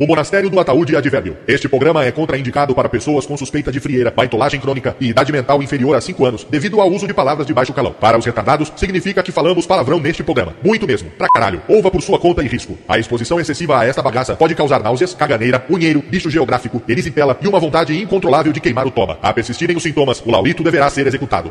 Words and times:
O 0.00 0.06
Monastério 0.06 0.48
do 0.48 0.60
Ataúde 0.60 0.94
advérbio. 0.94 1.36
Este 1.44 1.68
programa 1.68 2.04
é 2.04 2.12
contraindicado 2.12 2.72
para 2.72 2.88
pessoas 2.88 3.26
com 3.26 3.36
suspeita 3.36 3.72
de 3.72 3.80
frieira, 3.80 4.12
baitolagem 4.12 4.60
crônica 4.60 4.94
e 5.00 5.08
idade 5.08 5.32
mental 5.32 5.60
inferior 5.60 5.96
a 5.96 6.00
5 6.00 6.24
anos, 6.24 6.44
devido 6.44 6.80
ao 6.80 6.88
uso 6.88 7.04
de 7.04 7.12
palavras 7.12 7.44
de 7.44 7.52
baixo 7.52 7.72
calão. 7.72 7.92
Para 7.92 8.16
os 8.16 8.24
retardados, 8.24 8.72
significa 8.76 9.24
que 9.24 9.32
falamos 9.32 9.66
palavrão 9.66 9.98
neste 9.98 10.22
programa. 10.22 10.54
Muito 10.62 10.86
mesmo. 10.86 11.10
Pra 11.10 11.26
caralho. 11.34 11.60
Ouva 11.66 11.90
por 11.90 12.00
sua 12.00 12.16
conta 12.16 12.44
e 12.44 12.46
risco. 12.46 12.78
A 12.86 12.96
exposição 12.96 13.40
excessiva 13.40 13.76
a 13.76 13.86
esta 13.86 14.00
bagaça 14.00 14.36
pode 14.36 14.54
causar 14.54 14.80
náuseas, 14.84 15.14
caganeira, 15.14 15.66
unheiro, 15.68 16.00
bicho 16.00 16.30
geográfico, 16.30 16.80
erisipela 16.88 17.36
e 17.42 17.48
uma 17.48 17.58
vontade 17.58 18.00
incontrolável 18.00 18.52
de 18.52 18.60
queimar 18.60 18.86
o 18.86 18.92
toba. 18.92 19.18
A 19.20 19.32
persistirem 19.32 19.76
os 19.76 19.82
sintomas, 19.82 20.22
o 20.24 20.30
laurito 20.30 20.62
deverá 20.62 20.88
ser 20.90 21.08
executado. 21.08 21.50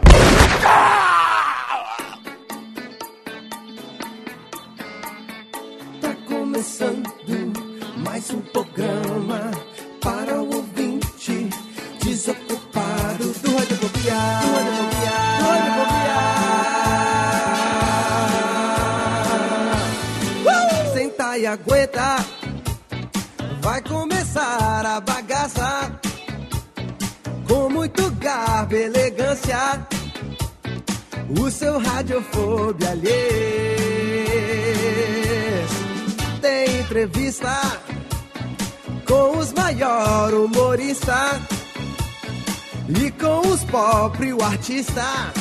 Aguenta, 21.57 22.17
vai 23.61 23.81
começar 23.81 24.85
a 24.85 25.01
bagaça 25.01 25.99
com 27.47 27.69
muito 27.69 28.09
garbo 28.11 28.75
e 28.75 28.83
elegância. 28.83 29.87
O 31.39 31.49
seu 31.49 31.77
radiofobia 31.79 32.91
alheio 32.91 33.17
tem 36.41 36.79
entrevista 36.79 37.81
com 39.05 39.37
os 39.37 39.51
maior 39.53 40.33
humorista 40.33 41.41
e 42.87 43.11
com 43.11 43.39
os 43.47 43.63
pobre 43.65 44.33
o 44.33 44.41
artista 44.41 45.33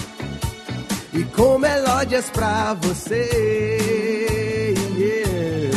e 1.12 1.22
com 1.24 1.58
melódias 1.58 2.30
pra 2.30 2.74
você. 2.74 4.16
Yeah. 4.98 5.75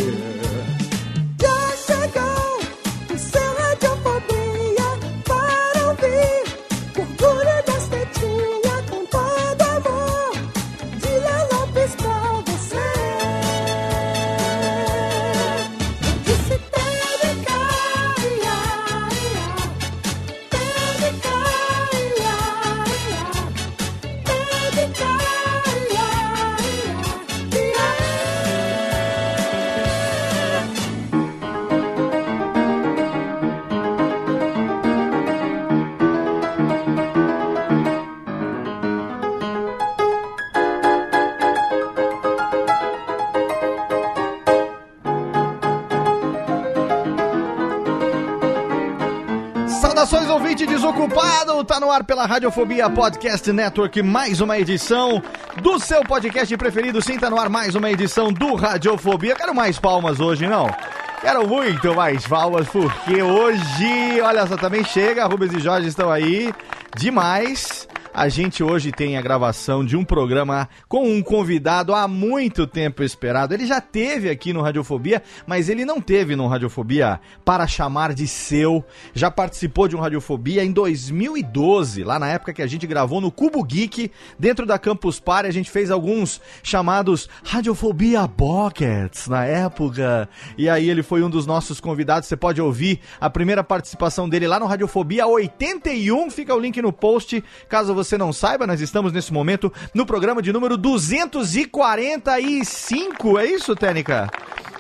Desocupado! 50.80 51.62
Tá 51.66 51.78
no 51.78 51.92
ar 51.92 52.06
pela 52.06 52.26
Radiofobia 52.26 52.90
Podcast 52.90 53.52
Network, 53.52 54.02
mais 54.02 54.40
uma 54.40 54.58
edição 54.58 55.22
do 55.62 55.78
seu 55.78 56.02
podcast 56.04 56.56
preferido. 56.56 57.02
Sim, 57.02 57.20
tá 57.20 57.30
no 57.30 57.38
ar 57.38 57.50
mais 57.50 57.76
uma 57.76 57.92
edição 57.92 58.32
do 58.32 58.56
Radiofobia. 58.56 59.36
Quero 59.36 59.54
mais 59.54 59.78
palmas 59.78 60.22
hoje, 60.22 60.48
não? 60.48 60.74
Quero 61.20 61.46
muito 61.46 61.94
mais 61.94 62.26
palmas, 62.26 62.66
porque 62.70 63.22
hoje, 63.22 64.22
olha 64.24 64.48
só, 64.48 64.56
também 64.56 64.86
chega, 64.86 65.26
Rubens 65.26 65.54
e 65.54 65.60
Jorge 65.60 65.90
estão 65.90 66.10
aí, 66.10 66.54
demais. 66.96 67.89
A 68.14 68.28
gente 68.28 68.64
hoje 68.64 68.92
tem 68.92 69.18
a 69.18 69.22
gravação 69.22 69.86
de 69.86 69.96
um 69.96 70.04
programa 70.04 70.68
com 70.88 71.08
um 71.08 71.22
convidado 71.22 71.94
há 71.94 72.08
muito 72.08 72.66
tempo 72.66 73.04
esperado. 73.04 73.54
Ele 73.54 73.68
já 73.68 73.80
teve 73.80 74.30
aqui 74.30 74.52
no 74.52 74.62
Radiofobia, 74.62 75.22
mas 75.46 75.70
ele 75.70 75.86
não 75.86 76.02
teve 76.02 76.36
no 76.36 76.48
Radiofobia 76.48 77.20
para 77.46 77.68
chamar 77.68 78.14
de 78.14 78.28
seu. 78.28 78.84
Já 79.14 79.30
participou 79.30 79.88
de 79.88 79.96
um 79.96 80.00
Radiofobia 80.00 80.64
em 80.64 80.72
2012, 80.72 82.04
lá 82.04 82.18
na 82.18 82.28
época 82.28 82.52
que 82.52 82.64
a 82.64 82.68
gente 82.68 82.88
gravou 82.88 83.22
no 83.22 83.32
Cubo 83.32 83.64
Geek, 83.64 84.12
dentro 84.40 84.66
da 84.66 84.80
Campus 84.80 85.20
Party. 85.20 85.48
A 85.48 85.54
gente 85.54 85.70
fez 85.70 85.92
alguns 85.92 86.42
chamados 86.64 87.30
Radiofobia 87.44 88.28
Pockets 88.28 89.28
na 89.28 89.46
época. 89.46 90.28
E 90.58 90.68
aí 90.68 90.90
ele 90.90 91.04
foi 91.04 91.22
um 91.22 91.30
dos 91.30 91.46
nossos 91.46 91.80
convidados. 91.80 92.28
Você 92.28 92.36
pode 92.36 92.60
ouvir 92.60 93.02
a 93.22 93.30
primeira 93.30 93.64
participação 93.64 94.28
dele 94.28 94.48
lá 94.48 94.60
no 94.60 94.66
Radiofobia 94.66 95.28
81. 95.28 96.32
Fica 96.32 96.56
o 96.56 96.60
link 96.60 96.82
no 96.82 96.92
post, 96.92 97.44
caso 97.68 97.94
você 98.00 98.09
não 98.18 98.34
saiba, 98.34 98.68
nós 98.68 98.82
estamos 98.82 99.14
nesse 99.14 99.34
momento 99.34 99.72
no 99.94 100.06
programa 100.06 100.42
de 100.42 100.52
número 100.52 100.76
245. 100.78 103.40
É 103.40 103.46
isso, 103.46 103.74
Técnica? 103.76 104.30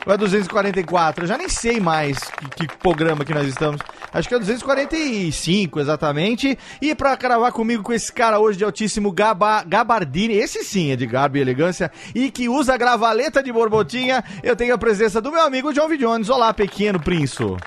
Ou 0.06 0.13
é 0.13 0.17
244? 0.17 1.23
Eu 1.23 1.28
já 1.28 1.38
nem 1.38 1.50
sei 1.50 1.79
mais 1.79 2.18
que, 2.56 2.68
que 2.68 2.78
programa 2.78 3.25
que 3.25 3.34
nós 3.34 3.47
estamos. 3.47 3.81
Acho 4.12 4.28
que 4.28 4.35
é 4.35 4.39
245, 4.39 5.79
exatamente. 5.79 6.57
E 6.81 6.95
pra 6.95 7.16
gravar 7.16 7.51
comigo 7.51 7.84
com 7.84 7.94
esse 7.94 8.12
cara 8.12 8.39
hoje 8.39 8.57
de 8.57 8.63
altíssimo 8.63 9.12
gaba, 9.12 9.63
gabardine, 9.63 10.34
esse 10.34 10.63
sim 10.63 10.91
é 10.91 10.95
de 10.95 11.06
garbo 11.06 11.38
e 11.38 11.41
elegância, 11.41 11.91
e 12.16 12.31
que 12.31 12.50
usa 12.50 12.78
gravaleta 12.78 13.44
de 13.44 13.51
borbotinha, 13.51 14.23
eu 14.41 14.56
tenho 14.56 14.73
a 14.73 14.78
presença 14.78 15.22
do 15.22 15.31
meu 15.31 15.41
amigo 15.41 15.73
John 15.73 15.88
V. 15.88 15.97
Jones. 15.97 16.29
Olá, 16.29 16.53
pequeno 16.53 17.00
prinço. 17.00 17.57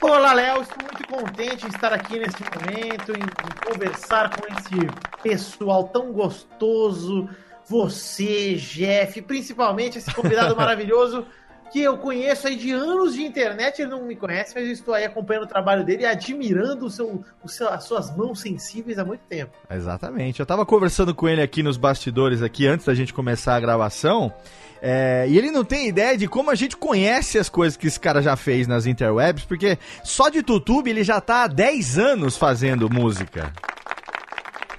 Olá, 0.00 0.32
Léo. 0.32 0.62
Estou 0.62 0.78
muito 0.80 1.08
contente 1.08 1.66
em 1.66 1.68
estar 1.68 1.92
aqui 1.92 2.20
neste 2.20 2.40
momento, 2.44 3.12
em, 3.12 3.20
em 3.20 3.72
conversar 3.72 4.30
com 4.30 4.46
esse 4.46 4.86
pessoal 5.22 5.88
tão 5.88 6.12
gostoso. 6.12 7.28
Você, 7.66 8.54
Jeff, 8.54 9.20
principalmente 9.22 9.98
esse 9.98 10.14
convidado 10.14 10.54
maravilhoso 10.56 11.26
que 11.70 11.80
eu 11.80 11.96
conheço 11.98 12.46
aí 12.46 12.56
de 12.56 12.70
anos 12.72 13.14
de 13.14 13.22
internet. 13.22 13.80
Ele 13.80 13.90
não 13.90 14.04
me 14.04 14.16
conhece, 14.16 14.52
mas 14.54 14.66
eu 14.66 14.72
estou 14.72 14.94
aí 14.94 15.04
acompanhando 15.04 15.44
o 15.44 15.48
trabalho 15.48 15.84
dele 15.84 16.02
e 16.02 16.06
admirando 16.06 16.86
o 16.86 16.90
seu, 16.90 17.24
o 17.42 17.48
seu, 17.48 17.68
as 17.68 17.84
suas 17.84 18.14
mãos 18.16 18.40
sensíveis 18.40 18.98
há 18.98 19.04
muito 19.04 19.22
tempo. 19.28 19.52
Exatamente. 19.70 20.40
Eu 20.40 20.46
tava 20.46 20.64
conversando 20.64 21.14
com 21.14 21.28
ele 21.28 21.42
aqui 21.42 21.62
nos 21.62 21.76
bastidores, 21.76 22.42
aqui 22.42 22.66
antes 22.66 22.86
da 22.86 22.94
gente 22.94 23.12
começar 23.14 23.54
a 23.56 23.60
gravação. 23.60 24.32
é, 24.80 25.26
e 25.28 25.36
ele 25.36 25.50
não 25.50 25.64
tem 25.64 25.88
ideia 25.88 26.16
de 26.16 26.28
como 26.28 26.50
a 26.50 26.54
gente 26.54 26.76
conhece 26.76 27.38
as 27.38 27.48
coisas 27.48 27.76
que 27.76 27.86
esse 27.86 27.98
cara 27.98 28.22
já 28.22 28.36
fez 28.36 28.66
nas 28.66 28.86
interwebs, 28.86 29.44
porque 29.44 29.78
só 30.04 30.28
de 30.28 30.38
YouTube 30.38 30.88
ele 30.90 31.02
já 31.02 31.20
tá 31.20 31.44
há 31.44 31.46
10 31.48 31.98
anos 31.98 32.36
fazendo 32.36 32.88
música. 32.88 33.52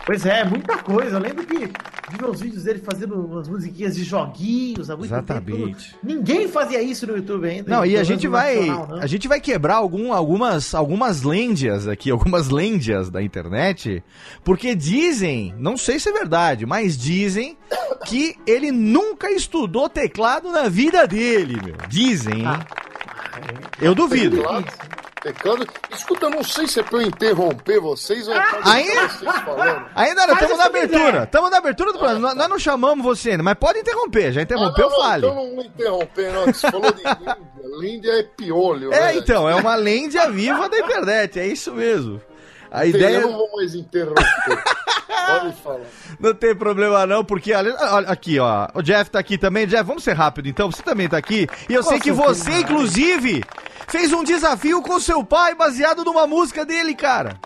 Pois 0.06 0.26
é, 0.26 0.44
muita 0.44 0.78
coisa. 0.78 1.18
Eu 1.18 1.22
lembro 1.22 1.46
que 1.46 1.72
vi 2.10 2.22
meus 2.22 2.42
vídeos 2.42 2.64
dele 2.64 2.80
fazendo 2.80 3.16
umas 3.16 3.48
musiquinhas 3.48 3.96
de 3.96 4.04
joguinhos 4.04 4.90
há 4.90 4.96
muito 4.98 5.12
Exatamente. 5.14 5.92
tempo. 5.92 6.00
Ninguém 6.04 6.48
fazia 6.48 6.82
isso 6.82 7.06
no 7.08 7.16
YouTube 7.16 7.48
ainda. 7.48 7.70
Não, 7.70 7.86
e 7.86 7.90
a 7.92 7.94
pelo 8.00 8.04
gente 8.06 8.28
vai, 8.28 8.70
a 9.02 9.08
gente 9.08 9.28
vai 9.28 9.40
quebrar 9.40 9.76
algum, 9.76 10.12
algumas, 10.14 10.74
algumas 10.74 11.22
lendas 11.22 11.88
aqui, 11.88 12.10
algumas 12.12 12.50
lendas 12.50 13.10
da 13.10 13.22
internet, 13.22 14.04
porque 14.44 14.76
dizem, 14.76 15.54
não 15.58 15.78
sei 15.78 16.00
se 16.00 16.10
é 16.10 16.12
verdade, 16.12 16.66
mas 16.66 16.98
dizem 16.98 17.58
que 18.06 18.36
ele 18.48 18.72
nunca 18.72 19.32
estudou 19.32 19.90
teclado 19.90 20.52
na 20.52 20.70
vida 20.70 21.08
dele, 21.08 21.60
meu. 21.64 21.76
Dizem, 21.88 22.40
hein? 22.40 22.46
Ah, 22.46 22.66
Eu 23.82 23.94
duvido. 23.96 24.44
Teclado. 25.22 25.68
Escuta, 25.94 26.26
eu 26.26 26.30
não 26.30 26.44
sei 26.44 26.68
se 26.68 26.80
é 26.80 26.84
pra 26.84 26.98
eu 27.00 27.02
interromper 27.04 27.80
vocês 27.80 28.28
ou 28.28 28.34
é 28.34 28.42
pra 28.42 28.72
Ainda? 28.72 29.08
vocês 29.08 29.32
falando. 29.42 29.86
Ainda 29.96 30.28
não, 30.28 30.34
estamos 30.34 30.58
na 30.58 30.66
abertura. 30.66 31.24
Estamos 31.24 31.52
na 31.52 31.58
abertura 31.58 31.92
do 31.94 32.00
programa. 32.00 32.28
Nós, 32.28 32.36
nós 32.36 32.50
não 32.50 32.60
chamamos 32.60 33.04
você 33.04 33.32
ainda, 33.32 33.44
mas 33.44 33.56
pode 33.56 33.80
interromper. 33.80 34.32
Já 34.32 34.42
interrompeu, 34.42 34.88
Ah, 34.88 34.90
não, 34.90 34.98
não, 34.98 35.06
fale. 35.06 35.28
Então 35.28 35.56
não 35.56 35.64
interromper, 35.64 36.34
não. 36.34 36.46
Você 36.46 36.72
falou 36.72 36.92
de 36.94 37.04
Líndia. 37.04 37.38
Líndia 37.80 38.12
é 38.20 38.24
piolho. 38.24 38.94
É, 38.94 39.00
né? 39.00 39.16
então, 39.16 39.48
é 39.48 39.56
uma 39.56 39.76
lêndia 39.76 40.30
viva 40.32 40.68
da 40.70 40.80
internet, 40.80 41.40
é 41.40 41.48
isso 41.48 41.72
mesmo. 41.74 42.22
A 42.72 42.82
Bem, 42.82 42.90
ideia 42.90 43.16
Eu 43.18 43.32
não 43.32 43.38
vou 43.38 43.52
mais 43.56 43.74
interromper. 43.74 44.24
Pode 45.26 45.56
falar. 45.62 45.86
não 46.20 46.34
tem 46.34 46.56
problema 46.56 47.06
não, 47.06 47.24
porque 47.24 47.54
olha, 47.54 47.76
olha, 47.80 48.08
aqui, 48.10 48.40
ó, 48.40 48.68
o 48.74 48.82
Jeff 48.82 49.10
tá 49.10 49.20
aqui 49.20 49.38
também. 49.38 49.68
Jeff, 49.68 49.84
vamos 49.84 50.04
ser 50.04 50.14
rápido 50.14 50.48
então, 50.48 50.72
você 50.72 50.82
também 50.84 51.08
tá 51.08 51.18
aqui. 51.18 51.48
E 51.70 51.74
eu 51.74 51.84
sei 51.84 52.00
que 52.00 52.12
você, 52.12 52.60
inclusive, 52.62 53.44
fez 53.88 54.12
um 54.14 54.24
desafio 54.24 54.82
com 54.82 55.00
seu 55.00 55.24
pai 55.24 55.56
baseado 55.56 56.04
numa 56.04 56.26
música 56.28 56.66
dele, 56.66 56.94
cara. 56.96 57.38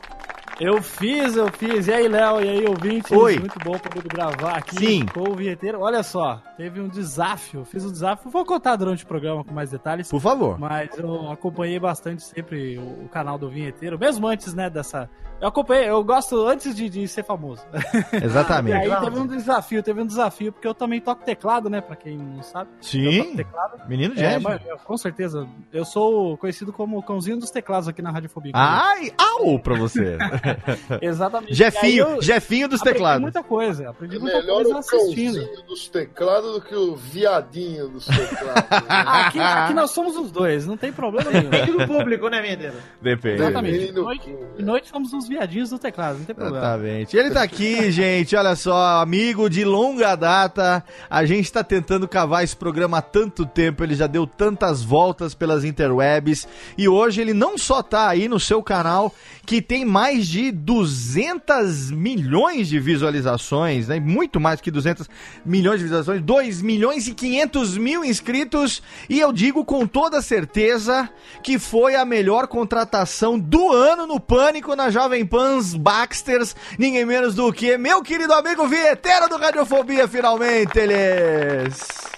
Eu 0.59 0.81
fiz, 0.83 1.35
eu 1.35 1.51
fiz. 1.51 1.87
E 1.87 1.93
aí, 1.93 2.07
Léo? 2.07 2.39
E 2.41 2.49
aí, 2.49 2.65
ouvintes? 2.67 3.11
Oi. 3.11 3.39
Muito 3.39 3.57
bom 3.63 3.77
poder 3.77 4.07
gravar 4.07 4.57
aqui 4.57 4.77
Sim. 4.77 5.05
com 5.07 5.31
o 5.31 5.35
vinheteiro. 5.35 5.81
Olha 5.81 6.03
só, 6.03 6.41
teve 6.55 6.79
um 6.79 6.87
desafio. 6.87 7.65
Fiz 7.65 7.83
um 7.83 7.91
desafio. 7.91 8.29
Vou 8.29 8.45
contar 8.45 8.75
durante 8.75 9.03
o 9.03 9.07
programa 9.07 9.43
com 9.43 9.53
mais 9.53 9.71
detalhes. 9.71 10.09
Por 10.09 10.21
favor. 10.21 10.59
Mas 10.59 10.95
eu 10.97 11.31
acompanhei 11.31 11.79
bastante 11.79 12.23
sempre 12.23 12.77
o, 12.77 13.05
o 13.05 13.09
canal 13.09 13.37
do 13.37 13.49
vinheteiro, 13.49 13.97
mesmo 13.97 14.27
antes, 14.27 14.53
né, 14.53 14.69
dessa. 14.69 15.09
Eu 15.43 15.49
acompanhei, 15.49 15.89
eu 15.89 16.01
gosto 16.05 16.47
antes 16.47 16.73
de, 16.73 16.87
de 16.87 17.05
ser 17.05 17.23
famoso. 17.25 17.61
E 18.13 18.25
Exatamente. 18.25 18.75
aí 18.89 18.99
teve 19.01 19.19
um 19.19 19.27
desafio, 19.27 19.83
teve 19.83 20.01
um 20.01 20.05
desafio, 20.05 20.53
porque 20.53 20.65
eu 20.67 20.73
também 20.73 21.01
toco 21.01 21.21
teclado, 21.25 21.69
né, 21.69 21.81
pra 21.81 21.95
quem 21.97 22.17
não 22.17 22.41
sabe. 22.41 22.69
Eu 22.77 22.83
Sim, 22.83 23.23
toco 23.23 23.35
teclado. 23.37 23.89
menino 23.89 24.13
É, 24.13 24.39
Jeff. 24.39 24.43
mas, 24.43 24.61
com 24.83 24.95
certeza. 24.97 25.45
Eu 25.73 25.83
sou 25.83 26.37
conhecido 26.37 26.71
como 26.71 26.97
o 26.97 27.03
cãozinho 27.03 27.37
dos 27.37 27.51
teclados 27.51 27.89
aqui 27.89 28.01
na 28.01 28.09
Radiofobia. 28.11 28.53
Ai, 28.55 29.11
au 29.17 29.59
pra 29.59 29.75
você. 29.75 30.17
Exatamente. 31.01 31.53
Jefinho, 31.53 32.05
eu 32.07 32.21
Jefinho 32.21 32.67
dos 32.69 32.79
aprendi 32.79 32.93
teclados. 32.95 33.21
muita 33.21 33.43
coisa, 33.43 33.89
aprendi 33.89 34.15
É 34.15 34.19
muita 34.19 34.39
melhor 34.39 34.55
coisa 34.63 34.75
o 34.75 34.77
assistindo. 34.77 35.33
cãozinho 35.45 35.65
dos 35.67 35.89
teclados 35.89 36.53
do 36.53 36.61
que 36.61 36.75
o 36.75 36.95
viadinho 36.95 37.89
dos 37.89 38.05
teclados. 38.05 38.69
né? 38.69 38.87
Aqui, 39.23 39.39
aqui 39.39 39.73
nós 39.73 39.91
somos 39.91 40.15
os 40.15 40.31
dois, 40.31 40.65
não 40.65 40.77
tem 40.77 40.91
problema 40.93 41.29
nenhum. 41.31 41.49
Depende 41.49 41.71
do 41.77 41.87
público, 41.87 42.29
né, 42.29 42.41
Mendeiro? 42.41 42.75
Depende. 43.01 43.41
Exatamente. 43.41 43.73
Depende 43.79 43.93
De 43.93 43.99
noite, 44.01 44.37
de 44.57 44.63
noite 44.63 44.87
somos 44.89 45.13
os 45.13 45.27
viadinhos 45.33 45.69
do 45.69 45.79
teclado, 45.79 46.19
não 46.19 46.25
tem 46.25 46.35
problema. 46.35 46.65
Exatamente. 46.65 47.17
Ele 47.17 47.31
tá 47.31 47.41
aqui, 47.41 47.89
gente, 47.91 48.35
olha 48.35 48.55
só, 48.55 49.01
amigo 49.01 49.49
de 49.49 49.65
longa 49.65 50.15
data. 50.15 50.83
A 51.09 51.25
gente 51.25 51.51
tá 51.51 51.63
tentando 51.63 52.07
cavar 52.07 52.43
esse 52.43 52.55
programa 52.55 52.99
há 52.99 53.01
tanto 53.01 53.45
tempo, 53.45 53.83
ele 53.83 53.95
já 53.95 54.07
deu 54.07 54.25
tantas 54.27 54.83
voltas 54.83 55.33
pelas 55.33 55.63
interwebs 55.63 56.47
e 56.77 56.87
hoje 56.87 57.21
ele 57.21 57.33
não 57.33 57.57
só 57.57 57.81
tá 57.81 58.07
aí 58.07 58.27
no 58.27 58.39
seu 58.39 58.61
canal, 58.61 59.13
que 59.45 59.61
tem 59.61 59.83
mais 59.83 60.27
de 60.27 60.51
200 60.51 61.91
milhões 61.91 62.67
de 62.67 62.79
visualizações, 62.79 63.87
né? 63.87 63.99
Muito 63.99 64.39
mais 64.39 64.61
que 64.61 64.71
200 64.71 65.09
milhões 65.45 65.79
de 65.79 65.83
visualizações, 65.83 66.21
2 66.21 66.61
milhões 66.61 67.07
e 67.07 67.13
500 67.13 67.77
mil 67.77 68.05
inscritos 68.05 68.81
e 69.09 69.19
eu 69.19 69.33
digo 69.33 69.65
com 69.65 69.85
toda 69.85 70.21
certeza 70.21 71.09
que 71.41 71.59
foi 71.59 71.95
a 71.95 72.05
melhor 72.05 72.47
contratação 72.47 73.37
do 73.37 73.71
ano 73.71 74.07
no 74.07 74.19
Pânico 74.19 74.75
na 74.75 74.89
Jovem 74.89 75.25
Pans 75.25 75.75
Baxters, 75.75 76.55
ninguém 76.77 77.05
menos 77.05 77.35
do 77.35 77.51
que 77.51 77.77
meu 77.77 78.01
querido 78.01 78.33
amigo 78.33 78.67
vinheteiro 78.67 79.27
do 79.27 79.37
Radiofobia, 79.37 80.07
finalmente 80.07 80.79
eles! 80.79 82.12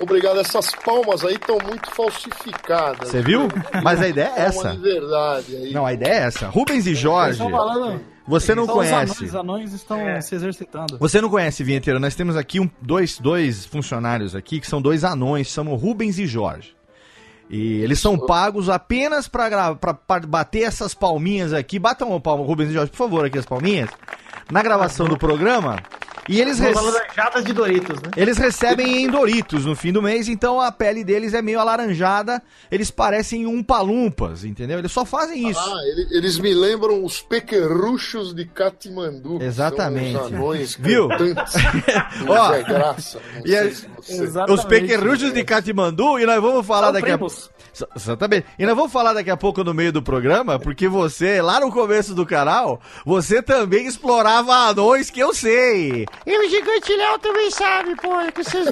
Obrigado. 0.00 0.40
Essas 0.40 0.70
palmas 0.84 1.24
aí 1.24 1.34
estão 1.34 1.58
muito 1.64 1.90
falsificadas. 1.94 3.08
Você 3.10 3.22
viu? 3.22 3.48
Mas 3.82 4.00
a 4.02 4.08
ideia 4.08 4.26
é 4.36 4.50
Palma 4.50 4.70
essa. 4.70 4.70
de 4.72 4.78
verdade 4.82 5.56
aí. 5.56 5.72
Não, 5.72 5.86
a 5.86 5.92
ideia 5.92 6.12
é 6.14 6.22
essa. 6.24 6.48
Rubens 6.48 6.86
e 6.86 6.94
Jorge, 6.94 7.32
Estão 7.32 7.50
falando. 7.50 8.00
você 8.26 8.54
não 8.54 8.66
conhece. 8.66 9.24
os 9.24 9.34
anões 9.34 9.72
estão 9.72 9.98
se 10.20 10.34
exercitando. 10.34 10.98
Você 10.98 11.20
não 11.20 11.28
conhece, 11.30 11.62
Vinheteiro, 11.62 12.00
nós 12.00 12.14
temos 12.14 12.36
aqui 12.36 12.58
um- 12.60 12.68
dois, 12.82 13.18
dois 13.18 13.64
funcionários 13.66 14.34
aqui, 14.34 14.60
que 14.60 14.66
são 14.66 14.82
dois 14.82 15.04
anões, 15.04 15.46
chamam 15.48 15.74
Rubens 15.76 16.18
e 16.18 16.26
Jorge. 16.26 16.74
E 17.48 17.82
eles 17.82 18.00
são 18.00 18.18
pagos 18.18 18.68
apenas 18.70 19.28
pra 19.28 19.76
bater 20.26 20.62
essas 20.62 20.94
palminhas 20.94 21.52
aqui. 21.52 21.78
Batam 21.78 22.10
o 22.12 22.20
palmo, 22.20 22.42
Rubens 22.42 22.70
e 22.70 22.72
Jorge, 22.72 22.90
por 22.90 22.96
favor, 22.96 23.24
aqui 23.26 23.38
as 23.38 23.44
palminhas. 23.46 23.90
Na 24.50 24.62
gravação 24.62 25.06
do 25.06 25.16
programa. 25.16 25.76
E 26.28 26.40
eles, 26.40 26.54
Estamos 26.58 26.74
rece- 26.76 26.92
falando 26.92 27.06
das 27.06 27.14
jatas 27.14 27.44
de 27.44 27.52
Doritos, 27.52 27.96
né? 28.02 28.10
eles 28.16 28.38
recebem 28.38 29.04
em 29.04 29.08
Doritos 29.10 29.64
no 29.66 29.74
fim 29.76 29.92
do 29.92 30.00
mês, 30.02 30.28
então 30.28 30.60
a 30.60 30.72
pele 30.72 31.04
deles 31.04 31.34
é 31.34 31.42
meio 31.42 31.60
alaranjada. 31.60 32.42
Eles 32.70 32.90
parecem 32.90 33.46
um 33.46 33.62
palumpas, 33.62 34.44
entendeu? 34.44 34.78
Eles 34.78 34.90
só 34.92 35.04
fazem 35.04 35.48
isso. 35.50 35.60
Ah, 35.60 35.80
ele- 35.86 36.16
eles 36.16 36.38
me 36.38 36.54
lembram 36.54 37.04
os 37.04 37.20
pequerruchos 37.20 38.34
de 38.34 38.44
Katmandu. 38.46 39.42
Exatamente. 39.42 40.12
São 40.12 40.26
os 40.26 40.32
anões 40.32 40.74
Viu? 40.80 41.08
Ó, 42.28 42.48
Zé 42.52 42.62
Graça. 42.62 43.20
E 43.44 43.56
a-. 43.56 43.64
Exatamente. 43.64 44.52
Os 44.52 44.64
pequerruchos 44.64 45.32
de 45.32 45.44
Katmandu, 45.44 46.18
e 46.18 46.26
nós 46.26 46.40
vamos 46.40 46.66
falar 46.66 46.86
São 46.86 46.92
daqui 46.94 47.10
a 47.10 47.18
primos. 47.18 47.50
Ex- 47.74 47.84
Exatamente. 47.96 48.46
E 48.58 48.64
nós 48.66 48.76
vamos 48.76 48.92
falar 48.92 49.12
daqui 49.14 49.30
a 49.30 49.36
pouco 49.36 49.64
no 49.64 49.74
meio 49.74 49.92
do 49.92 50.00
programa, 50.02 50.58
porque 50.60 50.86
você, 50.88 51.42
lá 51.42 51.58
no 51.60 51.70
começo 51.72 52.14
do 52.14 52.24
canal, 52.24 52.80
você 53.04 53.42
também 53.42 53.86
explorava 53.86 54.52
anões 54.68 55.10
que 55.10 55.18
eu 55.20 55.34
sei. 55.34 56.06
E 56.26 56.38
o 56.38 56.48
gigante 56.48 56.96
Léo 56.96 57.18
também 57.18 57.50
sabe, 57.50 57.94
pô, 57.96 58.08
com 58.34 58.42
seus, 58.42 58.68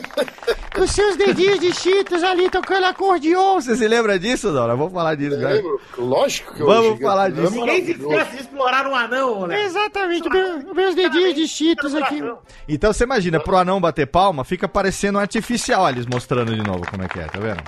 com 0.75 0.87
seus 0.87 1.17
dedinhos 1.17 1.61
de 1.61 1.73
cheetos 1.75 2.23
ali 2.23 2.49
tocando 2.49 2.85
acordeon. 2.87 3.61
Você 3.61 3.77
se 3.77 3.87
lembra 3.87 4.19
disso, 4.19 4.51
Dora? 4.53 4.75
Vamos 4.75 4.93
falar 4.93 5.15
disso, 5.15 5.37
né? 5.37 5.53
Lembro? 5.55 5.81
Lógico 5.99 6.55
que 6.55 6.63
eu 6.63 6.67
Vamos 6.67 6.85
gigante 6.85 7.03
falar 7.03 7.31
Léo 7.31 7.39
é 7.39 7.43
disso. 7.43 7.55
Ninguém 7.55 7.85
se 7.85 7.93
esquece 7.93 8.31
de 8.37 8.43
explorar 8.43 8.87
um 8.87 8.95
anão, 8.95 9.35
moleque. 9.41 9.63
Exatamente, 9.65 10.29
meu- 10.31 10.75
meus 10.75 10.95
dedinhos 10.95 11.35
de 11.35 11.47
cheetos 11.47 11.95
aqui. 11.95 12.23
Então 12.69 12.93
você 12.93 13.05
imagina, 13.05 13.39
pro 13.39 13.57
anão 13.57 13.81
bater 13.81 14.07
palma, 14.07 14.45
fica 14.45 14.67
parecendo 14.67 15.19
artificial. 15.19 15.83
Olha 15.83 15.95
eles 15.95 16.07
mostrando 16.07 16.55
de 16.55 16.63
novo 16.63 16.83
como 16.91 17.03
é 17.03 17.09
que 17.09 17.19
é, 17.21 17.25
tá 17.25 17.39
vendo? 17.39 17.63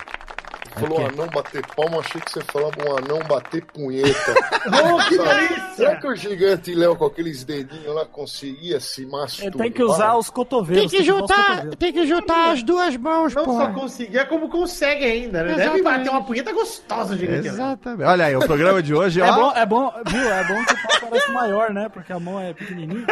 Falou 0.76 1.00
um 1.00 1.06
anão 1.06 1.26
bater 1.28 1.64
palma, 1.76 1.98
achei 2.00 2.20
que 2.20 2.32
você 2.32 2.40
falava 2.42 2.72
um 2.84 2.96
anão 2.98 3.18
bater 3.28 3.64
punheta. 3.66 4.34
Oh, 4.66 4.96
que 5.08 5.16
Será 5.16 5.34
delícia! 5.34 5.96
que 6.00 6.06
o 6.06 6.16
gigante 6.16 6.74
Léo 6.74 6.96
com 6.96 7.04
aqueles 7.04 7.44
dedinhos 7.44 7.94
lá 7.94 8.04
conseguia 8.06 8.80
se 8.80 9.02
Ele 9.02 9.10
masturbar? 9.10 9.58
tem 9.62 9.70
que 9.72 9.82
usar 9.84 10.16
os 10.16 10.26
Tem 10.26 10.34
cotovelos. 10.34 10.90
que 10.90 10.96
usar 10.96 11.00
os 11.02 11.06
juntar, 11.20 11.46
cotovelos. 11.50 11.76
tem 11.76 11.92
que 11.92 12.06
juntar 12.06 12.50
as 12.52 12.62
duas 12.62 12.96
mãos, 12.96 13.34
Não 13.34 13.44
só 13.44 13.50
porra. 13.50 13.72
conseguir, 13.74 14.18
é 14.18 14.24
como 14.24 14.48
consegue 14.48 15.04
ainda. 15.04 15.42
né? 15.44 15.54
Deve 15.54 15.82
bater 15.82 16.08
uma 16.10 16.24
punheta 16.24 16.50
gostosa, 16.52 17.16
gigante. 17.16 17.48
Exatamente. 17.48 18.08
Olha 18.08 18.24
aí, 18.24 18.36
o 18.36 18.40
programa 18.40 18.82
de 18.82 18.94
hoje, 18.94 19.20
ó. 19.20 19.26
É 19.26 19.32
bom, 19.34 19.52
é 19.54 19.66
bom, 19.66 19.92
viu? 20.06 20.32
É 20.32 20.44
bom 20.44 20.64
que 20.64 20.72
o 20.72 20.76
pau 21.00 21.08
parece 21.10 21.30
maior, 21.32 21.70
né? 21.72 21.88
Porque 21.90 22.12
a 22.12 22.18
mão 22.18 22.40
é 22.40 22.52
pequenininha. 22.54 23.06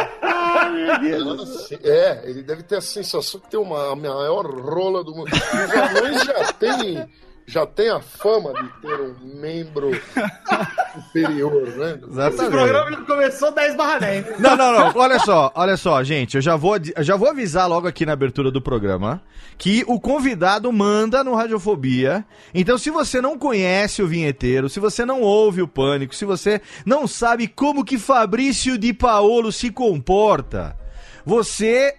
Nossa, 1.24 1.74
É, 1.82 2.22
ele 2.24 2.42
deve 2.42 2.62
ter 2.62 2.76
a 2.76 2.80
sensação 2.80 3.40
que 3.40 3.50
tem 3.50 3.60
uma, 3.60 3.92
a 3.92 3.96
maior 3.96 4.46
rola 4.46 5.04
do 5.04 5.14
mundo. 5.14 5.30
Os 5.32 5.96
anões 5.98 6.22
já 6.24 6.52
têm 6.54 7.08
já 7.46 7.66
tem 7.66 7.90
a 7.90 8.00
fama 8.00 8.52
de 8.52 8.68
ter 8.80 9.00
um 9.00 9.14
membro 9.40 9.90
superior, 10.94 11.68
né? 11.76 11.98
Esse 12.00 12.10
Exatamente. 12.10 12.50
programa 12.50 12.90
já 12.90 12.96
começou 13.02 13.52
10 13.52 13.76
barra 13.76 13.98
10. 13.98 14.38
Não, 14.38 14.56
não, 14.56 14.72
não. 14.72 14.92
Olha 14.94 15.18
só, 15.18 15.52
olha 15.54 15.76
só, 15.76 16.02
gente. 16.02 16.36
Eu 16.36 16.40
já 16.40 16.56
vou, 16.56 16.76
eu 16.96 17.02
já 17.02 17.16
vou 17.16 17.28
avisar 17.28 17.68
logo 17.68 17.86
aqui 17.86 18.06
na 18.06 18.12
abertura 18.12 18.50
do 18.50 18.60
programa 18.60 19.22
que 19.58 19.84
o 19.86 20.00
convidado 20.00 20.72
manda 20.72 21.22
no 21.22 21.34
Radiofobia. 21.34 22.24
Então, 22.54 22.78
se 22.78 22.90
você 22.90 23.20
não 23.20 23.38
conhece 23.38 24.02
o 24.02 24.06
vinheteiro, 24.06 24.68
se 24.68 24.80
você 24.80 25.04
não 25.04 25.20
ouve 25.20 25.62
o 25.62 25.68
pânico, 25.68 26.14
se 26.14 26.24
você 26.24 26.60
não 26.84 27.06
sabe 27.06 27.46
como 27.48 27.84
que 27.84 27.98
Fabrício 27.98 28.78
de 28.78 28.92
Paolo 28.92 29.52
se 29.52 29.70
comporta. 29.70 30.81
Você, 31.24 31.94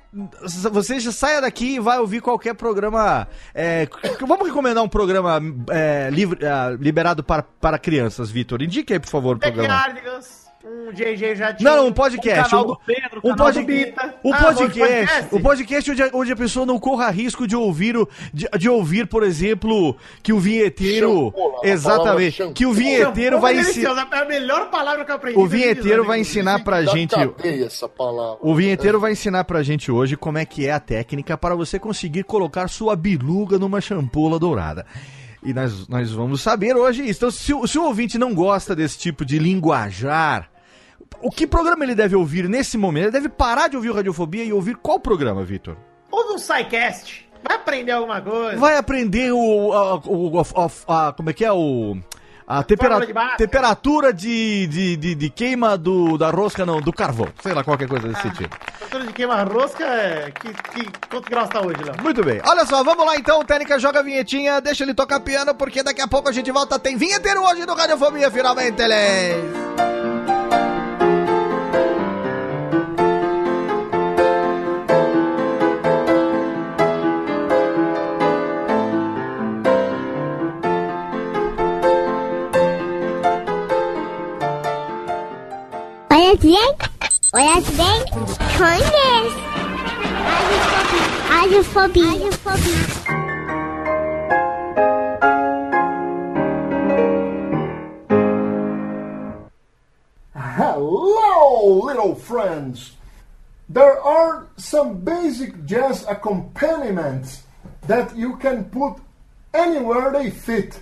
você 0.71 0.99
já 0.99 1.11
saia 1.11 1.41
daqui 1.41 1.75
e 1.75 1.79
vai 1.79 1.97
ouvir 1.99 2.21
qualquer 2.21 2.53
programa. 2.55 3.27
é, 3.53 3.87
vamos 4.19 4.47
recomendar 4.47 4.83
um 4.83 4.89
programa 4.89 5.39
é, 5.69 6.09
livre- 6.11 6.45
ah, 6.45 6.75
liberado 6.79 7.23
para, 7.23 7.43
para 7.43 7.77
crianças, 7.79 8.29
Vitor. 8.29 8.61
Indique 8.61 8.93
aí, 8.93 8.99
por 8.99 9.09
favor, 9.09 9.35
o 9.37 9.39
programa. 9.39 9.67
Um 10.65 10.91
JJ 10.93 11.35
já 11.35 11.53
tinha. 11.53 11.69
Não, 11.69 11.77
não, 11.77 11.87
um 11.87 11.91
podcast. 11.93 12.49
canal 12.51 12.63
um, 12.65 12.67
do 12.69 12.79
Pedro, 12.85 13.19
um, 13.23 13.29
canal 13.35 13.37
pod- 13.37 13.59
do 13.59 13.65
Bita. 13.65 14.15
um 14.23 14.33
Ah, 14.33 14.37
podcast, 14.37 14.79
podcast? 14.79 15.35
um 15.35 15.41
podcast 15.41 15.91
onde, 15.91 16.03
a- 16.03 16.09
onde 16.13 16.31
a 16.31 16.35
pessoa 16.35 16.65
não 16.65 16.79
corra 16.79 17.09
risco 17.09 17.45
de 17.47 17.55
ouvir, 17.55 17.97
o, 17.97 18.07
de, 18.33 18.47
de 18.57 18.69
ouvir, 18.69 19.07
por 19.07 19.23
exemplo, 19.23 19.95
que 20.21 20.31
o 20.31 20.39
vinheteiro. 20.39 21.09
Shampoo, 21.25 21.29
a 21.29 21.33
palavra 21.51 21.69
exatamente. 21.69 22.51
Que 22.53 22.65
o 22.65 22.71
vinheteiro 22.73 23.39
vai 23.39 23.57
ensinar. 23.59 23.91
ensinar. 23.91 24.07
É 24.13 24.21
a 24.21 24.25
melhor 24.25 24.69
palavra 24.69 25.03
que 25.03 25.11
eu 25.11 25.15
aprendi. 25.15 25.37
O 25.39 25.45
vinheteiro 25.47 26.05
vai 26.05 26.19
ensinar 26.19 26.63
pra 26.63 26.83
gente. 26.85 27.13
essa 27.65 27.89
palavra. 27.89 28.37
O 28.41 28.55
vinheteiro 28.55 28.99
vai 28.99 29.11
ensinar 29.11 29.43
pra 29.43 29.61
gente 29.63 29.91
hoje 29.91 30.15
como 30.15 30.37
é 30.37 30.45
que 30.45 30.65
é 30.67 30.71
a 30.71 30.79
técnica 30.79 31.37
para 31.37 31.55
você 31.55 31.77
conseguir 31.77 32.23
colocar 32.23 32.67
sua 32.69 32.95
biluga 32.95 33.59
numa 33.59 33.81
champola 33.81 34.39
dourada. 34.39 34.85
E 35.45 35.53
nós, 35.53 35.89
nós 35.89 36.09
vamos 36.09 36.41
saber 36.41 36.73
hoje 36.73 37.01
isso. 37.03 37.19
Então, 37.19 37.31
se, 37.31 37.53
o- 37.53 37.67
se 37.67 37.77
o 37.77 37.83
ouvinte 37.83 38.17
não 38.17 38.33
gosta 38.33 38.73
desse 38.73 38.97
tipo 38.97 39.25
de 39.25 39.37
linguajar, 39.37 40.49
o 41.23 41.31
que 41.31 41.47
programa 41.47 41.83
ele 41.83 41.95
deve 41.95 42.15
ouvir 42.15 42.47
nesse 42.49 42.77
momento? 42.77 43.05
Ele 43.05 43.11
deve 43.11 43.29
parar 43.29 43.67
de 43.69 43.75
ouvir 43.75 43.89
o 43.89 43.93
Radiofobia 43.93 44.43
e 44.43 44.53
ouvir 44.53 44.75
qual 44.75 44.99
programa, 44.99 45.43
Vitor? 45.43 45.75
Ouve 46.11 46.33
um 46.33 46.37
SciCast. 46.37 47.27
Vai 47.47 47.57
aprender 47.57 47.91
alguma 47.91 48.21
coisa. 48.21 48.57
Vai 48.57 48.77
aprender 48.77 49.31
o, 49.33 49.73
a- 49.73 49.95
o- 50.05 50.39
a- 50.87 51.07
a- 51.09 51.13
como 51.13 51.29
é 51.29 51.33
que 51.33 51.43
é 51.43 51.51
o 51.51 51.97
A 52.47 52.63
tempera- 52.63 52.99
de 53.05 53.13
temperatura 53.37 54.13
de, 54.13 54.67
de, 54.67 54.95
de, 54.95 55.15
de 55.15 55.29
queima 55.29 55.77
do, 55.77 56.17
da 56.17 56.29
rosca, 56.29 56.65
não, 56.65 56.79
do 56.79 56.93
carvão. 56.93 57.27
Sei 57.41 57.53
lá, 57.53 57.63
qualquer 57.63 57.87
coisa 57.89 58.07
Ah. 58.07 58.09
desse 58.11 58.21
sentido. 58.21 58.49
Temperatura 58.49 59.03
de 59.07 59.13
queima-rosca, 59.13 59.83
é... 59.83 60.31
que, 60.31 60.53
que, 60.53 60.89
quanto 61.09 61.29
graus 61.29 61.49
tá 61.49 61.59
hoje, 61.61 61.83
Léo? 61.83 61.95
Muito 62.01 62.23
bem. 62.23 62.39
Olha 62.45 62.65
só, 62.65 62.83
vamos 62.83 63.05
lá 63.05 63.15
então. 63.17 63.39
O 63.41 63.43
Técnica 63.45 63.77
joga 63.79 63.99
a 63.99 64.03
vinhetinha, 64.03 64.61
deixa 64.61 64.83
ele 64.83 64.93
tocar 64.93 65.19
piano, 65.19 65.53
porque 65.55 65.81
daqui 65.83 66.01
a 66.01 66.07
pouco 66.07 66.29
a 66.29 66.31
gente 66.31 66.51
volta. 66.51 66.77
Tem 66.79 66.95
vinheteiro 66.95 67.41
hoje 67.43 67.65
no 67.65 67.73
Radiofobia, 67.75 68.29
finalmente, 68.31 68.81
eles. 68.81 69.43
Hello, 100.33 101.81
little 101.83 102.15
friends! 102.15 102.95
There 103.67 103.99
are 103.99 104.47
some 104.55 105.03
basic 105.03 105.65
jazz 105.65 106.05
accompaniments 106.07 107.43
that 107.87 108.15
you 108.15 108.37
can 108.37 108.71
put 108.71 108.95
anywhere 109.53 110.13
they 110.13 110.29
fit. 110.29 110.79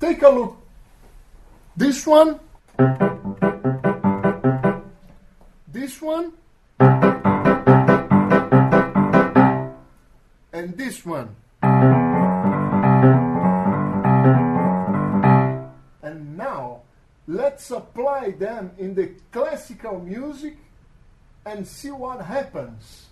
Take 0.00 0.22
a 0.22 0.30
look. 0.30 0.56
This 1.76 2.06
one. 2.06 2.40
This 5.78 6.02
one. 6.02 6.32
And 10.52 10.76
this 10.76 11.06
one. 11.06 11.36
And 16.02 16.36
now, 16.36 16.80
let's 17.28 17.70
apply 17.70 18.32
them 18.32 18.72
in 18.76 18.96
the 18.96 19.12
classical 19.30 20.00
music 20.00 20.56
and 21.46 21.64
see 21.64 21.92
what 21.92 22.22
happens. 22.22 23.06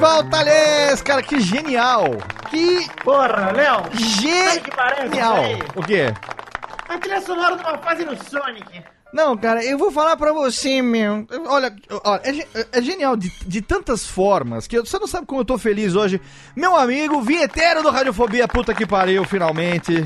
Volta, 0.00 0.38
Alês, 0.38 1.02
cara, 1.02 1.22
que 1.22 1.38
genial. 1.40 2.04
Que 2.50 2.88
Porra, 3.04 3.52
Léo! 3.52 3.82
Que 3.90 4.02
genial. 4.02 5.36
aí? 5.36 5.58
O 5.76 5.82
quê? 5.82 6.12
A 6.88 6.98
trilha 6.98 7.20
sonora 7.20 7.56
de 7.56 7.62
uma 7.62 7.78
fase 7.78 8.04
no 8.04 8.16
Sonic. 8.24 8.82
Não, 9.12 9.36
cara, 9.36 9.64
eu 9.64 9.76
vou 9.76 9.90
falar 9.90 10.16
pra 10.16 10.32
você, 10.32 10.80
meu. 10.80 11.26
Olha, 11.48 11.74
olha 12.04 12.20
é, 12.24 12.32
ge- 12.32 12.46
é 12.72 12.80
genial 12.82 13.16
de, 13.16 13.28
de 13.44 13.60
tantas 13.60 14.06
formas 14.06 14.66
que 14.66 14.78
eu- 14.78 14.86
você 14.86 14.98
não 14.98 15.06
sabe 15.06 15.26
como 15.26 15.40
eu 15.40 15.44
tô 15.44 15.58
feliz 15.58 15.94
hoje. 15.96 16.20
Meu 16.56 16.76
amigo, 16.76 17.20
vinheteiro 17.20 17.82
do 17.82 17.90
Radiofobia, 17.90 18.46
puta 18.48 18.72
que 18.72 18.86
pariu, 18.86 19.24
finalmente. 19.24 20.04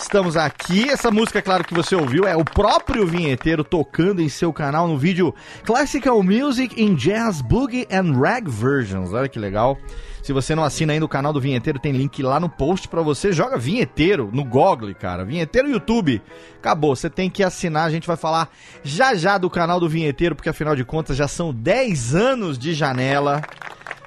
Estamos 0.00 0.34
aqui. 0.34 0.88
Essa 0.88 1.10
música, 1.10 1.42
claro 1.42 1.62
que 1.62 1.74
você 1.74 1.94
ouviu, 1.94 2.26
é 2.26 2.34
o 2.34 2.44
próprio 2.44 3.06
vinheteiro 3.06 3.62
tocando 3.62 4.22
em 4.22 4.28
seu 4.30 4.50
canal 4.50 4.88
no 4.88 4.96
vídeo 4.96 5.32
Classical 5.62 6.20
Music 6.22 6.82
in 6.82 6.94
Jazz, 6.94 7.42
Boogie 7.42 7.86
and 7.92 8.18
Rag 8.18 8.48
Versions. 8.48 9.12
Olha 9.12 9.28
que 9.28 9.38
legal. 9.38 9.78
Se 10.22 10.32
você 10.32 10.54
não 10.54 10.64
assina 10.64 10.94
ainda 10.94 11.04
o 11.04 11.08
canal 11.08 11.32
do 11.32 11.40
Vinheteiro, 11.40 11.78
tem 11.78 11.92
link 11.92 12.22
lá 12.22 12.40
no 12.40 12.48
post 12.48 12.88
pra 12.88 13.02
você. 13.02 13.30
Joga 13.30 13.58
Vinheteiro 13.58 14.30
no 14.32 14.42
Google, 14.42 14.94
cara. 14.94 15.24
Vinheteiro 15.24 15.70
YouTube. 15.70 16.20
Acabou, 16.56 16.96
você 16.96 17.10
tem 17.10 17.30
que 17.30 17.44
assinar. 17.44 17.84
A 17.84 17.90
gente 17.90 18.06
vai 18.06 18.16
falar 18.16 18.48
já 18.82 19.14
já 19.14 19.36
do 19.38 19.50
canal 19.50 19.78
do 19.78 19.88
Vinheteiro, 19.88 20.34
porque 20.34 20.48
afinal 20.48 20.74
de 20.74 20.84
contas 20.84 21.16
já 21.16 21.28
são 21.28 21.52
10 21.52 22.14
anos 22.14 22.58
de 22.58 22.72
janela 22.72 23.42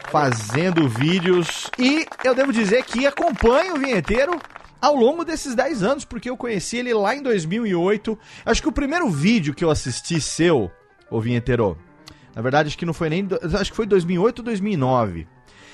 fazendo 0.10 0.90
vídeos. 0.90 1.70
E 1.78 2.06
eu 2.24 2.34
devo 2.36 2.52
dizer 2.52 2.84
que 2.84 3.06
acompanho 3.06 3.76
o 3.76 3.80
Vinheteiro 3.80 4.40
ao 4.86 4.96
longo 4.96 5.24
desses 5.24 5.56
10 5.56 5.82
anos, 5.84 6.06
porque 6.06 6.30
eu 6.30 6.36
conheci 6.38 6.78
ele 6.78 6.94
lá 6.94 7.16
em 7.16 7.22
2008. 7.22 8.18
Acho 8.46 8.62
que 8.62 8.68
o 8.70 8.72
primeiro 8.74 9.10
vídeo 9.10 9.54
que 9.54 9.64
eu 9.64 9.70
assisti 9.72 10.20
seu, 10.20 10.70
ô 11.10 11.22
Vinheteiro, 11.22 11.78
na 12.36 12.42
verdade 12.42 12.68
acho 12.68 12.78
que 12.78 12.86
não 12.86 12.94
foi 12.94 13.10
nem. 13.10 13.28
Acho 13.60 13.72
que 13.72 13.76
foi 13.78 13.86
2008 13.86 14.40
ou 14.40 14.46
2009. 14.46 15.28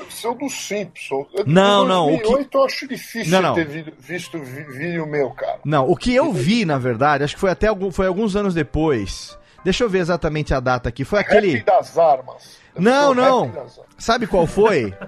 Seu 0.10 0.34
do 0.34 0.50
Simpson. 0.50 1.28
Eu- 1.34 1.46
Não, 1.46 1.86
em 1.86 1.88
não, 1.88 2.08
o 2.08 2.18
2008 2.18 2.58
eu 2.58 2.66
acho 2.66 2.88
difícil 2.88 3.32
Não, 3.32 3.42
não. 3.42 3.54
ter 3.54 3.68
vi- 3.68 3.94
visto 4.00 4.40
vi- 4.40 4.64
vídeo 4.64 5.06
meu, 5.06 5.30
cara. 5.32 5.60
Não, 5.64 5.88
o 5.90 5.96
que 5.96 6.14
eu 6.16 6.32
vi, 6.34 6.66
na 6.66 6.78
verdade, 6.80 7.24
acho 7.24 7.36
que 7.36 7.40
foi 7.42 7.52
até 7.52 7.68
algum, 7.68 7.92
foi 7.92 8.08
alguns 8.08 8.36
anos 8.36 8.54
depois. 8.54 9.38
Deixa 9.64 9.84
eu 9.84 9.90
ver 9.90 10.00
exatamente 10.00 10.54
a 10.54 10.60
data 10.60 10.88
aqui. 10.90 11.04
Foi 11.04 11.20
aquele. 11.20 11.56
Rap 11.58 11.66
das 11.66 11.98
armas. 11.98 12.58
Não, 12.78 13.14
não. 13.14 13.52
Sabe 13.98 14.26
qual 14.28 14.48
foi? 14.48 14.94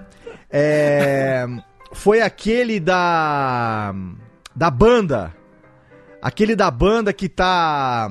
É, 0.54 1.46
foi 1.92 2.20
aquele 2.20 2.78
da 2.80 3.94
da 4.54 4.70
banda. 4.70 5.34
Aquele 6.20 6.54
da 6.54 6.70
banda 6.70 7.12
que 7.12 7.28
tá 7.28 8.08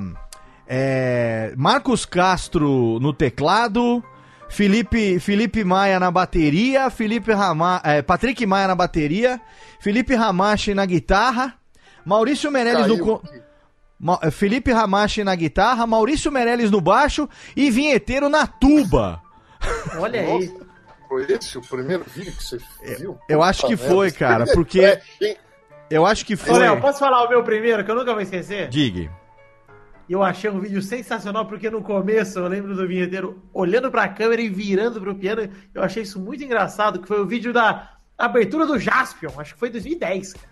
é, 0.68 1.54
Marcos 1.56 2.06
Castro 2.06 3.00
no 3.00 3.14
teclado, 3.14 4.04
Felipe 4.50 5.18
Felipe 5.20 5.64
Maia 5.64 6.00
na 6.00 6.12
bateria, 6.12 6.90
Felipe 6.90 7.32
Rama, 7.32 7.80
é, 7.84 8.02
Patrick 8.02 8.46
Maia 8.46 8.68
na 8.68 8.76
bateria, 8.76 9.40
Felipe 9.80 10.14
Ramache 10.14 10.74
na 10.74 10.86
guitarra, 10.86 11.54
Maurício 12.06 12.52
Meirelles 12.52 12.88
no 12.88 12.98
Caiu. 12.98 13.22
Ma- 14.00 14.20
eh, 14.24 14.32
Felipe 14.32 14.72
Ramache 14.74 15.24
na 15.24 15.36
guitarra, 15.36 15.86
Maurício 15.86 16.32
Meirelles 16.32 16.72
no 16.72 16.82
baixo 16.82 17.30
e 17.56 17.70
vinheteiro 17.70 18.28
na 18.30 18.46
tuba. 18.48 19.22
Olha 20.00 20.22
aí. 20.22 20.52
Foi 21.12 21.26
esse 21.30 21.58
o 21.58 21.62
primeiro 21.62 22.06
vídeo 22.08 22.32
que 22.32 22.42
você 22.42 22.58
viu? 22.98 23.18
Eu 23.28 23.44
acho 23.44 23.68
que 23.68 23.76
Puta 23.76 23.90
foi, 23.90 24.06
merda. 24.06 24.18
cara, 24.18 24.46
porque 24.56 24.80
É, 24.80 25.02
eu 25.90 26.06
acho 26.06 26.26
que 26.26 26.36
Ô, 26.36 26.38
foi. 26.38 26.58
Léo, 26.58 26.80
posso 26.80 27.00
falar 27.00 27.26
o 27.26 27.30
meu 27.30 27.44
primeiro, 27.44 27.84
que 27.84 27.92
eu 27.92 27.96
nunca 27.96 28.14
vou 28.14 28.22
esquecer? 28.22 28.70
Diga. 28.70 29.12
Eu 30.10 30.24
achei 30.24 30.50
um 30.50 30.62
vídeo 30.62 30.82
sensacional, 30.82 31.46
porque 31.46 31.70
no 31.70 31.82
começo 31.82 32.40
eu 32.40 32.48
lembro 32.48 32.74
do 32.76 32.88
vinheteiro 32.88 33.42
olhando 33.54 33.92
pra 33.92 34.08
câmera 34.08 34.42
e 34.42 34.48
virando 34.48 35.02
pro 35.02 35.14
piano. 35.14 35.50
Eu 35.74 35.84
achei 35.84 36.04
isso 36.04 36.18
muito 36.18 36.42
engraçado, 36.46 37.00
que 37.02 37.08
foi 37.10 37.20
o 37.20 37.28
vídeo 37.28 37.52
da 37.52 37.92
abertura 38.18 38.66
do 38.66 38.80
Jaspion, 38.80 39.32
acho 39.38 39.54
que 39.54 39.60
foi 39.60 39.70
2010. 39.70 40.32
cara. 40.34 40.50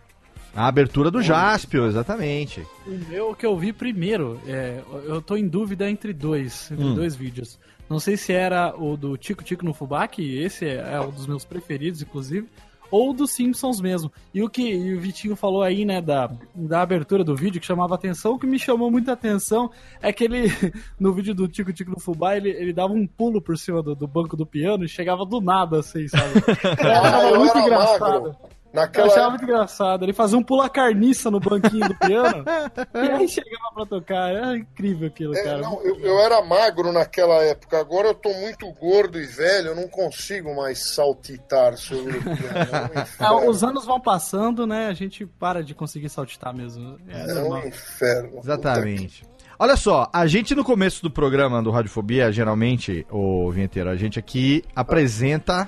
A 0.56 0.68
abertura 0.68 1.10
do 1.10 1.22
Jaspio, 1.22 1.86
exatamente. 1.88 2.68
O 2.86 2.92
meu 3.10 3.34
que 3.34 3.46
eu 3.46 3.56
vi 3.58 3.72
primeiro, 3.72 4.42
é, 4.46 4.82
eu 5.06 5.22
tô 5.22 5.38
em 5.38 5.48
dúvida 5.48 5.90
entre 5.90 6.12
dois, 6.12 6.70
entre 6.72 6.84
Hum. 6.84 6.96
dois 6.96 7.16
vídeos. 7.16 7.58
Não 7.90 8.00
sei 8.00 8.16
se 8.16 8.32
era 8.32 8.74
o 8.78 8.96
do 8.96 9.18
Tico 9.18 9.44
Tico 9.44 9.66
no 9.66 9.74
Fubá, 9.74 10.08
que 10.08 10.38
esse 10.38 10.66
é, 10.66 10.94
é 10.94 11.02
um 11.02 11.10
dos 11.10 11.26
meus 11.26 11.44
preferidos, 11.44 12.02
inclusive, 12.02 12.48
ou 12.92 13.14
dos 13.14 13.32
Simpsons 13.32 13.82
mesmo. 13.82 14.12
E 14.34 14.42
o 14.44 14.50
que 14.50 14.62
e 14.62 14.96
o 14.96 15.00
Vitinho 15.00 15.36
falou 15.36 15.62
aí, 15.62 15.86
né, 15.86 16.02
da, 16.02 16.32
da 16.54 16.82
abertura 16.82 17.24
do 17.24 17.36
vídeo, 17.36 17.60
que 17.60 17.66
chamava 17.66 17.96
atenção, 17.96 18.34
o 18.34 18.40
que 18.40 18.48
me 18.48 18.60
chamou 18.60 18.92
muita 18.92 19.14
atenção 19.14 19.72
é 20.02 20.12
que 20.12 20.24
ele, 20.24 20.48
no 21.00 21.14
vídeo 21.14 21.34
do 21.34 21.48
Tico 21.48 21.74
Tico 21.74 21.92
no 21.92 22.00
Fubá, 22.00 22.36
ele, 22.36 22.50
ele 22.50 22.74
dava 22.74 22.94
um 22.94 23.08
pulo 23.08 23.42
por 23.42 23.58
cima 23.58 23.82
do, 23.82 23.96
do 23.96 24.08
banco 24.08 24.36
do 24.36 24.46
piano 24.46 24.84
e 24.84 24.90
chegava 24.90 25.26
do 25.26 25.42
nada, 25.42 25.80
assim, 25.80 26.08
sabe? 26.08 26.34
Achava 26.80 27.30
eu 27.30 27.40
muito 27.40 27.58
era 27.58 27.66
engraçado. 27.66 28.00
magro. 28.00 28.36
Eu 28.72 28.80
Naquela 28.82 29.08
achava 29.08 29.20
época, 29.22 29.38
muito 29.38 29.44
engraçado. 29.46 30.06
Ele 30.06 30.14
fazia 30.14 30.38
um 30.38 30.44
pula 30.44 30.70
carniça 30.70 31.32
no 31.32 31.40
banquinho 31.40 31.88
do 31.88 31.96
piano 31.96 32.46
e 32.94 33.12
aí 33.12 33.28
chegava 33.28 33.72
pra 33.74 33.86
tocar. 33.86 34.30
Era 34.30 34.58
incrível 34.58 35.08
aquilo, 35.08 35.36
é, 35.36 35.44
cara. 35.44 35.58
não, 35.58 35.82
eu, 35.84 36.00
eu 36.00 36.20
era 36.20 36.42
magro 36.44 36.92
naquela 36.92 37.44
época. 37.44 37.80
Agora 37.80 38.10
eu 38.10 38.14
tô 38.14 38.32
muito 38.34 38.72
gordo 38.74 39.20
e 39.20 39.26
velho. 39.26 39.70
Eu 39.70 39.76
não 39.76 39.88
consigo 39.88 40.56
mais 40.56 40.94
saltitar 40.94 41.76
sobre 41.78 42.18
o 42.18 42.22
piano. 42.22 43.10
É 43.20 43.26
um 43.26 43.26
Ah, 43.26 43.46
os 43.50 43.64
anos 43.64 43.86
vão 43.86 44.00
passando, 44.00 44.68
né? 44.68 44.88
A 44.88 44.94
gente 44.94 45.26
para 45.26 45.64
de 45.64 45.74
conseguir 45.74 46.10
saltitar 46.10 46.54
mesmo. 46.56 46.98
É, 47.08 47.22
É 47.22 47.34
um 47.34 47.50
normal. 47.50 47.68
inferno. 47.68 48.38
Exatamente. 48.38 49.24
Olha 49.58 49.76
só, 49.76 50.10
a 50.14 50.26
gente 50.26 50.56
no 50.56 50.64
começo 50.64 51.02
do 51.02 51.12
programa 51.12 51.62
do 51.62 51.70
Radiofobia, 51.70 52.32
geralmente, 52.32 53.06
o 53.12 53.52
Vinheteiro, 53.52 53.90
a 53.90 53.96
gente 53.98 54.18
aqui 54.18 54.64
apresenta 54.74 55.68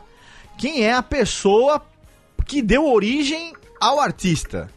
quem 0.58 0.84
é 0.86 0.93
a 0.93 1.03
pessoa 1.03 1.81
que 2.45 2.62
deu 2.62 2.86
origem 2.86 3.53
ao 3.79 4.00
artista. 4.00 4.69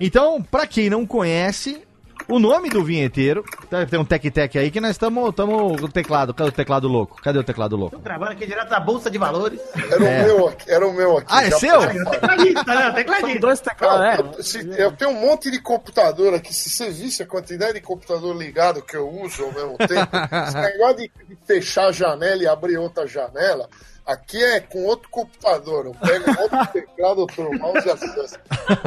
Então, 0.00 0.42
pra 0.42 0.66
quem 0.66 0.88
não 0.88 1.06
conhece, 1.06 1.82
o 2.28 2.38
nome 2.38 2.70
do 2.70 2.82
vinheteiro 2.84 3.44
Deve 3.70 3.86
ter 3.88 3.98
um 3.98 4.04
tec-tec 4.04 4.58
aí 4.58 4.68
que 4.68 4.80
nós 4.80 4.90
estamos 4.92 5.32
com 5.34 5.84
o 5.84 5.88
teclado. 5.88 6.34
Cadê 6.34 6.48
o 6.48 6.52
teclado 6.52 6.88
louco? 6.88 7.22
Cadê 7.22 7.38
o 7.38 7.44
teclado 7.44 7.76
louco? 7.76 7.96
Gravando 8.00 8.32
aqui 8.32 8.44
direto 8.44 8.68
da 8.68 8.80
Bolsa 8.80 9.08
de 9.08 9.16
Valores. 9.16 9.60
Era 9.76 10.04
É. 10.04 10.22
o 10.22 10.24
meu 10.24 10.48
aqui. 10.48 10.70
Era 10.70 10.88
o 10.88 10.92
meu 10.92 11.18
aqui. 11.18 11.26
Ah, 11.30 11.44
é 11.44 11.50
seu? 11.52 11.80
falar. 11.80 12.10
Tecladista, 12.10 12.64
né? 12.74 12.90
Tecladista. 12.92 13.38
dois 13.38 13.60
teclados, 13.60 14.56
é. 14.56 14.82
Eu, 14.82 14.90
tenho 14.90 15.12
um 15.12 15.20
monte 15.20 15.52
de 15.52 15.60
computador 15.60 16.34
aqui. 16.34 16.52
Se 16.52 16.68
você 16.68 16.90
visse 16.90 17.22
a 17.22 17.26
quantidade 17.26 17.74
de 17.74 17.80
computador 17.80 18.36
ligado 18.36 18.82
que 18.82 18.96
eu 18.96 19.08
uso 19.08 19.44
ao 19.44 19.52
mesmo 19.52 19.78
tempo, 19.78 20.10
esse 20.48 20.56
negócio 20.56 20.96
de, 20.96 21.12
de 21.28 21.38
fechar 21.46 21.86
a 21.86 21.92
janela 21.92 22.42
e 22.42 22.48
abrir 22.48 22.76
outra 22.76 23.06
janela, 23.06 23.68
aqui 24.06 24.42
é 24.42 24.60
com 24.60 24.84
outro 24.84 25.08
computador. 25.10 25.86
Eu 25.86 25.94
pego 25.94 26.30
outro 26.40 26.66
teclado, 26.72 27.18
outro 27.20 27.58
mouse 27.58 27.86
e 27.86 27.90
acesso. 27.90 28.38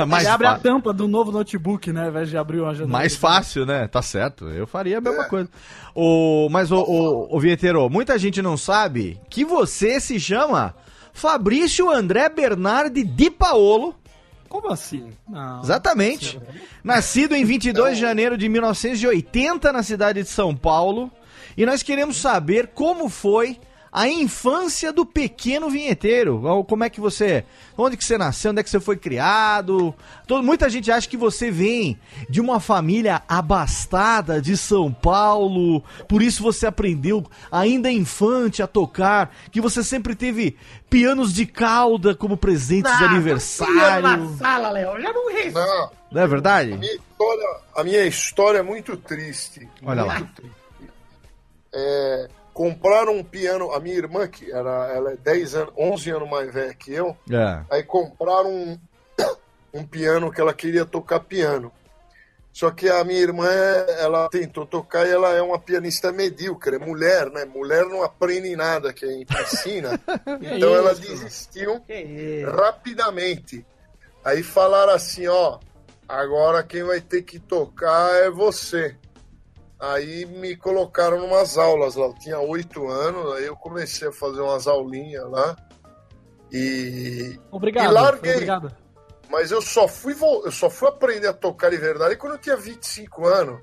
mais, 0.08 0.28
abre 0.28 0.48
a 0.48 0.58
tampa 0.58 0.94
do 0.94 1.08
novo 1.08 1.32
notebook, 1.32 1.92
né? 1.92 2.04
Ao 2.04 2.10
invés 2.10 2.30
de 2.30 2.38
abrir 2.38 2.60
uma 2.60 2.74
janela. 2.74 2.92
mais 2.92 3.16
fácil, 3.16 3.66
né? 3.66 3.88
Tá 3.88 4.02
certo. 4.02 4.50
Eu 4.50 4.68
faria 4.68 4.98
a 4.98 5.02
mesma 5.02 5.26
coisa. 5.26 5.50
O, 5.96 6.48
mas, 6.50 6.72
o, 6.72 6.78
o, 6.78 7.36
o 7.36 7.40
Vinheteiro, 7.40 7.90
muita 7.90 8.18
gente 8.18 8.42
não 8.42 8.58
sabe 8.58 9.20
que 9.30 9.46
você 9.46 10.00
se 10.00 10.20
chama 10.20 10.76
Fabrício 11.14 11.90
André 11.90 12.30
Bernardi 12.30 13.04
Di 13.04 13.30
Paolo. 13.30 13.96
Como 14.50 14.72
assim? 14.72 15.12
Não. 15.28 15.62
Exatamente. 15.62 16.40
Nascido 16.84 17.36
em 17.36 17.44
22 17.44 17.96
de 17.96 18.02
janeiro 18.02 18.38
de 18.38 18.48
1980 18.48 19.72
na 19.74 19.82
cidade 19.82 20.22
de 20.22 20.30
São 20.30 20.56
Paulo. 20.56 21.12
E 21.58 21.66
nós 21.66 21.82
queremos 21.82 22.18
saber 22.18 22.68
como 22.68 23.10
foi 23.10 23.60
a 23.94 24.08
infância 24.08 24.92
do 24.92 25.06
pequeno 25.06 25.70
vinheteiro. 25.70 26.44
Ou 26.44 26.66
Como 26.66 26.84
é 26.84 26.90
que 26.90 27.00
você. 27.00 27.46
Onde 27.78 27.96
que 27.96 28.04
você 28.04 28.18
nasceu? 28.18 28.50
Onde 28.52 28.60
é 28.62 28.64
que 28.64 28.70
você 28.72 28.80
foi 28.80 28.98
criado? 28.98 29.94
Todo, 30.28 30.44
muita 30.44 30.68
gente 30.70 30.92
acha 30.92 31.08
que 31.08 31.16
você 31.16 31.52
vem 31.52 32.00
de 32.28 32.42
uma 32.42 32.60
família 32.60 33.22
abastada 33.28 34.42
de 34.42 34.58
São 34.58 34.92
Paulo. 34.92 35.84
Por 36.08 36.22
isso 36.24 36.42
você 36.42 36.66
aprendeu 36.66 37.24
ainda 37.52 37.92
infante 37.92 38.64
a 38.64 38.68
tocar. 38.68 39.34
Que 39.52 39.62
você 39.62 39.84
sempre 39.84 40.16
teve 40.16 40.58
pianos 40.90 41.32
de 41.34 41.46
cauda 41.46 42.16
como 42.16 42.36
presentes 42.36 42.96
de 42.98 43.04
Ah, 43.04 43.10
aniversário. 43.12 44.02
Na 44.02 44.36
sala, 44.38 44.70
Léo. 44.72 45.00
Já 45.02 45.14
não 45.14 45.32
ri. 45.32 45.52
Não, 45.52 45.92
Não 46.12 46.22
é 46.22 46.28
verdade? 46.28 46.74
a 46.74 46.78
minha 46.78 46.94
história, 46.96 47.48
a 47.76 47.84
minha 47.84 48.06
história 48.06 48.58
é 48.60 48.64
muito 48.64 48.98
triste. 48.98 49.68
Olha 49.86 50.04
lá. 50.04 50.16
muito 50.20 50.34
triste. 50.34 50.56
É, 51.76 52.28
compraram 52.54 53.18
um 53.18 53.24
piano, 53.24 53.72
a 53.72 53.80
minha 53.80 53.96
irmã, 53.96 54.28
que 54.28 54.52
era, 54.52 54.92
ela 54.94 55.12
é 55.14 55.18
10 55.18 55.56
anos, 55.56 55.74
11 55.78 56.12
anos 56.12 56.30
mais 56.30 56.54
velha 56.54 56.74
que 56.74 56.94
eu, 56.94 57.18
É. 57.30 57.64
Aí 57.70 57.84
compraram 57.84 58.50
um, 58.50 58.80
um 59.74 59.86
piano 59.86 60.32
que 60.32 60.40
ela 60.40 60.54
queria 60.54 60.86
tocar 60.86 61.20
piano. 61.20 61.72
Só 62.54 62.70
que 62.70 62.88
a 62.88 63.04
minha 63.04 63.20
irmã, 63.20 63.50
ela 63.98 64.30
tentou 64.30 64.64
tocar 64.64 65.08
e 65.08 65.12
ela 65.12 65.34
é 65.34 65.42
uma 65.42 65.58
pianista 65.58 66.12
medíocre, 66.12 66.76
é 66.76 66.80
mulher, 66.80 67.32
né? 67.32 67.46
Mulher 67.46 67.84
não 67.86 68.04
aprende 68.04 68.56
nada 68.56 68.94
que 68.94 69.04
é 69.04 69.42
ensina. 69.42 70.00
Então 70.40 70.76
ela 70.76 70.94
desistiu 70.94 71.82
isso. 71.90 72.52
rapidamente. 72.52 73.66
Aí 74.24 74.44
falaram 74.44 74.94
assim, 74.94 75.28
ó, 75.28 75.58
agora 76.08 76.62
quem 76.62 76.84
vai 76.84 77.02
ter 77.02 77.24
que 77.24 77.40
tocar 77.40 78.14
é 78.24 78.30
você. 78.30 78.96
Aí 79.84 80.26
me 80.26 80.56
colocaram 80.56 81.20
numas 81.20 81.58
aulas 81.58 81.96
lá. 81.96 82.06
Eu 82.06 82.14
tinha 82.14 82.40
oito 82.40 82.88
anos, 82.88 83.34
aí 83.34 83.44
eu 83.44 83.56
comecei 83.58 84.08
a 84.08 84.14
fazer 84.14 84.40
umas 84.40 84.66
aulinhas 84.66 85.30
lá. 85.30 85.58
E 86.50 87.38
Obrigado. 87.52 87.90
E 87.90 87.94
larguei. 87.94 88.34
Obrigado. 88.36 88.74
mas 89.30 89.52
eu 89.52 89.62
só 89.62 89.86
fui 89.86 90.16
eu 90.46 90.52
só 90.52 90.70
fui 90.70 90.88
aprender 90.88 91.28
a 91.28 91.34
tocar 91.34 91.70
de 91.70 91.76
verdade 91.76 92.16
quando 92.16 92.34
eu 92.34 92.40
tinha 92.40 92.56
25 92.56 93.26
anos. 93.26 93.60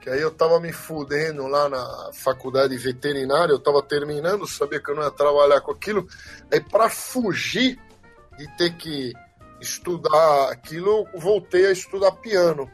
Que 0.00 0.08
aí 0.08 0.20
eu 0.20 0.30
tava 0.30 0.60
me 0.60 0.72
fudendo 0.72 1.48
lá 1.48 1.68
na 1.68 2.10
faculdade 2.12 2.76
veterinária, 2.76 3.50
eu 3.50 3.58
tava 3.58 3.82
terminando, 3.82 4.46
sabia 4.46 4.80
que 4.80 4.88
eu 4.88 4.94
não 4.94 5.02
ia 5.02 5.10
trabalhar 5.10 5.60
com 5.62 5.72
aquilo. 5.72 6.06
Aí 6.52 6.60
para 6.60 6.88
fugir 6.88 7.76
de 8.38 8.56
ter 8.56 8.76
que 8.76 9.12
estudar 9.60 10.48
aquilo, 10.52 11.08
eu 11.12 11.18
voltei 11.18 11.66
a 11.66 11.72
estudar 11.72 12.12
piano. 12.12 12.70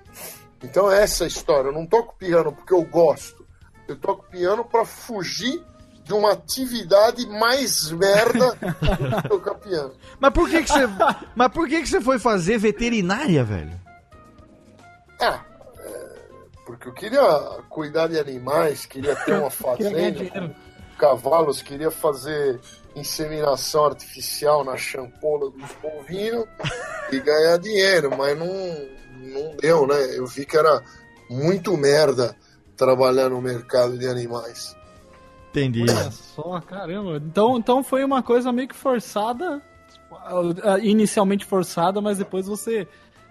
Então 0.63 0.91
é 0.91 1.03
essa 1.03 1.25
a 1.25 1.27
história. 1.27 1.69
Eu 1.69 1.73
não 1.73 1.87
toco 1.87 2.15
piano 2.17 2.53
porque 2.53 2.73
eu 2.73 2.83
gosto. 2.85 3.45
Eu 3.89 3.97
toco 3.97 4.25
piano 4.31 4.65
para 4.65 4.85
fugir 4.85 5.63
de 6.05 6.13
uma 6.13 6.33
atividade 6.33 7.27
mais 7.27 7.91
merda 7.91 8.51
do 8.51 9.23
que 9.23 9.29
tocar 9.29 9.55
piano. 9.55 9.95
Mas 10.19 10.33
por 10.33 10.49
que 10.49 10.63
que 10.63 10.69
você, 10.69 10.89
mas 11.35 11.53
por 11.53 11.69
que 11.69 11.81
que 11.81 11.89
você 11.89 12.01
foi 12.01 12.19
fazer 12.19 12.59
veterinária, 12.59 13.45
velho? 13.45 13.81
Ah, 15.21 15.41
é, 15.79 16.17
porque 16.67 16.89
eu 16.89 16.93
queria 16.93 17.23
cuidar 17.69 18.09
de 18.09 18.19
animais, 18.19 18.87
queria 18.87 19.15
ter 19.17 19.35
uma 19.35 19.51
fazenda 19.51 20.25
com 20.31 20.55
cavalos, 20.99 21.63
queria 21.63 21.91
fazer 21.91 22.61
inseminação 22.95 23.87
artificial 23.87 24.65
na 24.65 24.77
champola 24.77 25.51
dos 25.51 25.71
bovinos 25.81 26.47
e 27.11 27.21
ganhar 27.21 27.59
dinheiro, 27.59 28.17
mas 28.17 28.39
não, 28.39 28.47
não 29.33 29.57
deu, 29.57 29.87
né? 29.87 30.17
Eu 30.17 30.27
vi 30.27 30.45
que 30.45 30.57
era 30.57 30.83
muito 31.29 31.77
merda 31.77 32.37
trabalhar 32.77 33.29
no 33.29 33.41
mercado 33.41 33.99
de 33.99 34.07
animais. 34.07 34.77
Entendi. 35.51 35.83
Olha 35.83 36.11
só, 36.11 36.61
caramba. 36.61 37.17
Então, 37.25 37.59
então 37.59 37.85
foi 37.85 38.05
uma 38.05 38.23
coisa 38.23 38.51
meio 38.53 38.69
que 38.69 38.75
forçada. 38.75 39.61
ah, 40.13 40.79
Inicialmente 40.81 41.45
forçada, 41.45 42.01
mas 42.01 42.19
depois 42.19 42.47
você 42.47 42.89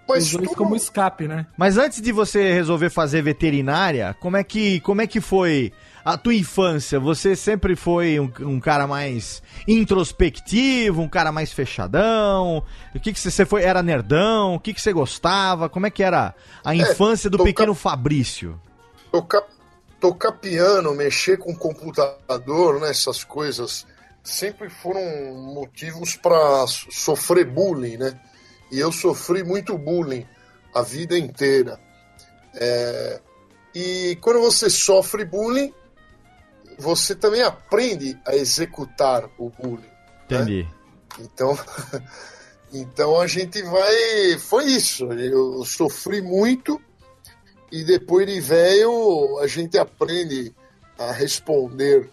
Mas 0.08 0.26
usou 0.28 0.42
isso 0.42 0.54
como 0.54 0.76
escape, 0.76 1.26
né? 1.26 1.46
Mas 1.56 1.76
antes 1.76 2.00
de 2.00 2.12
você 2.12 2.52
resolver 2.52 2.90
fazer 2.90 3.22
veterinária, 3.22 4.14
como 4.20 4.36
é 4.36 4.44
que, 4.44 4.80
como 4.80 5.00
é 5.02 5.06
que 5.06 5.20
foi 5.20 5.72
a 6.04 6.16
tua 6.16 6.34
infância? 6.34 6.98
Você 6.98 7.36
sempre 7.36 7.76
foi 7.76 8.18
um, 8.18 8.30
um 8.40 8.60
cara 8.60 8.86
mais 8.86 9.42
introspectivo, 9.68 11.00
um 11.02 11.08
cara 11.08 11.30
mais 11.32 11.52
fechadão? 11.52 12.62
O 12.94 13.00
que 13.00 13.12
que 13.12 13.18
você, 13.20 13.30
você 13.30 13.44
foi? 13.46 13.62
Era 13.62 13.82
nerdão? 13.82 14.54
O 14.54 14.60
que 14.60 14.74
que 14.74 14.80
você 14.80 14.92
gostava? 14.92 15.68
Como 15.68 15.86
é 15.86 15.90
que 15.90 16.02
era 16.02 16.34
a 16.64 16.74
infância 16.74 17.30
do 17.30 17.38
tocar- 17.38 17.48
pequeno 17.48 17.74
Fabrício? 17.74 18.60
tocar, 19.10 19.42
tocar 20.00 20.32
piano, 20.32 20.94
mexer 20.94 21.36
com 21.36 21.54
computador, 21.54 22.80
né, 22.80 22.90
essas 22.90 23.22
coisas, 23.22 23.86
sempre 24.24 24.70
foram 24.70 25.00
motivos 25.54 26.16
para 26.16 26.64
sofrer 26.66 27.44
bullying, 27.44 27.98
né? 27.98 28.18
E 28.70 28.78
eu 28.78 28.90
sofri 28.90 29.44
muito 29.44 29.76
bullying 29.76 30.26
a 30.74 30.80
vida 30.80 31.16
inteira. 31.18 31.78
É, 32.54 33.20
e 33.74 34.16
quando 34.20 34.40
você 34.40 34.70
sofre 34.70 35.24
bullying, 35.26 35.72
você 36.82 37.14
também 37.14 37.42
aprende 37.42 38.18
a 38.26 38.34
executar 38.34 39.30
o 39.38 39.48
bullying. 39.48 39.84
Entendi. 40.24 40.68
Então, 41.20 41.56
então 42.72 43.20
a 43.20 43.26
gente 43.26 43.62
vai. 43.62 44.38
Foi 44.38 44.64
isso. 44.64 45.04
Eu 45.12 45.64
sofri 45.64 46.20
muito 46.20 46.80
e 47.70 47.84
depois 47.84 48.26
de 48.26 48.40
velho 48.40 49.38
a 49.38 49.46
gente 49.46 49.78
aprende 49.78 50.54
a 50.98 51.12
responder 51.12 52.10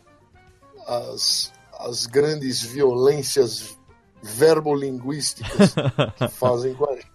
às, 0.87 1.51
às 1.73 2.05
grandes 2.05 2.61
violências 2.61 3.77
verbolinguísticas 4.21 5.73
que 6.17 6.27
fazem 6.27 6.75
com 6.75 6.89
a 6.89 6.95
gente. 6.95 7.08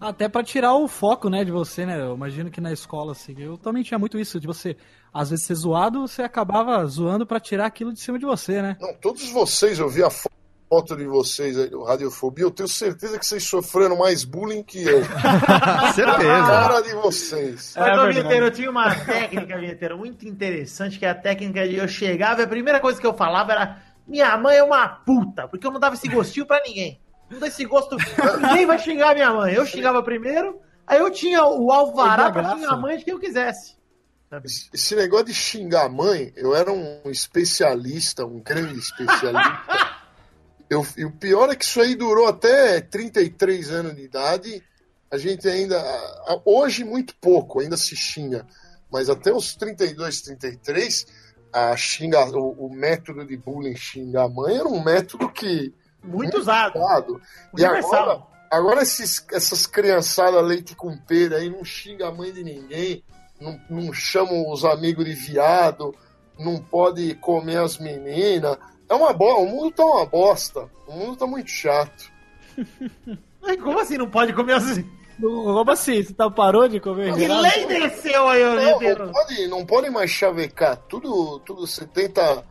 Até 0.00 0.28
pra 0.28 0.42
tirar 0.42 0.74
o 0.74 0.88
foco, 0.88 1.28
né, 1.28 1.44
de 1.44 1.50
você, 1.52 1.84
né? 1.84 2.00
Eu 2.00 2.14
imagino 2.14 2.50
que 2.50 2.60
na 2.60 2.72
escola, 2.72 3.12
assim, 3.12 3.34
eu 3.38 3.58
também 3.58 3.82
tinha 3.82 3.98
muito 3.98 4.18
isso, 4.18 4.40
de 4.40 4.46
você, 4.46 4.76
às 5.12 5.28
vezes, 5.30 5.44
ser 5.44 5.54
zoado, 5.54 6.00
você 6.08 6.22
acabava 6.22 6.82
zoando 6.86 7.26
pra 7.26 7.38
tirar 7.38 7.66
aquilo 7.66 7.92
de 7.92 8.00
cima 8.00 8.18
de 8.18 8.24
você, 8.24 8.62
né? 8.62 8.76
Não, 8.80 8.94
todos 8.94 9.28
vocês, 9.30 9.78
eu 9.78 9.88
vi 9.90 10.02
a 10.02 10.08
fo- 10.08 10.30
foto 10.70 10.96
de 10.96 11.04
vocês 11.04 11.58
aí 11.58 11.68
do 11.68 11.82
Radiofobia, 11.82 12.44
eu 12.44 12.50
tenho 12.50 12.68
certeza 12.68 13.18
que 13.18 13.26
vocês 13.26 13.44
sofreram 13.44 13.98
mais 13.98 14.24
bullying 14.24 14.62
que 14.62 14.82
eu. 14.84 15.02
Certeza. 15.94 16.46
Cara 16.46 16.80
de 16.80 16.94
vocês. 16.94 17.76
É. 17.76 18.08
Vinheteiro, 18.12 18.46
eu 18.46 18.50
tinha 18.52 18.70
uma 18.70 18.94
técnica, 18.94 19.58
Vinheteiro, 19.58 19.98
muito 19.98 20.26
interessante, 20.26 20.98
que 20.98 21.04
é 21.04 21.10
a 21.10 21.14
técnica 21.14 21.68
de 21.68 21.74
eu 21.76 21.88
chegava 21.88 22.40
e 22.40 22.44
a 22.44 22.48
primeira 22.48 22.80
coisa 22.80 23.00
que 23.00 23.06
eu 23.06 23.12
falava 23.14 23.52
era 23.52 23.82
minha 24.06 24.36
mãe 24.38 24.56
é 24.56 24.62
uma 24.62 24.88
puta, 24.88 25.46
porque 25.48 25.66
eu 25.66 25.70
não 25.70 25.78
dava 25.80 25.94
esse 25.94 26.08
gostinho 26.08 26.46
pra 26.46 26.62
ninguém. 26.64 27.00
Não 27.30 27.38
dá 27.38 27.46
esse 27.46 27.64
gosto, 27.64 27.96
ninguém 28.40 28.66
vai 28.66 28.78
xingar 28.78 29.14
minha 29.14 29.32
mãe. 29.32 29.54
Eu 29.54 29.64
xingava 29.64 30.02
primeiro, 30.02 30.60
aí 30.86 30.98
eu 30.98 31.10
tinha 31.10 31.44
o 31.44 31.70
alvará 31.70 32.30
pra 32.30 32.54
xingar 32.56 32.72
a 32.72 32.76
mãe 32.76 32.96
de 32.98 33.04
quem 33.04 33.14
eu 33.14 33.20
quisesse. 33.20 33.76
Esse- 34.72 34.94
negócio 34.94 35.26
de 35.26 35.34
xingar 35.34 35.86
a 35.86 35.88
mãe, 35.88 36.32
eu 36.36 36.54
era 36.54 36.70
um 36.72 37.00
especialista, 37.10 38.24
um 38.24 38.40
grande 38.40 38.78
especialista. 38.78 39.60
Eu, 40.70 40.86
e 40.96 41.04
o 41.04 41.10
pior 41.10 41.50
é 41.50 41.56
que 41.56 41.64
isso 41.64 41.80
aí 41.80 41.96
durou 41.96 42.28
até 42.28 42.80
33 42.80 43.72
anos 43.72 43.96
de 43.96 44.02
idade. 44.04 44.62
A 45.10 45.18
gente 45.18 45.48
ainda. 45.48 45.76
Hoje, 46.44 46.84
muito 46.84 47.12
pouco, 47.16 47.58
ainda 47.58 47.76
se 47.76 47.96
xinga. 47.96 48.46
Mas 48.88 49.10
até 49.10 49.32
os 49.32 49.56
32, 49.56 50.20
33, 50.20 51.06
a 51.52 51.76
xinga, 51.76 52.24
o, 52.26 52.66
o 52.66 52.72
método 52.72 53.26
de 53.26 53.36
bullying 53.36 53.74
xingar 53.74 54.26
a 54.26 54.28
mãe 54.28 54.58
era 54.58 54.68
um 54.68 54.80
método 54.80 55.28
que. 55.32 55.74
Muito 56.02 56.38
usado. 56.38 56.78
usado. 56.78 57.20
E 57.56 57.64
agora, 57.64 58.22
agora 58.50 58.82
esses, 58.82 59.24
essas 59.32 59.66
criançadas 59.66 60.42
leite 60.44 60.74
com 60.74 60.96
pera 60.96 61.36
aí 61.36 61.50
não 61.50 61.64
xinga 61.64 62.08
a 62.08 62.12
mãe 62.12 62.32
de 62.32 62.42
ninguém. 62.42 63.04
não, 63.40 63.60
não 63.68 63.92
chamam 63.92 64.50
os 64.50 64.64
amigos 64.64 65.04
de 65.04 65.14
viado, 65.14 65.94
não 66.38 66.58
pode 66.58 67.14
comer 67.16 67.58
as 67.58 67.78
meninas. 67.78 68.58
É 68.88 68.94
uma 68.94 69.12
bosta, 69.12 69.40
o 69.40 69.46
mundo 69.46 69.70
tá 69.70 69.84
uma 69.84 70.06
bosta. 70.06 70.68
O 70.86 70.92
mundo 70.92 71.16
tá 71.16 71.26
muito 71.26 71.50
chato. 71.50 72.10
Mas 73.40 73.60
Como 73.60 73.78
assim 73.78 73.96
não 73.96 74.10
pode 74.10 74.32
comer 74.32 74.54
as... 74.54 74.82
Como 75.20 75.70
assim? 75.70 76.02
Você 76.02 76.14
tá, 76.14 76.30
parou 76.30 76.66
de 76.66 76.80
comer 76.80 77.14
Que 77.14 77.28
lei 77.28 77.66
desceu 77.66 78.26
aí, 78.26 78.42
Não, 78.42 78.80
não 79.06 79.12
pode, 79.12 79.48
não 79.48 79.66
pode 79.66 79.90
mais 79.90 80.10
chavecar. 80.10 80.76
Tudo, 80.88 81.38
tudo 81.40 81.66
você 81.66 81.86
tenta 81.86 82.42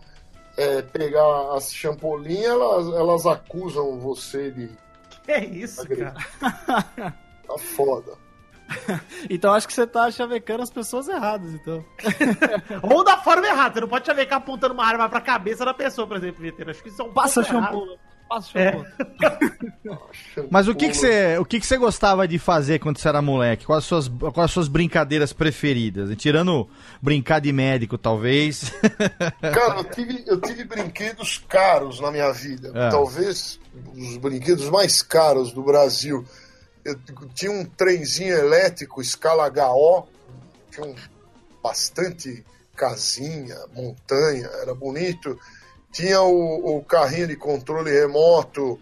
é, 0.59 0.81
pegar 0.81 1.53
as 1.55 1.73
champolinhas, 1.73 2.51
elas, 2.51 2.87
elas 2.87 3.25
acusam 3.25 3.97
você 3.99 4.51
de. 4.51 4.69
Que 5.23 5.31
é 5.31 5.45
isso, 5.45 5.87
cara? 5.87 6.15
Tá 7.49 7.57
foda. 7.57 8.11
Então 9.27 9.51
acho 9.51 9.67
que 9.67 9.73
você 9.73 9.87
tá 9.87 10.11
chavecando 10.11 10.61
as 10.61 10.69
pessoas 10.69 11.07
erradas, 11.07 11.51
então. 11.51 11.83
Ou 12.83 13.03
da 13.03 13.17
forma 13.17 13.47
errada. 13.47 13.73
Você 13.73 13.81
não 13.81 13.87
pode 13.87 14.05
chavecar 14.05 14.37
apontando 14.37 14.75
uma 14.75 14.85
arma 14.85 15.09
pra 15.09 15.19
cabeça 15.19 15.65
da 15.65 15.73
pessoa, 15.73 16.05
por 16.05 16.17
exemplo, 16.17 16.43
Vinteiro. 16.43 16.69
Acho 16.69 16.83
que 16.83 16.89
isso 16.89 17.01
é 17.01 17.05
um 17.05 17.11
Passa 17.11 17.41
pouco 17.41 17.57
errado. 17.57 17.99
Passa 18.29 18.59
É. 18.59 18.71
shampoo. 18.71 18.85
Mas 20.51 20.67
o 20.67 20.75
que 20.75 20.89
que 20.89 20.95
você, 20.95 21.37
o 21.39 21.45
que 21.45 21.59
que 21.59 21.65
você 21.65 21.77
gostava 21.77 22.27
de 22.27 22.37
fazer 22.37 22.77
quando 22.79 22.99
você 22.99 23.07
era 23.07 23.21
moleque? 23.21 23.65
Quais 23.65 23.79
as 23.79 23.85
suas, 23.85 24.07
quais 24.07 24.37
as 24.45 24.51
suas 24.51 24.67
brincadeiras 24.67 25.33
preferidas? 25.33 26.15
Tirando 26.15 26.69
brincar 27.01 27.39
de 27.39 27.51
médico, 27.51 27.97
talvez. 27.97 28.71
Cara, 29.41 29.79
eu 29.79 29.83
tive, 29.85 30.23
eu 30.27 30.39
tive 30.39 30.63
brinquedos 30.63 31.43
caros 31.49 31.99
na 31.99 32.11
minha 32.11 32.31
vida. 32.31 32.71
É. 32.75 32.89
Talvez 32.89 33.59
os 33.95 34.17
brinquedos 34.17 34.69
mais 34.69 35.01
caros 35.01 35.51
do 35.51 35.63
Brasil. 35.63 36.23
Eu 36.85 36.95
tinha 37.33 37.51
um 37.51 37.65
trenzinho 37.65 38.35
elétrico, 38.35 39.01
escala 39.01 39.47
HO, 39.47 40.07
tinha 40.71 40.85
um, 40.85 40.95
bastante 41.61 42.43
casinha, 42.75 43.57
montanha, 43.75 44.49
era 44.61 44.73
bonito. 44.73 45.37
Tinha 45.91 46.21
o, 46.21 46.77
o 46.77 46.83
carrinho 46.83 47.27
de 47.27 47.35
controle 47.35 47.91
remoto 47.91 48.79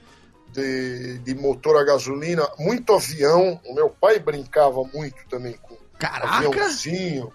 de, 0.51 1.19
de 1.19 1.35
motor 1.35 1.77
a 1.77 1.83
gasolina, 1.83 2.47
muito 2.57 2.93
avião. 2.93 3.59
O 3.65 3.73
meu 3.73 3.89
pai 3.89 4.19
brincava 4.19 4.83
muito 4.93 5.27
também 5.29 5.53
com 5.61 5.77
Caraca! 5.99 6.47
aviãozinho, 6.47 7.31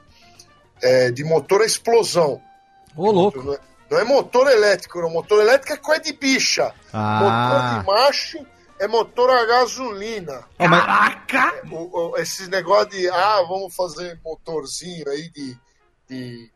é, 0.81 1.11
de 1.11 1.25
motor 1.25 1.63
a 1.63 1.67
explosão. 1.67 2.41
Ô, 2.97 3.11
louco. 3.11 3.43
Não 3.43 3.55
é, 3.55 3.59
não 3.91 3.99
é 3.99 4.05
motor 4.05 4.51
elétrico, 4.51 5.01
não. 5.01 5.11
Motor 5.11 5.41
elétrico 5.41 5.73
é 5.73 5.77
coisa 5.77 6.03
de 6.03 6.13
bicha. 6.13 6.73
Ah. 6.93 7.21
Motor 7.21 7.81
de 7.81 7.87
macho 7.87 8.47
é 8.79 8.89
motor 8.89 9.31
a 9.31 9.45
gasolina. 9.47 10.45
Caraca! 10.59 11.63
O, 11.71 12.11
o, 12.11 12.17
esses 12.19 12.49
negócios 12.49 12.97
de, 12.97 13.09
ah, 13.09 13.43
vamos 13.49 13.75
fazer 13.75 14.21
motorzinho 14.25 15.09
aí 15.09 15.31
de, 15.31 15.57
de 16.09 16.51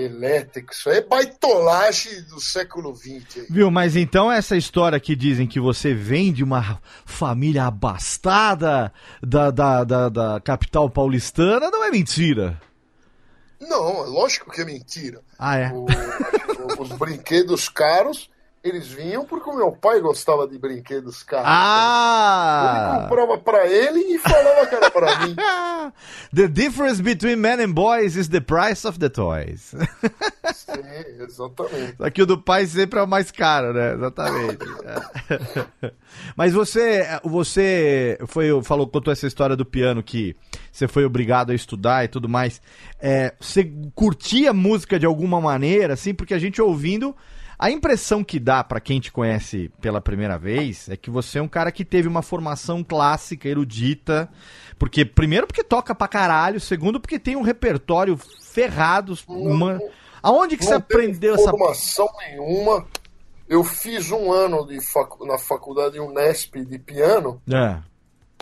elétrico. 0.00 0.72
Isso 0.72 0.88
aí 0.90 0.98
é 0.98 1.02
baitolagem 1.02 2.22
do 2.24 2.40
século 2.40 2.94
XX. 2.94 3.46
Viu, 3.50 3.70
mas 3.70 3.96
então 3.96 4.30
essa 4.30 4.56
história 4.56 4.98
que 5.00 5.14
dizem 5.16 5.46
que 5.46 5.58
você 5.60 5.92
vem 5.94 6.32
de 6.32 6.42
uma 6.44 6.80
família 7.04 7.64
abastada 7.64 8.92
da, 9.22 9.50
da, 9.50 9.84
da, 9.84 10.08
da 10.08 10.40
capital 10.40 10.88
paulistana 10.88 11.70
não 11.70 11.84
é 11.84 11.90
mentira. 11.90 12.60
Não, 13.60 14.04
é 14.04 14.06
lógico 14.08 14.50
que 14.52 14.60
é 14.60 14.64
mentira. 14.64 15.20
Ah, 15.38 15.56
é? 15.58 15.72
O- 15.72 15.86
os 16.80 16.88
brinquedos 16.90 17.68
caros, 17.68 18.30
eles 18.62 18.88
vinham 18.88 19.24
porque 19.24 19.48
o 19.48 19.56
meu 19.56 19.72
pai 19.72 20.00
gostava 20.00 20.46
de 20.46 20.58
brinquedos 20.58 21.22
caros. 21.22 21.46
Ele 21.46 21.54
Ah! 21.56 22.98
comprava 23.02 23.38
pra 23.38 23.66
ele 23.66 24.00
e 24.14 24.18
falava 24.18 24.66
que 24.66 24.74
era 24.74 24.90
pra 24.90 25.18
mim. 25.26 25.36
The 26.34 26.48
difference 26.48 27.00
between 27.02 27.36
men 27.36 27.60
and 27.62 27.72
boys 27.72 28.16
is 28.16 28.28
the 28.28 28.40
price 28.40 28.86
of 28.86 28.98
the 28.98 29.08
toys. 29.08 29.74
Sim, 30.54 31.22
exatamente. 31.22 31.96
Só 31.96 32.10
que 32.10 32.22
o 32.22 32.26
do 32.26 32.38
pai 32.42 32.66
sempre 32.66 32.98
é 32.98 33.02
o 33.02 33.06
mais 33.08 33.30
caro, 33.30 33.72
né? 33.72 33.94
Exatamente. 33.94 34.58
É. 34.84 35.92
Mas 36.36 36.52
você, 36.52 37.06
você 37.24 38.18
foi, 38.26 38.62
falou, 38.62 38.86
contou 38.88 39.12
essa 39.12 39.26
história 39.26 39.56
do 39.56 39.64
piano 39.64 40.02
que 40.02 40.34
você 40.72 40.86
foi 40.88 41.04
obrigado 41.04 41.50
a 41.50 41.54
estudar 41.54 42.04
e 42.04 42.08
tudo 42.08 42.28
mais. 42.28 42.60
É, 43.00 43.34
você 43.40 43.70
curtia 43.94 44.52
música 44.52 44.98
de 44.98 45.06
alguma 45.06 45.40
maneira, 45.40 45.94
assim? 45.94 46.12
Porque 46.14 46.34
a 46.34 46.38
gente 46.38 46.60
ouvindo, 46.60 47.14
a 47.58 47.70
impressão 47.70 48.22
que 48.22 48.38
dá 48.38 48.62
pra 48.62 48.80
quem 48.80 49.00
te 49.00 49.10
conhece 49.10 49.70
pela 49.80 50.00
primeira 50.00 50.38
vez 50.38 50.88
é 50.88 50.96
que 50.96 51.10
você 51.10 51.38
é 51.38 51.42
um 51.42 51.48
cara 51.48 51.72
que 51.72 51.84
teve 51.84 52.06
uma 52.06 52.22
formação 52.22 52.84
clássica, 52.84 53.48
erudita. 53.48 54.28
Porque, 54.78 55.04
primeiro, 55.04 55.46
porque 55.46 55.64
toca 55.64 55.94
pra 55.94 56.06
caralho. 56.06 56.60
Segundo, 56.60 57.00
porque 57.00 57.18
tem 57.18 57.34
um 57.36 57.42
repertório 57.42 58.16
ferrado. 58.16 59.18
uma- 59.26 59.80
Aonde 60.22 60.56
que 60.56 60.64
você 60.64 60.74
Não 60.74 60.80
tenho 60.80 61.00
aprendeu 61.00 61.34
essa 61.34 61.50
formação 61.50 62.08
nenhuma. 62.20 62.86
Eu 63.48 63.64
fiz 63.64 64.10
um 64.10 64.30
ano 64.30 64.66
de 64.66 64.80
facu- 64.80 65.24
na 65.26 65.38
faculdade 65.38 65.98
Unesp 65.98 66.54
de 66.64 66.78
piano, 66.78 67.40
É. 67.50 67.78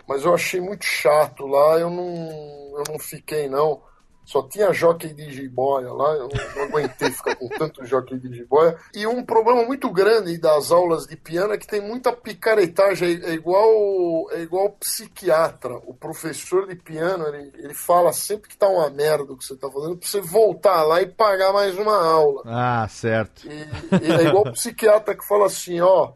mas 0.09 0.25
eu 0.25 0.35
achei 0.35 0.61
muito 0.61 0.85
chato 0.85 1.47
lá. 1.47 1.79
Eu 1.79 1.89
não, 1.91 2.75
eu 2.79 2.85
não 2.91 2.99
fiquei, 2.99 3.49
não. 3.49 3.81
Só 4.27 4.43
tinha 4.43 4.73
jockey 4.73 5.15
de 5.15 5.31
jiboia 5.31 5.93
lá, 5.93 6.15
eu 6.15 6.29
não, 6.29 6.65
aguentei 6.65 7.13
ficar 7.13 7.37
com 7.37 7.49
tanto 7.49 7.87
jockey 7.87 8.19
de 8.19 8.35
jiboia. 8.35 8.77
E 8.93 9.07
um 9.07 9.25
problema 9.25 9.65
muito 9.65 9.89
grande 9.89 10.37
das 10.37 10.73
aulas 10.73 11.07
de 11.07 11.17
piano 11.17 11.55
é 11.55 11.57
que 11.57 11.67
tem 11.67 11.81
muita 11.81 12.13
picaretagem, 12.13 13.21
é, 13.23 13.35
igual 13.35 14.29
é 14.33 14.41
igual 14.41 14.73
psiquiatra. 14.81 15.77
O 15.87 15.95
professor 15.95 16.67
de 16.67 16.75
piano, 16.75 17.25
ele, 17.29 17.53
ele 17.57 17.75
fala 17.75 18.13
sempre 18.13 18.49
que 18.49 18.57
tá 18.57 18.69
uma 18.69 18.91
merda 18.91 19.33
o 19.33 19.37
que 19.37 19.45
você 19.45 19.55
tá 19.55 19.71
fazendo, 19.71 19.97
pra 19.97 20.09
você 20.09 20.21
voltar 20.21 20.83
lá 20.83 21.01
e 21.01 21.07
pagar 21.07 21.53
mais 21.53 21.79
uma 21.79 21.97
aula. 21.97 22.43
Ah, 22.47 22.89
certo. 22.91 23.47
E, 23.47 24.05
e 24.05 24.11
é 24.11 24.25
igual 24.25 24.49
o 24.49 24.53
psiquiatra 24.53 25.15
que 25.15 25.25
fala 25.25 25.47
assim, 25.47 25.81
ó, 25.81 26.15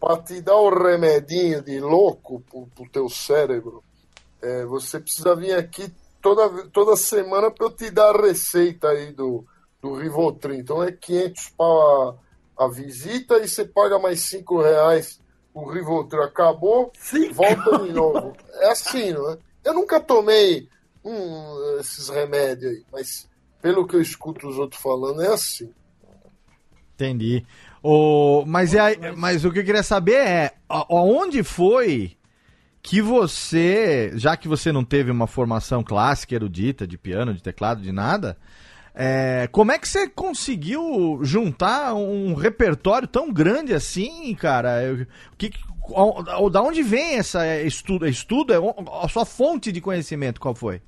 pra 0.00 0.16
te 0.16 0.40
dar 0.42 0.56
o 0.56 0.68
remedinho 0.68 1.62
de 1.62 1.78
louco 1.78 2.42
pro, 2.50 2.66
pro 2.74 2.90
teu 2.90 3.08
cérebro, 3.08 3.84
é, 4.42 4.64
você 4.64 4.98
precisa 4.98 5.36
vir 5.36 5.52
aqui 5.52 5.94
toda, 6.26 6.66
toda 6.70 6.96
semana 6.96 7.52
pra 7.52 7.66
eu 7.66 7.70
te 7.70 7.88
dar 7.88 8.16
a 8.16 8.20
receita 8.20 8.88
aí 8.88 9.12
do, 9.12 9.44
do 9.80 9.94
Rivotril. 9.94 10.56
Então 10.56 10.82
é 10.82 10.90
500 10.90 11.50
pau 11.56 12.18
a, 12.58 12.64
a 12.64 12.68
visita 12.68 13.38
e 13.38 13.48
você 13.48 13.64
paga 13.64 13.96
mais 13.98 14.20
5 14.22 14.60
reais 14.60 15.20
o 15.54 15.70
Rivotril. 15.70 16.24
Acabou, 16.24 16.90
volta 17.32 17.78
de 17.78 17.92
novo. 17.92 18.36
É 18.54 18.70
assim, 18.72 19.12
não 19.12 19.30
é? 19.30 19.38
Eu 19.64 19.74
nunca 19.74 20.00
tomei 20.00 20.68
hum, 21.04 21.76
esses 21.78 22.08
remédios 22.08 22.72
aí, 22.72 22.84
mas 22.92 23.28
pelo 23.62 23.86
que 23.86 23.94
eu 23.94 24.00
escuto 24.00 24.48
os 24.48 24.58
outros 24.58 24.82
falando, 24.82 25.22
é 25.22 25.28
assim. 25.32 25.70
Entendi. 26.94 27.44
O, 27.82 28.44
mas, 28.46 28.74
é, 28.74 29.12
mas 29.12 29.44
o 29.44 29.52
que 29.52 29.60
eu 29.60 29.64
queria 29.64 29.82
saber 29.82 30.16
é 30.26 30.54
a- 30.68 30.86
aonde 30.88 31.44
foi 31.44 32.15
que 32.88 33.02
você, 33.02 34.12
já 34.14 34.36
que 34.36 34.46
você 34.46 34.70
não 34.70 34.84
teve 34.84 35.10
uma 35.10 35.26
formação 35.26 35.82
clássica, 35.82 36.36
erudita, 36.36 36.86
de 36.86 36.96
piano, 36.96 37.34
de 37.34 37.42
teclado, 37.42 37.82
de 37.82 37.90
nada, 37.90 38.36
é, 38.94 39.48
como 39.50 39.72
é 39.72 39.78
que 39.78 39.88
você 39.88 40.08
conseguiu 40.08 41.18
juntar 41.22 41.94
um 41.94 42.34
repertório 42.34 43.08
tão 43.08 43.32
grande 43.32 43.74
assim, 43.74 44.32
cara? 44.36 44.84
Eu- 44.84 45.04
que, 45.36 45.50
o- 45.88 46.48
da 46.48 46.62
onde 46.62 46.80
vem 46.84 47.16
essa 47.16 47.44
é, 47.44 47.66
estudo? 47.66 48.06
Estudo 48.06 48.52
é 48.54 48.56
a 49.02 49.08
sua 49.08 49.24
fonte 49.26 49.72
de 49.72 49.80
conhecimento? 49.80 50.40
Qual 50.40 50.54
foi? 50.54 50.80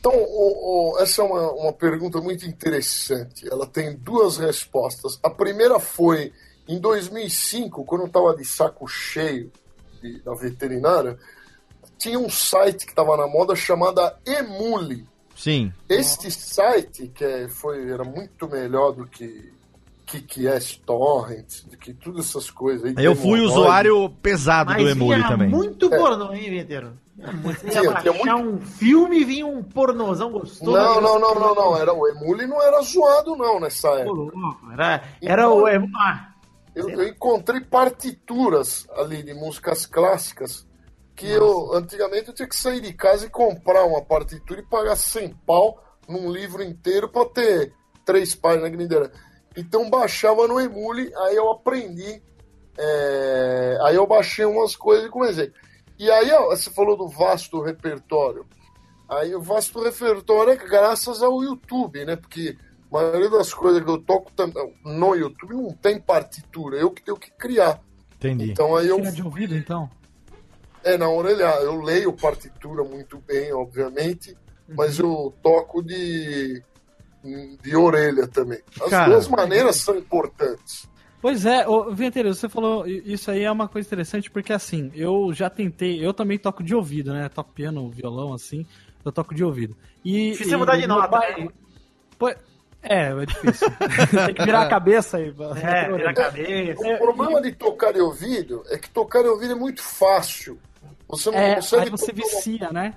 Então, 0.00 0.12
o- 0.14 0.94
o- 0.94 0.98
essa 1.00 1.20
é 1.20 1.24
uma, 1.24 1.52
uma 1.52 1.72
pergunta 1.74 2.18
muito 2.18 2.46
interessante. 2.46 3.46
Ela 3.46 3.66
tem 3.66 3.94
duas 3.94 4.38
respostas. 4.38 5.20
A 5.22 5.28
primeira 5.28 5.78
foi 5.78 6.32
em 6.66 6.80
2005, 6.80 7.84
quando 7.84 8.02
eu 8.02 8.06
estava 8.06 8.34
de 8.34 8.44
saco 8.46 8.88
cheio 8.88 9.52
de- 10.14 10.20
da 10.20 10.34
veterinária, 10.34 11.18
tinha 11.98 12.18
um 12.18 12.28
site 12.30 12.84
que 12.84 12.92
estava 12.92 13.16
na 13.16 13.26
moda 13.26 13.54
chamada 13.56 14.16
Emule. 14.26 15.06
Sim. 15.34 15.72
Este 15.88 16.30
site, 16.30 17.08
que 17.14 17.24
é- 17.24 17.48
foi, 17.48 17.90
era 17.90 18.04
muito 18.04 18.48
melhor 18.48 18.92
do 18.92 19.06
que 19.06 19.52
KickS 20.06 20.76
Torrent, 20.86 21.64
do 21.70 21.76
que 21.76 21.92
todas 21.92 22.26
essas 22.28 22.50
coisas. 22.50 22.96
aí, 22.96 23.04
Eu 23.04 23.16
fui 23.16 23.40
usuário 23.40 24.08
pesado 24.22 24.70
Mas 24.72 24.82
do 24.82 24.88
Emule 24.88 25.22
também. 25.24 25.48
muito 25.48 25.90
pornô, 25.90 26.32
hein, 26.32 26.48
Vinteiro? 26.50 26.92
Você 27.42 27.66
ia 27.66 27.72
Tinha- 27.80 27.94
tinha 28.02 28.12
baixar 28.12 28.36
um 28.36 28.60
filme 28.60 29.20
e 29.20 29.24
vinha 29.24 29.46
um 29.46 29.62
pornozão 29.62 30.30
gostoso. 30.30 30.70
Não, 30.70 31.00
não, 31.00 31.18
não, 31.18 31.34
não, 31.34 31.54
não. 31.54 31.76
Era, 31.76 31.92
o 31.92 32.06
Emule 32.08 32.46
não 32.46 32.62
era 32.62 32.80
zoado, 32.82 33.34
não, 33.36 33.58
nessa 33.58 33.88
época. 33.88 34.32
Era, 34.72 35.02
era 35.22 35.50
o... 35.50 35.66
Ah, 35.96 36.28
Eu, 36.76 36.90
eu 36.90 37.08
encontrei 37.08 37.62
partituras 37.62 38.86
ali 38.90 39.22
de 39.22 39.32
músicas 39.32 39.86
clássicas 39.86 40.66
que 41.16 41.26
eu 41.26 41.72
antigamente 41.72 42.28
eu 42.28 42.34
tinha 42.34 42.46
que 42.46 42.54
sair 42.54 42.82
de 42.82 42.92
casa 42.92 43.24
e 43.24 43.30
comprar 43.30 43.86
uma 43.86 44.04
partitura 44.04 44.60
e 44.60 44.66
pagar 44.66 44.94
100 44.94 45.30
pau 45.46 45.82
num 46.06 46.30
livro 46.30 46.62
inteiro 46.62 47.08
para 47.08 47.30
ter 47.30 47.74
três 48.04 48.34
páginas 48.34 48.86
dera. 48.86 49.10
Então 49.56 49.88
baixava 49.88 50.46
no 50.46 50.60
Emule, 50.60 51.10
aí 51.16 51.36
eu 51.36 51.50
aprendi, 51.50 52.22
é, 52.76 53.78
aí 53.80 53.96
eu 53.96 54.06
baixei 54.06 54.44
umas 54.44 54.76
coisas 54.76 55.06
e 55.06 55.10
comecei. 55.10 55.50
E 55.98 56.10
aí 56.10 56.30
ó, 56.30 56.50
você 56.50 56.68
falou 56.68 56.94
do 56.94 57.08
vasto 57.08 57.62
repertório. 57.62 58.46
Aí 59.08 59.34
o 59.34 59.40
vasto 59.40 59.82
repertório 59.82 60.52
é 60.52 60.56
graças 60.56 61.22
ao 61.22 61.42
YouTube, 61.42 62.04
né? 62.04 62.16
Porque 62.16 62.58
maioria 62.96 63.30
das 63.30 63.52
coisas 63.54 63.82
que 63.82 63.90
eu 63.90 63.98
toco 63.98 64.30
no 64.84 65.14
YouTube 65.14 65.54
não 65.54 65.72
tem 65.72 66.00
partitura, 66.00 66.76
eu 66.76 66.90
que 66.90 67.02
tenho 67.02 67.16
que 67.16 67.30
criar. 67.32 67.80
Entendi. 68.16 68.50
Então 68.50 68.74
aí 68.76 68.88
eu 68.88 68.96
Tira 68.96 69.12
de 69.12 69.22
ouvido, 69.22 69.56
então. 69.56 69.88
é 70.84 70.96
na 70.96 71.08
orelha, 71.08 71.44
eu 71.62 71.80
leio 71.80 72.12
partitura 72.12 72.82
muito 72.84 73.18
bem, 73.26 73.52
obviamente, 73.52 74.36
mas 74.68 74.98
eu 74.98 75.34
toco 75.42 75.82
de 75.82 76.62
de 77.60 77.74
orelha 77.76 78.28
também. 78.28 78.60
As 78.80 78.88
Cara. 78.90 79.10
duas 79.12 79.26
maneiras 79.26 79.76
são 79.76 79.96
importantes. 79.98 80.88
Pois 81.20 81.44
é, 81.44 81.66
ô, 81.66 81.92
Venteiro, 81.92 82.32
você 82.32 82.48
falou 82.48 82.86
i- 82.86 83.02
isso 83.04 83.30
aí 83.32 83.42
é 83.42 83.50
uma 83.50 83.66
coisa 83.66 83.88
interessante 83.88 84.30
porque 84.30 84.52
assim, 84.52 84.92
eu 84.94 85.32
já 85.32 85.50
tentei, 85.50 86.04
eu 86.04 86.14
também 86.14 86.38
toco 86.38 86.62
de 86.62 86.72
ouvido, 86.74 87.12
né? 87.12 87.28
Toco 87.28 87.52
piano, 87.52 87.90
violão, 87.90 88.32
assim, 88.32 88.64
eu 89.04 89.10
toco 89.10 89.34
de 89.34 89.42
ouvido. 89.42 89.76
E, 90.04 90.30
Difícil 90.32 90.52
e 90.54 90.56
mudar 90.56 90.76
de 90.76 90.86
nota, 90.86 91.08
pai- 91.08 91.44
né? 91.44 91.48
É, 92.88 93.10
é 93.22 93.26
difícil. 93.26 93.68
Tem 94.26 94.34
que 94.34 94.44
virar 94.44 94.62
a 94.62 94.68
cabeça 94.68 95.16
aí. 95.18 95.34
É, 95.62 95.92
vira 95.92 96.10
a 96.10 96.14
cabeça. 96.14 96.80
O 96.86 96.98
problema 96.98 97.40
de 97.42 97.52
tocar 97.52 97.92
de 97.92 98.00
ouvido 98.00 98.62
é 98.68 98.78
que 98.78 98.88
tocar 98.90 99.22
de 99.22 99.28
ouvido 99.28 99.52
é 99.52 99.56
muito 99.56 99.82
fácil. 99.82 100.58
Você 101.08 101.30
não 101.30 101.38
É, 101.38 101.54
consegue 101.56 101.82
aí 101.84 101.90
você 101.90 102.12
tocar 102.12 102.22
uma 102.22 102.34
vicia, 102.36 102.70
né? 102.72 102.94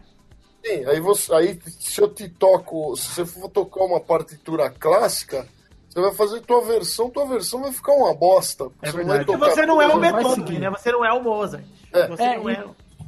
Sim, 0.65 0.86
aí, 0.86 0.99
você, 0.99 1.34
aí 1.34 1.60
se 1.80 2.02
eu 2.02 2.10
te 2.10 2.28
toco, 2.28 2.95
se 2.97 3.10
você 3.10 3.25
for 3.25 3.49
tocar 3.49 3.84
uma 3.86 3.99
partitura 3.99 4.69
clássica, 4.69 5.47
você 5.88 6.02
vai 6.02 6.13
fazer 6.13 6.41
tua 6.41 6.62
versão, 6.62 7.10
tua 7.10 7.25
versão 7.25 7.62
vai 7.62 7.71
ficar 7.71 7.93
uma 7.93 8.13
bosta. 8.13 8.69
É 8.82 8.91
você 8.91 9.25
tocar 9.25 9.49
você 9.52 9.65
não 9.65 9.82
é 9.82 9.88
o. 9.88 9.89
Não 9.89 9.99
Beethoven, 10.02 10.60
né? 10.60 10.69
Você 10.69 10.91
não 10.91 11.06
é 11.06 11.13
o 11.13 11.23
Mozart. 11.23 11.63
É. 11.93 12.08
Você 12.08 12.23
É, 12.23 12.38
não 12.38 12.49
e- 12.49 12.54
é. 12.54 12.65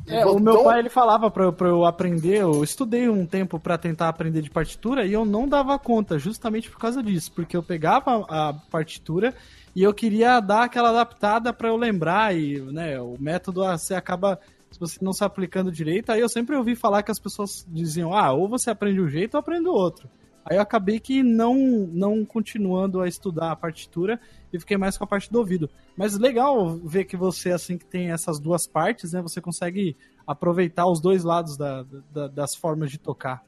É, 0.07 0.25
o 0.25 0.39
meu 0.39 0.63
pai 0.63 0.79
ele 0.79 0.89
falava 0.89 1.29
pra, 1.31 1.45
eu- 1.45 1.53
pra 1.53 1.67
eu 1.69 1.85
aprender, 1.85 2.37
eu 2.41 2.63
estudei 2.63 3.07
um 3.07 3.25
tempo 3.25 3.59
pra 3.59 3.77
tentar 3.77 4.09
aprender 4.09 4.41
de 4.41 4.49
partitura 4.49 5.05
e 5.05 5.13
eu 5.13 5.25
não 5.25 5.47
dava 5.47 5.77
conta, 5.79 6.17
justamente 6.19 6.69
por 6.69 6.79
causa 6.79 7.01
disso, 7.01 7.31
porque 7.31 7.55
eu 7.55 7.63
pegava 7.63 8.25
a 8.27 8.53
partitura 8.69 9.33
e 9.75 9.83
eu 9.83 9.93
queria 9.93 10.39
dar 10.39 10.63
aquela 10.63 10.89
adaptada 10.89 11.53
pra 11.53 11.69
eu 11.69 11.77
lembrar 11.77 12.35
e, 12.35 12.59
né, 12.59 12.99
o 12.99 13.15
método 13.19 13.61
você 13.63 13.93
acaba 13.93 14.39
se 14.69 14.79
você 14.79 14.97
não 15.01 15.11
se 15.13 15.23
aplicando 15.23 15.71
direito, 15.71 16.11
aí 16.11 16.21
eu 16.21 16.29
sempre 16.29 16.55
ouvi 16.55 16.75
falar 16.75 17.03
que 17.03 17.11
as 17.11 17.19
pessoas 17.19 17.65
diziam: 17.67 18.13
"Ah, 18.13 18.31
ou 18.33 18.47
você 18.47 18.69
aprende 18.69 19.01
um 19.01 19.07
jeito 19.09 19.35
ou 19.35 19.39
aprende 19.39 19.67
o 19.67 19.73
outro". 19.73 20.09
Aí 20.45 20.57
eu 20.57 20.61
acabei 20.61 20.99
que 20.99 21.21
não 21.23 21.55
não 21.55 22.25
continuando 22.25 22.99
a 23.01 23.07
estudar 23.07 23.51
a 23.51 23.55
partitura 23.55 24.19
e 24.51 24.59
fiquei 24.59 24.75
mais 24.77 24.97
com 24.97 25.03
a 25.03 25.07
parte 25.07 25.31
do 25.31 25.37
ouvido. 25.39 25.69
Mas 25.95 26.17
legal 26.17 26.75
ver 26.77 27.05
que 27.05 27.15
você, 27.15 27.51
assim, 27.51 27.77
que 27.77 27.85
tem 27.85 28.11
essas 28.11 28.39
duas 28.39 28.65
partes, 28.67 29.13
né? 29.13 29.21
Você 29.21 29.39
consegue 29.39 29.95
aproveitar 30.25 30.87
os 30.87 30.99
dois 30.99 31.23
lados 31.23 31.57
da, 31.57 31.83
da- 32.11 32.27
das 32.27 32.55
formas 32.55 32.89
de 32.91 32.97
tocar. 32.97 33.43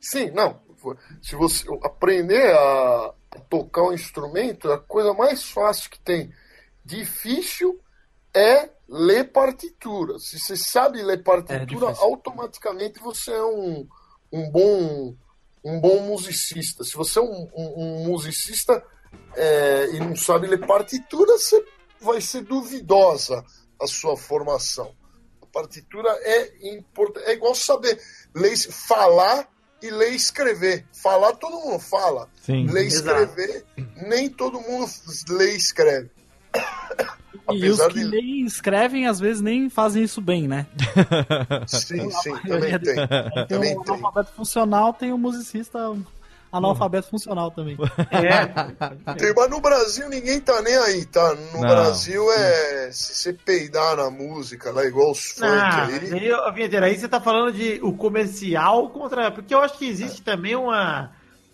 Sim, 0.00 0.30
não. 0.30 0.60
Se 1.20 1.34
você 1.34 1.66
aprender 1.82 2.54
a 2.54 3.12
tocar 3.50 3.82
um 3.82 3.92
instrumento, 3.92 4.70
é 4.70 4.74
a 4.74 4.78
coisa 4.78 5.12
mais 5.12 5.42
fácil 5.50 5.90
que 5.90 5.98
tem. 5.98 6.32
Difícil 6.84 7.78
é 8.34 8.70
ler 8.88 9.24
partitura. 9.32 10.18
Se 10.18 10.38
você 10.38 10.56
sabe 10.56 11.02
ler 11.02 11.18
É 11.18 11.22
partitura, 11.22 11.86
difícil. 11.88 12.04
automaticamente 12.04 13.00
você 13.00 13.32
é 13.32 13.42
um, 13.44 13.86
um 14.32 14.50
bom 14.50 15.14
um 15.70 15.80
bom 15.80 16.00
musicista. 16.02 16.84
Se 16.84 16.94
você 16.96 17.18
é 17.18 17.22
um, 17.22 17.48
um- 17.54 17.74
um 17.76 18.04
musicista 18.06 18.82
é, 19.36 19.88
e 19.92 20.00
não 20.00 20.14
sabe 20.16 20.46
ler 20.46 20.66
partitura, 20.66 21.32
você 21.38 21.64
vai 22.00 22.20
ser 22.20 22.42
duvidosa 22.42 23.44
a 23.80 23.86
sua 23.86 24.16
formação. 24.16 24.94
A 25.42 25.46
partitura 25.46 26.10
é 26.22 26.68
importante. 26.74 27.26
É 27.26 27.32
igual 27.32 27.54
saber 27.54 28.00
ler, 28.34 28.56
falar 28.70 29.48
e 29.82 29.90
ler 29.90 30.12
e 30.12 30.16
escrever. 30.16 30.84
Falar 30.92 31.34
todo 31.36 31.58
mundo 31.60 31.78
fala. 31.78 32.28
Sim. 32.42 32.66
Ler 32.66 32.84
e 32.84 32.86
Exato. 32.86 33.22
escrever, 33.22 33.64
nem 34.08 34.28
todo 34.28 34.60
mundo 34.60 34.90
lê 35.30 35.52
e 35.52 35.56
escreve. 35.56 36.10
E 37.52 37.68
os 37.68 37.80
que 37.88 37.94
de- 37.94 38.04
nem 38.10 38.44
escrevem, 38.46 39.06
às 39.06 39.18
vezes, 39.20 39.40
nem 39.42 39.68
fazem 39.70 40.02
isso 40.02 40.20
bem, 40.20 40.46
né? 40.48 40.66
Sim, 41.66 42.10
sim, 42.10 42.34
também 42.46 42.78
tem. 42.78 42.94
Tem 42.96 43.46
Também 43.48 43.76
o 43.78 43.82
tem. 43.84 43.94
analfabeto 43.94 44.32
funcional, 44.34 44.92
tem 44.92 45.12
o 45.12 45.18
musicista 45.18 45.94
analfabeto 46.50 47.08
funcional 47.10 47.50
também. 47.50 47.76
É. 48.10 48.46
Tem, 49.18 49.34
Mas 49.36 49.50
no 49.50 49.60
Brasil 49.60 50.08
ninguém 50.08 50.40
tá 50.40 50.62
nem 50.62 50.74
aí, 50.78 51.04
tá? 51.04 51.34
No 51.52 51.60
Não. 51.60 51.68
Brasil 51.68 52.24
é 52.32 52.90
se 52.90 53.14
você 53.14 53.32
peidar 53.34 53.96
na 53.96 54.10
música, 54.10 54.70
lá 54.72 54.82
igual 54.86 55.10
os 55.10 55.32
funk 55.32 55.46
aí. 55.46 56.32
ó, 56.32 56.50
Vinheteiro, 56.50 56.86
aí 56.86 56.98
você 56.98 57.06
tá 57.06 57.20
falando 57.20 57.52
de 57.52 57.78
o 57.82 57.92
comercial 57.92 58.88
contra. 58.88 59.30
Porque 59.30 59.54
eu 59.54 59.60
acho 59.60 59.76
que 59.76 59.86
existe 59.86 60.22
também 60.22 60.56
uma, 60.56 61.10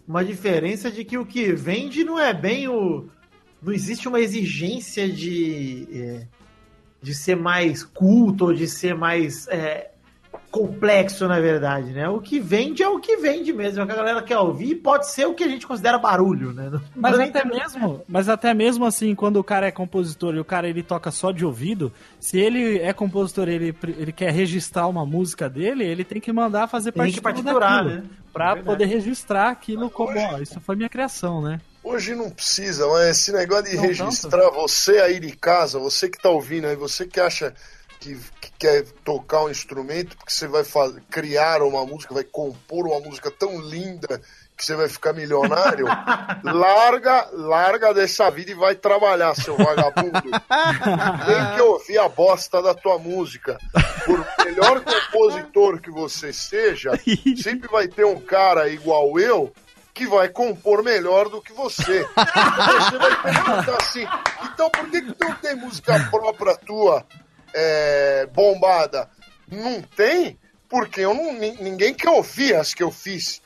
uma 0.06 0.24
diferença 0.24 0.90
de 0.92 1.04
que 1.04 1.18
o 1.18 1.26
que 1.26 1.52
vende 1.52 2.04
não 2.04 2.16
é 2.20 2.32
bem 2.32 2.68
o. 2.68 3.08
Não 3.64 3.72
existe 3.72 4.06
uma 4.08 4.20
exigência 4.20 5.08
de. 5.08 5.88
é, 5.92 6.26
de 7.02 7.14
ser 7.14 7.36
mais 7.36 7.82
culto 7.84 8.46
ou 8.46 8.54
de 8.54 8.66
ser 8.68 8.94
mais. 8.94 9.46
é, 9.48 9.90
complexo, 10.50 11.26
na 11.26 11.40
verdade, 11.40 11.90
né? 11.92 12.08
O 12.08 12.20
que 12.20 12.38
vende 12.38 12.80
é 12.82 12.88
o 12.88 13.00
que 13.00 13.16
vende 13.16 13.52
mesmo, 13.52 13.80
é 13.80 13.82
o 13.84 13.86
que 13.86 13.92
a 13.92 13.96
galera 13.96 14.22
quer 14.22 14.38
ouvir 14.38 14.70
e 14.70 14.74
pode 14.76 15.08
ser 15.10 15.26
o 15.26 15.34
que 15.34 15.42
a 15.42 15.48
gente 15.48 15.66
considera 15.66 15.98
barulho, 15.98 16.52
né? 16.52 16.70
Não- 16.70 16.80
Mas 16.94 17.18
nem 17.18 17.28
até 17.28 17.44
mesmo, 17.44 18.00
mas 18.08 18.28
até 18.28 18.54
mesmo 18.54 18.84
assim, 18.84 19.14
quando 19.16 19.36
o 19.38 19.44
cara 19.44 19.66
é 19.66 19.70
compositor 19.72 20.34
e 20.34 20.38
o 20.38 20.44
cara 20.44 20.68
ele 20.68 20.82
toca 20.82 21.10
só 21.10 21.32
de 21.32 21.44
ouvido, 21.44 21.92
se 22.20 22.38
ele 22.38 22.78
é 22.78 22.92
compositor, 22.92 23.48
e 23.48 23.54
ele 23.54 23.74
ele 23.98 24.12
quer 24.12 24.32
registrar 24.32 24.86
uma 24.86 25.04
música 25.04 25.48
dele, 25.48 25.84
ele 25.84 26.04
tem 26.04 26.20
que 26.20 26.32
mandar 26.32 26.68
fazer 26.68 26.92
Tem 26.92 27.10
que 27.10 27.20
partitura 27.20 27.58
partiturar, 27.58 27.84
daquilo, 27.84 28.02
né? 28.02 28.10
Pra 28.32 28.50
É 28.52 28.62
poder 28.62 28.84
registrar 28.86 29.50
aquilo 29.50 29.90
como, 29.90 30.16
ó, 30.16 30.38
isso 30.38 30.60
foi 30.60 30.76
minha 30.76 30.88
criação, 30.88 31.40
né? 31.42 31.60
Hoje 31.84 32.14
não 32.14 32.30
precisa, 32.30 32.86
mas 32.88 33.18
esse 33.18 33.30
negócio 33.32 33.64
de 33.66 33.76
Não 33.76 33.82
registrar 33.82 34.48
você 34.50 34.98
aí 35.00 35.20
de 35.20 35.36
casa, 35.36 35.78
você 35.78 36.08
que 36.08 36.20
tá 36.20 36.30
ouvindo 36.30 36.66
aí, 36.66 36.74
você 36.74 37.06
que 37.06 37.20
acha 37.20 37.54
que, 38.00 38.16
que 38.40 38.52
quer 38.58 38.82
tocar 39.04 39.44
um 39.44 39.50
instrumento, 39.50 40.16
porque 40.16 40.32
você 40.32 40.48
vai 40.48 40.64
fa- 40.64 40.92
criar 41.10 41.62
uma 41.62 41.84
música, 41.84 42.14
vai 42.14 42.24
compor 42.24 42.86
uma 42.86 43.00
música 43.00 43.30
tão 43.30 43.60
linda 43.60 44.20
que 44.56 44.64
você 44.64 44.74
vai 44.76 44.88
ficar 44.88 45.12
milionário, 45.12 45.84
larga, 46.44 47.28
larga 47.32 47.92
dessa 47.92 48.30
vida 48.30 48.52
e 48.52 48.54
vai 48.54 48.74
trabalhar, 48.74 49.34
seu 49.34 49.56
vagabundo. 49.56 50.22
Tem 50.22 51.54
que 51.56 51.60
ouvir 51.60 51.98
a 51.98 52.08
bosta 52.08 52.62
da 52.62 52.72
tua 52.74 52.98
música. 52.98 53.58
Por 54.06 54.24
melhor 54.44 54.80
compositor 54.82 55.80
que 55.80 55.90
você 55.90 56.32
seja, 56.32 56.92
sempre 57.42 57.68
vai 57.68 57.88
ter 57.88 58.04
um 58.04 58.20
cara 58.20 58.68
igual 58.68 59.18
eu 59.18 59.52
que 59.94 60.06
vai 60.06 60.28
compor 60.28 60.82
melhor 60.82 61.28
do 61.28 61.40
que 61.40 61.52
você. 61.52 62.02
Você 62.10 62.98
vai 62.98 63.22
perguntar 63.22 63.76
assim, 63.80 64.04
então 64.52 64.68
por 64.70 64.90
que, 64.90 65.00
que 65.02 65.12
tu 65.12 65.24
não 65.24 65.34
tem 65.36 65.54
música 65.54 66.08
própria 66.10 66.56
tua 66.56 67.06
é, 67.54 68.26
bombada? 68.32 69.08
Não 69.48 69.80
tem? 69.80 70.38
Porque 70.68 71.02
eu 71.02 71.14
não, 71.14 71.32
nin- 71.32 71.56
ninguém 71.60 71.94
quer 71.94 72.10
ouvir 72.10 72.56
as 72.56 72.74
que 72.74 72.82
eu 72.82 72.90
fiz. 72.90 73.40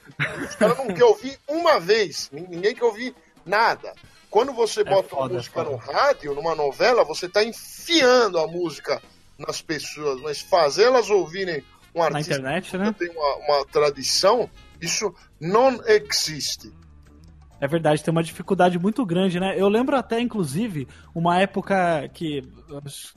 Os 0.49 0.55
caras 0.55 0.79
não 0.79 0.87
querem 0.87 1.03
ouvir 1.03 1.39
uma 1.47 1.79
vez. 1.79 2.31
Nin- 2.33 2.47
Ninguém 2.49 2.75
quer 2.75 2.85
ouvir 2.85 3.15
nada. 3.45 3.93
Quando 4.31 4.53
você 4.53 4.83
bota 4.85 5.15
uma 5.15 5.23
foda, 5.23 5.35
é 5.35 5.37
música 5.37 5.65
foda. 5.65 5.71
no 5.71 5.77
rádio, 5.77 6.35
numa 6.35 6.55
novela, 6.55 7.05
você 7.05 7.27
está 7.27 7.45
enfiando 7.45 8.39
a 8.39 8.47
música 8.47 9.03
nas 9.39 9.61
pessoas, 9.61 10.21
mas 10.23 10.41
fazê-las 10.41 11.11
ouvirem 11.11 11.63
um 11.95 11.99
Na 12.01 12.07
artista 12.07 12.35
internet, 12.35 12.77
né? 12.79 12.95
tem 12.99 13.11
uma, 13.11 13.37
uma 13.37 13.67
tradição, 13.67 14.49
isso 14.81 15.15
não 15.41 15.81
existe. 15.87 16.73
É 17.61 17.67
verdade, 17.67 18.05
tem 18.05 18.13
uma 18.13 18.23
dificuldade 18.23 18.79
muito 18.79 19.05
grande, 19.05 19.41
né? 19.41 19.55
Eu 19.57 19.69
lembro 19.69 19.97
até, 19.97 20.21
inclusive, 20.21 20.87
uma 21.13 21.41
época 21.41 22.09
que, 22.15 22.43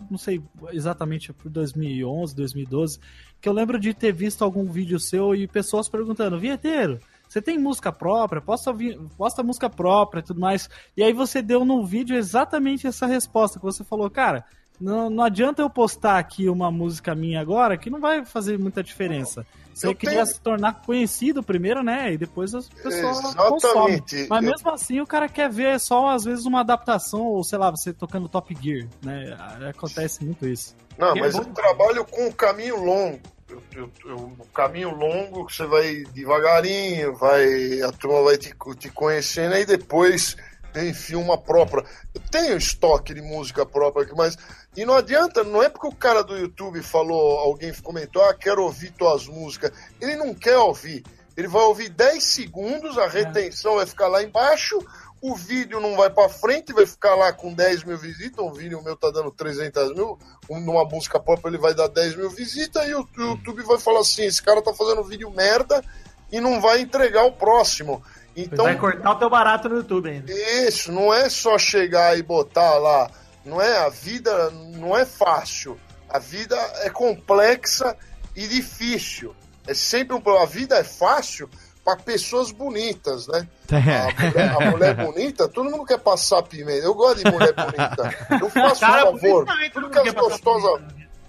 não 0.10 0.18
sei 0.18 0.42
exatamente, 0.72 1.32
por 1.32 1.50
2011, 1.50 2.36
2012, 2.36 3.00
que 3.40 3.48
eu 3.48 3.54
lembro 3.54 3.80
de 3.80 3.94
ter 3.94 4.12
visto 4.12 4.44
algum 4.44 4.66
vídeo 4.72 5.00
seu 5.00 5.36
e 5.36 5.48
pessoas 5.48 5.88
perguntando, 5.88 6.40
Vinheteiro, 6.40 7.00
você 7.30 7.40
tem 7.40 7.58
música 7.58 7.92
própria? 7.92 8.42
Posta, 8.42 8.76
posta 9.16 9.44
música 9.44 9.70
própria 9.70 10.22
e 10.22 10.24
tudo 10.24 10.42
mais. 10.42 10.68
E 10.98 11.04
aí 11.04 11.14
você 11.14 11.42
deu 11.42 11.64
no 11.64 11.86
vídeo 11.86 12.16
exatamente 12.18 12.88
essa 12.88 13.06
resposta, 13.06 13.60
que 13.60 13.66
você 13.66 13.84
falou, 13.84 14.10
cara, 14.10 14.44
não, 14.82 15.10
não 15.10 15.24
adianta 15.24 15.62
eu 15.62 15.70
postar 15.70 16.18
aqui 16.18 16.50
uma 16.50 16.72
música 16.72 17.14
minha 17.16 17.40
agora, 17.40 17.78
que 17.78 17.90
não 17.90 18.00
vai 18.00 18.26
fazer 18.26 18.58
muita 18.60 18.84
diferença. 18.84 19.46
Você 19.74 19.88
Eu 19.88 19.96
queria 19.96 20.16
tenho- 20.24 20.26
se 20.26 20.42
tornar 20.42 20.82
conhecido 20.82 21.42
primeiro, 21.42 21.82
né? 21.82 22.12
E 22.14 22.18
depois 22.18 22.54
as 22.54 22.68
pessoas 22.68 23.20
Exatamente. 23.20 23.36
consomem. 23.50 24.04
Mas 24.30 24.44
Eu- 24.44 24.52
mesmo 24.52 24.70
assim, 24.72 25.00
o 25.00 25.08
cara 25.08 25.30
quer 25.30 25.50
ver 25.50 25.80
só, 25.80 26.10
às 26.10 26.26
vezes, 26.26 26.46
uma 26.46 26.60
adaptação, 26.60 27.22
ou 27.22 27.44
sei 27.44 27.58
lá, 27.58 27.72
você 27.72 27.94
tocando 27.94 28.28
Top 28.28 28.54
Gear, 28.62 28.88
né? 29.02 29.36
Acontece 29.70 30.26
muito 30.26 30.46
isso. 30.46 30.76
Não, 30.98 31.16
É 31.16 31.20
mas 31.22 31.34
bom. 31.36 31.40
eu 31.44 31.46
trabalho 31.46 32.04
com 32.06 32.28
o 32.28 32.34
caminho 32.34 32.84
longo. 32.84 33.20
Eu, 33.50 33.62
eu, 33.76 33.92
eu, 34.06 34.16
o 34.18 34.46
caminho 34.54 34.94
longo 34.96 35.46
que 35.46 35.54
você 35.56 35.66
vai 35.66 36.04
devagarinho, 36.14 37.16
vai, 37.16 37.82
a 37.82 37.92
turma 37.92 38.24
vai 38.24 38.38
te, 38.38 38.54
te 38.78 38.90
conhecendo, 38.90 39.54
aí 39.56 39.66
depois 39.66 40.36
enfim, 40.76 41.16
uma 41.16 41.38
própria. 41.38 41.86
Eu 42.14 42.22
tenho 42.32 42.58
estoque 42.58 43.14
de 43.14 43.22
música 43.22 43.66
própria 43.66 44.04
aqui, 44.06 44.16
mas. 44.16 44.38
E 44.76 44.86
não 44.86 44.94
adianta, 44.96 45.44
não 45.44 45.62
é 45.62 45.70
porque 45.70 45.88
o 45.88 45.96
cara 45.96 46.24
do 46.24 46.38
YouTube 46.38 46.82
falou, 46.82 47.40
alguém 47.40 47.74
comentou, 47.82 48.24
ah, 48.24 48.34
quero 48.34 48.64
ouvir 48.64 48.92
tuas 48.92 49.28
músicas. 49.28 49.72
Ele 50.00 50.16
não 50.16 50.34
quer 50.34 50.58
ouvir. 50.58 51.04
Ele 51.36 51.48
vai 51.48 51.62
ouvir 51.64 51.90
10 51.90 52.24
segundos, 52.24 52.98
a 52.98 53.08
retenção 53.08 53.76
vai 53.76 53.86
ficar 53.86 54.08
lá 54.08 54.22
embaixo, 54.22 54.78
o 55.22 55.36
vídeo 55.36 55.80
não 55.80 55.96
vai 55.96 56.10
pra 56.10 56.28
frente, 56.28 56.74
vai 56.74 56.86
ficar 56.86 57.16
lá 57.16 57.32
com 57.32 57.54
10 57.54 57.84
mil 57.84 57.98
visitas. 57.98 58.44
Um 58.44 58.52
vídeo 58.52 58.82
meu 58.84 58.96
tá 58.96 59.10
dando 59.12 59.32
300 59.32 59.94
mil, 59.96 60.18
um- 60.50 60.60
numa 60.60 60.84
música 60.86 61.20
própria 61.20 61.50
ele 61.50 61.58
vai 61.58 61.74
dar 61.74 61.88
10 61.88 62.16
mil 62.16 62.30
visitas, 62.30 62.88
e 62.88 62.94
o 62.94 63.08
o 63.18 63.22
YouTube 63.22 63.64
vai 63.64 63.78
falar 63.80 64.02
assim: 64.02 64.24
esse 64.24 64.42
cara 64.42 64.62
tá 64.62 64.74
fazendo 64.74 65.04
vídeo 65.04 65.30
merda 65.32 65.84
e 66.32 66.40
não 66.40 66.60
vai 66.62 66.82
entregar 66.82 67.24
o 67.26 67.34
próximo. 67.34 68.02
Então, 68.36 68.66
Vai 68.66 68.78
cortar 68.78 69.12
o 69.12 69.16
teu 69.16 69.30
barato 69.30 69.68
no 69.70 69.78
YouTube 69.78 70.10
ainda. 70.10 70.32
isso, 70.32 70.92
não 70.92 71.14
é 71.14 71.30
só 71.30 71.58
chegar 71.58 72.18
e 72.18 72.24
botar 72.24 72.76
lá. 72.78 73.10
Não 73.46 73.62
é 73.62 73.78
a 73.80 73.90
vida, 73.90 74.50
não 74.52 74.96
é 74.96 75.06
fácil. 75.06 75.78
A 76.10 76.20
vida 76.20 76.56
é 76.84 76.90
complexa 76.90 77.96
e 78.36 78.48
difícil. 78.48 79.36
É 79.68 79.74
sempre 79.74 80.16
um 80.16 80.22
problema. 80.22 80.46
A 80.46 80.50
vida 80.50 80.76
é 80.78 80.84
fácil 80.84 81.50
para 81.84 81.98
pessoas 81.98 82.52
bonitas, 82.52 83.28
né? 83.28 83.48
A 83.72 84.24
mulher, 84.24 84.56
a 84.56 84.72
mulher 84.72 84.96
bonita, 84.96 85.48
todo 85.48 85.70
mundo 85.70 85.86
quer 85.86 86.00
passar 86.00 86.44
pimenta. 86.44 86.86
Eu 86.86 86.94
gosto 86.94 87.24
de 87.24 87.32
mulher 87.32 87.54
bonita. 87.54 88.16
Eu 88.40 88.50
faço 88.52 88.76
um 88.86 88.88
Cara, 88.88 89.02
favor. 89.06 89.46
Tudo 89.74 89.82
mundo 89.84 89.92
que 89.92 89.98
as 89.98 90.04
quer 90.04 90.14
passar 90.14 90.30
gostosas. 90.30 90.82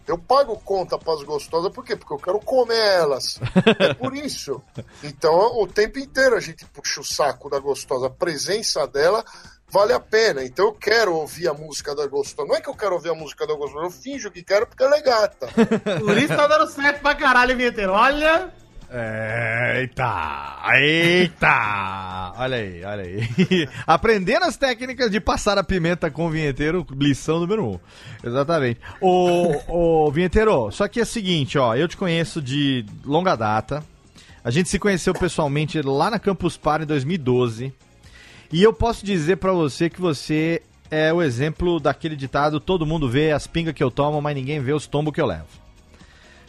Eu 0.07 0.19
pago 0.19 0.57
conta 0.65 0.99
para 0.99 1.15
as 1.15 1.23
gostosas, 1.23 1.73
por 1.73 1.85
quê? 1.85 1.97
Porque 1.97 2.13
eu 2.13 2.19
quero 2.19 2.41
comer 2.41 2.77
elas. 2.77 3.39
É 3.79 3.95
por 3.95 4.15
isso. 4.17 4.63
Então, 5.03 5.61
o 5.61 5.67
tempo 5.67 5.99
inteiro 5.99 6.37
a 6.37 6.41
gente 6.41 6.65
puxa 6.67 7.01
o 7.01 7.05
saco 7.05 7.51
da 7.51 7.59
gostosa. 7.59 8.07
A 8.07 8.11
presença 8.11 8.87
dela 8.87 9.25
vale 9.69 9.93
a 9.93 10.01
pena. 10.01 10.45
Então, 10.45 10.67
eu 10.67 10.73
quero 10.73 11.15
ouvir 11.15 11.49
a 11.49 11.55
música 11.55 11.95
da 11.95 12.07
gostosa. 12.07 12.47
Não 12.47 12.55
é 12.55 12.61
que 12.61 12.69
eu 12.69 12.75
quero 12.75 12.95
ouvir 12.95 13.11
a 13.11 13.15
música 13.15 13.47
da 13.47 13.55
gostosa, 13.55 13.87
eu 13.87 13.91
finjo 13.91 14.31
que 14.31 14.43
quero 14.43 14.67
porque 14.67 14.83
ela 14.83 14.97
é 14.97 15.03
gata. 15.03 15.49
Por 15.99 16.17
isso 16.17 16.37
tá 16.37 16.47
dando 16.47 16.69
certo 16.71 17.01
pra 17.01 17.15
caralho, 17.15 17.57
Vinheteiro. 17.57 17.93
Olha. 17.93 18.53
Eita! 18.95 20.59
Eita! 20.75 22.35
Olha 22.37 22.57
aí, 22.59 22.85
olha 22.85 23.03
aí. 23.03 23.69
Aprendendo 23.87 24.45
as 24.45 24.59
técnicas 24.59 25.11
de 25.11 25.19
passar 25.19 25.57
a 25.57 25.65
pimenta 25.65 26.11
com 26.11 26.27
o 26.27 26.31
vinheteiro, 26.31 26.87
lição 26.93 27.41
número 27.41 27.65
um. 27.65 27.79
Exatamente. 28.23 28.81
Ô, 29.01 29.55
ô, 29.67 30.11
vinheteiro, 30.11 30.71
só 30.71 30.87
que 30.89 31.01
é 31.01 31.05
o 31.05 31.07
seguinte, 31.07 31.57
ó, 31.57 31.75
eu 31.75 31.89
te 31.89 31.97
conheço 31.97 32.43
de 32.43 32.85
longa 33.03 33.35
data. 33.35 33.83
A 34.45 34.51
gente 34.51 34.69
se 34.69 34.79
conheceu 34.79 35.15
pessoalmente 35.15 35.81
lá 35.81 36.11
na 36.11 36.19
Campus 36.19 36.59
Party 36.59 36.85
em 36.85 36.89
2012. 36.89 37.73
E 38.53 38.63
eu 38.63 38.75
posso 38.75 39.07
dizer 39.07 39.37
pra 39.37 39.53
você 39.53 39.89
que 39.89 40.03
você 40.03 40.61
é 40.91 41.11
o 41.11 41.23
exemplo 41.23 41.81
daquele 41.81 42.15
ditado: 42.15 42.61
todo 42.61 42.85
mundo 42.85 43.09
vê 43.09 43.33
as 43.33 43.47
pingas 43.47 43.73
que 43.73 43.83
eu 43.83 43.91
tomo, 43.91 44.21
mas 44.21 44.35
ninguém 44.35 44.61
vê 44.61 44.75
os 44.75 44.87
tombos 44.87 45.15
que 45.15 45.21
eu 45.21 45.27
levo. 45.27 45.62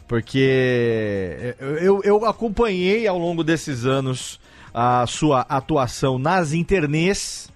Porque 0.08 1.56
eu, 1.82 2.02
eu, 2.04 2.26
acompanhei 2.26 3.08
ao 3.08 3.18
longo 3.18 3.44
desses 3.44 3.86
anos 3.86 4.40
a 4.74 5.06
sua 5.08 5.42
atuação 5.42 6.20
nas 6.20 6.52
internets 6.54 7.50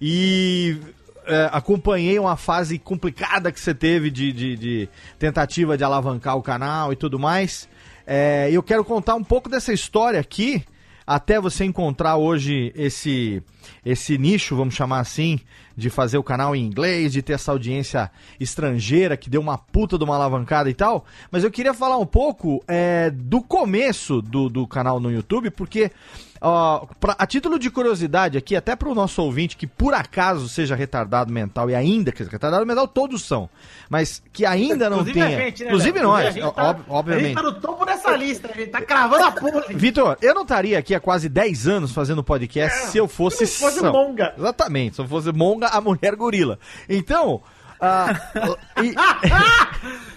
e 0.00 0.78
é, 1.26 1.48
acompanhei 1.52 2.18
uma 2.18 2.36
fase 2.36 2.78
complicada 2.78 3.50
que 3.50 3.58
você 3.58 3.74
teve 3.74 4.10
de, 4.10 4.32
de, 4.32 4.56
de 4.56 4.88
tentativa 5.18 5.76
de 5.76 5.84
alavancar 5.84 6.36
o 6.36 6.42
canal 6.42 6.92
e 6.92 6.96
tudo 6.96 7.18
mais. 7.18 7.68
É, 8.06 8.48
eu 8.52 8.62
quero 8.62 8.84
contar 8.84 9.16
um 9.16 9.24
pouco 9.24 9.48
dessa 9.48 9.72
história 9.72 10.20
aqui, 10.20 10.64
até 11.06 11.40
você 11.40 11.64
encontrar 11.64 12.16
hoje 12.16 12.72
esse, 12.74 13.42
esse 13.84 14.18
nicho, 14.18 14.56
vamos 14.56 14.74
chamar 14.74 15.00
assim, 15.00 15.38
de 15.76 15.88
fazer 15.88 16.18
o 16.18 16.22
canal 16.22 16.56
em 16.56 16.64
inglês, 16.64 17.12
de 17.12 17.22
ter 17.22 17.34
essa 17.34 17.52
audiência 17.52 18.10
estrangeira 18.40 19.16
que 19.16 19.30
deu 19.30 19.40
uma 19.40 19.56
puta 19.56 19.96
de 19.96 20.04
uma 20.04 20.16
alavancada 20.16 20.68
e 20.68 20.74
tal. 20.74 21.04
Mas 21.30 21.44
eu 21.44 21.50
queria 21.50 21.72
falar 21.72 21.98
um 21.98 22.06
pouco 22.06 22.62
é, 22.66 23.10
do 23.10 23.40
começo 23.40 24.20
do, 24.20 24.48
do 24.48 24.66
canal 24.66 24.98
no 24.98 25.12
YouTube, 25.12 25.50
porque 25.50 25.92
ó, 26.40 26.86
pra- 27.00 27.16
a 27.18 27.26
título 27.26 27.58
de 27.58 27.70
curiosidade 27.70 28.36
aqui, 28.38 28.54
até 28.56 28.74
para 28.76 28.88
o 28.88 28.94
nosso 28.94 29.22
ouvinte 29.22 29.56
que 29.56 29.66
por 29.66 29.94
acaso 29.94 30.48
seja 30.48 30.74
retardado 30.74 31.32
mental 31.32 31.68
e 31.70 31.74
ainda, 31.74 32.12
quer 32.12 32.24
dizer, 32.24 32.32
retardado 32.32 32.64
mental 32.66 32.86
todos 32.88 33.22
são, 33.24 33.48
mas 33.88 34.22
que 34.32 34.44
ainda 34.46 34.88
não 34.90 34.98
Inclusive 35.00 35.20
a 35.22 35.26
tenha. 35.26 35.38
gente, 35.38 35.60
né, 35.62 35.66
inclusive 35.68 36.00
nós, 36.02 36.34
gente 36.34 36.52
tá, 36.54 36.70
ob- 36.70 36.80
obviamente. 36.88 37.24
A 37.24 37.28
gente 37.28 37.36
tá 37.36 37.42
no 37.42 37.60
topo 37.60 37.84
dessa 37.84 38.16
lista, 38.16 38.50
a 38.52 38.56
gente 38.56 38.70
tá 38.70 38.80
cravando 38.82 39.24
a 39.24 39.32
porra. 39.32 39.64
Vitor, 39.70 40.16
eu 40.20 40.34
não 40.34 40.42
estaria 40.42 40.78
aqui 40.78 40.94
há 40.94 41.00
quase 41.00 41.28
10 41.28 41.66
anos 41.68 41.92
fazendo 41.92 42.22
podcast 42.22 42.86
se 42.88 42.98
eu 42.98 43.06
fosse, 43.08 43.44
É, 43.44 43.46
se 43.46 43.58
fosse 43.58 43.80
são. 43.80 43.92
monga. 43.92 44.34
Exatamente, 44.36 44.96
se 44.96 45.00
eu 45.02 45.08
fosse 45.08 45.32
monga, 45.32 45.68
a 45.68 45.80
mulher 45.80 46.14
gorila. 46.16 46.58
Então, 46.88 47.40
ah, 47.80 48.08
e- 48.82 48.94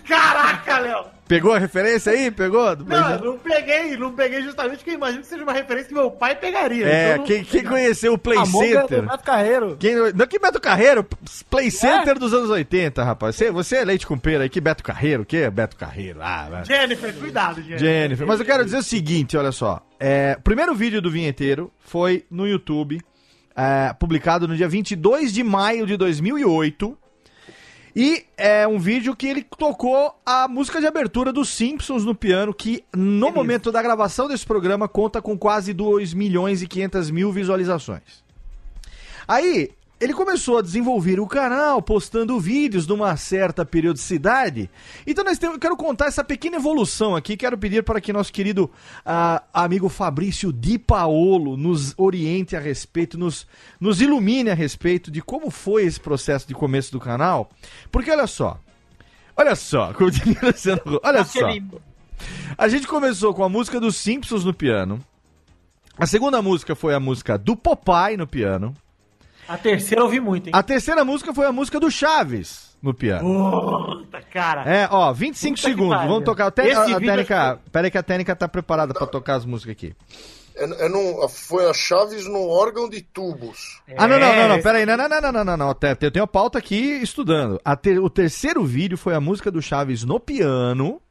Caraca, 0.07 0.79
Léo! 0.79 1.05
Pegou 1.29 1.53
a 1.53 1.59
referência 1.59 2.11
aí? 2.11 2.31
Pegou? 2.31 2.75
Não, 2.75 3.19
não 3.19 3.37
peguei, 3.37 3.95
não 3.95 4.11
peguei 4.11 4.41
justamente 4.41 4.77
porque 4.77 4.89
eu 4.89 4.95
imagino 4.95 5.21
que 5.21 5.27
seja 5.27 5.43
uma 5.43 5.53
referência 5.53 5.87
que 5.87 5.93
meu 5.93 6.09
pai 6.09 6.35
pegaria. 6.35 6.87
é, 6.87 7.13
então 7.13 7.25
quem, 7.25 7.43
quem 7.43 7.63
conheceu 7.63 8.13
o 8.13 8.17
Play 8.17 8.39
é 8.39 8.45
Center? 8.45 9.01
do 9.03 9.07
Beto 9.07 9.23
Carreiro. 9.23 9.77
Quem, 9.79 9.95
não, 9.95 10.27
que 10.27 10.39
Beto 10.39 10.59
Carreiro? 10.59 11.07
Play 11.49 11.69
Center 11.69 12.17
dos 12.17 12.33
anos 12.33 12.49
80, 12.49 13.03
rapaz. 13.03 13.35
Você, 13.35 13.51
você 13.51 13.77
é 13.77 13.85
leite 13.85 14.07
com 14.07 14.17
pera 14.17 14.43
aí, 14.43 14.49
que 14.49 14.59
Beto 14.59 14.83
Carreiro? 14.83 15.21
O 15.21 15.25
que 15.25 15.37
é 15.37 15.51
Beto 15.51 15.75
Carreiro? 15.75 16.19
Ah. 16.21 16.63
Jennifer, 16.63 17.13
cuidado, 17.13 17.61
Jennifer. 17.61 17.79
Jennifer. 17.79 18.27
Mas 18.27 18.39
eu 18.39 18.45
quero 18.45 18.65
dizer 18.65 18.77
o 18.77 18.83
seguinte, 18.83 19.37
olha 19.37 19.51
só. 19.51 19.85
É, 19.99 20.35
o 20.39 20.41
primeiro 20.41 20.73
vídeo 20.73 20.99
do 20.99 21.11
Vinheteiro 21.11 21.71
foi 21.79 22.25
no 22.31 22.47
YouTube, 22.47 22.99
é, 23.55 23.93
publicado 23.93 24.47
no 24.47 24.55
dia 24.55 24.67
22 24.67 25.31
de 25.31 25.43
maio 25.43 25.85
de 25.85 25.95
2008. 25.95 26.97
E 28.01 28.25
é 28.37 28.65
um 28.65 28.79
vídeo 28.79 29.13
que 29.13 29.27
ele 29.27 29.43
tocou 29.43 30.17
a 30.25 30.47
música 30.47 30.79
de 30.79 30.87
abertura 30.87 31.33
dos 31.33 31.49
Simpsons 31.49 32.05
no 32.05 32.15
piano, 32.15 32.53
que 32.53 32.81
no 32.95 33.29
momento 33.29 33.73
da 33.73 33.81
gravação 33.81 34.25
desse 34.25 34.45
programa 34.45 34.87
conta 34.87 35.21
com 35.21 35.37
quase 35.37 35.73
2 35.73 36.13
milhões 36.13 36.61
e 36.61 36.67
500 36.69 37.11
mil 37.11 37.29
visualizações. 37.29 38.23
Aí, 39.27 39.71
ele 39.99 40.13
começou 40.13 40.57
a 40.57 40.61
desenvolver 40.61 41.19
o 41.19 41.27
canal, 41.27 41.81
postando 41.81 42.39
vídeos 42.39 42.87
numa 42.87 43.17
certa 43.17 43.65
periodicidade. 43.65 44.69
Então, 45.05 45.25
nós 45.25 45.37
temos, 45.37 45.55
eu 45.55 45.59
quero 45.59 45.75
contar 45.75 46.05
essa 46.05 46.23
pequena 46.23 46.55
evolução 46.55 47.15
aqui. 47.15 47.35
Quero 47.35 47.57
pedir 47.57 47.83
para 47.83 47.99
que 47.99 48.13
nosso 48.13 48.31
querido 48.31 48.71
ah, 49.05 49.43
amigo 49.53 49.89
Fabrício 49.89 50.53
Di 50.53 50.79
Paolo 50.79 51.57
nos 51.57 51.93
oriente 51.97 52.55
a 52.55 52.59
respeito, 52.59 53.17
nos, 53.17 53.45
nos 53.79 53.99
ilumine 53.99 54.49
a 54.49 54.55
respeito 54.55 55.11
de 55.11 55.21
como 55.21 55.51
foi 55.51 55.83
esse 55.83 55.99
processo 55.99 56.47
de 56.47 56.53
começo 56.53 56.91
do 56.93 56.99
canal. 56.99 57.49
Porque 57.91 58.09
olha 58.09 58.27
só. 58.27 58.57
Olha 59.35 59.55
só, 59.55 59.93
como 59.93 60.11
diria 60.11 60.37
o 60.41 60.45
Luciano 60.47 60.81
Huck, 60.85 60.99
olha 61.03 61.23
só. 61.25 61.47
A 62.57 62.67
gente 62.67 62.87
começou 62.87 63.33
com 63.33 63.43
a 63.43 63.49
música 63.49 63.79
dos 63.79 63.97
Simpsons 63.97 64.45
no 64.45 64.53
piano. 64.53 65.03
A 65.97 66.05
segunda 66.05 66.41
música 66.41 66.75
foi 66.75 66.93
a 66.93 66.99
música 66.99 67.37
do 67.37 67.55
Popeye 67.55 68.15
no 68.15 68.25
piano. 68.25 68.73
A 69.49 69.57
terceira 69.57 70.01
eu 70.01 70.05
ouvi 70.05 70.19
muito, 70.19 70.47
hein? 70.47 70.51
A 70.55 70.61
terceira 70.63 71.03
música 71.03 71.33
foi 71.33 71.45
a 71.45 71.51
música 71.51 71.79
do 71.79 71.89
Chaves 71.89 72.77
no 72.81 72.93
piano. 72.93 73.23
Puta, 73.97 74.21
cara. 74.21 74.61
É, 74.63 74.87
ó, 74.91 75.11
25 75.11 75.55
Puta 75.57 75.67
segundos. 75.67 75.97
Vamos 76.03 76.23
tocar. 76.23 76.45
Até, 76.47 76.71
a, 76.73 76.81
a 76.81 76.85
vídeo 76.85 76.99
Tênica, 77.01 77.59
pera 77.71 77.87
aí 77.87 77.91
que 77.91 77.97
a 77.97 78.03
Tênica 78.03 78.35
tá 78.35 78.47
preparada 78.47 78.93
pra 78.93 79.07
tocar 79.07 79.35
as 79.35 79.45
músicas 79.45 79.71
aqui. 79.71 79.95
É, 80.55 80.85
é 80.85 80.89
num- 80.89 81.27
foi 81.27 81.69
a 81.69 81.73
Chaves 81.73 82.25
no 82.27 82.47
órgão 82.47 82.87
de 82.89 83.01
tubos. 83.01 83.81
Ah, 83.97 84.07
não, 84.07 84.19
não, 84.19 84.35
não, 84.35 84.47
não, 84.49 84.55
É, 84.55 84.61
pera 84.61 84.77
aí. 84.77 84.85
Não, 84.85 84.95
não, 84.97 85.09
não, 85.09 85.21
não, 85.21 85.31
não, 85.31 85.43
não, 85.45 85.57
não. 85.57 85.69
Até- 85.71 85.97
Eu 85.99 86.11
tenho 86.11 86.23
a 86.25 86.27
pauta 86.27 86.57
aqui 86.59 86.75
estudando. 87.01 87.59
A 87.65 87.75
ter- 87.75 87.99
o 87.99 88.09
terceiro 88.09 88.63
vídeo 88.63 88.97
foi 88.97 89.15
a 89.15 89.19
música 89.21 89.49
do 89.49 89.61
Chaves 89.61 90.03
no 90.03 90.19
piano. 90.19 91.01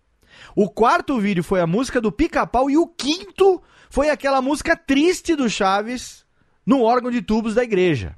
O 0.55 0.69
quarto 0.71 1.19
vídeo 1.21 1.43
foi 1.43 1.61
a 1.61 1.67
música 1.67 2.01
do 2.01 2.13
Pica-Pau. 2.13 2.71
E 2.71 2.77
o 2.77 2.87
quinto 2.87 3.61
foi 3.91 4.11
aquela 4.11 4.41
música 4.41 4.77
triste 4.77 5.35
do 5.35 5.49
Chaves 5.51 6.25
no 6.67 6.83
órgão 6.83 7.11
de 7.11 7.23
tubos 7.23 7.55
da 7.55 7.65
igreja. 7.65 8.15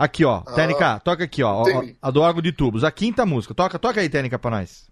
Aqui, 0.00 0.24
ó. 0.24 0.40
Tênica, 0.40 0.98
toca 1.00 1.24
aqui, 1.24 1.42
ó. 1.42 1.62
ó. 1.62 1.84
A 2.00 2.10
do 2.10 2.22
órgão 2.22 2.40
de 2.40 2.52
tubos. 2.52 2.84
A 2.84 2.90
quinta 2.90 3.26
música. 3.26 3.52
Toca, 3.52 3.78
toca 3.78 4.00
aí, 4.00 4.08
Tênica, 4.08 4.38
pra 4.38 4.50
nós. 4.50 4.88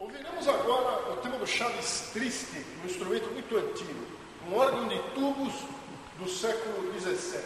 Ouviremos 0.00 0.48
agora 0.48 1.12
o 1.12 1.16
tema 1.18 1.38
do 1.38 1.46
Chaves 1.46 2.10
Triste, 2.12 2.66
um 2.82 2.86
instrumento 2.86 3.30
muito 3.30 3.56
antigo, 3.56 4.04
um 4.50 4.56
órgão 4.56 4.88
de 4.88 4.98
tubos 5.14 5.52
do 6.18 6.28
século 6.28 6.92
XVII. 6.98 7.40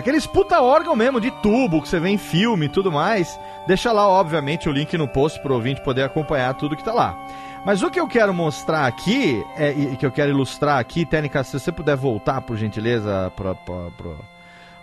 Aqueles 0.00 0.26
puta 0.26 0.62
órgão 0.62 0.96
mesmo 0.96 1.20
de 1.20 1.30
tubo 1.42 1.82
que 1.82 1.86
você 1.86 2.00
vê 2.00 2.08
em 2.08 2.16
filme 2.16 2.64
e 2.64 2.68
tudo 2.70 2.90
mais. 2.90 3.38
Deixa 3.66 3.92
lá, 3.92 4.08
obviamente, 4.08 4.66
o 4.66 4.72
link 4.72 4.96
no 4.96 5.06
post 5.06 5.38
pro 5.42 5.52
ouvinte 5.52 5.82
poder 5.82 6.04
acompanhar 6.04 6.54
tudo 6.54 6.74
que 6.74 6.82
tá 6.82 6.94
lá. 6.94 7.22
Mas 7.66 7.82
o 7.82 7.90
que 7.90 8.00
eu 8.00 8.08
quero 8.08 8.32
mostrar 8.32 8.86
aqui, 8.86 9.44
é, 9.58 9.72
e 9.72 9.96
que 9.98 10.06
eu 10.06 10.10
quero 10.10 10.30
ilustrar 10.30 10.78
aqui, 10.78 11.04
Técnica, 11.04 11.44
se 11.44 11.52
você 11.52 11.70
puder 11.70 11.96
voltar, 11.96 12.40
por 12.40 12.56
gentileza, 12.56 13.30
pro, 13.36 13.54
pro, 13.54 13.92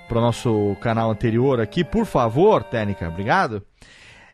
pro, 0.08 0.22
nosso 0.22 0.78
canal 0.82 1.10
anterior 1.10 1.60
aqui, 1.60 1.84
por 1.84 2.06
favor, 2.06 2.64
Técnica, 2.64 3.08
obrigado. 3.08 3.66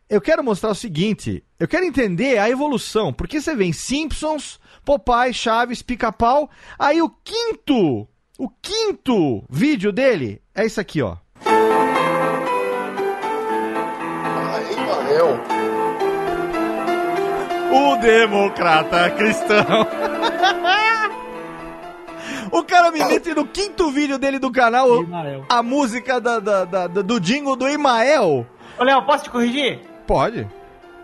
Eu 0.06 0.20
quero 0.20 0.44
mostrar 0.44 0.68
o 0.68 0.74
seguinte, 0.74 1.42
eu 1.58 1.66
quero 1.66 1.86
entender 1.86 2.36
a 2.36 2.50
evolução, 2.50 3.10
porque 3.10 3.40
você 3.40 3.56
vem 3.56 3.72
Simpsons, 3.72 4.60
Popeye, 4.84 5.32
Chaves, 5.32 5.80
Pica-Pau, 5.80 6.50
aí 6.78 7.00
o 7.00 7.08
quinto, 7.08 8.06
o 8.38 8.50
quinto 8.60 9.42
vídeo 9.48 9.90
dele 9.90 10.43
é 10.54 10.64
isso 10.66 10.80
aqui, 10.80 11.02
ó. 11.02 11.16
Ah, 14.26 14.60
Emael. 14.72 15.40
O 17.72 17.96
democrata 17.96 19.10
cristão. 19.10 19.64
O 22.52 22.62
cara 22.62 22.92
me 22.92 23.02
mete 23.04 23.34
no 23.34 23.44
quinto 23.44 23.90
vídeo 23.90 24.16
dele 24.16 24.38
do 24.38 24.48
canal 24.52 25.02
Imael. 25.02 25.44
a 25.48 25.60
música 25.60 26.20
da, 26.20 26.38
da- 26.38 26.64
da- 26.64 26.86
da- 26.86 27.02
do 27.02 27.18
jingle 27.18 27.56
do 27.56 27.68
Imael. 27.68 28.46
Ô, 28.78 28.84
Léo, 28.84 29.02
posso 29.04 29.24
te 29.24 29.30
corrigir? 29.30 29.80
Pode. 30.06 30.46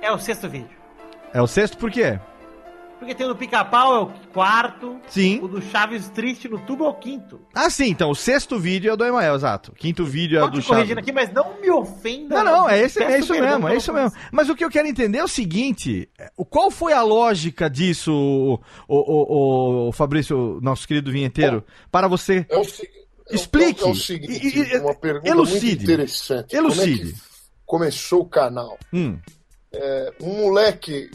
É 0.00 0.12
o 0.12 0.18
sexto 0.18 0.48
vídeo. 0.48 0.70
É 1.34 1.42
o 1.42 1.48
sexto 1.48 1.76
por 1.76 1.90
quê? 1.90 2.20
Porque 3.00 3.14
tem 3.14 3.24
o 3.26 3.30
do 3.30 3.36
pica-pau, 3.36 3.94
é 3.96 3.98
o 4.00 4.06
quarto. 4.32 5.00
Sim. 5.08 5.40
O 5.42 5.48
do 5.48 5.60
Chaves 5.62 6.08
Triste 6.10 6.48
no 6.48 6.58
tubo 6.60 6.84
é 6.84 6.88
o 6.88 6.94
quinto. 6.94 7.40
Ah, 7.54 7.68
sim, 7.70 7.86
então 7.88 8.10
o 8.10 8.14
sexto 8.14 8.58
vídeo 8.58 8.90
é 8.90 8.92
o 8.92 8.96
do 8.96 9.04
Emael, 9.04 9.34
exato. 9.34 9.72
Quinto 9.72 10.04
vídeo 10.04 10.38
é 10.38 10.44
o 10.44 10.48
do 10.48 10.60
te 10.60 10.68
corrigindo 10.68 11.00
Chaves. 11.00 11.02
aqui, 11.02 11.12
mas 11.12 11.32
não 11.32 11.58
me 11.60 11.70
ofenda. 11.70 12.36
Não, 12.36 12.44
não, 12.44 12.68
é, 12.68 12.78
esse, 12.82 13.02
é 13.02 13.18
isso 13.18 13.32
mesmo, 13.32 13.66
é 13.68 13.76
isso 13.76 13.92
mesmo. 13.92 14.12
Mas 14.30 14.48
o 14.50 14.54
que 14.54 14.62
eu 14.64 14.70
quero 14.70 14.86
entender 14.86 15.18
é 15.18 15.24
o 15.24 15.28
seguinte: 15.28 16.08
o- 16.36 16.44
qual 16.44 16.70
foi 16.70 16.92
a 16.92 17.02
lógica 17.02 17.68
disso, 17.70 18.12
o, 18.12 18.60
o, 18.86 18.96
o- 19.86 19.88
o 19.88 19.92
Fabrício, 19.92 20.60
nosso 20.62 20.86
querido 20.86 21.10
vinheteiro, 21.10 21.64
para 21.90 22.06
você 22.06 22.46
É 22.50 22.56
o, 22.58 22.64
se- 22.64 22.86
é 22.86 23.32
o- 23.32 23.34
Explique. 23.34 23.82
É 23.82 23.86
o 23.86 23.94
seguinte, 23.94 24.46
E- 24.58 24.74
e- 24.74 24.78
uma 24.78 24.94
pergunta 24.94 25.26
elucide. 25.28 25.66
muito 25.66 25.82
interessante. 25.84 26.54
Elucide. 26.54 26.98
Como 27.00 27.08
é 27.08 27.12
que 27.12 27.20
começou 27.64 28.20
o 28.20 28.28
canal? 28.28 28.78
Hum, 28.92 29.16
É, 29.72 30.12
um 30.20 30.34
moleque 30.42 31.08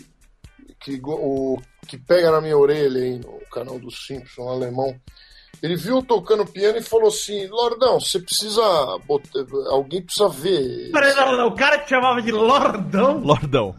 que, 0.80 1.00
o, 1.04 1.60
que 1.86 1.98
pega 1.98 2.32
na 2.32 2.42
minha 2.42 2.58
orelha 2.58 3.02
aí 3.02 3.20
no 3.20 3.40
canal 3.52 3.80
do 3.80 3.92
Simpson, 3.92 4.44
um 4.44 4.50
alemão, 4.50 4.96
ele 5.62 5.76
viu 5.76 6.02
tocando 6.04 6.46
piano 6.46 6.78
e 6.78 6.84
falou 6.84 7.08
assim, 7.08 7.48
Lordão, 7.48 8.00
você 8.00 8.20
precisa 8.20 8.62
botar, 9.06 9.40
alguém 9.70 10.02
precisa 10.02 10.30
ver. 10.30 10.92
Peraí, 10.92 11.16
não, 11.16 11.38
não, 11.38 11.48
o 11.48 11.56
cara 11.56 11.78
te 11.80 11.90
chamava 11.90 12.22
de 12.22 12.32
Lordão. 12.32 13.20
Lordão. 13.20 13.76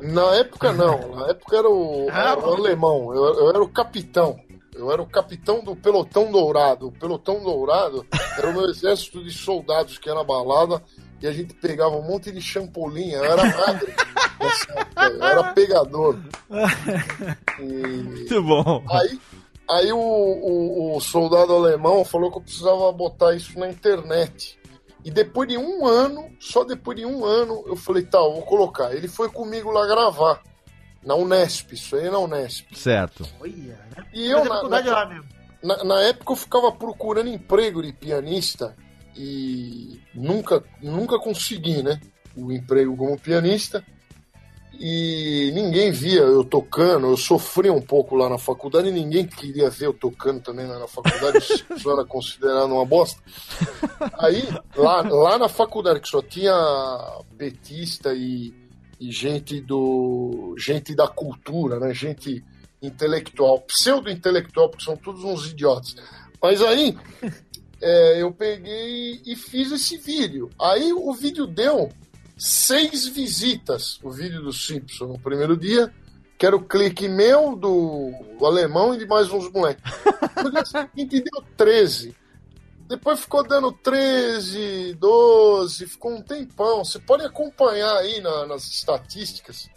Na 0.00 0.34
época 0.36 0.72
não, 0.72 1.14
na 1.14 1.28
época 1.28 1.58
era 1.58 1.68
o, 1.68 2.08
Ah, 2.10 2.32
era 2.32 2.40
o 2.40 2.54
alemão, 2.54 3.14
eu, 3.14 3.24
eu 3.34 3.48
era 3.50 3.62
o 3.62 3.68
capitão. 3.68 4.38
Eu 4.74 4.90
era 4.90 5.02
o 5.02 5.06
capitão 5.06 5.62
do 5.62 5.76
pelotão 5.76 6.30
dourado. 6.30 6.88
O 6.88 6.92
pelotão 6.92 7.42
dourado 7.42 8.06
era 8.38 8.48
o 8.48 8.52
meu 8.52 8.64
exército 8.70 9.22
de 9.22 9.30
soldados 9.30 9.98
que 9.98 10.08
era 10.08 10.24
balada 10.24 10.82
e 11.20 11.26
a 11.26 11.32
gente 11.32 11.54
pegava 11.54 11.96
um 11.96 12.02
monte 12.02 12.30
de 12.32 12.40
champolinha. 12.40 13.18
Eu 13.18 13.24
era 13.24 13.42
era 15.20 15.52
pegador. 15.54 16.16
E 17.58 17.62
Muito 17.64 18.42
bom. 18.42 18.84
aí, 18.90 19.20
aí 19.70 19.92
o, 19.92 19.98
o- 19.98 20.96
o 20.96 21.00
soldado 21.00 21.52
alemão 21.54 22.04
falou 22.04 22.30
que 22.30 22.38
eu 22.38 22.42
precisava 22.42 22.90
botar 22.92 23.34
isso 23.34 23.58
na 23.58 23.68
internet. 23.68 24.58
E 25.04 25.10
depois 25.10 25.48
de 25.48 25.56
um 25.56 25.86
ano, 25.86 26.30
só 26.38 26.62
depois 26.64 26.96
de 26.98 27.06
um 27.06 27.24
ano, 27.24 27.64
eu 27.66 27.74
falei, 27.76 28.02
tá, 28.04 28.18
eu 28.18 28.32
vou 28.34 28.42
colocar. 28.42 28.94
Ele 28.94 29.08
foi 29.08 29.28
comigo 29.30 29.70
lá 29.70 29.86
gravar. 29.86 30.42
Na 31.02 31.14
Unesp, 31.14 31.72
isso 31.72 31.96
aí 31.96 32.08
é 32.08 32.10
na 32.10 32.18
Unesp. 32.18 32.74
Certo. 32.76 33.26
Né? 33.42 33.74
E 34.12 34.28
eu, 34.30 34.44
Fazia 34.44 34.68
na, 34.68 35.06
na- 35.06 35.22
na, 35.62 35.84
na 35.84 36.00
época, 36.02 36.32
eu 36.32 36.36
ficava 36.36 36.70
procurando 36.72 37.28
emprego 37.30 37.82
de 37.82 37.92
pianista 37.92 38.76
e 39.16 40.00
nunca, 40.14 40.62
nunca 40.82 41.18
consegui, 41.18 41.82
né? 41.82 42.00
O 42.36 42.52
emprego 42.52 42.96
como 42.96 43.18
pianista. 43.18 43.84
E 44.82 45.50
ninguém 45.52 45.92
via 45.92 46.20
eu 46.20 46.42
tocando, 46.42 47.08
eu 47.08 47.16
sofria 47.16 47.70
um 47.70 47.82
pouco 47.82 48.16
lá 48.16 48.30
na 48.30 48.38
faculdade 48.38 48.88
e 48.88 48.92
ninguém 48.92 49.26
queria 49.26 49.68
ver 49.68 49.86
eu 49.86 49.92
tocando 49.92 50.40
também 50.40 50.66
lá 50.66 50.78
na 50.78 50.88
faculdade, 50.88 51.38
isso 51.76 51.90
era 51.90 52.02
considerado 52.02 52.72
uma 52.72 52.86
bosta. 52.86 53.20
Aí, 54.18 54.42
lá, 54.74 55.02
lá 55.02 55.38
na 55.38 55.50
faculdade, 55.50 56.00
que 56.00 56.08
só 56.08 56.22
tinha 56.22 56.54
petista 57.36 58.14
e, 58.14 58.54
e 58.98 59.12
gente 59.12 59.60
do. 59.60 60.54
gente 60.56 60.94
da 60.94 61.06
cultura, 61.06 61.78
né? 61.78 61.92
Gente 61.92 62.42
intelectual, 62.80 63.60
pseudo-intelectual, 63.60 64.70
porque 64.70 64.84
são 64.84 64.96
todos 64.96 65.22
uns 65.24 65.50
idiotas. 65.50 65.94
Mas 66.42 66.62
aí 66.62 66.96
é, 67.80 68.22
eu 68.22 68.32
peguei 68.32 69.22
e 69.24 69.34
fiz 69.36 69.70
esse 69.72 69.96
vídeo. 69.96 70.50
Aí 70.60 70.92
o 70.92 71.12
vídeo 71.12 71.46
deu 71.46 71.90
seis 72.36 73.06
visitas, 73.06 73.98
o 74.02 74.10
vídeo 74.10 74.42
do 74.42 74.52
Simpson 74.52 75.06
no 75.06 75.18
primeiro 75.18 75.56
dia, 75.56 75.92
que 76.38 76.46
era 76.46 76.56
o 76.56 76.64
clique 76.64 77.08
meu, 77.08 77.54
do, 77.54 78.12
alemão 78.46 78.94
e 78.94 78.98
de 78.98 79.06
mais 79.06 79.30
uns 79.30 79.50
moleques. 79.50 79.82
No 80.42 80.50
dia 81.06 81.22
deu 81.22 81.44
13. 81.56 82.16
Depois 82.88 83.20
ficou 83.20 83.46
dando 83.46 83.70
13, 83.70 84.94
12, 84.94 85.86
ficou 85.86 86.12
um 86.12 86.22
tempão. 86.22 86.84
Você 86.84 86.98
pode 86.98 87.24
acompanhar 87.24 87.94
aí 87.98 88.20
na- 88.20 88.46
nas 88.46 88.64
estatísticas. 88.64 89.68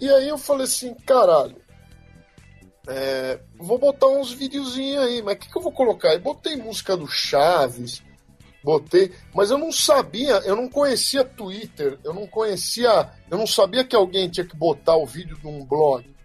E 0.00 0.08
aí 0.08 0.28
eu 0.28 0.38
falei 0.38 0.64
assim, 0.64 0.94
caralho, 1.06 1.56
é, 2.88 3.40
vou 3.58 3.78
botar 3.78 4.06
uns 4.06 4.32
videozinhos 4.32 5.02
aí, 5.02 5.22
mas 5.22 5.34
o 5.34 5.38
que, 5.38 5.50
que 5.50 5.58
eu 5.58 5.62
vou 5.62 5.72
colocar? 5.72 6.14
Eu 6.14 6.20
botei 6.20 6.56
música 6.56 6.96
do 6.96 7.06
Chaves, 7.06 8.02
botei, 8.62 9.12
mas 9.34 9.50
eu 9.50 9.58
não 9.58 9.72
sabia, 9.72 10.34
eu 10.44 10.56
não 10.56 10.68
conhecia 10.68 11.24
Twitter, 11.24 11.98
eu 12.04 12.14
não 12.14 12.26
conhecia, 12.26 13.10
eu 13.30 13.38
não 13.38 13.46
sabia 13.46 13.84
que 13.84 13.94
alguém 13.94 14.28
tinha 14.28 14.46
que 14.46 14.56
botar 14.56 14.96
o 14.96 15.06
vídeo 15.06 15.36
de 15.36 15.46
um 15.46 15.64
blog. 15.64 16.15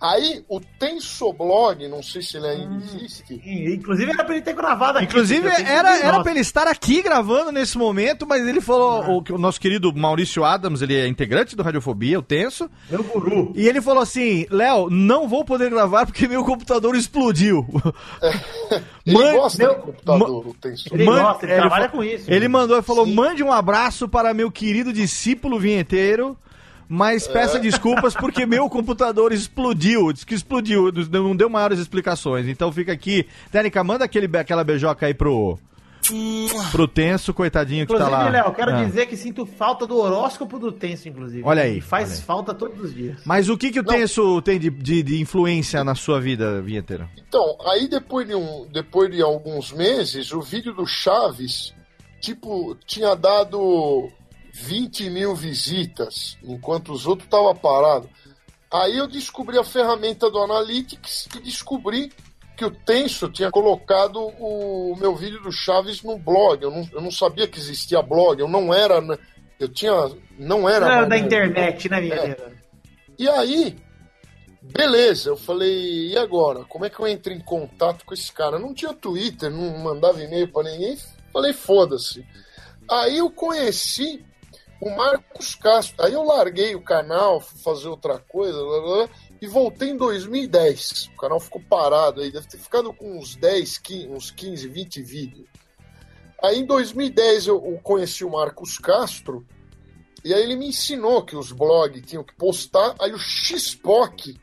Aí 0.00 0.44
o 0.48 0.60
Tensoblog, 0.60 1.88
não 1.88 2.02
sei 2.02 2.20
se 2.20 2.36
ele 2.36 2.46
ainda 2.46 2.84
existe, 2.84 3.40
E, 3.44 3.74
Inclusive 3.74 4.10
era 4.12 4.24
pra 4.24 4.34
ele 4.34 4.44
ter 4.44 4.52
gravado 4.54 4.98
aqui. 4.98 5.06
Inclusive, 5.06 5.48
era, 5.48 5.98
era 5.98 6.22
pra 6.22 6.30
ele 6.32 6.40
estar 6.40 6.66
aqui 6.68 7.00
gravando 7.02 7.50
nesse 7.50 7.78
momento, 7.78 8.26
mas 8.26 8.46
ele 8.46 8.60
falou, 8.60 9.16
o, 9.18 9.22
que 9.22 9.32
o 9.32 9.38
nosso 9.38 9.60
querido 9.60 9.92
Maurício 9.94 10.44
Adams, 10.44 10.82
ele 10.82 10.94
é 10.96 11.06
integrante 11.08 11.56
do 11.56 11.62
Radiofobia, 11.62 12.18
o 12.18 12.22
Tenso, 12.22 12.70
Meu 12.90 13.02
guru. 13.04 13.52
e 13.56 13.66
ele 13.66 13.80
falou 13.80 14.02
assim, 14.02 14.46
Léo, 14.50 14.90
não 14.90 15.26
vou 15.28 15.44
poder 15.44 15.70
gravar 15.70 16.04
porque 16.04 16.28
meu 16.28 16.44
computador 16.44 16.94
explodiu. 16.94 17.66
ele 19.06 19.16
Mãe- 19.16 19.34
gosta 19.36 19.58
meu- 19.64 19.74
de 19.76 19.80
computador, 19.80 20.46
o 20.48 20.54
Tensoblog. 20.54 21.00
Ele 21.02 21.10
Man- 21.10 21.22
gosta, 21.22 21.44
ele, 21.46 21.52
ele 21.52 21.60
trabalha 21.60 21.84
fa- 21.86 21.90
com 21.90 22.04
isso. 22.04 22.30
Ele 22.30 22.48
mandou 22.48 22.78
e 22.78 22.82
falou: 22.82 23.06
Sim. 23.06 23.14
mande 23.14 23.42
um 23.42 23.52
abraço 23.52 24.08
para 24.08 24.34
meu 24.34 24.50
querido 24.50 24.92
discípulo 24.92 25.58
vinheteiro, 25.58 26.36
mas 26.88 27.26
peça 27.26 27.58
desculpas 27.58 28.14
porque 28.14 28.46
meu 28.46 28.68
computador 28.68 29.32
explodiu. 29.32 30.12
Diz 30.12 30.24
que 30.24 30.34
explodiu, 30.34 30.90
não 31.10 31.34
deu 31.36 31.48
maiores 31.50 31.78
explicações. 31.78 32.46
Então 32.46 32.70
fica 32.72 32.92
aqui. 32.92 33.26
Técnica, 33.50 33.82
manda 33.84 34.04
aquele, 34.04 34.34
aquela 34.36 34.62
beijoca 34.64 35.06
aí 35.06 35.14
pro. 35.14 35.58
Pro 36.70 36.86
tenso, 36.86 37.34
coitadinho 37.34 37.84
que 37.84 37.92
Inclusive, 37.92 38.16
tá 38.16 38.24
lá. 38.24 38.30
Léo, 38.30 38.54
quero 38.54 38.70
Ah. 38.70 38.84
dizer 38.84 39.06
que 39.06 39.16
sinto 39.16 39.44
falta 39.44 39.88
do 39.88 39.96
horóscopo 39.98 40.56
do 40.56 40.70
Tenso, 40.70 41.08
inclusive. 41.08 41.42
Olha 41.44 41.62
aí, 41.64 41.78
E 41.78 41.80
faz 41.80 42.10
olha 42.10 42.18
aí. 42.18 42.22
falta 42.22 42.54
todos 42.54 42.80
os 42.80 42.94
dias. 42.94 43.18
Mas 43.24 43.48
o 43.48 43.56
que, 43.58 43.72
que 43.72 43.80
o 43.80 43.84
tenso 43.84 44.40
tem 44.42 44.56
de, 44.56 44.70
de, 44.70 45.02
de 45.02 45.20
influência 45.20 45.82
na 45.82 45.96
sua 45.96 46.20
vida, 46.20 46.62
vinheteiro? 46.62 47.08
Então, 47.28 47.56
aí 47.66 47.88
depois 47.88 48.24
de, 48.28 48.36
um, 48.36 48.68
depois 48.72 49.10
de 49.10 49.20
alguns 49.20 49.72
meses, 49.72 50.30
o 50.32 50.40
vídeo 50.40 50.72
do 50.72 50.86
Chaves, 50.86 51.74
tipo, 52.20 52.76
tinha 52.86 53.16
dado 53.16 54.08
20 54.56 55.10
mil 55.10 55.34
visitas, 55.34 56.38
enquanto 56.42 56.90
os 56.90 57.06
outros 57.06 57.26
estavam 57.26 57.54
parados. 57.54 58.08
Aí 58.72 58.96
eu 58.96 59.06
descobri 59.06 59.58
a 59.58 59.64
ferramenta 59.64 60.30
do 60.30 60.38
Analytics 60.38 61.28
e 61.36 61.40
descobri 61.40 62.10
que 62.56 62.64
o 62.64 62.70
Tenso 62.70 63.28
tinha 63.28 63.50
colocado 63.50 64.18
o 64.18 64.96
meu 64.98 65.14
vídeo 65.14 65.42
do 65.42 65.52
Chaves 65.52 66.02
no 66.02 66.18
blog. 66.18 66.62
Eu 66.62 66.70
não, 66.70 66.88
eu 66.90 67.00
não 67.02 67.10
sabia 67.10 67.46
que 67.46 67.58
existia 67.58 68.00
blog, 68.00 68.40
eu 68.40 68.48
não 68.48 68.72
era. 68.72 69.00
Eu 69.60 69.68
tinha. 69.68 69.92
Não 70.38 70.68
era. 70.68 70.86
Não 70.86 70.92
era 70.92 71.06
da 71.06 71.18
internet, 71.18 71.88
né, 71.90 72.00
minha 72.00 72.56
e 73.18 73.26
aí, 73.30 73.74
beleza, 74.60 75.30
eu 75.30 75.38
falei, 75.38 76.08
e 76.08 76.18
agora? 76.18 76.64
Como 76.64 76.84
é 76.84 76.90
que 76.90 77.00
eu 77.00 77.08
entro 77.08 77.32
em 77.32 77.40
contato 77.40 78.04
com 78.04 78.12
esse 78.12 78.30
cara? 78.30 78.58
Não 78.58 78.74
tinha 78.74 78.92
Twitter, 78.92 79.50
não 79.50 79.78
mandava 79.78 80.22
e-mail 80.22 80.48
pra 80.48 80.64
ninguém. 80.64 80.98
Falei, 81.32 81.54
foda-se. 81.54 82.26
Aí 82.90 83.16
eu 83.16 83.30
conheci 83.30 84.22
o 84.80 84.90
Marcos 84.96 85.54
Castro. 85.54 86.04
Aí 86.04 86.12
eu 86.12 86.22
larguei 86.22 86.74
o 86.74 86.82
canal, 86.82 87.40
fui 87.40 87.58
fazer 87.60 87.88
outra 87.88 88.18
coisa, 88.18 88.58
blá, 88.58 88.80
blá, 88.80 89.08
e 89.40 89.46
voltei 89.46 89.90
em 89.90 89.96
2010. 89.96 91.10
O 91.14 91.16
canal 91.16 91.40
ficou 91.40 91.60
parado 91.62 92.20
aí, 92.20 92.30
deve 92.30 92.46
ter 92.48 92.58
ficado 92.58 92.92
com 92.92 93.18
uns 93.18 93.36
10, 93.36 93.78
15, 93.78 94.08
uns 94.08 94.30
15, 94.30 94.68
20 94.68 95.02
vídeos. 95.02 95.48
Aí 96.42 96.58
em 96.60 96.66
2010 96.66 97.46
eu 97.46 97.64
eu 97.66 97.78
conheci 97.82 98.24
o 98.24 98.30
Marcos 98.30 98.78
Castro, 98.78 99.46
e 100.24 100.34
aí 100.34 100.42
ele 100.42 100.56
me 100.56 100.68
ensinou 100.68 101.24
que 101.24 101.36
os 101.36 101.52
blogs 101.52 102.02
tinham 102.06 102.22
que 102.24 102.34
postar. 102.34 102.94
Aí 103.00 103.12
o 103.12 103.18
Xpoc, 103.18 104.34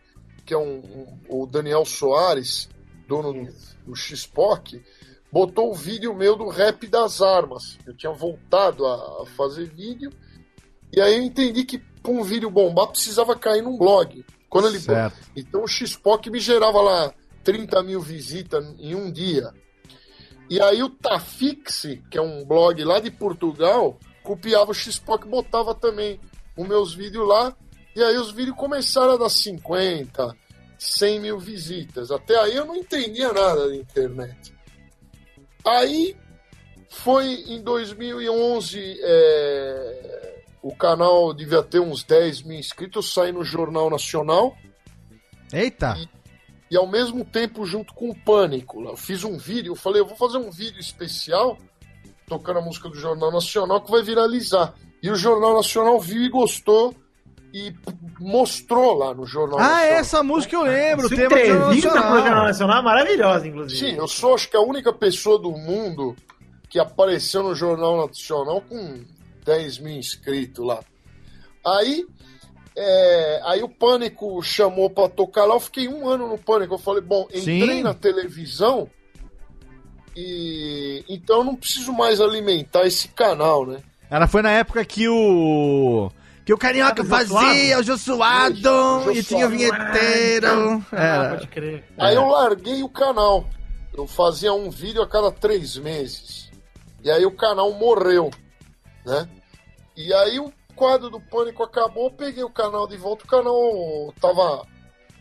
que 0.45 0.53
é 0.53 0.57
um, 0.57 0.77
um- 0.79 1.19
o 1.43 1.45
Daniel 1.45 1.85
Soares, 1.85 2.67
dono 3.07 3.33
do, 3.33 3.53
do 3.85 3.95
Xpoc, 3.95 4.81
botou 5.33 5.71
o 5.71 5.73
vídeo 5.73 6.13
meu 6.13 6.35
do 6.35 6.47
rap 6.47 6.85
das 6.85 7.19
armas. 7.19 7.79
Eu 7.87 7.97
tinha 7.97 8.13
voltado 8.13 8.85
a 8.85 9.25
fazer 9.35 9.65
vídeo. 9.65 10.11
E 10.95 11.01
aí 11.01 11.15
eu 11.17 11.23
entendi 11.23 11.65
que 11.65 11.79
para 11.79 12.11
um 12.11 12.21
vídeo 12.21 12.51
bombar 12.51 12.89
precisava 12.89 13.35
cair 13.35 13.63
num 13.63 13.75
blog. 13.75 14.23
Quando 14.47 14.67
ele 14.67 14.79
Certo. 14.79 15.17
Então 15.35 15.63
o 15.63 15.67
Xpoc 15.67 16.27
me 16.27 16.39
gerava 16.39 16.79
lá 16.79 17.11
30 17.43 17.81
mil 17.81 17.99
visitas 17.99 18.63
em 18.77 18.93
um 18.93 19.11
dia. 19.11 19.51
E 20.47 20.61
aí 20.61 20.83
o 20.83 20.89
Tafix, 20.89 21.87
que 22.11 22.17
é 22.19 22.21
um 22.21 22.45
blog 22.45 22.83
lá 22.83 22.99
de 22.99 23.09
Portugal, 23.09 23.97
copiava 24.21 24.69
o 24.69 24.75
Xpoc 24.75 25.25
e 25.25 25.29
botava 25.29 25.73
também 25.73 26.19
os 26.55 26.67
meus 26.67 26.93
vídeos 26.93 27.27
lá. 27.27 27.55
E 27.95 28.03
aí 28.03 28.17
os 28.17 28.31
vídeos 28.31 28.55
começaram 28.55 29.13
a 29.13 29.17
dar 29.17 29.29
50, 29.29 30.37
100 30.77 31.19
mil 31.19 31.39
visitas. 31.39 32.11
Até 32.11 32.37
aí 32.37 32.55
eu 32.55 32.65
não 32.65 32.75
entendia 32.75 33.33
nada 33.33 33.67
da 33.67 33.75
internet. 33.75 34.52
Aí 35.65 36.15
foi 36.89 37.25
em 37.47 37.61
2011, 37.61 38.99
é, 39.01 40.43
o 40.61 40.75
canal 40.75 41.33
devia 41.33 41.63
ter 41.63 41.79
uns 41.79 42.03
10 42.03 42.43
mil 42.43 42.59
inscritos, 42.59 43.13
saí 43.13 43.31
no 43.31 43.43
Jornal 43.43 43.89
Nacional 43.89 44.55
Eita! 45.51 45.95
e 46.69 46.77
ao 46.77 46.87
mesmo 46.87 47.23
tempo 47.23 47.65
junto 47.65 47.93
com 47.93 48.09
o 48.09 48.15
Pânico. 48.15 48.83
Eu 48.83 48.97
fiz 48.97 49.23
um 49.23 49.37
vídeo, 49.37 49.71
eu 49.71 49.75
falei, 49.75 50.01
eu 50.01 50.05
vou 50.05 50.17
fazer 50.17 50.37
um 50.37 50.51
vídeo 50.51 50.79
especial 50.79 51.57
tocando 52.27 52.59
a 52.59 52.61
música 52.61 52.89
do 52.89 52.95
Jornal 52.95 53.31
Nacional 53.31 53.81
que 53.81 53.91
vai 53.91 54.01
viralizar. 54.01 54.73
E 55.01 55.09
o 55.09 55.15
Jornal 55.15 55.53
Nacional 55.53 55.99
viu 55.99 56.23
e 56.23 56.29
gostou 56.29 56.95
e 57.53 57.73
mostrou 58.19 58.95
lá 58.97 59.13
no 59.13 59.25
Jornal 59.27 59.59
Ah, 59.59 59.63
Nacional. 59.63 59.87
essa 59.99 60.23
música 60.23 60.55
eu 60.55 60.63
lembro, 60.63 61.03
o 61.03 61.05
Essa 61.05 61.15
tema 61.15 61.29
do 61.29 61.35
Jornal 61.45 61.53
entrevista 61.73 61.89
pro 61.91 61.99
Jornal 62.01 62.15
Nacional. 62.23 62.45
Nacional 62.45 62.77
é 62.77 62.81
maravilhosa, 62.81 63.47
inclusive. 63.47 63.79
Sim, 63.91 63.95
eu 63.97 64.07
sou 64.07 64.33
acho 64.33 64.49
que 64.49 64.57
a 64.57 64.61
única 64.61 64.91
pessoa 64.91 65.37
do 65.37 65.51
mundo 65.51 66.15
que 66.69 66.79
apareceu 66.79 67.43
no 67.43 67.53
Jornal 67.53 68.07
Nacional 68.07 68.59
com 68.61 69.03
10 69.45 69.77
mil 69.79 69.93
inscritos 69.95 70.65
lá. 70.65 70.79
Aí, 71.65 72.05
é, 72.75 73.41
aí 73.45 73.61
o 73.61 73.69
Pânico 73.69 74.41
chamou 74.41 74.89
pra 74.89 75.07
tocar 75.07 75.45
lá, 75.45 75.53
eu 75.55 75.59
fiquei 75.59 75.87
um 75.87 76.09
ano 76.09 76.27
no 76.27 76.37
Pânico. 76.39 76.73
Eu 76.73 76.79
falei, 76.79 77.01
bom, 77.01 77.27
entrei 77.29 77.43
Sim. 77.77 77.83
na 77.83 77.93
televisão 77.93 78.89
e 80.15 81.03
então 81.09 81.37
eu 81.39 81.43
não 81.43 81.55
preciso 81.55 81.91
mais 81.93 82.19
alimentar 82.21 82.85
esse 82.85 83.07
canal, 83.09 83.65
né? 83.65 83.79
Ela 84.09 84.27
foi 84.27 84.41
na 84.41 84.51
época 84.51 84.83
que 84.85 85.07
o. 85.07 86.11
Que 86.45 86.53
o 86.53 86.57
Carioca 86.57 87.05
fazia, 87.05 87.79
o 87.79 87.83
Jô 87.83 87.97
Suado, 87.97 89.03
Jô 89.03 89.11
e 89.11 89.23
tinha 89.23 89.47
o 89.47 89.49
vinheteiro. 89.49 90.83
Ah, 90.91 91.03
Era. 91.03 91.29
pode 91.29 91.47
crer. 91.47 91.83
Aí 91.97 92.15
eu 92.15 92.27
larguei 92.27 92.83
o 92.83 92.89
canal. 92.89 93.47
Eu 93.95 94.07
fazia 94.07 94.53
um 94.53 94.69
vídeo 94.69 95.01
a 95.01 95.07
cada 95.07 95.31
três 95.31 95.77
meses. 95.77 96.51
E 97.03 97.09
aí 97.11 97.25
o 97.25 97.31
canal 97.31 97.71
morreu, 97.73 98.31
né? 99.05 99.27
E 99.95 100.13
aí 100.13 100.39
o 100.39 100.51
quadro 100.75 101.09
do 101.09 101.19
Pânico 101.19 101.63
acabou, 101.63 102.05
eu 102.05 102.11
peguei 102.11 102.43
o 102.43 102.49
canal 102.49 102.87
de 102.87 102.97
volta, 102.97 103.23
o 103.23 103.27
canal 103.27 104.13
tava 104.19 104.65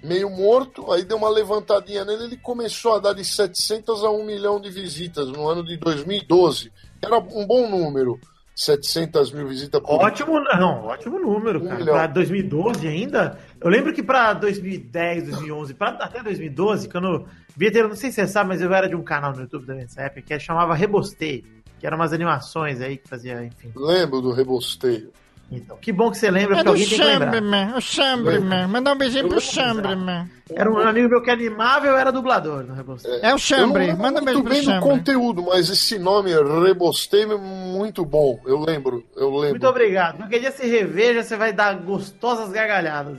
meio 0.03 0.31
morto, 0.31 0.91
aí 0.91 1.05
deu 1.05 1.17
uma 1.17 1.29
levantadinha 1.29 2.05
nele, 2.05 2.25
ele 2.25 2.37
começou 2.37 2.95
a 2.95 2.99
dar 2.99 3.13
de 3.13 3.25
700 3.25 4.03
a 4.03 4.11
1 4.11 4.25
milhão 4.25 4.61
de 4.61 4.71
visitas 4.71 5.29
no 5.29 5.49
ano 5.49 5.65
de 5.65 5.77
2012. 5.77 6.73
Era 7.01 7.19
um 7.19 7.47
bom 7.47 7.69
número, 7.69 8.19
700 8.65 9.33
mil 9.33 9.49
visitas 9.49 9.81
por 9.81 10.05
Ótimo, 10.05 10.41
não, 10.41 10.85
ótimo 10.85 11.19
número, 11.19 11.63
Um 11.63 11.69
cara. 11.69 11.85
Pra 11.85 12.07
2012 12.07 12.87
ainda. 12.87 13.39
Eu 13.61 13.69
lembro 13.69 13.93
que 13.93 14.03
pra 14.03 14.33
2010, 14.33 15.29
2011, 15.31 15.75
pra, 15.75 15.89
até 15.89 16.23
2012, 16.23 16.89
quando 16.89 17.27
Vitor, 17.57 17.89
não 17.89 17.97
sei 17.97 18.11
se 18.11 18.17
você 18.17 18.27
sabe, 18.27 18.51
mas 18.51 18.63
eu 18.63 18.73
era 18.73 18.89
de 18.89 18.97
um 18.97 19.03
canal 19.03 19.33
no 19.33 19.41
YouTube 19.43 19.67
também 19.67 19.83
nessa 19.83 20.03
época 20.03 20.23
que 20.23 20.39
chamava 20.39 20.75
Rebostei, 20.75 21.45
que 21.79 21.87
eram 21.87 21.97
umas 21.97 22.13
animações 22.13 22.81
aí 22.81 22.97
que 22.97 23.09
fazia, 23.09 23.45
enfim. 23.45 23.73
Lembro 23.75 24.21
do 24.21 24.33
rebosteio. 24.33 25.11
Então, 25.51 25.77
que 25.77 25.93
bom 25.93 26.11
que 26.11 26.17
você 26.17 26.31
lembra, 26.31 26.55
É 26.61 26.63
porque 26.63 26.65
do 26.65 26.71
alguém 26.71 26.87
tem 26.89 26.99
que 26.99 27.05
lembrar. 27.05 27.27
Chamberman, 27.33 27.75
o 27.77 27.81
Chamberman. 27.81 28.67
Mandar 28.69 28.93
um 28.95 28.97
beijinho 28.97 29.29
pro 29.29 29.41
Chamberman. 29.41 30.31
Era 30.55 30.71
um 30.71 30.79
amigo 30.79 31.09
meu 31.11 31.23
que 31.23 31.31
animava, 31.31 31.87
eu 31.87 31.97
era 31.97 32.11
dublador 32.11 32.63
no 32.65 32.73
Rebostei. 32.75 33.19
É 33.21 33.27
o 33.27 33.27
Eu 33.27 33.31
não 33.33 33.39
Chambre, 33.39 33.93
manda 33.95 34.21
um 34.21 34.25
beijo 34.25 34.39
muito 34.39 34.45
pro 34.45 34.51
bem 34.55 34.63
do 34.63 34.65
Chambre. 34.65 34.89
conteúdo, 34.89 35.43
mas 35.43 35.69
esse 35.69 35.99
nome, 35.99 36.31
Rebostei, 36.33 37.25
é 37.25 37.37
muito 37.37 38.03
bom. 38.05 38.41
Eu 38.47 38.61
lembro, 38.61 39.05
eu 39.15 39.29
lembro. 39.31 39.51
Muito 39.51 39.67
obrigado. 39.67 40.17
Qualquer 40.19 40.41
dia 40.41 40.51
você 40.51 40.67
reveja, 40.67 41.23
você 41.23 41.37
vai 41.37 41.53
dar 41.53 41.75
gostosas 41.75 42.51
gargalhadas. 42.51 43.19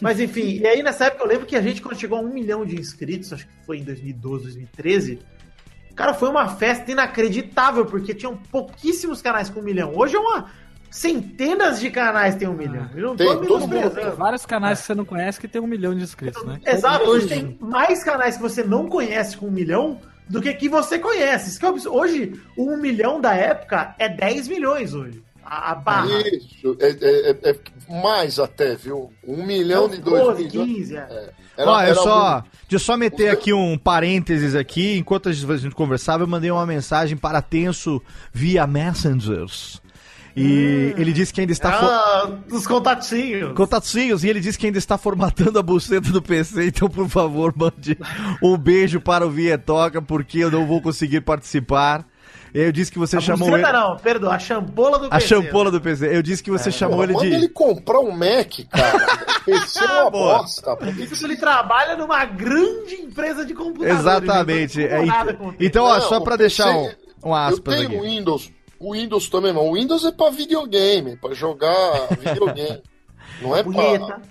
Mas 0.00 0.20
enfim, 0.20 0.60
e 0.60 0.66
aí 0.66 0.82
nessa 0.82 1.06
época 1.06 1.24
eu 1.24 1.28
lembro 1.28 1.46
que 1.46 1.56
a 1.56 1.62
gente, 1.62 1.82
quando 1.82 1.98
chegou 1.98 2.18
a 2.18 2.20
um 2.20 2.28
milhão 2.28 2.64
de 2.64 2.78
inscritos, 2.78 3.32
acho 3.32 3.46
que 3.46 3.52
foi 3.64 3.78
em 3.78 3.82
2012, 3.82 4.44
2013, 4.44 5.18
cara, 5.94 6.12
foi 6.14 6.28
uma 6.28 6.48
festa 6.50 6.90
inacreditável, 6.92 7.84
porque 7.86 8.14
tinham 8.14 8.36
pouquíssimos 8.36 9.22
canais 9.22 9.48
com 9.50 9.58
um 9.60 9.64
milhão. 9.64 9.92
Hoje 9.96 10.14
é 10.14 10.18
uma. 10.20 10.50
Centenas 10.90 11.80
de 11.80 11.90
canais 11.90 12.34
tem 12.34 12.48
um 12.48 12.54
milhão. 12.54 12.88
Eu 12.94 13.08
não 13.08 13.16
Tem, 13.16 13.26
tô 13.26 13.36
todo 13.46 13.60
mundo 13.60 13.74
menosprezando. 13.74 14.16
Vários 14.16 14.46
canais 14.46 14.80
que 14.80 14.86
você 14.86 14.94
não 14.94 15.04
conhece 15.04 15.40
que 15.40 15.48
tem 15.48 15.60
um 15.60 15.66
milhão 15.66 15.94
de 15.94 16.02
inscritos, 16.02 16.42
né? 16.44 16.60
Exato, 16.66 17.04
hoje 17.08 17.26
tem 17.28 17.56
mais 17.60 18.02
canais 18.02 18.36
que 18.36 18.42
você 18.42 18.62
não 18.62 18.88
conhece 18.88 19.36
com 19.36 19.46
um 19.46 19.50
milhão 19.50 20.00
do 20.28 20.40
que 20.40 20.52
que 20.54 20.68
você 20.68 20.98
conhece. 20.98 21.58
É. 21.64 21.88
Hoje, 21.88 22.32
um 22.56 22.76
milhão 22.76 23.20
da 23.20 23.34
época 23.34 23.94
é 23.98 24.08
10 24.08 24.48
milhões 24.48 24.94
hoje. 24.94 25.22
A, 25.44 25.70
a 25.70 25.74
barra. 25.76 26.08
Isso, 26.28 26.76
é, 26.80 26.88
é- 26.90 27.30
é- 27.30 27.50
é 27.50 27.56
mais 28.02 28.38
até, 28.40 28.74
viu? 28.74 29.12
Um 29.24 29.46
milhão 29.46 29.88
de 29.88 29.98
dois 29.98 30.20
12, 30.24 30.44
milhões. 30.44 30.68
15, 30.76 30.96
é. 30.96 31.30
Era- 31.56 31.70
Ó, 31.70 31.74
eu 31.80 31.86
era 31.86 31.94
só. 31.94 32.32
muito. 32.32 32.44
Deixa 32.68 32.74
eu 32.74 32.78
só 32.80 32.96
meter 32.96 33.28
aqui 33.28 33.52
um 33.52 33.78
parênteses 33.78 34.56
aqui. 34.56 34.98
Enquanto 34.98 35.28
a 35.28 35.32
gente 35.32 35.48
a 35.50 35.56
gente 35.56 35.74
conversava, 35.76 36.24
eu 36.24 36.26
mandei 36.26 36.50
uma 36.50 36.66
mensagem 36.66 37.16
para 37.16 37.40
Tenso 37.40 38.02
via 38.32 38.66
Messengers. 38.66 39.80
E 40.36 40.92
ele 40.98 41.12
disse 41.14 41.32
que 41.32 41.40
ainda 41.40 41.52
está. 41.52 41.70
Ah, 41.70 42.30
dos 42.46 42.66
contatinhos. 42.66 43.54
Contatinhos, 43.54 44.22
e 44.22 44.28
ele 44.28 44.38
disse 44.40 44.58
que 44.58 44.66
ainda 44.66 44.76
está 44.78 44.98
formatando 44.98 45.58
a 45.58 45.62
buceta 45.62 46.10
do 46.10 46.20
PC, 46.20 46.66
então 46.68 46.88
por 46.90 47.08
favor, 47.08 47.54
mande 47.56 47.96
um 48.42 48.56
beijo 48.58 49.00
para 49.00 49.26
o 49.26 49.30
Vietoca, 49.30 50.02
porque 50.02 50.38
eu 50.40 50.50
não 50.50 50.66
vou 50.66 50.82
conseguir 50.82 51.22
participar. 51.22 52.04
Eu 52.54 52.70
disse 52.72 52.90
que 52.92 52.98
você 52.98 53.16
A 53.16 53.20
chamou 53.20 53.48
buceta 53.50 53.68
ele. 53.68 53.78
não, 53.78 53.96
perdoa, 53.96 54.34
a 54.34 54.38
champola 54.38 54.98
do 54.98 55.06
A 55.06 55.10
PC. 55.10 55.26
champola 55.26 55.70
do 55.70 55.80
PC. 55.80 56.16
Eu 56.16 56.22
disse 56.22 56.42
que 56.42 56.50
você 56.50 56.70
chamou 56.70 56.98
Porra, 57.06 57.10
ele 57.22 57.30
de. 57.30 57.34
ele 57.34 57.48
comprar 57.48 58.00
um 58.00 58.10
Mac, 58.12 58.50
cara. 58.70 59.06
Esse 59.46 59.78
é 59.84 59.86
uma 60.02 60.10
bosta. 60.10 60.76
Por 60.76 60.94
que 60.94 61.02
Isso 61.02 61.16
que 61.16 61.24
ele 61.24 61.36
trabalha 61.36 61.96
numa 61.96 62.24
grande 62.24 62.94
empresa 62.94 63.44
de 63.44 63.54
computadores. 63.54 64.00
Exatamente. 64.00 64.80
Eu 64.80 64.88
É, 64.88 65.04
então, 65.60 65.84
ó, 65.84 66.00
só 66.00 66.20
PC 66.20 66.36
deixar 66.36 66.70
um, 66.70 66.84
um 67.24 67.28
Eu 67.28 67.34
aspas 67.34 67.76
tenho 67.76 67.88
aqui. 67.88 68.00
Windows. 68.00 68.50
O 68.78 68.92
Windows 68.92 69.28
também, 69.28 69.52
mas 69.52 69.62
o 69.64 69.72
Windows 69.74 70.04
é 70.04 70.12
pra 70.12 70.30
videogame, 70.30 71.16
pra 71.16 71.32
jogar 71.34 72.08
videogame. 72.20 72.82
Não 73.40 73.56
é 73.56 73.62
pra, 73.62 73.72
Punheta. 73.72 74.22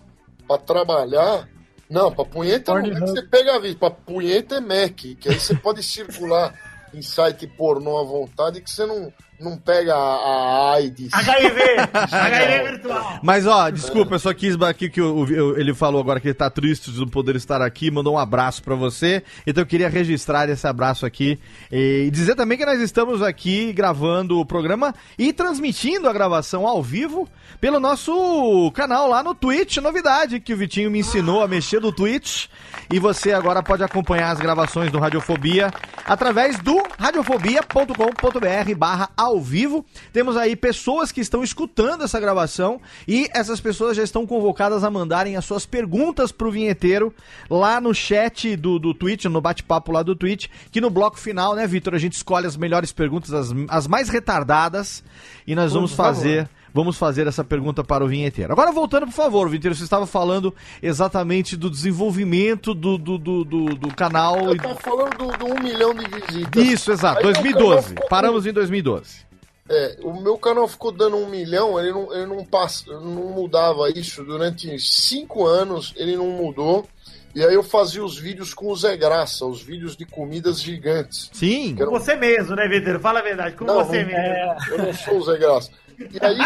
pra 0.47 0.57
trabalhar. 0.57 1.49
Não, 1.89 2.11
pra 2.11 2.25
punheta 2.25 2.73
não 2.73 2.79
é 2.79 2.89
que 2.89 2.99
você 2.99 3.21
pega 3.21 3.55
a 3.55 3.59
vida. 3.59 3.77
Pra 3.79 3.91
punheta 3.91 4.55
é 4.55 4.59
Mac, 4.59 4.95
que 4.95 5.29
aí 5.29 5.39
você 5.39 5.53
pode 5.55 5.83
circular 5.83 6.53
em 6.93 7.01
site 7.01 7.45
pornô 7.45 7.99
à 7.99 8.03
vontade 8.03 8.59
que 8.61 8.69
você 8.71 8.85
não, 8.85 9.13
não 9.39 9.57
pega 9.57 9.93
a, 9.93 10.73
AIDS. 10.75 11.13
HIV, 11.13 11.61
HIV 11.93 12.71
virtual. 12.71 13.19
Mas, 13.21 13.45
ó, 13.45 13.69
desculpa, 13.69 14.15
eu 14.15 14.19
só 14.19 14.33
quis 14.33 14.59
aqui 14.61 14.89
que 14.89 15.01
o- 15.01 15.23
o- 15.25 15.59
ele 15.59 15.73
falou 15.73 15.99
agora 16.01 16.19
que 16.19 16.27
ele 16.27 16.33
tá 16.33 16.49
triste 16.49 16.91
de 16.91 16.99
não 16.99 17.07
poder 17.07 17.36
estar 17.36 17.61
aqui, 17.61 17.91
mandou 17.91 18.13
um 18.13 18.17
abraço 18.17 18.63
pra 18.63 18.75
você. 18.75 19.23
Então 19.45 19.61
eu 19.61 19.67
queria 19.67 19.89
registrar 19.89 20.49
esse 20.49 20.65
abraço 20.67 21.05
aqui 21.05 21.39
e 21.71 22.09
dizer 22.11 22.36
também 22.36 22.57
que 22.57 22.65
nós 22.65 22.79
estamos 22.79 23.21
aqui 23.21 23.73
gravando 23.73 24.39
o 24.39 24.45
programa 24.45 24.93
e 25.17 25.33
transmitindo 25.33 26.07
a 26.09 26.13
gravação 26.13 26.65
ao 26.65 26.81
vivo 26.81 27.27
pelo 27.59 27.79
nosso 27.79 28.71
canal 28.73 29.07
lá 29.07 29.21
no 29.23 29.33
Twitch, 29.36 29.77
novidade 29.77 30.39
que 30.39 30.53
o 30.53 30.57
Vitinho 30.57 30.89
me 30.91 30.99
ensinou 30.99 31.41
a 31.43 31.47
mexer 31.47 31.79
do 31.79 31.91
Twitch. 31.91 32.45
E 32.91 32.99
você 32.99 33.33
agora 33.33 33.63
pode 33.63 33.83
acompanhar 33.83 34.31
as 34.31 34.39
gravações 34.39 34.91
do 34.91 34.99
Radiofobia 34.99 35.71
através 36.05 36.59
do 36.59 36.81
radiofobia.com.br 36.99 38.75
barra 38.77 39.09
ao 39.17 39.41
vivo. 39.41 39.83
Temos 40.13 40.38
aí 40.38 40.55
pessoas 40.55 41.11
que 41.11 41.19
estão 41.19 41.43
escutando 41.43 42.03
essa 42.03 42.19
gravação 42.19 42.79
e 43.07 43.27
essas 43.33 43.59
pessoas 43.59 43.97
já 43.97 44.03
estão 44.03 44.27
convocadas 44.27 44.83
a 44.83 44.91
mandarem 44.91 45.36
as 45.36 45.45
suas 45.45 45.65
perguntas 45.65 46.31
pro 46.31 46.51
vinheteiro 46.51 47.13
lá 47.49 47.81
no 47.81 47.93
chat 47.93 48.55
do, 48.55 48.77
do 48.77 48.93
Twitch, 48.93 49.25
no 49.25 49.41
bate-papo 49.41 49.91
lá 49.91 50.03
do 50.03 50.15
Twitch, 50.15 50.47
que 50.71 50.79
no 50.79 50.89
bloco 50.89 51.19
final, 51.19 51.55
né, 51.55 51.65
Vitor, 51.65 51.95
a 51.95 51.99
gente 51.99 52.13
escolhe 52.13 52.45
as 52.45 52.55
melhores 52.55 52.91
perguntas, 52.91 53.33
as, 53.33 53.53
as 53.69 53.88
mais 53.88 54.09
retardadas 54.09 55.03
e 55.47 55.55
nós 55.55 55.73
vamos 55.73 55.91
favor. 55.93 56.13
fazer 56.13 56.49
Vamos 56.76 56.97
fazer 56.97 57.26
essa 57.26 57.41
pergunta 57.41 57.86
para 57.86 58.03
o 58.03 58.07
vinheteiro. 58.09 58.51
Agora, 58.51 58.69
voltando, 58.69 59.05
por 59.05 59.13
favor, 59.13 59.47
Vinheteiro, 59.47 59.73
você 59.73 59.86
estava 59.86 60.05
falando 60.05 60.53
exatamente 60.84 61.55
do 61.55 61.69
desenvolvimento 61.69 62.73
do, 62.73 62.97
do, 62.97 63.17
do, 63.17 63.43
do, 63.45 63.65
do 63.76 63.95
canal. 63.95 64.38
Eu 64.49 64.57
tava 64.57 64.76
falando 64.76 65.17
do, 65.17 65.38
do 65.38 65.45
um 65.45 65.63
milhão 65.63 65.93
de 65.93 66.05
visitas. 66.05 66.61
Isso, 66.65 66.91
exato, 66.91 67.19
Aí 67.19 67.23
meu 67.23 67.34
2012. 67.34 67.69
canal 67.69 67.84
ficou- 67.84 68.09
Paramos 68.09 68.45
em 68.45 68.51
2012. 68.51 69.26
É, 69.69 69.97
o 70.03 70.21
meu 70.21 70.38
canal 70.38 70.67
ficou 70.67 70.91
dando 70.91 71.15
um 71.15 71.30
milhão, 71.30 71.80
ele 71.80 71.93
não, 71.93 72.13
ele 72.13 72.26
não, 72.26 72.43
passa, 72.43 72.91
não 72.91 73.32
mudava 73.34 73.89
isso 73.89 74.21
durante 74.26 74.78
cinco 74.78 75.45
anos, 75.47 75.93
ele 75.95 76.17
não 76.17 76.28
mudou. 76.28 76.86
E 77.34 77.41
aí 77.43 77.53
eu 77.53 77.63
fazia 77.63 78.03
os 78.03 78.17
vídeos 78.17 78.53
com 78.53 78.67
o 78.67 78.76
Zé 78.76 78.95
Graça, 78.97 79.45
os 79.45 79.61
vídeos 79.61 79.95
de 79.97 80.05
comidas 80.05 80.61
gigantes. 80.61 81.30
Sim. 81.34 81.76
Eram- 81.80 81.91
Você 81.91 82.15
mesmo, 82.15 82.53
né, 82.55 82.67
Vitor? 82.67 82.99
Fala 82.99 83.19
a 83.19 83.23
verdade, 83.23 83.55
com 83.55 83.63
Não, 83.65 83.84
você 83.84 84.03
não- 84.03 84.07
mesmo. 84.11 84.55
Eu 84.71 84.78
não 84.86 84.93
sou 84.93 85.17
o 85.17 85.23
Zé 85.23 85.38
Graça. 85.38 85.69
E 85.99 86.25
aí, 86.25 86.37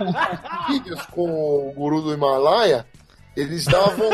os 0.00 0.66
vídeos 0.68 1.06
com 1.06 1.68
o 1.68 1.72
guru 1.72 2.02
do 2.02 2.12
Himalaia, 2.14 2.86
eles 3.36 3.64
davam 3.64 4.08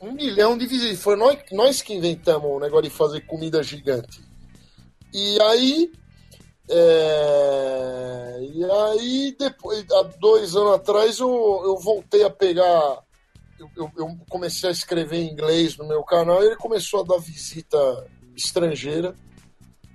um, 0.00 0.08
um 0.08 0.12
milhão 0.12 0.56
de 0.58 0.66
visitas. 0.66 1.00
Foi 1.02 1.16
nós, 1.16 1.38
nós 1.52 1.80
que 1.82 1.94
inventamos 1.94 2.50
o 2.50 2.58
negócio 2.60 2.84
de 2.84 2.90
fazer 2.90 3.20
comida 3.26 3.62
gigante. 3.62 4.20
E 5.12 5.38
aí. 5.42 5.90
é, 6.68 8.38
E 8.42 8.64
aí, 8.64 9.36
depois, 9.38 9.84
há 9.90 10.02
dois 10.18 10.54
anos 10.56 10.74
atrás, 10.74 11.18
eu, 11.18 11.28
eu 11.64 11.76
voltei 11.78 12.24
a 12.24 12.30
pegar. 12.30 12.98
Eu- 13.76 13.90
eu 13.96 14.16
comecei 14.28 14.68
a 14.68 14.72
escrever 14.72 15.18
em 15.18 15.30
inglês 15.32 15.76
no 15.76 15.86
meu 15.86 16.02
canal 16.02 16.42
e 16.42 16.46
ele 16.46 16.56
começou 16.56 17.00
a 17.00 17.04
dar 17.04 17.18
visita 17.18 17.78
estrangeira. 18.34 19.14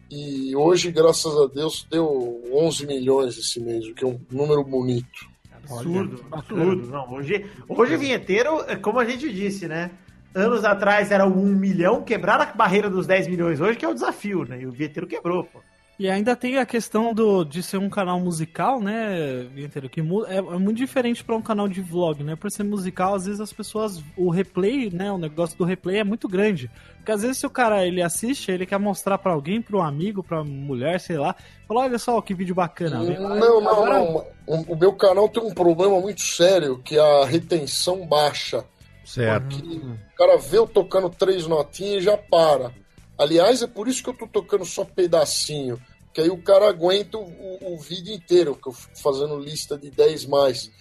E 0.10 0.56
hoje, 0.56 0.92
graças 0.92 1.36
a 1.36 1.48
Deus, 1.48 1.88
deu 1.90 2.42
11 2.54 2.86
milhões 2.86 3.38
esse 3.38 3.60
mês, 3.60 3.88
o 3.88 3.94
que 3.94 4.04
é 4.04 4.08
um 4.08 4.20
número 4.30 4.64
bonito. 4.64 5.28
Absurdo, 5.52 6.24
absurdo. 6.32 6.88
Não, 6.88 7.14
hoje, 7.14 7.46
hoje 7.68 7.96
o 7.96 8.00
vinheteiro, 8.00 8.64
é 8.68 8.76
como 8.76 9.00
a 9.00 9.06
gente 9.06 9.34
disse, 9.34 9.68
né? 9.68 9.92
Anos 10.34 10.64
atrás 10.64 11.12
era 11.12 11.26
1 11.26 11.32
milhão, 11.32 12.04
quebrar 12.04 12.40
a 12.40 12.46
barreira 12.46 12.90
dos 12.90 13.08
10 13.08 13.28
milhões 13.28 13.60
hoje, 13.60 13.78
que 13.78 13.86
é 13.86 13.88
o 13.88 13.94
desafio, 13.94 14.44
né? 14.44 14.62
E 14.62 14.68
o 14.68 14.72
vinheteiro 14.72 15.08
quebrou, 15.08 15.46
pô. 15.46 15.60
E 15.98 16.10
ainda 16.10 16.36
tem 16.36 16.58
a 16.58 16.66
questão 16.66 17.14
do, 17.14 17.46
de 17.46 17.64
ser 17.64 17.78
um 17.78 17.90
canal 17.90 18.20
musical, 18.20 18.82
né, 18.82 19.48
Vinheteiro? 19.54 19.90
Que 19.90 20.02
é, 20.02 20.38
é 20.38 20.42
muito 20.42 20.76
diferente 20.76 21.24
para 21.24 21.36
um 21.36 21.42
canal 21.42 21.70
de 21.70 21.82
vlog, 21.82 22.22
né? 22.22 22.36
Por 22.36 22.52
ser 22.52 22.64
musical, 22.64 23.16
às 23.16 23.26
vezes 23.26 23.40
as 23.40 23.54
pessoas. 23.54 24.04
O 24.18 24.30
replay, 24.30 24.90
né? 24.92 25.10
O 25.10 25.18
negócio 25.18 25.58
do 25.58 25.64
replay 25.64 26.00
é 26.00 26.04
muito 26.04 26.28
grande. 26.28 26.70
Porque 26.98 27.12
às 27.14 27.22
vezes 27.22 27.38
se 27.38 27.46
o 27.46 27.50
cara 27.50 27.86
ele 27.86 28.02
assiste, 28.02 28.52
ele 28.52 28.66
quer 28.66 28.78
mostrar 28.78 29.18
para 29.18 29.32
alguém, 29.32 29.62
para 29.62 29.78
um 29.78 29.82
amigo, 29.82 30.22
pra 30.22 30.44
mulher, 30.44 31.00
sei 31.00 31.18
lá. 31.18 31.34
Fala, 31.66 31.82
olha 31.82 31.98
só 31.98 32.20
que 32.22 32.34
vídeo 32.34 32.54
bacana. 32.54 33.02
Não, 33.02 33.62
não, 33.62 33.70
Agora- 33.70 34.00
não. 34.00 34.26
O, 34.46 34.76
meu 34.76 34.94
canal 34.94 35.30
tem 35.30 35.42
um 35.42 35.54
problema 35.54 36.00
muito 36.02 36.22
sério, 36.22 36.78
que 36.80 36.98
é 36.98 37.24
a 37.24 37.26
retenção 37.26 38.06
baixa. 38.06 38.66
Certo. 39.06 39.56
O 39.58 40.18
cara 40.18 40.38
vê 40.38 40.58
eu 40.58 40.68
tocando 40.68 41.10
três 41.10 41.48
notinhas 41.48 42.02
e 42.02 42.06
já 42.06 42.18
para. 42.18 42.72
Aliás, 43.18 43.62
é 43.62 43.68
por 43.68 43.88
isso 43.88 44.04
que 44.04 44.10
eu 44.10 44.14
tô 44.18 44.28
tocando 44.28 44.66
só 44.66 44.84
pedacinho. 44.84 45.80
Que 46.14 46.22
aí 46.22 46.30
o 46.30 46.42
cara 46.42 46.70
aguenta 46.70 47.18
o, 47.18 47.24
o- 47.24 47.74
o 47.74 47.78
vídeo 47.80 48.14
inteiro, 48.14 48.56
que 48.56 48.70
eu 48.70 48.74
fico 48.74 48.98
fazendo 48.98 49.38
lista 49.38 49.78
de 49.78 49.90
10 49.92 50.26
mais. 50.26 50.72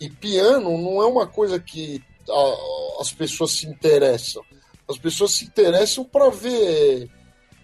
E 0.00 0.08
piano 0.08 0.76
não 0.78 1.02
é 1.02 1.06
uma 1.06 1.26
coisa 1.26 1.58
que 1.58 2.02
a- 2.28 3.00
as 3.00 3.12
pessoas 3.12 3.52
se 3.52 3.66
interessam. 3.66 4.42
As 4.88 4.98
pessoas 4.98 5.32
se 5.32 5.44
interessam 5.44 6.04
para 6.04 6.30
ver 6.30 7.08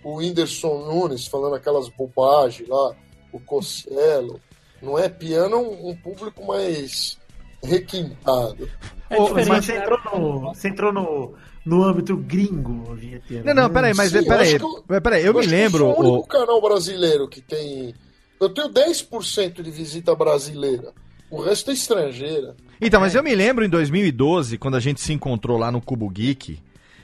o 0.03 0.16
Whindersson 0.16 0.78
Nunes 0.87 1.26
falando 1.26 1.55
aquelas 1.55 1.89
bobagens 1.89 2.68
lá, 2.68 2.95
o 3.33 3.39
Cossielo. 3.41 4.41
Não 4.81 4.99
é 4.99 5.09
piano, 5.09 5.55
é 5.57 5.59
um, 5.59 5.89
um 5.91 5.97
público 5.97 6.45
mais 6.47 7.18
requintado. 7.62 8.68
É 9.11 9.20
Ô, 9.20 9.28
mas 9.35 9.47
você 9.47 9.74
né? 9.74 9.81
entrou 9.83 9.99
no, 10.18 10.41
você 10.55 10.68
entrou 10.68 10.93
no, 10.93 11.35
no 11.65 11.85
âmbito 11.85 12.17
gringo, 12.17 12.95
vinheteiro. 12.95 13.45
Não, 13.45 13.55
não, 13.55 13.71
peraí, 13.71 13.93
mas 13.95 14.11
Sim, 14.11 14.19
eu 14.19 14.25
peraí. 14.27 14.53
eu- 14.55 14.85
Mas 14.89 15.01
Peraí, 15.01 15.25
eu 15.25 15.33
me 15.35 15.41
acho 15.41 15.49
que 15.49 15.55
lembro. 15.55 15.85
Eu 15.89 15.95
sou 15.95 16.05
o 16.05 16.13
único 16.15 16.29
canal 16.29 16.61
brasileiro 16.61 17.29
que 17.29 17.41
tem. 17.41 17.95
Eu 18.41 18.49
tenho 18.49 18.69
10% 18.69 19.63
de 19.63 19.71
visita 19.71 20.15
brasileira. 20.15 20.93
O 21.31 21.41
resto 21.41 21.71
é 21.71 21.75
estrangeira. 21.75 22.57
Então, 22.81 23.01
mas 23.01 23.15
eu 23.15 23.23
me 23.23 23.35
lembro 23.35 23.65
em 23.65 23.69
2012, 23.69 24.57
quando 24.59 24.77
a 24.77 24.81
gente 24.81 25.01
se 25.01 25.13
encontrou 25.13 25.59
lá 25.59 25.71
no 25.71 25.81
Cubo 25.81 26.09
Geek, 26.09 26.59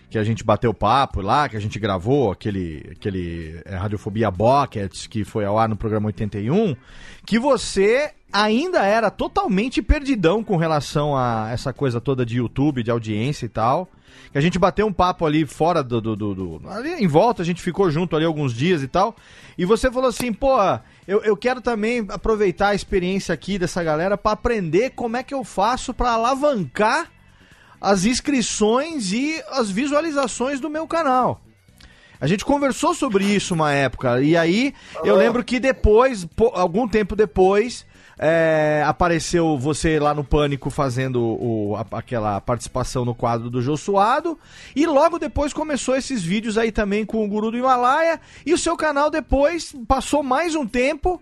que 0.09 0.19
a 0.19 0.25
gente 0.25 0.43
bateu 0.43 0.73
papo 0.73 1.21
lá, 1.21 1.49
que 1.49 1.57
a 1.57 1.61
gente 1.61 1.79
gravou 1.79 2.31
aquele, 2.33 2.91
aquele 2.93 3.61
é, 3.65 3.77
Radiofobia 3.77 4.31
Bucket, 4.31 5.07
que 5.09 5.25
foi 5.25 5.45
ao 5.45 5.59
ar 5.59 5.69
no 5.69 5.77
programa 5.77 6.07
81, 6.07 6.75
que 7.27 7.39
você 7.39 8.13
ainda 8.43 8.85
era 8.85 9.11
totalmente 9.11 9.81
perdidão 9.83 10.43
com 10.45 10.57
relação 10.57 11.17
a 11.17 11.49
essa 11.53 11.73
coisa 11.73 12.01
toda 12.01 12.25
de 12.27 12.37
YouTube, 12.39 12.83
de 12.83 12.91
audiência 12.91 13.47
e 13.47 13.49
tal. 13.49 13.89
Que 14.33 14.39
a 14.39 14.41
gente 14.41 14.59
bateu 14.59 14.87
um 14.87 14.93
papo 14.93 15.25
ali 15.27 15.45
fora 15.47 15.83
do, 15.83 16.01
do, 16.01 16.17
do- 16.17 16.35
do- 16.59 16.69
Ali 16.71 16.91
em 16.95 17.07
volta, 17.07 17.43
a 17.43 17.45
gente 17.45 17.61
ficou 17.63 17.91
junto 17.91 18.17
ali 18.17 18.25
alguns 18.25 18.53
dias 18.55 18.83
e 18.83 18.89
tal. 18.89 19.15
E 19.57 19.65
você 19.65 19.91
falou 19.91 20.09
assim, 20.09 20.33
pô, 20.33 20.57
eu, 21.07 21.23
eu 21.23 21.37
quero 21.37 21.61
também 21.61 22.05
aproveitar 22.09 22.69
a 22.69 22.75
experiência 22.75 23.33
aqui 23.35 23.59
dessa 23.59 23.83
galera 23.83 24.17
pra 24.17 24.33
aprender 24.33 24.91
como 24.91 25.17
é 25.17 25.23
que 25.23 25.35
eu 25.35 25.45
faço 25.45 25.93
pra 25.95 26.13
alavancar 26.13 27.11
as 27.81 28.05
inscrições 28.05 29.13
e 29.13 29.41
as 29.51 29.71
visualizações 29.71 30.61
do 30.61 30.69
meu 30.71 30.87
canal. 30.87 31.41
A 32.19 32.27
gente 32.27 32.45
conversou 32.45 32.95
sobre 32.95 33.25
isso 33.25 33.53
uma 33.55 33.73
época, 33.73 34.23
e 34.23 34.37
aí 34.37 34.73
eu 35.05 35.15
lembro 35.17 35.45
que 35.45 35.61
depois, 35.61 36.25
po- 36.25 36.51
algum 36.55 36.89
tempo 36.89 37.15
depois, 37.15 37.85
é, 38.19 38.83
apareceu 38.87 39.59
você 39.59 39.99
lá 39.99 40.15
no 40.15 40.25
Pânico 40.25 40.71
fazendo 40.71 41.21
o- 41.23 41.77
a- 41.77 41.99
aquela 41.99 42.41
participação 42.41 43.05
no 43.05 43.15
quadro 43.15 43.51
do 43.51 43.61
Jô 43.61 43.77
Suado, 43.77 44.39
e 44.75 44.87
logo 44.87 45.19
depois 45.19 45.53
começou 45.53 45.95
esses 45.95 46.23
vídeos 46.23 46.57
aí 46.57 46.73
também 46.73 47.05
com 47.05 47.25
o 47.25 47.29
Guru 47.29 47.51
do 47.51 47.59
Himalaia, 47.59 48.21
e 48.45 48.55
o 48.55 48.59
seu 48.59 48.77
canal 48.77 49.11
depois 49.11 49.75
passou 49.87 50.23
mais 50.23 50.55
um 50.55 50.67
tempo, 50.67 51.21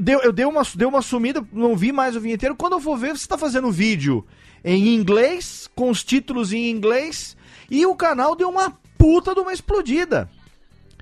deu, 0.00 0.20
eu 0.20 0.32
dei 0.32 0.44
uma, 0.44 0.62
deu 0.74 0.88
uma 0.88 1.02
sumida, 1.02 1.44
não 1.52 1.76
vi 1.76 1.92
mais 1.92 2.14
o 2.14 2.20
vinheteiro. 2.20 2.54
Quando 2.54 2.74
eu 2.74 2.80
for 2.80 2.96
ver, 2.96 3.16
você 3.16 3.26
tá 3.26 3.36
fazendo 3.36 3.70
vídeo 3.70 4.24
em 4.64 4.94
inglês, 4.94 5.68
com 5.74 5.90
os 5.90 6.04
títulos 6.04 6.52
em 6.52 6.70
inglês, 6.70 7.36
e 7.70 7.84
o 7.86 7.94
canal 7.96 8.36
deu 8.36 8.48
uma 8.48 8.72
puta 8.98 9.34
de 9.34 9.40
uma 9.40 9.52
explodida. 9.52 10.28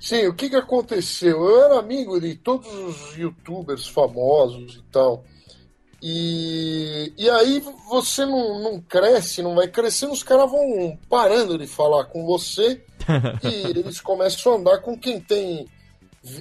Sim, 0.01 0.27
o 0.29 0.35
que, 0.35 0.49
que 0.51 0.57
aconteceu? 0.57 1.45
Eu 1.45 1.65
era 1.65 1.79
amigo 1.79 2.21
de 2.21 2.35
todos 2.37 2.73
os 2.73 3.17
youtubers 3.17 3.87
famosos 3.89 4.77
e 4.77 4.83
tal. 4.93 5.25
E, 6.01 7.13
e 7.19 7.29
aí 7.29 7.61
você 7.89 8.25
não, 8.25 8.63
não 8.63 8.81
cresce, 8.81 9.43
não 9.43 9.57
vai 9.57 9.67
crescendo, 9.67 10.13
os 10.13 10.23
caras 10.23 10.49
vão 10.51 10.97
parando 11.09 11.59
de 11.59 11.67
falar 11.67 12.05
com 12.05 12.25
você 12.25 12.81
e 13.43 13.67
eles 13.67 14.01
começam 14.01 14.53
a 14.53 14.57
andar 14.57 14.79
com 14.79 14.97
quem 14.97 15.21
tem 15.21 15.67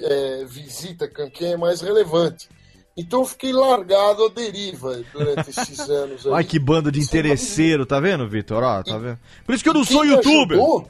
é, 0.02 0.44
visita, 0.44 1.08
com 1.08 1.28
quem 1.28 1.52
é 1.52 1.56
mais 1.56 1.80
relevante. 1.80 2.48
Então 2.96 3.20
eu 3.20 3.26
fiquei 3.26 3.52
largado 3.52 4.24
à 4.24 4.28
deriva 4.28 5.00
durante 5.12 5.50
esses 5.50 5.78
anos. 5.90 6.24
aí. 6.26 6.32
Ai, 6.34 6.44
que 6.44 6.58
bando 6.58 6.90
de 6.92 7.00
interesseiro, 7.00 7.84
tá 7.84 7.98
vendo, 7.98 8.28
Vitor? 8.28 8.62
Ó, 8.62 8.82
tá 8.82 8.96
vendo? 8.96 9.18
Por 9.44 9.54
isso 9.54 9.64
que 9.64 9.70
eu 9.70 9.74
não 9.74 9.84
sou 9.84 10.04
youtuber. 10.04 10.56
ajudou- 10.58 10.88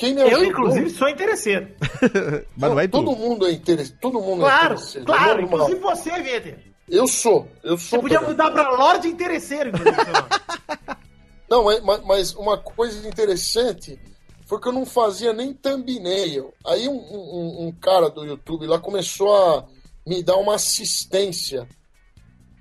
quem 0.00 0.14
me 0.14 0.20
Eu, 0.22 0.26
ajudou- 0.28 0.44
inclusive, 0.46 0.90
sou 0.90 1.08
interesseiro. 1.08 1.68
Mas 2.56 2.70
não 2.70 2.80
é 2.80 2.88
todo 2.88 3.14
mundo 3.14 3.46
é 3.46 3.52
interessante. 3.52 3.98
Todo 4.00 4.20
mundo 4.20 4.40
Claro, 4.40 4.62
é 4.62 4.66
interesseiro. 4.76 5.06
claro, 5.06 5.40
é 5.40 5.44
inclusive 5.44 5.78
você, 5.80 6.10
vinheteiro. 6.22 6.58
Eu 6.88 7.06
sou, 7.06 7.46
eu 7.62 7.76
Você 7.78 7.88
sou. 7.90 8.00
podia 8.00 8.18
também. 8.18 8.32
mudar 8.32 8.50
pra 8.50 8.70
Lorde 8.70 9.06
Interesseiro, 9.08 9.68
inclusive. 9.68 9.96
Não, 11.48 11.64
mas- 11.64 11.80
mas, 11.82 12.04
mas 12.04 12.34
uma 12.34 12.56
coisa 12.58 13.06
interessante 13.06 13.98
foi 14.46 14.58
que 14.60 14.68
eu 14.68 14.72
não 14.72 14.86
fazia 14.86 15.32
nem 15.32 15.52
thumbnail. 15.52 16.52
Aí 16.66 16.88
um, 16.88 16.92
um- 16.96 17.66
um 17.66 17.72
cara 17.72 18.08
do 18.08 18.24
YouTube 18.24 18.66
lá 18.66 18.78
começou 18.78 19.34
a 19.36 19.66
me 20.06 20.22
dar 20.22 20.36
uma 20.36 20.54
assistência. 20.54 21.68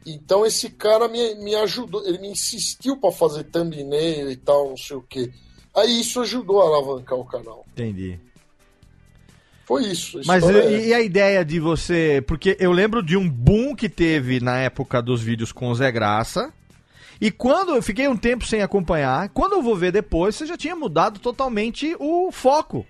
Então 0.06 0.46
esse 0.46 0.70
cara 0.70 1.08
me, 1.08 1.36
me 1.36 1.56
ajudou, 1.56 2.06
ele 2.06 2.18
me 2.20 2.30
insistiu 2.30 2.98
para 2.98 3.12
fazer 3.12 3.44
thumbnail 3.46 4.30
e 4.32 4.36
tal, 4.36 4.70
não 4.70 4.78
sei 4.78 4.98
o 4.98 5.02
quê. 5.02 5.32
Aí 5.80 6.02
isso 6.02 6.22
ajudou 6.22 6.62
a 6.62 6.66
alavancar 6.66 7.18
o 7.18 7.26
canal. 7.26 7.66
Entendi. 7.74 8.20
Foi 9.66 9.84
isso. 9.84 10.20
Mas 10.26 10.44
e, 10.44 10.58
é 10.58 10.88
e 10.88 10.94
a 10.94 11.02
ideia 11.02 11.46
de 11.46 11.60
você. 11.60 12.24
Porque 12.26 12.58
eu 12.60 12.72
lembro 12.72 13.04
de 13.04 13.16
um 13.16 13.30
boom 13.30 13.76
que 13.76 13.88
teve 13.88 14.40
na 14.40 14.58
época 14.58 15.02
dos 15.02 15.22
vídeos 15.22 15.52
com 15.52 15.70
o 15.70 15.76
Zé 15.76 15.92
Graça. 15.92 16.52
E 17.22 17.30
quando 17.30 17.76
eu 17.76 17.82
fiquei 17.82 18.08
um 18.08 18.18
tempo 18.18 18.46
sem 18.46 18.62
acompanhar, 18.62 19.30
quando 19.30 19.54
eu 19.54 19.62
vou 19.62 19.76
ver 19.76 19.92
depois, 19.92 20.36
você 20.36 20.46
já 20.46 20.58
tinha 20.58 20.76
mudado 20.76 21.20
totalmente 21.20 21.96
o 22.00 22.32
foco. 22.32 22.86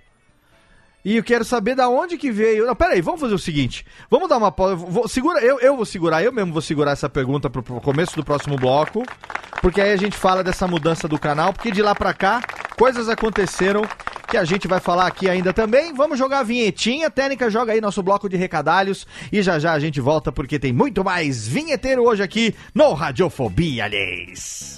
E 1.03 1.15
eu 1.15 1.23
quero 1.23 1.45
saber 1.45 1.75
da 1.75 1.87
onde 1.87 2.17
que 2.17 2.29
veio. 2.31 2.65
Não, 2.65 2.75
peraí, 2.75 2.99
vamos 3.01 3.21
fazer 3.21 3.33
o 3.33 3.39
seguinte. 3.39 3.85
Vamos 4.09 4.27
dar 4.27 4.37
uma 4.37 4.51
pausa. 4.51 4.75
vou- 4.75 5.07
Segura, 5.07 5.39
eu, 5.39 5.57
eu 5.59 5.75
vou 5.75 5.85
segurar, 5.85 6.21
eu 6.23 6.31
mesmo 6.31 6.51
vou 6.51 6.61
segurar 6.61 6.91
essa 6.91 7.09
pergunta 7.09 7.49
pro, 7.49 7.63
pro 7.63 7.79
começo 7.79 8.15
do 8.15 8.23
próximo 8.23 8.57
bloco. 8.57 9.03
Porque 9.61 9.79
aí 9.81 9.91
a 9.93 9.97
gente 9.97 10.17
fala 10.17 10.43
dessa 10.43 10.67
mudança 10.67 11.07
do 11.07 11.17
canal. 11.17 11.53
Porque 11.53 11.71
de 11.71 11.81
lá 11.81 11.95
pra 11.95 12.13
cá, 12.13 12.41
coisas 12.77 13.07
aconteceram 13.07 13.81
que 14.27 14.35
a 14.37 14.43
gente 14.43 14.67
vai 14.67 14.79
falar 14.81 15.07
aqui 15.07 15.29
ainda 15.29 15.53
também. 15.53 15.93
Vamos 15.93 16.19
jogar 16.19 16.39
a 16.39 16.43
vinhetinha. 16.43 17.09
Técnica, 17.09 17.49
joga 17.49 17.71
aí 17.71 17.79
nosso 17.81 18.03
bloco 18.03 18.27
de 18.29 18.35
recadalhos. 18.35 19.07
E 19.31 19.41
já 19.41 19.57
já 19.57 19.71
a 19.73 19.79
gente 19.79 20.01
volta 20.01 20.31
porque 20.33 20.59
tem 20.59 20.73
muito 20.73 21.03
mais 21.03 21.47
vinheteiro 21.47 22.03
hoje 22.03 22.21
aqui 22.23 22.53
no 22.75 22.91
Radiofobia, 22.93 23.85
aliás. 23.85 24.77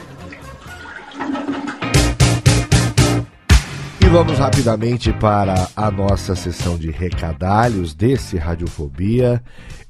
Vamos 4.11 4.39
rapidamente 4.39 5.13
para 5.13 5.69
a 5.73 5.89
nossa 5.89 6.35
sessão 6.35 6.77
de 6.77 6.91
recadalhos 6.91 7.93
desse 7.93 8.35
Radiofobia. 8.35 9.41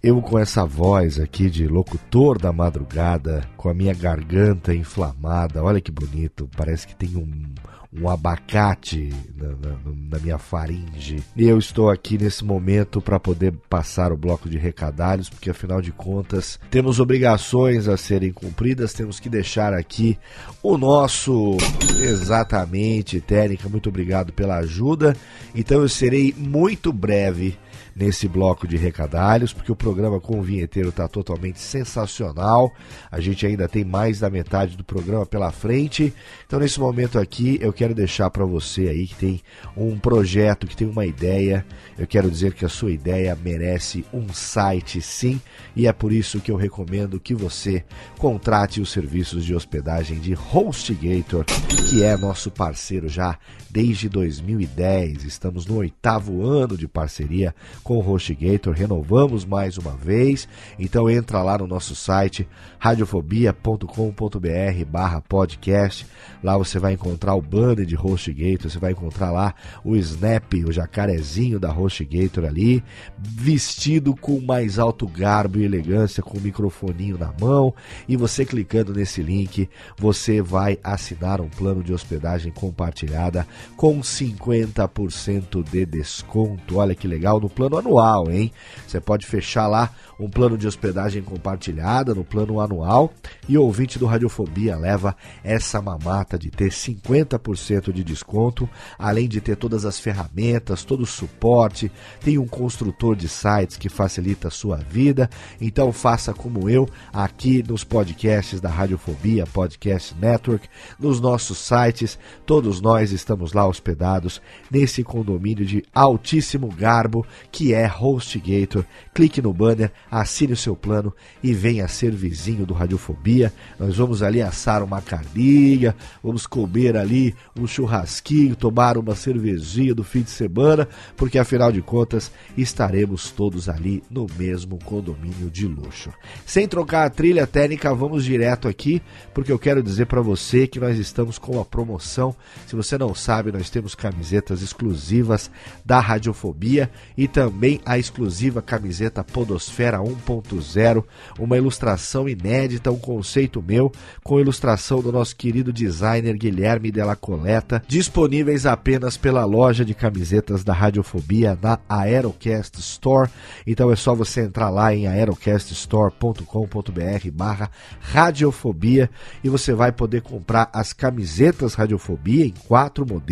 Eu 0.01 0.21
com 0.21 0.37
essa 0.37 0.63
voz 0.63 1.19
aqui 1.19 1.49
de 1.49 1.67
locutor 1.67 2.37
da 2.37 2.53
madrugada, 2.53 3.43
com 3.57 3.67
a 3.67 3.73
minha 3.73 3.95
garganta 3.95 4.75
inflamada, 4.75 5.63
olha 5.63 5.81
que 5.81 5.91
bonito, 5.91 6.47
parece 6.55 6.85
que 6.85 6.95
tem 6.95 7.17
um, 7.17 7.51
um 7.93 8.07
abacate 8.07 9.09
na, 9.35 9.49
na- 9.49 9.77
na 10.11 10.19
minha 10.19 10.37
faringe. 10.37 11.21
E 11.35 11.43
eu 11.45 11.57
estou 11.59 11.89
aqui 11.89 12.17
nesse 12.17 12.43
momento 12.43 13.01
para 13.01 13.19
poder 13.19 13.53
passar 13.69 14.11
o 14.13 14.17
bloco 14.17 14.49
de 14.49 14.57
recadalhos, 14.57 15.29
porque 15.29 15.49
afinal 15.49 15.81
de 15.81 15.91
contas 15.91 16.57
temos 16.69 16.99
obrigações 17.01 17.87
a 17.89 17.97
serem 17.97 18.31
cumpridas, 18.31 18.93
temos 18.93 19.19
que 19.19 19.27
deixar 19.29 19.73
aqui 19.73 20.17
o 20.63 20.77
nosso 20.77 21.57
exatamente, 21.99 23.19
Técnica, 23.19 23.67
muito 23.69 23.89
obrigado 23.89 24.31
pela 24.33 24.57
ajuda. 24.57 25.15
Então 25.53 25.81
eu 25.81 25.89
serei 25.89 26.33
muito 26.37 26.91
breve 26.93 27.57
nesse 28.01 28.27
bloco 28.27 28.67
de 28.67 28.77
recadalhos, 28.77 29.53
porque 29.53 29.71
o 29.71 29.75
programa 29.75 30.19
com 30.19 30.39
o 30.39 30.41
vinheteiro 30.41 30.89
está 30.89 31.07
totalmente 31.07 31.59
sensacional. 31.59 32.73
A 33.11 33.21
gente 33.21 33.45
ainda 33.45 33.69
tem 33.69 33.85
mais 33.85 34.19
da 34.19 34.29
metade 34.29 34.75
do 34.75 34.83
programa 34.83 35.23
pela 35.23 35.51
frente. 35.51 36.11
Então, 36.47 36.59
nesse 36.59 36.79
momento 36.79 37.19
aqui, 37.19 37.59
eu 37.61 37.71
quero 37.71 37.93
deixar 37.93 38.31
para 38.31 38.43
você 38.43 38.87
aí 38.87 39.05
que 39.05 39.15
tem 39.15 39.41
um 39.77 39.99
projeto, 39.99 40.65
que 40.65 40.75
tem 40.75 40.89
uma 40.89 41.05
ideia. 41.05 41.63
Eu 41.95 42.07
quero 42.07 42.31
dizer 42.31 42.53
que 42.53 42.65
a 42.65 42.69
sua 42.69 42.91
ideia 42.91 43.37
merece 43.39 44.03
um 44.11 44.33
site, 44.33 44.99
sim, 44.99 45.39
e 45.75 45.85
é 45.85 45.93
por 45.93 46.11
isso 46.11 46.39
que 46.39 46.49
eu 46.49 46.55
recomendo 46.55 47.19
que 47.19 47.35
você 47.35 47.83
contrate 48.17 48.81
os 48.81 48.91
serviços 48.91 49.45
de 49.45 49.53
hospedagem 49.53 50.19
de 50.19 50.33
HostGator, 50.33 51.45
que 51.87 52.03
é 52.03 52.17
nosso 52.17 52.49
parceiro 52.49 53.07
já 53.07 53.37
desde 53.71 54.09
2010. 54.09 55.23
Estamos 55.23 55.65
no 55.65 55.77
oitavo 55.77 56.45
ano 56.45 56.77
de 56.77 56.87
parceria 56.87 57.55
com 57.83 57.97
o 57.97 58.11
HostGator, 58.11 58.73
renovamos 58.73 59.45
mais 59.45 59.77
uma 59.77 59.95
vez. 59.95 60.47
Então 60.77 61.09
entra 61.09 61.41
lá 61.41 61.57
no 61.57 61.67
nosso 61.67 61.95
site 61.95 62.47
radiofobia.com.br 62.77 64.85
barra 64.87 65.21
podcast. 65.21 66.05
Lá 66.43 66.57
você 66.57 66.79
vai 66.79 66.93
encontrar 66.93 67.35
o 67.35 67.41
banner 67.41 67.85
de 67.85 67.95
HostGator, 67.95 68.69
você 68.69 68.79
vai 68.79 68.91
encontrar 68.91 69.31
lá 69.31 69.53
o 69.83 69.95
Snap, 69.95 70.53
o 70.65 70.71
jacarezinho 70.71 71.59
da 71.59 71.71
HostGator 71.71 72.45
ali, 72.45 72.83
vestido 73.17 74.15
com 74.15 74.39
mais 74.41 74.79
alto 74.79 75.07
garbo 75.07 75.59
e 75.59 75.63
elegância, 75.63 76.23
com 76.23 76.37
o 76.37 76.41
microfoninho 76.41 77.17
na 77.17 77.33
mão. 77.39 77.73
E 78.07 78.17
você 78.17 78.43
clicando 78.43 78.93
nesse 78.93 79.21
link, 79.21 79.69
você 79.97 80.41
vai 80.41 80.77
assinar 80.83 81.39
um 81.39 81.49
plano 81.49 81.83
de 81.83 81.93
hospedagem 81.93 82.51
compartilhada 82.51 83.47
com 83.75 83.99
50% 83.99 85.63
de 85.63 85.85
desconto. 85.85 86.77
Olha 86.77 86.95
que 86.95 87.07
legal, 87.07 87.39
no 87.39 87.49
plano 87.49 87.77
anual, 87.77 88.31
hein? 88.31 88.51
Você 88.87 88.99
pode 88.99 89.25
fechar 89.25 89.67
lá 89.67 89.91
um 90.21 90.29
plano 90.29 90.57
de 90.57 90.67
hospedagem 90.67 91.23
compartilhada 91.23 92.13
no 92.13 92.23
plano 92.23 92.61
anual 92.61 93.11
e 93.49 93.57
o 93.57 93.63
ouvinte 93.63 93.97
do 93.97 94.05
Radiofobia 94.05 94.75
leva 94.75 95.15
essa 95.43 95.81
mamata 95.81 96.37
de 96.37 96.51
ter 96.51 96.71
50% 96.71 97.91
de 97.91 98.03
desconto, 98.03 98.69
além 98.99 99.27
de 99.27 99.41
ter 99.41 99.55
todas 99.55 99.83
as 99.83 99.99
ferramentas, 99.99 100.83
todo 100.83 101.01
o 101.01 101.07
suporte, 101.07 101.91
tem 102.23 102.37
um 102.37 102.47
construtor 102.47 103.15
de 103.15 103.27
sites 103.27 103.77
que 103.77 103.89
facilita 103.89 104.49
a 104.49 104.51
sua 104.51 104.77
vida. 104.77 105.29
Então 105.59 105.91
faça 105.91 106.33
como 106.33 106.69
eu 106.69 106.87
aqui 107.11 107.63
nos 107.67 107.83
podcasts 107.83 108.61
da 108.61 108.69
Radiofobia 108.69 109.45
Podcast 109.47 110.15
Network, 110.15 110.69
nos 110.99 111.19
nossos 111.19 111.57
sites, 111.57 112.19
todos 112.45 112.79
nós 112.79 113.11
estamos 113.11 113.50
lá 113.53 113.67
hospedados 113.67 114.41
nesse 114.69 115.03
condomínio 115.03 115.65
de 115.65 115.83
altíssimo 115.93 116.67
garbo 116.67 117.25
que 117.51 117.73
é 117.73 117.87
HostGator. 117.87 118.85
Clique 119.13 119.41
no 119.41 119.53
banner, 119.53 119.91
assine 120.09 120.53
o 120.53 120.57
seu 120.57 120.75
plano 120.75 121.13
e 121.43 121.53
venha 121.53 121.87
ser 121.87 122.11
vizinho 122.11 122.65
do 122.65 122.73
Radiofobia. 122.73 123.53
Nós 123.79 123.97
vamos 123.97 124.21
ali 124.21 124.41
assar 124.41 124.83
uma 124.83 125.01
carninha, 125.01 125.95
vamos 126.23 126.45
comer 126.45 126.95
ali 126.95 127.35
um 127.57 127.65
churrasquinho, 127.67 128.55
tomar 128.55 128.97
uma 128.97 129.15
cervejinha 129.15 129.93
do 129.93 130.03
fim 130.03 130.21
de 130.21 130.29
semana, 130.29 130.87
porque 131.15 131.37
afinal 131.37 131.71
de 131.71 131.81
contas 131.81 132.31
estaremos 132.57 133.31
todos 133.31 133.67
ali 133.67 134.03
no 134.09 134.27
mesmo 134.37 134.77
condomínio 134.83 135.49
de 135.49 135.67
luxo. 135.67 136.11
Sem 136.45 136.67
trocar 136.67 137.05
a 137.05 137.09
trilha 137.09 137.47
técnica, 137.47 137.93
vamos 137.93 138.23
direto 138.23 138.67
aqui, 138.67 139.01
porque 139.33 139.51
eu 139.51 139.59
quero 139.59 139.81
dizer 139.81 140.05
para 140.05 140.21
você 140.21 140.67
que 140.67 140.79
nós 140.79 140.97
estamos 140.97 141.37
com 141.37 141.53
uma 141.53 141.65
promoção. 141.65 142.35
Se 142.67 142.75
você 142.75 142.97
não 142.97 143.15
sabe, 143.15 143.40
nós 143.49 143.69
temos 143.69 143.95
camisetas 143.95 144.61
exclusivas 144.61 145.49
da 145.85 146.01
Radiofobia 146.01 146.91
e 147.17 147.29
também 147.29 147.79
a 147.85 147.97
exclusiva 147.97 148.61
camiseta 148.61 149.23
Podosfera 149.23 149.99
1.0, 149.99 151.05
uma 151.39 151.55
ilustração 151.55 152.27
inédita, 152.27 152.91
um 152.91 152.99
conceito 152.99 153.61
meu, 153.61 153.89
com 154.21 154.37
ilustração 154.39 155.01
do 155.01 155.13
nosso 155.13 155.35
querido 155.35 155.71
designer 155.71 156.37
Guilherme 156.37 156.91
Della 156.91 157.15
Coleta, 157.15 157.81
disponíveis 157.87 158.65
apenas 158.65 159.15
pela 159.15 159.45
loja 159.45 159.85
de 159.85 159.93
camisetas 159.93 160.63
da 160.63 160.73
Radiofobia 160.73 161.57
na 161.61 161.79
Aerocast 161.87 162.79
Store. 162.79 163.29
Então 163.65 163.91
é 163.91 163.95
só 163.95 164.13
você 164.13 164.41
entrar 164.41 164.69
lá 164.69 164.93
em 164.93 165.07
aerocaststore.com.br 165.07 167.31
barra 167.31 167.69
Radiofobia 167.99 169.09
e 169.43 169.49
você 169.49 169.73
vai 169.73 169.91
poder 169.91 170.21
comprar 170.21 170.69
as 170.73 170.91
camisetas 170.91 171.75
Radiofobia 171.75 172.45
em 172.45 172.53
quatro 172.67 173.05
modelos. 173.07 173.30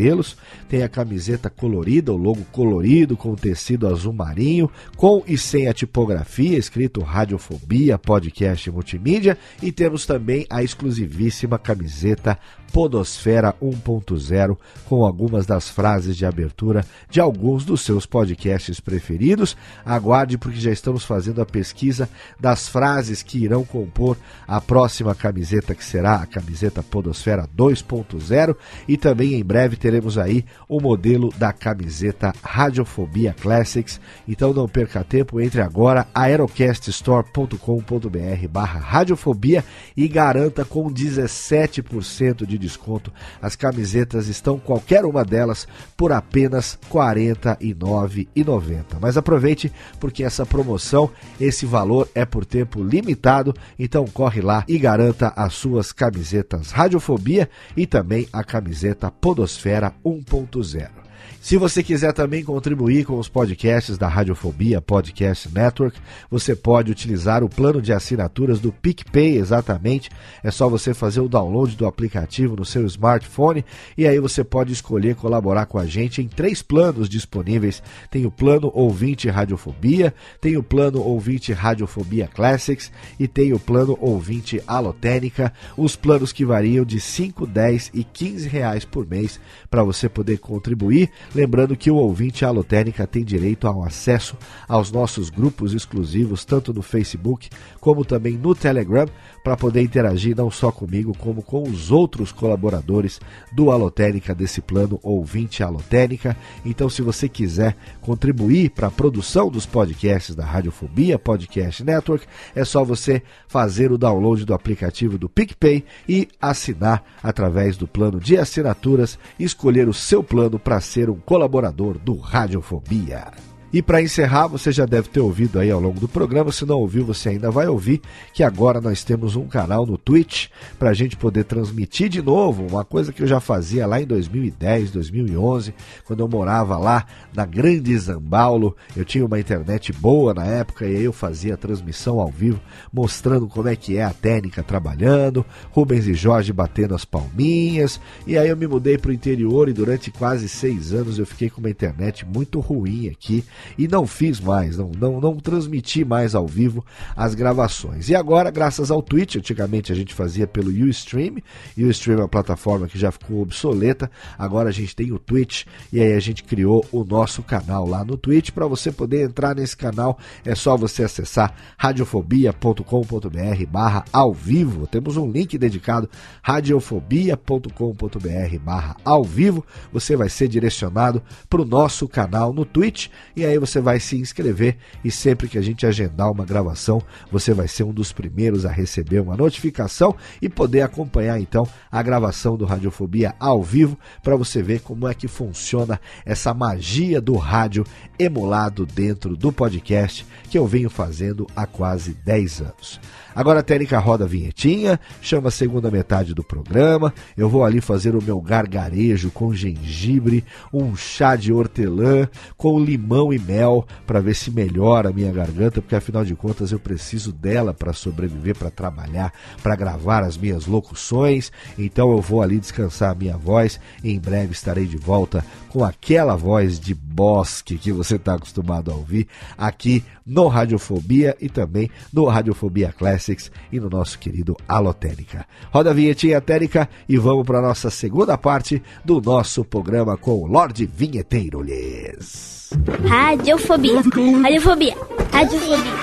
Tem 0.68 0.84
a 0.84 0.90
camiseta 0.90 1.50
colorida, 1.50 2.14
o 2.14 2.18
logo 2.18 2.46
colorido 2.52 3.18
com 3.18 3.36
tecido 3.36 3.88
azul 3.88 4.14
marinho, 4.14 4.70
com 4.96 5.24
e 5.28 5.38
sem 5.38 5.68
a 5.68 5.74
tipografia, 5.74 6.58
escrito 6.58 7.02
Radiofobia 7.02 7.98
Podcast 7.98 8.70
Multimídia. 8.72 9.38
E 9.62 9.72
temos 9.72 10.06
também 10.06 10.46
a 10.50 10.64
exclusivíssima 10.64 11.60
camiseta 11.60 12.40
Podosfera 12.72 13.54
1.0 13.62 14.58
com 14.86 15.04
algumas 15.04 15.46
das 15.46 15.70
frases 15.70 16.16
de 16.16 16.26
abertura 16.26 16.86
de 17.10 17.20
alguns 17.20 17.66
dos 17.66 17.82
seus 17.82 18.06
podcasts 18.06 18.80
preferidos. 18.80 19.58
Aguarde 19.86 20.38
porque 20.38 20.60
já 20.60 20.72
estamos 20.72 21.04
fazendo 21.04 21.42
a 21.42 21.46
pesquisa 21.46 22.08
das 22.40 22.68
frases 22.68 23.24
que 23.24 23.40
irão 23.40 23.66
compor 23.66 24.18
a 24.48 24.62
próxima 24.62 25.16
camiseta 25.16 25.74
que 25.74 25.84
será 25.84 26.16
a 26.16 26.26
camiseta 26.26 26.84
Podosfera 26.84 27.48
2.0 27.58 28.56
e 28.88 28.98
também 28.98 29.34
em 29.34 29.44
breve 29.44 29.76
teremos 29.76 30.18
aí 30.18 30.46
o 30.68 30.80
modelo 30.80 31.34
da 31.38 31.52
camiseta 31.52 32.34
Radiofobia 32.44 33.34
Classics. 33.34 34.00
Então 34.28 34.54
não 34.54 34.68
perca 34.68 35.04
tempo, 35.04 35.42
entre 35.42 35.62
agora 35.62 36.08
aerocaststore.com.br 36.14 38.48
barra 38.50 38.80
radiofobia 38.80 39.64
e 39.96 40.08
garanta 40.08 40.64
com 40.64 40.92
17% 40.92 42.46
de 42.46 42.59
desconto. 42.60 43.12
As 43.42 43.56
camisetas 43.56 44.28
estão, 44.28 44.60
qualquer 44.60 45.06
uma 45.06 45.24
delas, 45.24 45.68
por 45.98 46.12
apenas 46.12 46.78
R$ 46.92 47.00
49,90. 47.00 48.84
Mas 49.02 49.18
aproveite, 49.18 49.72
porque 50.00 50.24
essa 50.24 50.46
promoção, 50.46 51.10
esse 51.40 51.66
valor 51.66 52.08
é 52.14 52.26
por 52.26 52.46
tempo 52.46 52.84
limitado, 52.84 53.54
então 53.78 54.06
corre 54.06 54.42
lá 54.42 54.64
e 54.68 54.78
garanta 54.78 55.34
as 55.36 55.54
suas 55.54 55.92
camisetas 55.92 56.72
Radiofobia 56.72 57.50
e 57.76 57.86
também 57.86 58.28
a 58.32 58.44
camiseta 58.44 59.10
Podosfera 59.10 59.94
1.0. 60.04 61.09
Se 61.42 61.58
você 61.58 61.82
quiser 61.82 62.12
também 62.12 62.44
contribuir 62.44 63.06
com 63.06 63.18
os 63.18 63.30
podcasts 63.30 63.98
da 63.98 64.10
Radiofobia 64.10 64.82
Podcast 64.82 65.50
Network, 65.50 65.98
você 66.30 66.54
pode 66.54 66.92
utilizar 66.92 67.44
o 67.44 67.50
plano 67.50 67.82
de 67.82 67.94
assinaturas 67.94 68.60
do 68.60 68.74
PicPay, 68.74 69.38
exatamente. 69.38 70.10
É 70.44 70.52
só 70.52 70.68
você 70.68 70.94
fazer 70.94 71.22
o 71.22 71.30
download 71.30 71.78
do 71.78 71.88
aplicativo 71.88 72.58
no 72.58 72.66
seu 72.66 72.86
smartphone 72.86 73.64
e 73.98 74.06
aí 74.06 74.20
você 74.20 74.44
pode 74.44 74.74
escolher 74.74 75.16
colaborar 75.16 75.66
com 75.66 75.80
a 75.80 75.86
gente 75.86 76.22
em 76.22 76.28
três 76.28 76.62
planos 76.62 77.08
disponíveis. 77.08 77.82
Tem 78.12 78.26
o 78.26 78.32
plano 78.32 78.70
Ouvinte 78.76 79.30
Radiofobia, 79.30 80.14
tem 80.42 80.58
o 80.58 80.62
plano 80.62 81.02
Ouvinte 81.02 81.54
Radiofobia 81.54 82.28
Classics 82.28 82.92
e 83.18 83.30
tem 83.30 83.54
o 83.54 83.60
plano 83.60 83.98
Ouvinte 84.02 84.62
Alotênica. 84.68 85.54
Os 85.78 85.96
planos 85.96 86.34
que 86.34 86.46
variam 86.46 86.84
de 86.84 87.00
5, 87.00 87.48
10 87.48 87.92
e 87.94 88.04
15 88.04 88.48
reais 88.50 88.84
por 88.84 89.08
mês 89.08 89.40
para 89.70 89.84
você 89.84 90.10
poder 90.10 90.38
contribuir 90.38 91.10
lembrando 91.34 91.76
que 91.76 91.92
o 91.92 91.96
ouvinte 91.96 92.46
Alotênica 92.46 93.06
tem 93.06 93.24
direito 93.24 93.68
ao 93.68 93.84
acesso 93.84 94.38
aos 94.68 94.92
nossos 94.92 95.30
grupos 95.30 95.74
exclusivos, 95.74 96.46
tanto 96.46 96.74
no 96.74 96.82
Facebook 96.82 97.50
como 97.80 98.04
também 98.04 98.38
no 98.38 98.54
Telegram, 98.56 99.08
para 99.44 99.56
poder 99.56 99.82
interagir 99.82 100.36
não 100.36 100.52
só 100.52 100.72
comigo, 100.72 101.16
como 101.18 101.42
com 101.42 101.64
os 101.64 101.92
outros 101.92 102.32
colaboradores 102.32 103.20
do 103.52 103.72
Alotênica, 103.72 104.36
desse 104.36 104.62
plano 104.62 105.00
ouvinte 105.02 105.64
Alotênica. 105.64 106.36
Então, 106.66 106.90
se 106.90 107.02
você 107.02 107.30
quiser 107.30 107.76
contribuir 108.02 108.72
para 108.72 108.88
a 108.88 108.92
produção 108.92 109.50
dos 109.50 109.66
podcasts 109.66 110.36
da 110.36 110.46
Radiofobia 110.46 111.18
Podcast 111.18 111.84
Network, 111.84 112.26
é 112.56 112.66
só 112.66 112.84
você 112.84 113.22
fazer 113.48 113.92
o 113.92 113.98
download 113.98 114.46
do 114.46 114.54
aplicativo 114.54 115.18
do 115.18 115.30
PicPay 115.30 115.84
e 116.08 116.28
assinar 116.42 117.04
através 117.22 117.78
do 117.78 117.88
plano 117.88 118.20
de 118.20 118.38
assinaturas, 118.38 119.18
escolher 119.40 119.88
o 119.88 119.94
seu 119.94 120.24
plano 120.24 120.60
para 120.60 120.82
ser 120.82 121.10
um 121.10 121.19
colaborador 121.20 121.98
do 121.98 122.16
Radiofobia. 122.16 123.49
E 123.72 123.84
para 123.84 124.02
encerrar, 124.02 124.48
você 124.48 124.72
já 124.72 124.84
deve 124.84 125.10
ter 125.10 125.20
ouvido 125.20 125.60
aí 125.60 125.70
ao 125.70 125.80
longo 125.80 126.00
do 126.00 126.08
programa, 126.08 126.52
se 126.52 126.66
não 126.66 126.80
ouviu, 126.80 127.06
você 127.06 127.30
ainda 127.30 127.52
vai 127.52 127.68
ouvir 127.68 128.02
que 128.34 128.42
agora 128.42 128.82
nós 128.82 129.04
temos 129.04 129.36
um 129.36 129.48
canal 129.48 129.86
no 129.86 129.96
Twitch 129.96 130.48
para 130.80 130.90
a 130.90 130.94
gente 130.94 131.16
poder 131.16 131.44
transmitir 131.44 132.10
de 132.10 132.20
novo, 132.20 132.66
uma 132.66 132.84
coisa 132.84 133.14
que 133.14 133.22
eu 133.22 133.28
já 133.28 133.40
fazia 133.40 133.86
lá 133.86 134.02
em 134.02 134.08
2010, 134.08 134.90
2011, 134.90 135.76
quando 136.04 136.22
eu 136.22 136.28
morava 136.28 136.80
lá 136.80 137.06
na 137.32 137.46
Grande 137.46 137.96
Zambaulo. 137.96 138.76
Eu 138.96 139.06
tinha 139.06 139.24
uma 139.24 139.40
internet 139.40 139.94
boa 139.94 140.34
na 140.34 140.46
época 140.46 140.88
e 140.88 140.96
aí 140.96 141.04
eu 141.04 141.14
fazia 141.14 141.54
a 141.54 141.58
transmissão 141.58 142.20
ao 142.20 142.32
vivo, 142.32 142.60
mostrando 142.92 143.48
como 143.48 143.68
é 143.68 143.76
que 143.76 143.98
é 143.98 144.04
a 144.04 144.14
técnica 144.14 144.64
trabalhando, 144.64 145.46
Rubens 145.70 146.08
e 146.08 146.16
Jorge 146.16 146.52
batendo 146.52 146.96
as 146.96 147.06
palminhas. 147.06 148.02
E 148.26 148.36
aí 148.36 148.50
eu 148.50 148.58
me 148.58 148.66
mudei 148.66 148.98
para 148.98 149.12
o 149.12 149.14
interior 149.14 149.70
e 149.70 149.74
durante 149.74 150.10
quase 150.10 150.50
seis 150.50 150.92
anos 150.92 151.20
eu 151.20 151.26
fiquei 151.28 151.52
com 151.52 151.60
uma 151.60 151.70
internet 151.70 152.26
muito 152.26 152.60
ruim 152.60 153.08
aqui 153.10 153.44
e 153.78 153.88
não 153.88 154.06
fiz 154.06 154.40
mais, 154.40 154.78
não, 154.78 154.92
não, 154.98 155.22
não 155.22 155.38
transmiti 155.38 156.04
mais 156.04 156.36
ao 156.36 156.48
vivo 156.48 156.86
as 157.16 157.36
gravações. 157.36 158.10
E 158.10 158.16
agora, 158.16 158.52
graças 158.52 158.92
ao 158.92 159.02
Twitch, 159.02 159.36
antigamente 159.36 159.92
a 159.92 159.96
gente 159.96 160.14
fazia 160.14 160.48
pelo 160.48 160.70
Ustream, 160.70 161.38
e 161.76 161.84
o 161.84 161.90
Ustream 161.90 162.20
é 162.20 162.22
uma 162.22 162.28
plataforma 162.28 162.88
que 162.88 162.98
já 162.98 163.12
ficou 163.12 163.42
obsoleta, 163.42 164.10
agora 164.38 164.70
a 164.70 164.72
gente 164.72 164.96
tem 164.96 165.12
o 165.12 165.20
Twitch 165.20 165.66
e 165.92 166.00
aí 166.00 166.14
a 166.14 166.20
gente 166.20 166.44
criou 166.44 166.86
o 166.92 167.04
nosso 167.04 167.44
canal 167.44 167.88
lá 167.88 168.04
no 168.04 168.18
Twitch. 168.18 168.52
Para 168.52 168.68
você 168.68 168.92
poder 168.92 169.26
entrar 169.26 169.56
nesse 169.56 169.76
canal, 169.76 170.18
é 170.46 170.56
só 170.56 170.78
você 170.78 171.04
acessar 171.04 171.54
radiofobia.com.br 171.78 173.66
barra 173.70 174.06
ao 174.12 174.34
vivo. 174.34 174.88
Temos 174.88 175.18
um 175.18 175.30
link 175.30 175.58
dedicado 175.58 176.10
radiofobia.com.br 176.42 178.60
barra 178.62 178.96
ao 179.04 179.24
vivo. 179.24 179.66
Você 179.92 180.16
vai 180.16 180.30
ser 180.30 180.48
direcionado 180.48 181.22
para 181.50 181.62
o 181.62 181.66
nosso 181.66 182.08
canal 182.08 182.54
no 182.54 182.66
Twitch 182.66 183.08
e 183.36 183.46
aí 183.46 183.49
você 183.58 183.80
vai 183.80 184.00
se 184.00 184.18
inscrever 184.18 184.78
e 185.04 185.10
sempre 185.10 185.48
que 185.48 185.58
a 185.58 185.62
gente 185.62 185.86
agendar 185.86 186.32
uma 186.32 186.46
gravação, 186.46 187.02
você 187.32 187.54
vai 187.54 187.68
ser 187.68 187.84
um 187.84 187.94
dos 187.94 188.12
primeiros 188.12 188.66
a 188.66 188.72
receber 188.72 189.20
uma 189.20 189.38
notificação 189.38 190.16
e 190.42 190.50
poder 190.50 190.82
acompanhar 190.82 191.40
então 191.40 191.68
a 191.92 192.04
gravação 192.04 192.58
do 192.58 192.66
Radiofobia 192.66 193.34
ao 193.40 193.64
vivo 193.64 193.98
para 194.22 194.36
você 194.36 194.62
ver 194.62 194.82
como 194.82 195.08
é 195.08 195.14
que 195.14 195.28
funciona 195.28 196.00
essa 196.26 196.54
magia 196.54 197.22
do 197.22 197.36
rádio 197.36 197.86
emulado 198.18 198.86
dentro 198.86 199.36
do 199.36 199.52
podcast 199.52 200.26
que 200.50 200.58
eu 200.58 200.68
venho 200.68 200.90
fazendo 200.90 201.48
há 201.56 201.66
quase 201.66 202.14
10 202.14 202.62
anos. 202.62 203.00
Agora 203.36 203.60
a 203.60 203.64
técnica 203.64 204.00
roda 204.00 204.26
a 204.26 204.28
vinhetinha, 204.28 205.00
chama 205.22 205.50
a 205.50 205.52
segunda 205.52 205.92
metade 205.92 206.34
do 206.34 206.44
programa. 206.44 207.14
Eu 207.38 207.50
vou 207.50 207.64
ali 207.64 207.80
fazer 207.82 208.16
o 208.16 208.24
meu 208.24 208.42
gargarejo 208.42 209.32
com 209.32 209.54
gengibre, 209.54 210.44
um 210.74 210.96
chá 210.96 211.36
de 211.36 211.54
hortelã 211.54 212.28
com 212.58 212.80
limão 212.80 213.32
e 213.32 213.40
mel 213.40 213.86
para 214.06 214.20
ver 214.20 214.36
se 214.36 214.52
melhora 214.52 215.10
a 215.10 215.14
minha 215.14 215.32
garganta, 215.32 215.82
porque 215.82 215.96
afinal 215.96 216.26
de 216.26 216.36
contas 216.36 216.72
eu 216.72 216.80
preciso 216.80 217.32
dela 217.32 217.74
para 217.74 217.94
sobreviver, 217.94 218.58
para 218.58 218.70
trabalhar, 218.70 219.32
para 219.62 219.76
gravar 219.76 220.24
as 220.24 220.38
minhas 220.38 220.66
locuções. 220.66 221.52
Então 221.78 222.12
eu 222.12 222.22
vou 222.22 222.42
ali 222.42 222.60
descansar 222.60 223.12
a 223.12 223.16
minha 223.16 223.38
voz 223.38 223.80
e 224.04 224.12
em 224.12 224.20
breve 224.20 224.54
estarei 224.54 224.86
de 224.86 224.98
volta 224.98 225.44
com 225.70 225.84
aquela 225.84 226.36
voz 226.36 226.80
de 226.80 226.94
bosque 226.94 227.78
que 227.78 227.92
você 227.92 228.16
está 228.16 228.36
acostumado 228.36 228.92
a 228.92 228.96
ouvir 228.96 229.28
aqui 229.58 230.04
no 230.26 230.48
Radiofobia 230.48 231.36
e 231.40 231.50
também 231.50 231.90
no 232.12 232.26
Radiofobia 232.26 232.94
Classics 233.20 233.52
e 233.72 233.80
no 233.80 233.90
nosso 233.90 234.18
querido 234.18 234.56
Alotênica. 234.68 235.46
Roda 235.72 235.92
a 235.92 235.94
vinhetinha 235.94 236.40
Térica 236.40 236.90
e 237.08 237.18
vamos 237.18 237.46
para 237.46 237.60
a 237.60 237.62
nossa 237.62 237.90
segunda 237.90 238.38
parte 238.38 238.82
do 239.04 239.22
nosso 239.22 239.66
programa 239.66 240.18
com 240.18 240.42
o 240.42 240.48
Lorde 240.48 240.86
Vinheteiro 240.86 241.62
lhes. 241.62 242.70
Radiofobia. 243.06 244.02
Radiofobia. 244.42 244.96
Radiofobia. 245.32 245.94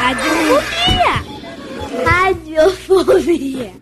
Radiofobia. 0.00 1.28
Radiofobia. 2.04 3.72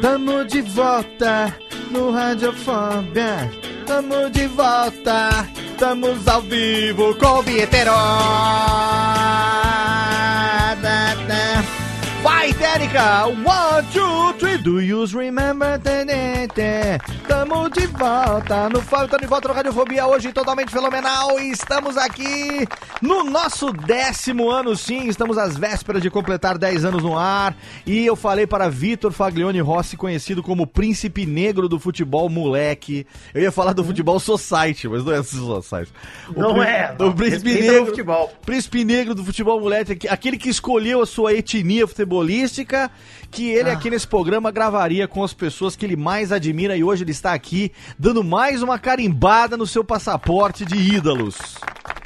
Tamo 0.00 0.44
de 0.44 0.62
volta 0.62 1.56
no 1.90 2.10
Radiofobia. 2.12 3.50
Tamo 3.86 4.30
de 4.30 4.46
volta. 4.48 5.65
Estamos 5.76 6.26
ao 6.26 6.40
vivo 6.40 7.14
com 7.16 7.40
o 7.40 7.42
da. 7.42 7.92
Vai, 12.46 12.54
Térica! 12.54 13.26
One, 13.26 13.84
two, 13.92 14.32
three, 14.38 14.56
do 14.58 14.80
you 14.80 15.04
remember? 15.06 15.80
Tamo 17.26 17.68
de 17.68 17.86
volta 17.88 18.68
no 18.68 18.80
Fábio, 18.80 19.08
tamo 19.08 19.20
de 19.22 19.26
volta 19.26 19.48
no 19.48 19.54
Radiofobia 19.54 20.06
hoje, 20.06 20.32
totalmente 20.32 20.70
fenomenal. 20.70 21.40
E 21.40 21.50
estamos 21.50 21.96
aqui 21.96 22.66
no 23.02 23.24
nosso 23.24 23.72
décimo 23.72 24.48
ano, 24.50 24.76
sim. 24.76 25.08
Estamos 25.08 25.36
às 25.36 25.56
vésperas 25.56 26.00
de 26.00 26.08
completar 26.08 26.56
10 26.56 26.84
anos 26.84 27.02
no 27.02 27.18
ar. 27.18 27.56
E 27.84 28.06
eu 28.06 28.14
falei 28.14 28.46
para 28.46 28.68
Vitor 28.68 29.10
Faglione 29.10 29.60
Rossi, 29.60 29.96
conhecido 29.96 30.42
como 30.42 30.66
Príncipe 30.66 31.26
Negro 31.26 31.68
do 31.68 31.80
Futebol 31.80 32.28
Moleque. 32.28 33.06
Eu 33.34 33.42
ia 33.42 33.52
falar 33.52 33.72
do 33.72 33.82
Futebol 33.82 34.20
Society, 34.20 34.88
mas 34.88 35.04
não 35.04 35.12
é 35.12 35.22
Society. 35.22 35.92
O 36.34 36.40
Não 36.40 36.62
é, 36.62 36.94
O. 36.98 37.12
Príncipe 37.12 37.54
Negro. 37.54 37.86
futebol. 37.86 38.32
Príncipe 38.44 38.84
Negro 38.84 39.14
do 39.14 39.24
Futebol 39.24 39.60
Moleque, 39.60 40.06
aquele 40.08 40.36
que 40.36 40.48
escolheu 40.48 41.02
a 41.02 41.06
sua 41.06 41.34
etnia 41.34 41.86
futebolística, 42.36 42.90
que 43.30 43.48
ele 43.48 43.70
aqui 43.70 43.88
nesse 43.88 44.06
programa 44.06 44.50
gravaria 44.50 45.08
com 45.08 45.24
as 45.24 45.32
pessoas 45.32 45.74
que 45.74 45.86
ele 45.86 45.96
mais 45.96 46.30
admira 46.30 46.76
e 46.76 46.84
hoje 46.84 47.02
ele 47.04 47.10
está 47.10 47.32
aqui 47.32 47.72
dando 47.98 48.22
mais 48.22 48.62
uma 48.62 48.78
carimbada 48.78 49.56
no 49.56 49.66
seu 49.66 49.82
passaporte 49.82 50.64
de 50.64 50.76
ídolos. 50.76 51.36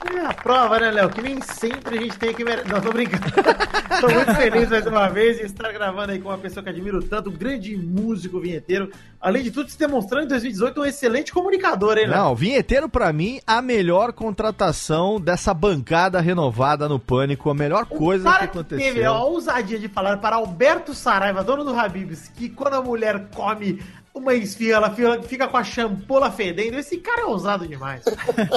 É 0.03 0.24
a 0.24 0.32
prova, 0.32 0.80
né, 0.80 0.90
Léo? 0.90 1.11
Que 1.11 1.20
nem 1.20 1.40
sempre 1.42 1.98
a 1.98 2.01
gente 2.01 2.18
tem 2.18 2.32
que. 2.32 2.42
Não, 2.42 2.80
tô 2.80 2.90
brincando. 2.90 3.22
tô 4.01 4.09
muito 4.09 4.34
feliz 4.34 4.70
mais 4.70 4.86
uma 4.86 5.09
vez 5.09 5.38
em 5.38 5.44
estar 5.44 5.70
gravando 5.72 6.12
aí 6.12 6.18
com 6.18 6.30
uma 6.30 6.38
pessoa 6.38 6.62
que 6.64 6.70
admiro 6.70 7.03
tanto, 7.03 7.28
um 7.28 7.36
grande 7.36 7.76
músico 7.76 8.40
vinheteiro. 8.40 8.90
Além 9.20 9.42
de 9.42 9.51
tudo, 9.51 9.70
se 9.70 9.78
demonstrando 9.78 10.24
em 10.24 10.28
2018 10.28 10.80
um 10.80 10.84
excelente 10.86 11.32
comunicador, 11.32 11.98
hein, 11.98 12.07
Léo? 12.07 12.18
Não, 12.18 12.34
vinheteiro 12.34 12.88
pra 12.88 13.12
mim, 13.12 13.40
a 13.46 13.61
melhor 13.61 14.12
contratação 14.12 15.20
dessa 15.20 15.53
bancada 15.53 16.18
renovada 16.20 16.88
no 16.88 16.98
Pânico, 16.98 17.51
a 17.51 17.55
melhor 17.55 17.84
coisa 17.84 18.24
que 18.32 18.38
que 18.48 18.64
teve 18.64 18.82
aconteceu. 18.82 19.12
a 19.12 19.22
ousadia 19.22 19.78
de 19.78 19.88
falar 19.88 20.16
para 20.16 20.36
Alberto 20.36 20.94
Saraiva, 20.94 21.44
dono 21.44 21.62
do 21.62 21.78
Habibs, 21.78 22.28
que 22.28 22.48
quando 22.48 22.74
a 22.74 22.82
mulher 22.82 23.28
come 23.34 23.78
uma 24.15 24.35
esfirra, 24.35 24.77
ela 24.77 25.21
fica, 25.23 25.47
com 25.49 25.57
a 25.57 25.65
champola 25.65 26.31
fedendo. 26.31 26.79
Esse 26.79 26.97
cara 26.99 27.23
é 27.23 27.25
ousado 27.25 27.67
demais. 27.67 28.03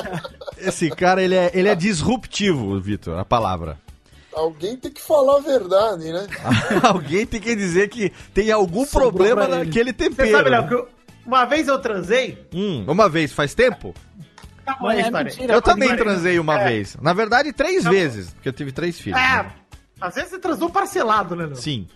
Esse 0.58 0.90
cara, 0.90 1.22
ele 1.22 1.36
é, 1.36 1.52
ele 1.54 1.68
é 1.68 1.76
disruptivo, 1.76 2.80
Vitor, 2.80 3.18
a 3.20 3.26
palavra. 3.26 3.78
Alguém 4.34 4.76
tem 4.78 4.92
que 4.92 5.02
falar 5.02 5.38
a 5.38 5.42
verdade, 5.42 6.12
né? 6.12 6.26
Alguém 6.82 7.26
tem 7.26 7.40
que 7.40 7.56
dizer 7.56 7.88
que 7.90 8.12
tem 8.34 8.52
algum 8.52 8.84
Sobrou 8.86 9.12
problema 9.14 9.48
naquele 9.48 9.92
Você 9.92 9.94
tempero. 9.94 10.32
sabe, 10.32 10.50
Léo, 10.50 10.68
que 10.68 10.74
eu- 10.74 10.90
uma 11.26 11.46
vez 11.46 11.68
eu 11.68 11.78
transei. 11.80 12.44
Hum, 12.54 12.84
uma 12.88 13.08
vez, 13.08 13.32
faz 13.32 13.54
tempo? 13.54 13.94
Mas 14.82 15.06
a 15.06 15.08
é 15.20 15.24
mentira, 15.24 15.54
Eu 15.54 15.62
também 15.62 15.90
Agora- 15.92 16.04
transei 16.04 16.40
uma 16.40 16.60
É. 16.60 16.64
vez. 16.70 16.98
Na 17.02 17.14
verdade, 17.14 17.54
três 17.54 17.84
Tá 17.84 17.90
vezes, 17.92 18.32
porque 18.32 18.50
eu 18.50 18.54
tive 18.54 18.72
três 18.72 19.00
filhos. 19.00 19.20
É, 19.20 19.44
né? 19.44 19.52
às 20.02 20.16
vezes 20.16 20.32
você 20.32 20.40
transou 20.40 20.70
parcelado, 20.70 21.36
né, 21.36 21.46
Léo? 21.46 21.56
Sim. 21.56 21.88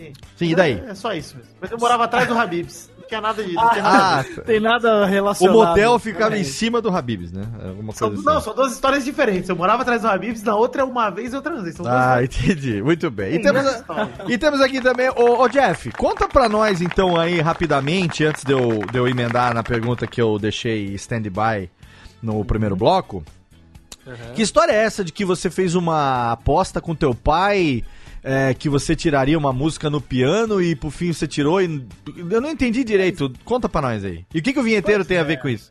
Sim. 0.00 0.12
Sim, 0.36 0.46
e 0.50 0.54
daí? 0.54 0.82
É, 0.86 0.90
é 0.90 0.94
só 0.94 1.12
isso 1.12 1.36
mesmo. 1.36 1.50
Mas 1.60 1.70
eu 1.70 1.78
morava 1.78 2.04
atrás 2.04 2.26
do 2.26 2.36
Habibs. 2.38 2.90
Não 2.98 3.06
tinha 3.08 3.20
nada 3.20 3.42
de. 3.42 3.52
Não 3.52 3.68
tinha 3.70 3.82
nada 3.82 4.18
Ah, 4.18 4.22
disso. 4.22 4.40
Tem 4.42 4.60
nada 4.60 5.02
o 5.02 5.04
relacionado. 5.04 5.56
motel 5.56 5.98
ficava 5.98 6.38
em 6.38 6.42
É. 6.42 6.44
cima 6.44 6.80
do 6.80 6.88
Habibs, 6.96 7.32
né? 7.32 7.42
Alguma 7.66 7.92
São, 7.92 8.08
coisa 8.08 8.22
não, 8.22 8.36
assim. 8.36 8.44
são 8.44 8.54
duas 8.54 8.72
histórias 8.72 9.04
diferentes. 9.04 9.48
Eu 9.48 9.56
morava 9.56 9.82
atrás 9.82 10.02
do 10.02 10.08
Habibs, 10.08 10.42
na 10.42 10.54
outra 10.54 10.84
uma 10.84 11.10
vez 11.10 11.34
eu 11.34 11.42
transei. 11.42 11.72
São 11.72 11.84
duas 11.84 11.94
Ah, 11.96 12.22
entendi. 12.22 12.80
Muito 12.82 13.10
bem. 13.10 13.34
E 13.34 13.42
Tem 13.42 13.52
temos, 13.52 13.84
e 14.28 14.38
temos 14.38 14.60
aqui 14.60 14.80
também, 14.80 15.08
ô, 15.10 15.42
ô, 15.42 15.48
Jeff, 15.48 15.90
conta 15.92 16.28
pra 16.28 16.48
nós 16.48 16.80
então 16.80 17.18
aí 17.20 17.40
rapidamente, 17.40 18.24
antes 18.24 18.44
de 18.44 18.52
eu, 18.52 18.84
de 18.90 18.96
eu 18.98 19.06
emendar 19.08 19.52
na 19.52 19.62
pergunta 19.62 20.06
que 20.06 20.20
eu 20.22 20.38
deixei 20.38 20.94
stand-by 20.94 21.68
no 22.22 22.44
primeiro 22.44 22.76
bloco. 22.76 23.24
Que 24.34 24.42
história 24.42 24.72
é 24.72 24.76
essa 24.84 25.04
de 25.04 25.12
que 25.12 25.24
você 25.24 25.50
fez 25.50 25.74
uma 25.74 26.32
aposta 26.32 26.80
com 26.80 26.94
teu 26.94 27.14
pai 27.14 27.84
é, 28.22 28.52
que 28.54 28.68
você 28.68 28.94
tiraria 28.94 29.38
uma 29.38 29.52
música 29.52 29.88
no 29.88 30.00
piano 30.00 30.62
e 30.62 30.74
por 30.74 30.90
fim 30.90 31.12
você 31.12 31.26
tirou 31.26 31.60
e. 31.60 31.86
Eu 32.30 32.40
não 32.40 32.50
entendi 32.50 32.84
direito. 32.84 33.32
Conta 33.44 33.68
pra 33.68 33.82
nós 33.82 34.04
aí. 34.04 34.24
E 34.34 34.38
o 34.38 34.42
que, 34.42 34.52
que 34.52 34.58
o 34.60 34.62
vinheteiro 34.62 35.04
tem 35.04 35.18
a 35.18 35.24
ver 35.24 35.38
com 35.38 35.48
isso? 35.48 35.70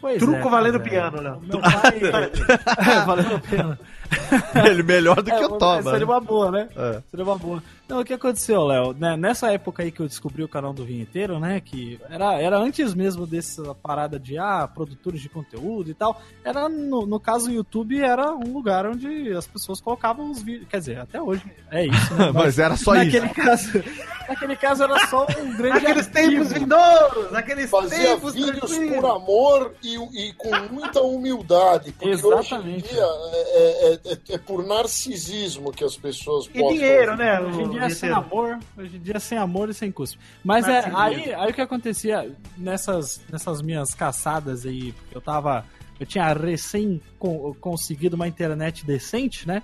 Pois 0.00 0.18
Truco 0.18 0.48
é, 0.48 0.50
valendo 0.50 0.80
pois 0.80 0.86
é. 0.86 0.90
piano, 0.90 1.20
Léo. 1.20 1.40
Meu 1.42 1.60
pai. 1.60 2.00
é, 2.94 3.04
valendo 3.04 3.40
pena. 3.40 3.78
Ele 4.68 4.82
melhor 4.82 5.16
do 5.16 5.24
que 5.24 5.30
É, 5.32 5.46
o 5.46 5.58
Toba. 5.58 5.90
Seria 5.90 6.06
uma 6.06 6.20
boa, 6.20 6.50
né? 6.50 6.68
É. 6.76 7.02
Seria 7.10 7.24
uma 7.24 7.36
boa. 7.38 7.62
Não, 7.88 8.00
o 8.00 8.04
que 8.04 8.14
aconteceu, 8.14 8.62
Léo? 8.64 8.92
Né, 8.96 9.16
nessa 9.16 9.50
época 9.52 9.82
aí 9.82 9.90
que 9.90 9.98
eu 10.00 10.06
descobri 10.06 10.44
o 10.44 10.48
canal 10.48 10.72
do 10.72 10.84
Vinheteiro, 10.84 11.40
né? 11.40 11.60
Que 11.60 11.98
era, 12.08 12.40
era 12.40 12.56
antes 12.56 12.94
mesmo 12.94 13.26
dessa 13.26 13.74
parada 13.74 14.16
de, 14.16 14.38
ah, 14.38 14.68
produtores 14.72 15.20
de 15.20 15.28
conteúdo 15.28 15.90
e 15.90 15.94
tal. 15.94 16.22
Era, 16.44 16.68
no, 16.68 17.04
no 17.04 17.18
caso, 17.18 17.50
o 17.50 17.52
YouTube 17.52 18.00
era 18.00 18.32
um 18.32 18.52
lugar 18.52 18.86
onde 18.86 19.32
as 19.32 19.44
pessoas 19.46 19.80
colocavam 19.80 20.30
os 20.30 20.40
vídeos. 20.40 20.68
Quer 20.68 20.78
dizer, 20.78 20.98
até 21.00 21.20
hoje 21.20 21.42
é 21.70 21.84
isso, 21.86 22.14
né? 22.14 22.30
Mas 22.32 22.60
era 22.60 22.76
só 22.76 22.94
naquele 22.94 23.26
isso. 23.26 23.34
Caso, 23.34 23.84
naquele 24.28 24.56
caso 24.56 24.84
era 24.84 25.06
só 25.08 25.26
um 25.40 25.54
grande 25.58 25.78
Aqueles 25.78 26.06
arquivo. 26.06 26.30
tempos 26.30 26.52
vindouros, 26.52 27.34
aqueles 27.34 27.70
Fazia 27.70 27.98
tempos 28.14 28.34
vídeos 28.34 28.78
por 28.78 29.04
amor 29.04 29.74
e, 29.82 29.96
e 30.28 30.32
com 30.34 30.50
muita 30.72 31.00
humildade. 31.00 31.90
Porque 31.90 32.10
Exatamente. 32.10 32.54
hoje 32.54 32.70
em 32.70 32.76
dia 32.78 33.02
é, 33.02 33.92
é- 33.94 33.99
é- 34.04 34.34
é 34.34 34.38
por 34.38 34.64
narcisismo 34.66 35.72
que 35.72 35.84
as 35.84 35.96
pessoas 35.96 36.46
E 36.52 36.52
dinheiro, 36.68 37.16
né? 37.16 37.40
Hoje 37.40 37.62
em 37.62 37.70
dia 37.70 37.80
é 37.82 37.88
sem 37.90 38.10
amor, 38.10 38.58
hoje 38.76 38.96
em 38.96 39.00
dia 39.00 39.16
é 39.16 39.20
sem 39.20 39.38
amor 39.38 39.68
e 39.68 39.74
sem 39.74 39.90
cuspe. 39.92 40.18
Mas 40.44 40.66
é, 40.68 40.90
aí, 40.94 41.34
aí 41.34 41.50
o 41.50 41.54
que 41.54 41.60
acontecia 41.60 42.30
nessas, 42.56 43.20
nessas 43.30 43.62
minhas 43.62 43.94
caçadas 43.94 44.64
aí, 44.66 44.92
porque 44.92 45.16
eu 45.16 45.20
tava. 45.20 45.64
Eu 45.98 46.06
tinha 46.06 46.32
recém 46.32 47.00
con- 47.18 47.54
conseguido 47.60 48.16
uma 48.16 48.26
internet 48.26 48.86
decente, 48.86 49.46
né? 49.46 49.62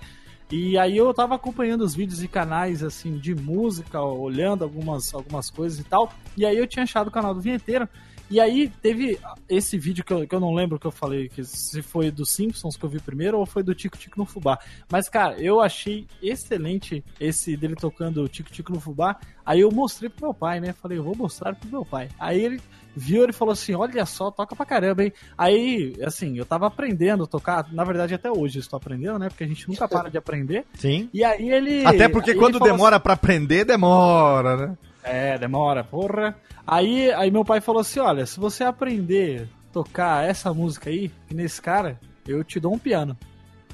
E 0.51 0.77
aí 0.77 0.95
eu 0.95 1.11
tava 1.13 1.35
acompanhando 1.35 1.81
os 1.81 1.93
vídeos 1.95 2.23
e 2.23 2.27
canais 2.27 2.81
assim 2.83 3.17
de 3.17 3.33
música, 3.35 4.01
olhando 4.01 4.63
algumas, 4.63 5.13
algumas 5.13 5.49
coisas 5.49 5.79
e 5.79 5.83
tal. 5.83 6.13
E 6.37 6.45
aí 6.45 6.55
eu 6.55 6.67
tinha 6.67 6.83
achado 6.83 7.07
o 7.07 7.11
canal 7.11 7.33
do 7.33 7.41
Vinheteiro. 7.41 7.89
E 8.29 8.39
aí 8.39 8.69
teve 8.81 9.19
esse 9.47 9.77
vídeo 9.77 10.03
que 10.03 10.13
eu, 10.13 10.27
que 10.27 10.35
eu 10.35 10.39
não 10.39 10.53
lembro 10.53 10.77
que 10.77 10.85
eu 10.85 10.91
falei, 10.91 11.29
que 11.29 11.43
se 11.43 11.81
foi 11.81 12.11
do 12.11 12.25
Simpsons 12.25 12.75
que 12.75 12.83
eu 12.83 12.89
vi 12.89 12.99
primeiro 12.99 13.39
ou 13.39 13.45
foi 13.45 13.63
do 13.63 13.73
Tico 13.73 13.97
Tico 13.97 14.19
no 14.19 14.25
Fubá. 14.25 14.59
Mas, 14.91 15.07
cara, 15.07 15.39
eu 15.39 15.61
achei 15.61 16.05
excelente 16.21 17.03
esse 17.19 17.55
dele 17.55 17.75
tocando 17.75 18.23
o 18.23 18.27
Tico 18.27 18.51
Tico 18.51 18.73
no 18.73 18.79
Fubá. 18.79 19.17
Aí 19.45 19.61
eu 19.61 19.71
mostrei 19.71 20.09
pro 20.09 20.27
meu 20.27 20.33
pai, 20.33 20.59
né? 20.59 20.73
Falei, 20.73 20.97
eu 20.97 21.03
vou 21.03 21.15
mostrar 21.15 21.55
pro 21.55 21.69
meu 21.69 21.85
pai. 21.85 22.09
Aí 22.19 22.43
ele 22.43 22.61
viu, 22.97 23.23
ele 23.23 23.31
falou 23.31 23.53
assim: 23.53 23.75
olha 23.75 24.05
só, 24.05 24.31
toca 24.31 24.55
pra 24.55 24.65
caramba, 24.65 25.03
hein? 25.03 25.13
Aí, 25.37 25.95
assim, 26.03 26.37
eu 26.37 26.45
tava 26.45 26.67
aprendendo 26.67 27.23
a 27.23 27.27
tocar. 27.27 27.71
Na 27.71 27.83
verdade, 27.83 28.13
até 28.13 28.29
hoje 28.31 28.57
eu 28.57 28.61
estou 28.61 28.77
aprendendo, 28.77 29.19
né? 29.19 29.29
Porque 29.29 29.43
a 29.43 29.47
gente 29.47 29.69
nunca 29.69 29.87
para 29.87 30.09
de 30.09 30.17
aprender. 30.17 30.65
Sim. 30.73 31.09
E 31.13 31.23
aí 31.23 31.49
ele. 31.49 31.85
Até 31.85 32.09
porque 32.09 32.33
quando 32.33 32.57
falou 32.57 32.73
demora 32.73 32.99
pra 32.99 33.13
aprender, 33.13 33.63
demora, 33.63 34.57
né? 34.57 34.77
É, 35.07 35.37
demora, 35.37 35.83
porra. 35.83 36.35
Aí, 36.65 37.11
aí 37.13 37.31
meu 37.31 37.45
pai 37.45 37.61
falou 37.61 37.81
assim: 37.81 37.99
olha, 37.99 38.25
se 38.25 38.39
você 38.39 38.63
aprender 38.63 39.47
a 39.69 39.73
tocar 39.73 40.25
essa 40.27 40.53
música 40.53 40.89
aí, 40.89 41.11
nesse 41.31 41.61
cara, 41.61 41.99
eu 42.27 42.43
te 42.43 42.59
dou 42.59 42.73
um 42.73 42.79
piano. 42.79 43.17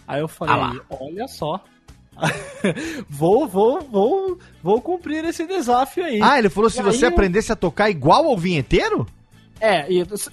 Aí 0.08 0.20
eu 0.22 0.28
falei, 0.28 0.54
Ah 0.56 0.96
olha 1.00 1.28
só. 1.28 1.64
vou, 3.10 3.48
vou, 3.48 3.82
vou, 3.82 4.38
vou 4.62 4.82
cumprir 4.82 5.26
esse 5.26 5.46
desafio 5.48 6.06
aí. 6.06 6.20
Ah, 6.22 6.38
ele 6.38 6.50
falou 6.50 6.70
se 6.70 6.80
E 6.80 6.84
você 6.84 7.06
aí- 7.06 7.12
aprendesse 7.12 7.52
a 7.52 7.56
tocar 7.56 7.90
igual 7.90 8.26
ao 8.28 8.38
vinheteiro? 8.38 9.08
É, 9.60 9.86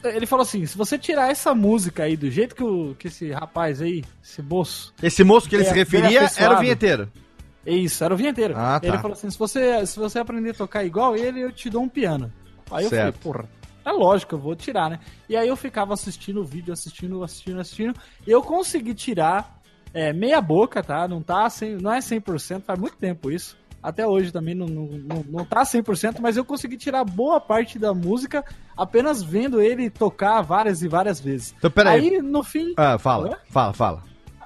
ele 0.05 0.27
falou 0.27 0.43
assim: 0.43 0.67
se 0.67 0.77
você 0.77 0.99
tirar 0.99 1.31
essa 1.31 1.55
música 1.55 2.03
aí 2.03 2.17
do 2.17 2.29
jeito 2.31 2.55
que, 2.55 2.65
o, 2.65 2.97
que 2.99 3.07
esse 3.07 3.31
rapaz 3.31 3.81
aí, 3.81 4.03
esse 4.23 4.43
moço. 4.43 4.93
Esse 5.03 5.23
moço 5.23 5.49
que 5.49 5.55
ele 5.55 5.65
se 5.65 5.73
Bem- 5.73 5.85
bem 5.85 6.01
referia 6.01 6.31
era 6.37 6.57
o 6.57 6.61
vinheteiro. 6.61 7.09
Isso, 7.67 8.03
era 8.03 8.15
o 8.15 8.17
vinheteiro. 8.17 8.55
Ah, 8.57 8.81
tá. 8.81 8.87
Ele 8.89 8.99
falou 8.99 9.13
assim: 9.13 9.31
se 9.31 9.39
você, 9.39 9.85
se 9.87 9.99
você 9.99 10.19
aprender 10.19 10.51
a 10.51 10.55
tocar 10.55 10.85
igual 10.85 11.15
ele, 11.17 11.41
eu 11.41 11.53
te 11.53 11.69
dou 11.69 11.83
um 11.83 11.89
piano. 11.89 12.33
Aí 12.71 12.85
eu 12.85 12.91
Certo. 12.91 13.19
falei, 13.19 13.35
porra, 13.43 13.49
é 13.85 13.93
lógico, 13.93 14.35
eu 14.35 14.39
vou 14.39 14.55
tirar, 14.57 14.89
né? 14.91 15.01
E 15.29 15.37
aí 15.37 15.49
eu 15.49 15.57
ficava 15.57 15.93
assistindo 15.93 16.41
o 16.41 16.45
vídeo, 16.45 16.73
assistindo, 16.73 17.23
assistindo, 17.23 17.61
assistindo. 17.61 17.95
E 18.27 18.31
eu 18.31 18.43
consegui 18.43 18.95
tirar 18.95 19.61
é, 19.93 20.13
meia 20.13 20.41
boca, 20.41 20.83
tá? 20.83 21.07
Não 21.09 21.21
tá 21.23 21.49
100, 21.51 21.77
não 21.77 21.93
é 21.93 21.99
100%, 21.99 22.63
faz 22.63 22.79
muito 22.79 22.97
tempo 22.97 23.31
isso. 23.31 23.59
Até 23.83 24.07
hoje 24.07 24.31
também 24.31 24.55
não, 24.55 24.67
não, 24.67 24.87
não, 24.87 25.25
não 25.29 25.45
tá 25.45 25.63
100%, 25.63 26.19
mas 26.21 26.37
eu 26.37 26.45
consegui 26.45 26.77
tirar 26.77 27.03
boa 27.03 27.41
parte 27.41 27.79
da 27.79 27.95
música 27.95 28.45
apenas 28.77 29.23
vendo 29.23 29.61
ele 29.61 29.89
tocar 29.89 30.43
várias 30.43 30.83
e 30.83 30.89
várias 30.89 31.19
vezes. 31.19 31.55
Então, 31.59 31.71
peraí. 31.71 32.11
Aí, 32.11 32.23
no 32.23 32.43
fim, 32.43 32.75
Ah, 32.77 32.99
fala, 32.99 33.29
Hã? 33.35 33.37
fala, 33.49 33.73
fala. 33.73 34.05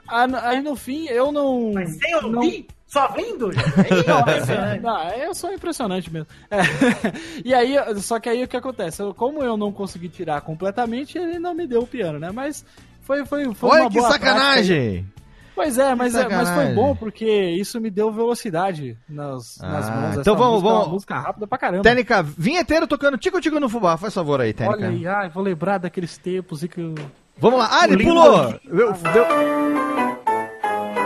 ah, 0.08 0.26
aí 0.48 0.62
no 0.62 0.76
fim 0.76 1.06
eu 1.08 1.32
não... 1.32 1.72
Mas 1.74 1.98
sem 1.98 2.12
não- 2.22 2.34
ouvir, 2.36 2.68
só 2.94 3.08
vendo? 3.08 3.50
é, 3.52 4.80
não, 4.80 5.08
eu 5.10 5.34
sou 5.34 5.52
impressionante 5.52 6.10
mesmo. 6.12 6.26
É. 6.50 6.60
E 7.44 7.52
aí, 7.52 7.76
só 8.00 8.18
que 8.20 8.28
aí 8.28 8.42
o 8.44 8.48
que 8.48 8.56
acontece? 8.56 9.02
Eu- 9.02 9.12
como 9.12 9.42
eu 9.42 9.56
não 9.56 9.70
consegui 9.72 10.08
tirar 10.08 10.40
completamente, 10.40 11.18
ele 11.18 11.38
não 11.38 11.52
me 11.54 11.66
deu 11.66 11.82
o 11.82 11.86
piano, 11.86 12.18
né? 12.18 12.30
Mas 12.32 12.64
foi, 13.02 13.26
foi, 13.26 13.52
foi 13.54 13.70
Olha 13.70 13.82
uma 13.82 13.90
que 13.90 13.98
boa 13.98 14.08
prática 14.08 14.26
sacanagem! 14.32 15.06
Pois 15.54 15.78
é, 15.78 15.94
mas, 15.94 16.14
é, 16.16 16.28
mas 16.28 16.50
foi 16.50 16.74
bom 16.74 16.96
porque 16.96 17.24
isso 17.52 17.80
me 17.80 17.88
deu 17.88 18.10
velocidade 18.10 18.96
nas, 19.08 19.58
nas 19.60 19.88
Ah, 19.88 19.92
mãos. 19.92 20.16
então 20.18 20.34
Essa 20.34 20.42
vamos- 20.42 20.62
música 20.62 20.68
é 20.68 20.72
vamos- 20.72 20.86
uma 20.86 20.92
música 20.94 21.18
rápida 21.18 21.46
pra 21.46 21.58
caramba. 21.58 21.82
Técnica, 21.84 22.22
vinheteiro 22.24 22.86
tocando 22.88 23.16
tico-tico 23.18 23.60
no 23.60 23.68
fubá. 23.68 23.96
Faz 23.96 24.12
favor 24.14 24.40
aí, 24.40 24.52
técnica. 24.52 24.86
Olha 24.86 24.88
aí, 24.88 25.06
ai, 25.06 25.28
vou 25.28 25.42
lembrar 25.44 25.78
daqueles 25.78 26.16
tempos 26.18 26.62
e 26.64 26.68
que 26.68 26.80
eu... 26.80 26.94
Vamos 27.38 27.58
lá. 27.60 27.68
Ah, 27.70 27.84
ele 27.84 27.96
Lindo. 27.96 28.10
pulou! 28.10 28.54
Deu- 28.64 28.92
deu- 28.92 29.26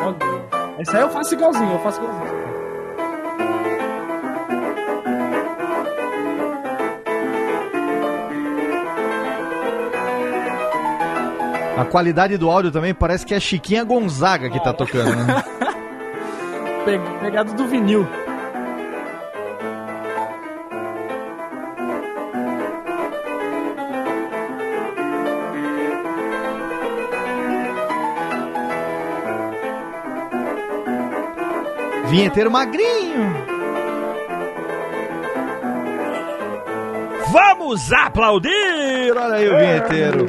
Olha, 0.05 0.38
Esse 0.79 0.97
aí 0.97 1.03
eu 1.03 1.11
faço 1.11 1.35
igualzinho, 1.35 1.73
eu 1.73 1.79
faço 1.81 2.01
igualzinho. 2.01 2.49
A 11.77 11.85
qualidade 11.85 12.37
do 12.37 12.51
áudio 12.51 12.73
também 12.73 12.93
parece 12.93 13.25
que 13.25 13.33
é 13.33 13.39
Chiquinha 13.39 13.85
Gonzaga 13.85 14.51
que 14.51 14.59
tá 14.63 14.73
tocando, 14.73 15.15
né? 15.15 15.45
Pe- 16.85 17.01
Pegado 17.21 17.53
do 17.55 17.67
vinil. 17.69 18.07
Vinheteiro 32.11 32.51
magrinho. 32.51 33.59
Vamos 37.31 37.93
aplaudir! 37.93 39.13
Olha 39.15 39.35
aí 39.35 39.49
o 39.49 39.59
vinheteiro. 39.59 40.27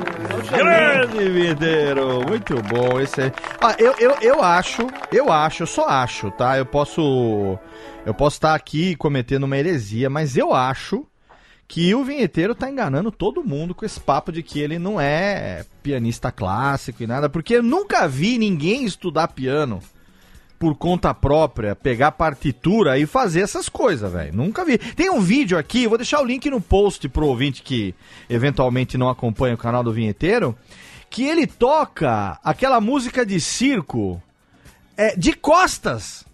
Grande 0.51 1.29
vinheteiro. 1.29 2.21
Muito 2.27 2.55
bom 2.63 2.99
esse 2.99 3.21
aí. 3.21 3.31
Ah, 3.61 3.75
eu, 3.79 3.93
eu, 3.97 4.17
eu 4.21 4.43
acho, 4.43 4.85
eu 5.09 5.31
acho, 5.31 5.63
eu 5.63 5.67
só 5.67 5.87
acho, 5.87 6.29
tá? 6.31 6.57
Eu 6.57 6.65
posso. 6.65 7.57
Eu 8.05 8.13
posso 8.13 8.35
estar 8.35 8.53
aqui 8.55 8.95
cometendo 8.97 9.43
uma 9.43 9.57
heresia, 9.57 10.09
mas 10.09 10.35
eu 10.35 10.53
acho 10.53 11.05
que 11.65 11.95
o 11.95 12.03
vinheteiro 12.03 12.53
tá 12.53 12.69
enganando 12.69 13.11
todo 13.11 13.43
mundo 13.43 13.73
com 13.73 13.85
esse 13.85 13.99
papo 13.99 14.31
de 14.31 14.43
que 14.43 14.59
ele 14.59 14.77
não 14.77 14.99
é 14.99 15.63
pianista 15.81 16.31
clássico 16.31 17.03
e 17.03 17.07
nada, 17.07 17.29
porque 17.29 17.55
eu 17.55 17.63
nunca 17.63 18.07
vi 18.07 18.37
ninguém 18.37 18.83
estudar 18.83 19.29
piano 19.29 19.79
por 20.59 20.75
conta 20.75 21.13
própria, 21.13 21.73
pegar 21.73 22.11
partitura 22.11 22.99
e 22.99 23.05
fazer 23.05 23.39
essas 23.39 23.69
coisas, 23.69 24.11
velho. 24.11 24.35
Nunca 24.35 24.65
vi. 24.65 24.77
Tem 24.77 25.09
um 25.09 25.21
vídeo 25.21 25.57
aqui, 25.57 25.87
vou 25.87 25.97
deixar 25.97 26.21
o 26.21 26.25
link 26.25 26.49
no 26.49 26.59
post 26.59 27.07
pro 27.07 27.27
ouvinte 27.27 27.63
que 27.63 27.95
eventualmente 28.29 28.97
não 28.97 29.09
acompanha 29.09 29.55
o 29.55 29.57
canal 29.57 29.81
do 29.81 29.93
Vinheteiro, 29.93 30.55
que 31.09 31.23
ele 31.23 31.47
toca 31.47 32.37
aquela 32.43 32.81
música 32.81 33.25
de 33.25 33.39
circo 33.39 34.21
é, 34.97 35.15
de 35.15 35.31
costas. 35.31 36.25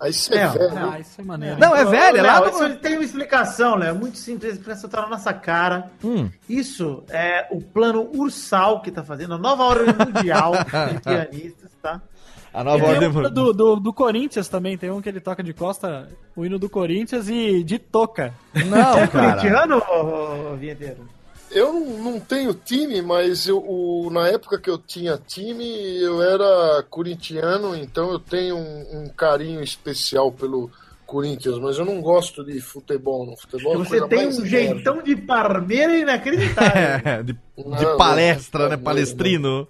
Aí 0.00 0.12
você 0.12 0.34
É, 0.34 0.48
velho. 0.48 0.90
Ah, 0.90 0.98
isso 0.98 1.20
é 1.20 1.24
maneiro. 1.24 1.60
Não, 1.60 1.76
é 1.76 1.84
velho, 1.84 2.16
é 2.18 2.22
lá 2.22 2.40
Léo, 2.40 2.50
do... 2.50 2.66
Isso 2.66 2.76
tem 2.78 2.94
uma 2.94 3.04
explicação, 3.04 3.76
Léo. 3.76 3.94
Muito 3.94 4.16
simples, 4.16 4.52
a 4.52 4.54
explicação 4.54 4.88
tá 4.88 5.02
na 5.02 5.08
nossa 5.08 5.32
cara. 5.34 5.90
Hum. 6.02 6.30
Isso 6.48 7.04
é 7.10 7.46
o 7.50 7.60
plano 7.60 8.10
Ursal 8.14 8.80
que 8.80 8.90
tá 8.90 9.04
fazendo, 9.04 9.34
a 9.34 9.38
nova 9.38 9.64
ordem 9.64 9.94
mundial 9.94 10.52
de 10.54 11.00
pianistas, 11.04 11.70
tá? 11.82 12.00
A 12.54 12.60
E 12.60 12.64
nova 12.64 12.78
tem 12.78 12.94
ordem... 12.94 13.08
um 13.08 13.30
do, 13.30 13.52
do, 13.52 13.76
do 13.80 13.92
Corinthians 13.92 14.48
também, 14.48 14.78
tem 14.78 14.90
um 14.90 15.02
que 15.02 15.08
ele 15.08 15.20
toca 15.20 15.42
de 15.42 15.52
costa, 15.52 16.08
o 16.36 16.46
hino 16.46 16.58
do 16.58 16.68
Corinthians 16.70 17.28
e 17.28 17.64
de 17.64 17.78
toca. 17.80 18.32
Não, 18.66 18.96
É 18.98 19.06
corintiano, 19.08 19.82
vinheteiro? 20.56 20.98
Eu 21.50 21.72
não, 21.72 22.18
tenho 22.18 22.52
time, 22.54 23.00
mas 23.02 23.46
eu, 23.46 23.58
o- 23.58 24.08
na 24.10 24.26
época 24.28 24.58
que 24.58 24.68
eu 24.70 24.78
tinha 24.78 25.16
time, 25.16 25.64
eu 26.00 26.20
era 26.22 26.82
corintiano, 26.90 27.76
então 27.76 28.10
eu 28.12 28.18
tenho 28.18 28.56
um, 28.56 29.04
um 29.04 29.08
carinho 29.08 29.62
especial 29.62 30.32
pelo 30.32 30.70
Corinthians, 31.06 31.58
mas 31.60 31.78
eu 31.78 31.84
não 31.84 32.00
gosto 32.00 32.42
de 32.44 32.60
futebol. 32.60 33.26
No 33.26 33.36
futebol 33.36 33.74
é 33.74 33.78
Você 33.78 33.88
coisa 34.00 34.08
tem 34.08 34.26
um 34.26 34.44
jeitão 34.46 35.02
de 35.02 35.14
parmeira 35.14 35.96
inacreditável. 35.96 36.72
É, 37.04 37.22
de, 37.22 37.32
de 37.34 37.38
Não, 37.84 37.96
palestra, 37.98 38.62
não, 38.64 38.68
né? 38.70 38.76
não, 38.76 38.82
Palestrino. 38.82 39.68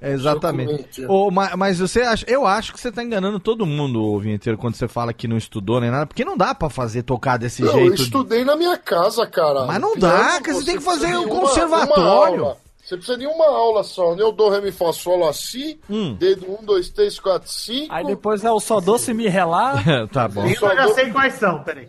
Exatamente. 0.00 1.04
Ô, 1.06 1.30
ma- 1.30 1.56
mas 1.56 1.78
você 1.78 2.02
acha, 2.02 2.24
eu 2.28 2.46
acho 2.46 2.72
que 2.72 2.80
você 2.80 2.90
tá 2.92 3.02
enganando 3.02 3.38
todo 3.40 3.66
mundo, 3.66 4.02
ô, 4.02 4.18
vinheteiro, 4.18 4.58
quando 4.58 4.74
você 4.76 4.86
fala 4.88 5.12
que 5.12 5.26
não 5.28 5.36
estudou 5.36 5.80
nem 5.80 5.90
nada, 5.90 6.06
porque 6.06 6.24
não 6.24 6.36
dá 6.36 6.54
pra 6.54 6.68
fazer 6.70 7.02
tocar 7.02 7.36
desse 7.38 7.62
Eu 7.62 7.72
jeito. 7.72 8.02
estudei 8.02 8.44
na 8.44 8.56
minha 8.56 8.76
casa, 8.76 9.26
cara. 9.26 9.64
Mas 9.66 9.80
não 9.80 9.96
dá, 9.96 10.40
que 10.40 10.52
você 10.52 10.64
tem 10.66 10.76
que 10.78 10.84
fazer 10.84 11.16
um 11.16 11.24
uma- 11.24 11.40
conservatório. 11.40 12.34
uma 12.42 12.46
aula. 12.48 12.56
Você 12.84 12.96
precisa 12.96 13.18
de 13.18 13.26
uma 13.26 13.44
aula 13.46 13.82
só. 13.84 14.14
né? 14.14 14.22
Eu 14.22 14.32
dou, 14.32 14.48
ré, 14.48 14.62
mi, 14.62 14.72
fá, 14.72 14.90
sol, 14.94 15.18
lá, 15.18 15.30
si. 15.32 15.78
Hum. 15.90 16.14
Dedo 16.14 16.46
1, 16.60 16.64
2, 16.64 16.88
3, 16.88 17.20
4, 17.20 17.50
5. 17.52 17.92
Aí 17.94 18.02
depois 18.06 18.42
é 18.44 18.50
o 18.50 18.58
só 18.58 18.80
doce 18.80 19.12
me 19.12 19.28
relar. 19.28 19.84
tá 20.10 20.26
bom. 20.26 20.46
Eu 20.46 20.54
já 20.54 20.88
sei 20.94 21.10
quais 21.10 21.34
são, 21.34 21.62
peraí. 21.62 21.86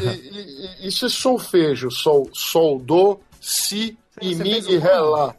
E- 0.00 0.06
e- 0.06 0.84
e- 0.84 0.88
Isso 0.88 1.06
é 1.06 1.08
solfejo. 1.08 1.90
Sol, 1.90 2.28
sol, 2.32 2.78
do, 2.78 3.18
si, 3.40 3.98
e 4.22 4.34
você 4.36 4.42
mi 4.42 4.60
e 4.68 4.78
ré, 4.78 4.94
lá. 5.00 5.34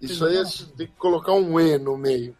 Isso 0.00 0.24
aí 0.24 0.36
é- 0.36 0.44
tem 0.76 0.86
que 0.86 0.92
colocar 0.98 1.32
um 1.32 1.58
E 1.58 1.78
no 1.78 1.96
meio. 1.96 2.34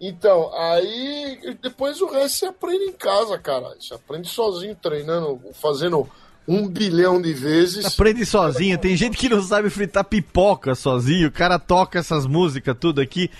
Então, 0.00 0.52
aí 0.54 1.56
depois 1.62 2.00
o 2.00 2.06
resto 2.06 2.38
você 2.38 2.46
aprende 2.46 2.84
em 2.84 2.92
casa, 2.92 3.38
cara. 3.38 3.74
Você 3.80 3.94
aprende 3.94 4.28
sozinho, 4.28 4.76
treinando, 4.80 5.40
fazendo 5.54 6.08
um 6.46 6.68
bilhão 6.68 7.20
de 7.20 7.32
vezes. 7.32 7.84
Aprende 7.84 8.24
sozinho, 8.24 8.78
tem 8.78 8.96
gente 8.96 9.16
que 9.16 9.28
não 9.28 9.42
sabe 9.42 9.70
fritar 9.70 10.04
pipoca 10.04 10.74
sozinho, 10.74 11.28
o 11.28 11.32
cara 11.32 11.58
toca 11.58 11.98
essas 11.98 12.26
músicas 12.26 12.76
tudo 12.78 13.00
aqui. 13.00 13.30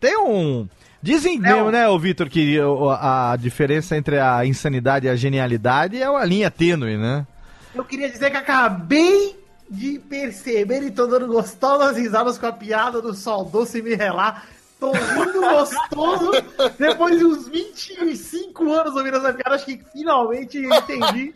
Tem 0.00 0.16
um. 0.18 0.68
Dizem 1.00 1.38
mesmo, 1.38 1.70
né, 1.70 1.88
o 1.88 1.98
Vitor, 1.98 2.28
que 2.28 2.58
a 3.00 3.36
diferença 3.36 3.96
entre 3.96 4.20
a 4.20 4.44
insanidade 4.46 5.06
e 5.06 5.10
a 5.10 5.16
genialidade 5.16 6.00
é 6.00 6.08
uma 6.08 6.24
linha 6.24 6.48
tênue, 6.50 6.96
né? 6.96 7.26
Eu 7.74 7.84
queria 7.84 8.08
dizer 8.08 8.30
que 8.30 8.36
acabei 8.36 9.36
de 9.72 9.98
perceber 9.98 10.82
e 10.82 10.90
tô 10.90 11.06
dando 11.06 11.26
gostosas 11.26 11.96
risadas 11.96 12.36
com 12.36 12.46
a 12.46 12.52
piada 12.52 13.00
do 13.00 13.14
Sol 13.14 13.46
Doce 13.46 13.80
me 13.80 13.94
relar. 13.94 14.46
Tô 14.78 14.92
rindo 14.92 15.40
gostoso. 15.40 16.30
Depois 16.78 17.18
de 17.18 17.24
uns 17.24 17.48
25 17.48 18.70
anos 18.70 18.94
ouvindo 18.94 19.16
essa 19.16 19.32
piada, 19.32 19.54
acho 19.54 19.64
que 19.64 19.80
finalmente 19.92 20.58
entendi. 20.58 21.32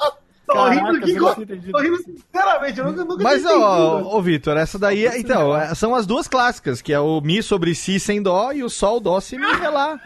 Tô 0.46 0.68
rindo 0.68 1.00
que 1.00 1.14
go... 1.14 1.34
Tô 1.72 1.78
rindo 1.80 1.96
sinceramente, 1.98 2.78
eu 2.78 2.84
nunca, 2.86 3.04
nunca 3.04 3.22
Mas, 3.24 3.44
ó, 3.44 4.16
ô 4.16 4.22
Vitor, 4.22 4.56
essa 4.56 4.78
daí, 4.78 5.04
é- 5.06 5.18
então, 5.18 5.56
é- 5.56 5.74
são 5.74 5.94
as 5.94 6.06
duas 6.06 6.28
clássicas, 6.28 6.80
que 6.80 6.92
é 6.92 7.00
o 7.00 7.20
Mi 7.20 7.42
sobre 7.42 7.74
Si 7.74 7.98
sem 7.98 8.22
Dó 8.22 8.52
e 8.52 8.62
o 8.62 8.70
Sol 8.70 9.00
Dó 9.00 9.18
se 9.20 9.36
Mi 9.36 9.44
relar. 9.54 9.98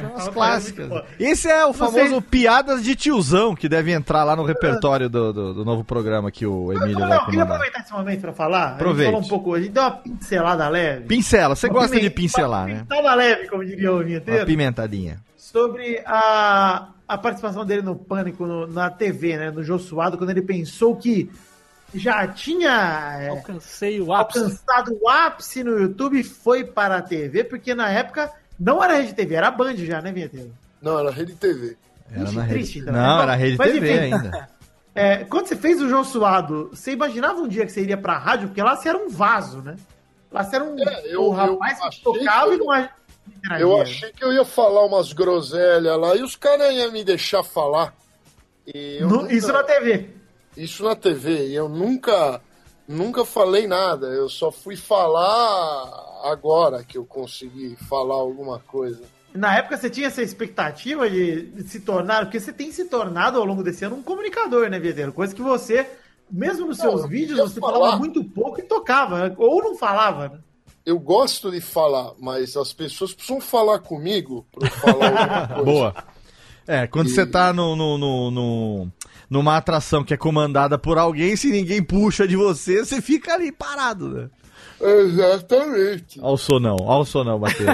São 0.00 0.16
as 0.16 0.28
clássicas. 0.28 0.90
Esse 1.18 1.48
é 1.48 1.64
o 1.64 1.72
famoso 1.72 2.20
piadas 2.20 2.82
de 2.82 2.96
tiozão, 2.96 3.54
que 3.54 3.68
deve 3.68 3.92
entrar 3.92 4.24
lá 4.24 4.34
no 4.34 4.42
repertório 4.44 5.08
do, 5.08 5.32
do, 5.32 5.54
do 5.54 5.64
novo 5.64 5.84
programa 5.84 6.30
que 6.30 6.44
o 6.44 6.72
Emílio 6.72 6.98
Não, 6.98 7.08
vai 7.08 7.16
eu 7.18 7.24
queria 7.26 7.40
comandar. 7.44 7.56
aproveitar 7.56 7.80
esse 7.80 7.92
momento 7.92 8.20
pra 8.20 8.32
falar. 8.32 8.72
Aproveite. 8.72 9.14
A 9.14 9.18
um 9.18 9.22
pouco, 9.28 9.56
gente 9.58 9.70
deu 9.70 9.82
uma 9.84 9.90
pincelada 9.92 10.68
leve. 10.68 11.04
Pincela, 11.06 11.54
você 11.54 11.68
Uma 11.68 11.74
gosta 11.74 11.90
de 11.94 12.00
pimenta- 12.10 12.14
pincelar, 12.16 12.66
né? 12.66 12.80
Pincelada 12.88 13.14
leve, 13.14 13.48
como 13.48 13.64
diria 13.64 13.92
o 13.92 13.96
Uma 13.96 14.04
vinheteiro. 14.04 14.46
pimentadinha. 14.46 15.20
sobre 15.36 16.02
a, 16.04 16.88
a 17.08 17.16
participação 17.18 17.64
dele 17.64 17.82
no 17.82 17.94
Pânico 17.96 18.46
no- 18.46 18.66
na 18.66 18.90
TV, 18.90 19.36
né? 19.36 19.50
No 19.50 19.62
Jô 19.62 19.78
Suado, 19.78 20.18
quando 20.18 20.30
ele 20.30 20.42
pensou 20.42 20.96
que 20.96 21.30
já 21.94 22.26
tinha 22.26 23.16
é, 23.20 23.28
Alcancei 23.28 24.00
o 24.00 24.12
ápice. 24.12 24.38
alcançado 24.40 24.98
o 25.00 25.08
ápice 25.08 25.62
no 25.62 25.78
YouTube 25.78 26.18
e 26.18 26.24
foi 26.24 26.64
para 26.64 26.96
a 26.96 27.02
TV, 27.02 27.44
porque 27.44 27.74
na 27.74 27.88
época 27.90 28.30
não 28.58 28.82
era 28.82 28.96
Rede 28.96 29.14
TV, 29.14 29.34
era 29.36 29.50
Band 29.50 29.76
já, 29.76 30.02
né, 30.02 30.10
Vinheteiro? 30.12 30.52
Não, 30.82 30.98
era 30.98 31.10
Rede 31.10 31.34
TV. 31.34 31.76
Era 32.10 32.24
Ixi, 32.24 32.36
na 32.36 32.46
triste, 32.46 32.78
rede. 32.78 32.90
então. 32.90 32.92
Não, 33.02 33.14
Mas, 33.16 33.22
era 33.22 33.34
rede 33.34 33.56
mas 33.58 33.72
TV 33.72 33.92
enfim. 34.06 34.14
ainda. 34.14 34.48
É, 34.98 35.24
quando 35.24 35.46
você 35.46 35.54
fez 35.56 35.78
o 35.82 35.90
Jô 35.90 36.02
Suado, 36.02 36.70
você 36.72 36.92
imaginava 36.92 37.38
um 37.38 37.46
dia 37.46 37.66
que 37.66 37.70
você 37.72 37.82
iria 37.82 37.98
pra 37.98 38.16
rádio? 38.16 38.48
Porque 38.48 38.62
lá 38.62 38.74
você 38.74 38.88
era 38.88 38.96
um 38.96 39.10
vaso, 39.10 39.60
né? 39.60 39.76
Lá 40.32 40.42
você 40.42 40.56
era 40.56 40.64
um, 40.64 40.74
É, 40.78 41.02
eu- 41.14 41.26
um 41.28 41.30
rapaz 41.32 41.78
eu 41.84 41.90
que 41.90 42.02
tocava 42.02 42.48
que 42.48 42.54
e 42.54 42.58
não. 42.58 42.88
Eu 43.60 43.80
achei 43.80 44.12
que 44.12 44.24
eu 44.24 44.32
ia 44.32 44.44
falar 44.44 44.84
umas 44.84 45.12
groselhas 45.12 45.98
lá 45.98 46.16
e 46.16 46.22
os 46.22 46.34
caras 46.36 46.72
iam 46.74 46.90
me 46.92 47.04
deixar 47.04 47.42
falar. 47.42 47.94
No- 49.00 49.08
nunca- 49.22 49.32
Isso 49.34 49.52
na 49.52 49.62
TV. 49.62 50.10
Isso 50.56 50.82
na 50.84 50.96
TV. 50.96 51.48
E 51.48 51.54
eu 51.54 51.68
nunca, 51.68 52.40
nunca 52.88 53.24
falei 53.24 53.66
nada. 53.66 54.08
Eu 54.08 54.28
só 54.28 54.50
fui 54.50 54.76
falar 54.76 56.20
agora 56.24 56.82
que 56.82 56.98
eu 56.98 57.04
consegui 57.04 57.76
falar 57.88 58.14
alguma 58.14 58.58
coisa. 58.58 59.02
Na 59.34 59.54
época 59.56 59.76
você 59.76 59.90
tinha 59.90 60.06
essa 60.06 60.22
expectativa 60.22 61.08
de 61.08 61.62
se 61.68 61.80
tornar, 61.80 62.24
porque 62.24 62.40
você 62.40 62.52
tem 62.52 62.72
se 62.72 62.86
tornado 62.86 63.38
ao 63.38 63.44
longo 63.44 63.62
desse 63.62 63.84
ano 63.84 63.96
um 63.96 64.02
comunicador, 64.02 64.68
né, 64.70 64.78
Vieteiro? 64.80 65.12
Coisa 65.12 65.34
que 65.34 65.42
você, 65.42 65.86
mesmo 66.30 66.66
nos 66.66 66.78
Não, 66.78 66.90
seus 66.90 67.02
eu 67.02 67.08
vídeos, 67.08 67.38
você 67.38 67.60
falar. 67.60 67.72
falava 67.74 67.96
muito 67.98 68.24
pouco 68.24 68.58
e 68.58 68.62
tocava, 68.62 69.34
ou 69.36 69.62
não 69.62 69.76
falava, 69.76 70.28
né? 70.30 70.38
Eu 70.86 70.98
gosto 71.00 71.50
de 71.50 71.60
falar, 71.60 72.12
mas 72.18 72.56
as 72.56 72.72
pessoas 72.72 73.12
precisam 73.12 73.40
falar 73.40 73.80
comigo 73.80 74.46
pra 74.52 74.68
eu 74.68 74.72
falar 74.72 75.06
alguma 75.08 75.48
coisa. 75.48 75.64
Boa. 75.64 75.94
É, 76.66 76.86
quando 76.86 77.08
E- 77.08 77.10
você 77.10 77.26
tá 77.26 77.52
no, 77.52 77.74
no, 77.74 77.98
no, 77.98 78.30
no- 78.30 78.92
numa 79.28 79.56
atração 79.56 80.04
que 80.04 80.14
é 80.14 80.16
comandada 80.16 80.78
por 80.78 80.96
alguém, 80.96 81.34
se 81.36 81.50
ninguém 81.50 81.82
puxa 81.82 82.26
de 82.26 82.36
você, 82.36 82.84
você 82.84 83.02
fica 83.02 83.34
ali 83.34 83.50
parado, 83.50 84.08
né? 84.08 84.30
Exatamente. 84.80 86.20
Olha 86.20 86.34
o 86.34 86.36
sonão, 86.36 86.76
olha 86.82 87.00
o 87.00 87.04
sonão 87.04 87.38
batendo. 87.40 87.72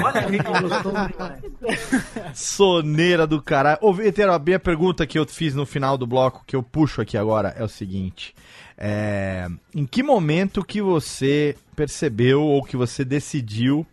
Soneira 2.35 3.27
do 3.27 3.43
caralho. 3.43 3.79
Ô, 3.81 3.93
Veteiro, 3.93 4.33
a 4.33 4.39
minha 4.39 4.59
pergunta 4.59 5.07
que 5.07 5.19
eu 5.19 5.27
fiz 5.27 5.55
no 5.55 5.67
final 5.67 5.99
do 5.99 6.07
bloco, 6.07 6.45
que 6.47 6.55
eu 6.57 6.63
puxo 6.63 7.01
aqui 7.01 7.17
agora, 7.19 7.55
é 7.59 7.65
o 7.65 7.69
seguinte. 7.69 8.35
É, 8.77 9.49
em 9.75 9.87
que 9.87 10.03
momento 10.03 10.65
que 10.65 10.81
você 10.81 11.57
percebeu 11.77 12.43
ou 12.43 12.63
que 12.63 12.77
você 12.77 13.05
decidiu 13.05 13.87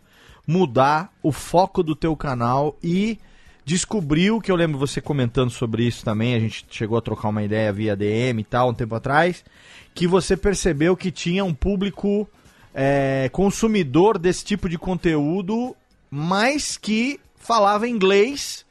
mudar 0.46 1.12
o 1.22 1.30
foco 1.30 1.82
do 1.82 1.94
teu 1.94 2.16
canal 2.16 2.76
e 2.82 3.18
descobriu, 3.64 4.40
que 4.40 4.50
eu 4.50 4.56
lembro 4.56 4.78
você 4.78 5.00
comentando 5.00 5.50
sobre 5.50 5.84
isso 5.84 6.04
também, 6.04 6.34
a 6.34 6.40
gente 6.40 6.66
chegou 6.70 6.98
a 6.98 7.02
trocar 7.02 7.28
uma 7.28 7.42
ideia 7.42 7.72
via 7.72 7.94
DM 7.94 8.40
e 8.40 8.44
tal, 8.44 8.70
um 8.70 8.74
tempo 8.74 8.94
atrás, 8.94 9.44
que 9.94 10.06
você 10.06 10.36
percebeu 10.36 10.96
que 10.96 11.10
tinha 11.10 11.44
um 11.44 11.54
público 11.54 12.28
é, 12.74 13.28
consumidor 13.32 14.18
desse 14.18 14.44
tipo 14.44 14.68
de 14.68 14.78
conteúdo, 14.78 15.76
mas 16.10 16.76
que 16.76 17.20
falava 17.36 17.88
inglês. 17.88 18.66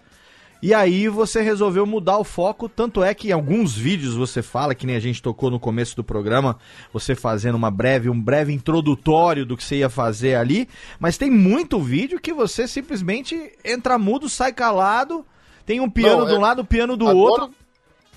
E 0.61 0.73
aí 0.73 1.07
você 1.07 1.41
resolveu 1.41 1.85
mudar 1.85 2.17
o 2.17 2.23
foco, 2.25 2.67
tanto 2.67 3.01
é 3.01 3.13
que 3.13 3.29
em 3.29 3.31
alguns 3.31 3.77
vídeos 3.77 4.15
você 4.15 4.41
fala, 4.41 4.75
que 4.75 4.85
nem 4.85 4.95
a 4.97 4.99
gente 4.99 5.21
tocou 5.21 5.49
no 5.49 5.57
começo 5.59 5.95
do 5.95 6.03
programa, 6.03 6.57
você 6.91 7.15
fazendo 7.15 7.55
uma 7.55 7.71
breve, 7.71 8.09
um 8.09 8.21
breve 8.21 8.51
introdutório 8.51 9.45
do 9.45 9.55
que 9.55 9.63
você 9.63 9.77
ia 9.77 9.89
fazer 9.89 10.35
ali, 10.35 10.67
mas 10.99 11.17
tem 11.17 11.31
muito 11.31 11.79
vídeo 11.79 12.19
que 12.19 12.33
você 12.33 12.67
simplesmente 12.67 13.53
entra 13.63 13.97
mudo, 13.97 14.27
sai 14.27 14.51
calado, 14.51 15.25
tem 15.65 15.79
um 15.79 15.89
piano 15.89 16.19
Não, 16.21 16.25
de 16.27 16.33
um 16.33 16.37
é- 16.37 16.39
lado, 16.39 16.61
um 16.61 16.65
piano 16.65 16.97
do 16.97 17.07
Agora- 17.07 17.17
outro. 17.43 17.55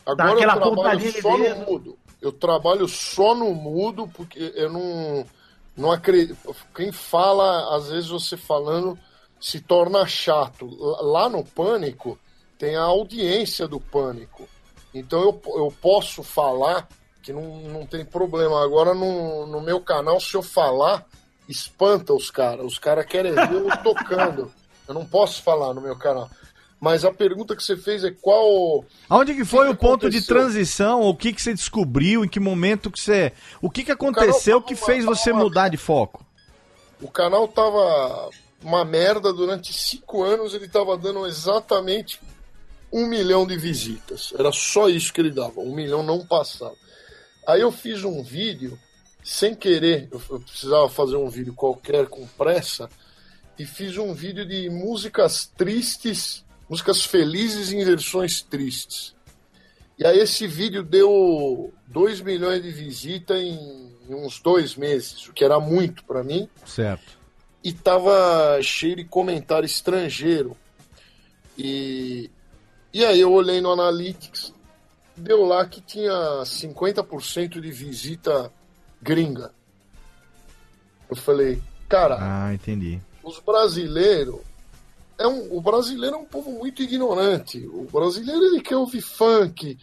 Agora 0.04 0.30
eu 0.30 0.36
aquela 0.36 0.56
trabalho 0.60 1.22
só 1.22 1.38
no 1.38 1.56
mudo. 1.64 1.98
Eu 2.20 2.32
trabalho 2.32 2.88
só 2.88 3.34
no 3.36 3.54
mudo 3.54 4.08
porque 4.14 4.52
eu 4.56 4.72
não, 4.72 5.24
não 5.76 5.92
acredito. 5.92 6.36
Quem 6.74 6.90
fala, 6.90 7.76
às 7.76 7.88
vezes 7.88 8.08
você 8.08 8.36
falando, 8.36 8.98
se 9.40 9.60
torna 9.60 10.04
chato. 10.06 10.66
Lá 11.02 11.28
no 11.28 11.44
Pânico 11.44 12.18
tem 12.62 12.76
a 12.76 12.82
audiência 12.82 13.66
do 13.66 13.80
Pânico. 13.80 14.48
Então 14.94 15.20
eu, 15.20 15.42
eu 15.56 15.74
posso 15.82 16.22
falar 16.22 16.86
que 17.20 17.32
não, 17.32 17.56
não 17.62 17.84
tem 17.84 18.04
problema. 18.04 18.62
Agora 18.62 18.94
no, 18.94 19.48
no 19.48 19.60
meu 19.60 19.80
canal, 19.80 20.20
se 20.20 20.32
eu 20.36 20.44
falar, 20.44 21.04
espanta 21.48 22.14
os 22.14 22.30
caras. 22.30 22.64
Os 22.64 22.78
caras 22.78 23.04
querem 23.04 23.32
ver 23.32 23.50
eu 23.52 23.66
tocando. 23.82 24.52
Eu 24.86 24.94
não 24.94 25.04
posso 25.04 25.42
falar 25.42 25.74
no 25.74 25.80
meu 25.80 25.96
canal. 25.98 26.30
Mas 26.78 27.04
a 27.04 27.12
pergunta 27.12 27.56
que 27.56 27.64
você 27.64 27.76
fez 27.76 28.04
é 28.04 28.12
qual. 28.12 28.84
Aonde 29.10 29.34
que 29.34 29.44
foi 29.44 29.66
que 29.66 29.72
o 29.72 29.76
ponto 29.76 30.08
de 30.08 30.24
transição? 30.24 31.00
O 31.00 31.16
que 31.16 31.32
que 31.32 31.42
você 31.42 31.52
descobriu? 31.52 32.24
Em 32.24 32.28
que 32.28 32.38
momento 32.38 32.92
que 32.92 33.00
você... 33.00 33.32
O 33.60 33.68
que 33.68 33.82
que 33.82 33.90
aconteceu 33.90 34.62
que 34.62 34.74
uma- 34.74 34.86
fez 34.86 35.04
tava 35.04 35.16
você 35.16 35.32
uma- 35.32 35.42
mudar 35.42 35.68
de 35.68 35.76
foco? 35.76 36.24
O 37.00 37.08
canal 37.08 37.48
tava 37.48 38.30
uma 38.62 38.84
merda 38.84 39.32
durante 39.32 39.72
cinco 39.72 40.22
anos, 40.22 40.54
ele 40.54 40.68
tava 40.68 40.96
dando 40.96 41.26
exatamente 41.26 42.20
um 42.92 43.06
milhão 43.06 43.46
de 43.46 43.56
visitas. 43.56 44.32
Era 44.38 44.52
só 44.52 44.88
isso 44.88 45.12
que 45.12 45.20
ele 45.20 45.30
dava, 45.30 45.60
um 45.60 45.74
milhão 45.74 46.02
não 46.02 46.26
passava. 46.26 46.76
Aí 47.46 47.60
eu 47.60 47.72
fiz 47.72 48.04
um 48.04 48.22
vídeo, 48.22 48.78
sem 49.24 49.54
querer, 49.54 50.08
eu, 50.12 50.20
eu 50.30 50.40
precisava 50.40 50.88
fazer 50.88 51.16
um 51.16 51.28
vídeo 51.28 51.54
qualquer 51.54 52.06
com 52.06 52.26
pressa, 52.26 52.88
e 53.58 53.64
fiz 53.64 53.96
um 53.96 54.12
vídeo 54.12 54.46
de 54.46 54.68
músicas 54.70 55.46
tristes, 55.56 56.44
músicas 56.68 57.04
felizes 57.04 57.72
em 57.72 57.84
versões 57.84 58.42
tristes. 58.42 59.14
E 59.98 60.06
aí 60.06 60.18
esse 60.18 60.46
vídeo 60.46 60.82
deu 60.82 61.72
2 61.86 62.20
milhões 62.22 62.62
de 62.62 62.70
visitas 62.70 63.38
em, 63.38 63.92
em 64.08 64.14
uns 64.14 64.40
dois 64.40 64.74
meses, 64.74 65.26
o 65.28 65.32
que 65.32 65.44
era 65.44 65.60
muito 65.60 66.02
para 66.04 66.24
mim 66.24 66.48
Certo. 66.66 67.18
e 67.62 67.72
tava 67.72 68.58
cheio 68.62 68.96
de 68.96 69.04
comentário 69.04 69.66
estrangeiro. 69.66 70.56
E, 71.56 72.30
e 72.92 73.04
aí 73.04 73.20
eu 73.20 73.32
olhei 73.32 73.60
no 73.60 73.70
Analytics, 73.72 74.52
deu 75.16 75.44
lá 75.44 75.64
que 75.66 75.80
tinha 75.80 76.12
50% 76.44 77.60
de 77.60 77.70
visita 77.70 78.52
gringa. 79.00 79.52
Eu 81.10 81.16
falei, 81.16 81.60
cara, 81.88 82.16
Ah, 82.20 82.54
entendi. 82.54 83.00
os 83.22 83.38
brasileiros. 83.40 84.40
É 85.18 85.26
um, 85.26 85.56
o 85.56 85.60
brasileiro 85.60 86.16
é 86.16 86.18
um 86.18 86.24
povo 86.24 86.50
muito 86.52 86.82
ignorante. 86.82 87.64
O 87.66 87.86
brasileiro 87.92 88.42
ele 88.44 88.60
quer 88.60 88.76
ouvir 88.76 89.02
funk, 89.02 89.78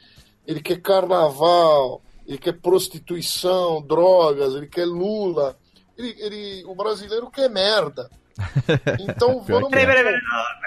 ele 0.45 0.59
quer 0.61 0.81
carnaval, 0.81 2.01
ele 2.27 2.37
quer 2.37 2.53
prostituição, 2.59 3.81
drogas, 3.81 4.55
ele 4.55 4.67
quer 4.67 4.85
Lula. 4.85 5.55
Ele, 5.97 6.15
ele- 6.19 6.63
o 6.65 6.73
brasileiro 6.75 7.29
quer 7.29 7.49
merda. 7.49 8.09
Então 8.99 9.41
vamos 9.41 9.71
é. 9.73 10.19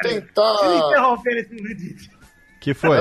Tentar. 0.02 0.76
interromper 0.88 1.38
esse 1.38 1.54
momento. 1.54 2.10
Que 2.62 2.72
foi? 2.74 2.96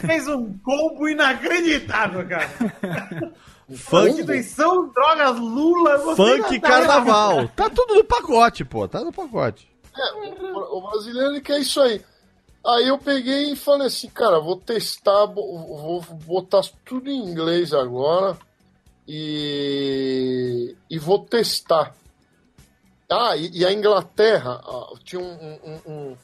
Fez 0.00 0.26
um 0.26 0.58
combo 0.58 1.08
inacreditável, 1.08 2.26
cara. 2.26 2.48
Funk, 3.68 3.88
Prostituição, 3.90 4.88
drogas, 4.92 5.38
Lula, 5.40 5.98
você 5.98 6.16
funk 6.38 6.60
tá- 6.60 6.68
carnaval. 6.68 7.48
Tá 7.48 7.68
tudo 7.68 7.94
no 7.96 8.04
pacote, 8.04 8.64
pô. 8.64 8.86
Tá 8.86 9.02
no 9.04 9.12
pacote. 9.12 9.68
É, 9.96 10.12
o, 10.14 10.78
o 10.78 10.88
brasileiro 10.88 11.40
quer 11.42 11.58
isso 11.58 11.80
aí. 11.80 12.00
Aí 12.64 12.86
eu 12.88 12.96
peguei 12.96 13.52
e 13.52 13.56
falei 13.56 13.88
assim, 13.88 14.08
cara, 14.08 14.38
vou 14.40 14.56
testar, 14.56 15.26
vou 15.26 16.00
botar 16.26 16.60
tudo 16.84 17.10
em 17.10 17.18
inglês 17.28 17.72
agora 17.72 18.36
e, 19.08 20.74
e 20.90 20.98
vou 20.98 21.18
testar. 21.24 21.92
Ah, 23.10 23.36
e, 23.36 23.50
e 23.52 23.64
a 23.66 23.72
Inglaterra, 23.72 24.60
ah, 24.64 24.92
tinha 25.04 25.20
um- 25.20 25.58
um- 25.64 25.80
um- 25.92 26.16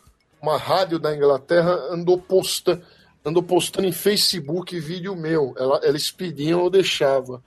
uma 0.43 0.59
rádio 0.59 0.99
da 0.99 1.15
Inglaterra 1.15 1.73
andou 1.91 2.19
postando, 2.19 2.83
andou 3.25 3.43
postando 3.43 3.87
em 3.87 3.93
Facebook 3.93 4.79
vídeo 4.81 5.15
meu. 5.15 5.55
Ela, 5.57 5.81
eles 5.85 6.11
pediam, 6.11 6.61
eu 6.61 6.69
deixava. 6.69 7.41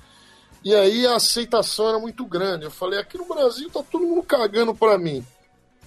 E 0.64 0.74
aí 0.74 1.06
a 1.06 1.16
aceitação 1.16 1.90
era 1.90 2.00
muito 2.00 2.26
grande. 2.26 2.64
Eu 2.64 2.72
falei, 2.72 3.00
aqui 3.00 3.18
no 3.18 3.26
Brasil 3.26 3.70
tá 3.70 3.84
todo 3.84 4.06
mundo 4.06 4.24
cagando 4.24 4.74
pra 4.74 4.98
mim. 4.98 5.24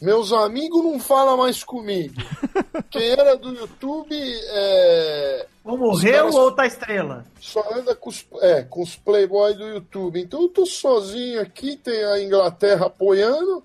Meus 0.01 0.33
amigos 0.33 0.85
não 0.85 1.01
falam 1.01 1.37
mais 1.37 1.65
comigo. 1.65 2.15
Quem 2.89 3.09
era 3.09 3.37
do 3.37 3.53
YouTube 3.53 4.15
é, 4.15 5.47
Ou 5.65 5.77
morreu 5.77 6.31
ou 6.31 6.53
tá 6.53 6.67
estrela? 6.67 7.25
só 7.41 7.65
anda 7.75 7.97
com 7.97 8.09
os, 8.09 8.25
é, 8.41 8.63
com 8.63 8.83
os 8.83 8.95
playboy 8.95 9.55
do 9.55 9.67
YouTube. 9.67 10.21
Então 10.21 10.43
eu 10.43 10.49
tô 10.49 10.65
sozinho 10.65 11.41
aqui, 11.41 11.77
tem 11.77 12.05
a 12.05 12.23
Inglaterra 12.23 12.87
apoiando, 12.87 13.65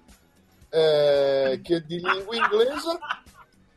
é, 0.71 1.59
que 1.63 1.75
é 1.75 1.79
de 1.79 1.99
língua 1.99 2.35
inglesa. 2.35 2.99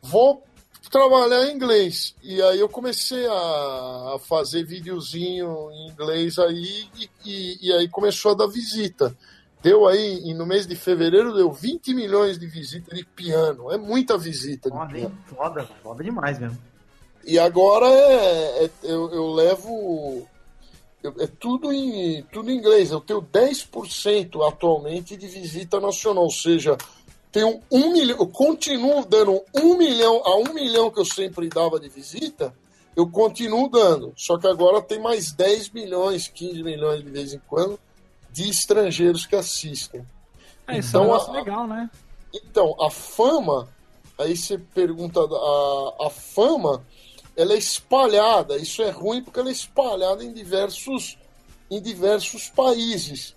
Vou 0.07 0.43
trabalhar 0.89 1.47
em 1.47 1.55
inglês. 1.55 2.15
E 2.23 2.41
aí 2.41 2.59
eu 2.59 2.69
comecei 2.69 3.25
a, 3.27 4.17
fazer 4.25 4.63
videozinho 4.63 5.69
em 5.71 5.89
inglês 5.89 6.37
aí, 6.39 6.87
e, 6.97 7.09
e- 7.25 7.57
e 7.67 7.73
aí 7.73 7.87
começou 7.89 8.31
a 8.31 8.35
dar 8.35 8.47
visita. 8.47 9.15
Deu 9.61 9.87
aí, 9.87 10.33
no 10.33 10.45
mês 10.45 10.65
de 10.67 10.75
fevereiro, 10.75 11.33
deu 11.35 11.51
20 11.51 11.93
milhões 11.93 12.37
de 12.39 12.47
visitas 12.47 12.97
de 12.97 13.03
piano. 13.03 13.71
É 13.71 13.77
muita 13.77 14.17
visita 14.17 14.69
Foda, 14.69 14.97
hein? 14.97 15.11
Foda, 15.25 15.67
foda 15.83 16.03
demais 16.03 16.39
mesmo. 16.39 16.57
E 17.25 17.37
agora 17.37 17.87
é, 17.87 18.65
é- 18.65 18.69
eu, 18.83 19.11
eu 19.11 19.27
levo. 19.33 20.25
eu- 21.03 21.15
é 21.19 21.27
tudo 21.27 21.73
em, 21.73 22.23
tudo 22.31 22.49
em 22.49 22.55
inglês. 22.57 22.91
Eu 22.91 23.01
tenho 23.01 23.21
10% 23.21 24.41
atualmente 24.47 25.17
de 25.17 25.27
visita 25.27 25.79
nacional. 25.81 26.23
Ou 26.23 26.31
seja, 26.31 26.77
tenho 27.37 27.61
um 27.71 27.91
milhão. 27.91 28.17
Eu 28.19 28.27
continuo 28.27 29.05
dando 29.05 29.41
um 29.53 29.77
milhão 29.77 30.21
a 30.25 30.35
um 30.37 30.53
milhão 30.53 30.89
que 30.89 30.99
eu 30.99 31.05
sempre 31.05 31.47
dava 31.49 31.79
de 31.79 31.87
visita. 31.87 32.53
Eu 32.95 33.07
continuo 33.07 33.69
dando. 33.69 34.11
Só 34.15 34.37
que 34.39 34.47
agora 34.47 34.81
tem 34.81 34.99
mais 34.99 35.31
10 35.31 35.69
milhões, 35.69 36.27
15 36.27 36.63
milhões 36.63 37.03
de 37.03 37.09
vez 37.11 37.33
em 37.33 37.39
quando 37.47 37.79
de 38.31 38.49
estrangeiros 38.49 39.25
que 39.27 39.35
assistem. 39.35 40.03
É, 40.67 40.79
isso 40.79 40.97
é 40.97 40.99
um 40.99 41.03
Então, 41.15 41.15
a- 41.15 41.31
legal, 41.31 41.67
né? 41.67 41.89
Então, 42.33 42.75
a 42.81 42.89
fama, 42.89 43.67
aí 44.17 44.35
você 44.35 44.57
pergunta, 44.57 45.19
a, 45.19 46.07
a 46.07 46.09
fama, 46.09 46.83
ela 47.35 47.53
é 47.53 47.57
espalhada. 47.57 48.57
Isso 48.57 48.81
é 48.81 48.89
ruim 48.89 49.21
porque 49.23 49.39
ela 49.39 49.49
é 49.49 49.51
espalhada 49.51 50.23
em 50.23 50.33
diversos, 50.33 51.17
em 51.69 51.79
diversos 51.81 52.49
países. 52.49 53.35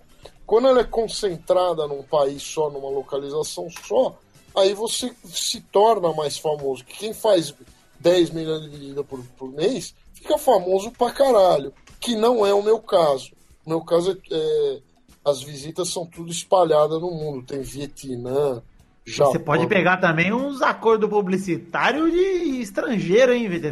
Quando 0.51 0.67
ela 0.67 0.81
é 0.81 0.85
concentrada 0.85 1.87
num 1.87 2.03
país 2.03 2.43
só, 2.43 2.69
numa 2.69 2.91
localização 2.91 3.69
só, 3.71 4.19
aí 4.57 4.75
você 4.75 5.15
se 5.25 5.61
torna 5.61 6.13
mais 6.13 6.39
famoso. 6.39 6.85
Quem 6.85 7.15
faz 7.15 7.55
10 8.01 8.31
milhões 8.31 8.63
de 8.63 8.69
visitas 8.69 9.07
por, 9.07 9.23
por 9.39 9.49
mês 9.53 9.95
fica 10.13 10.37
famoso 10.37 10.91
pra 10.91 11.13
caralho, 11.13 11.73
que 12.01 12.17
não 12.17 12.45
é 12.45 12.53
o 12.53 12.65
meu 12.65 12.81
caso. 12.81 13.31
O 13.65 13.71
meu 13.71 13.81
caso 13.83 14.11
é, 14.11 14.35
é- 14.37 14.81
as 15.25 15.41
visitas 15.41 15.89
são 15.89 16.05
tudo 16.05 16.33
espalhadas 16.33 17.01
no 17.01 17.13
mundo. 17.13 17.47
Tem 17.47 17.61
Vietnã, 17.61 18.61
Japão. 19.07 19.31
Você 19.31 19.39
pode 19.39 19.69
pegar 19.69 19.99
também 19.99 20.33
uns 20.33 20.63
acordos 20.63 21.09
publicitários 21.09 22.11
de 22.11 22.61
estrangeiro, 22.61 23.33
hein, 23.33 23.49
Vitor? 23.49 23.71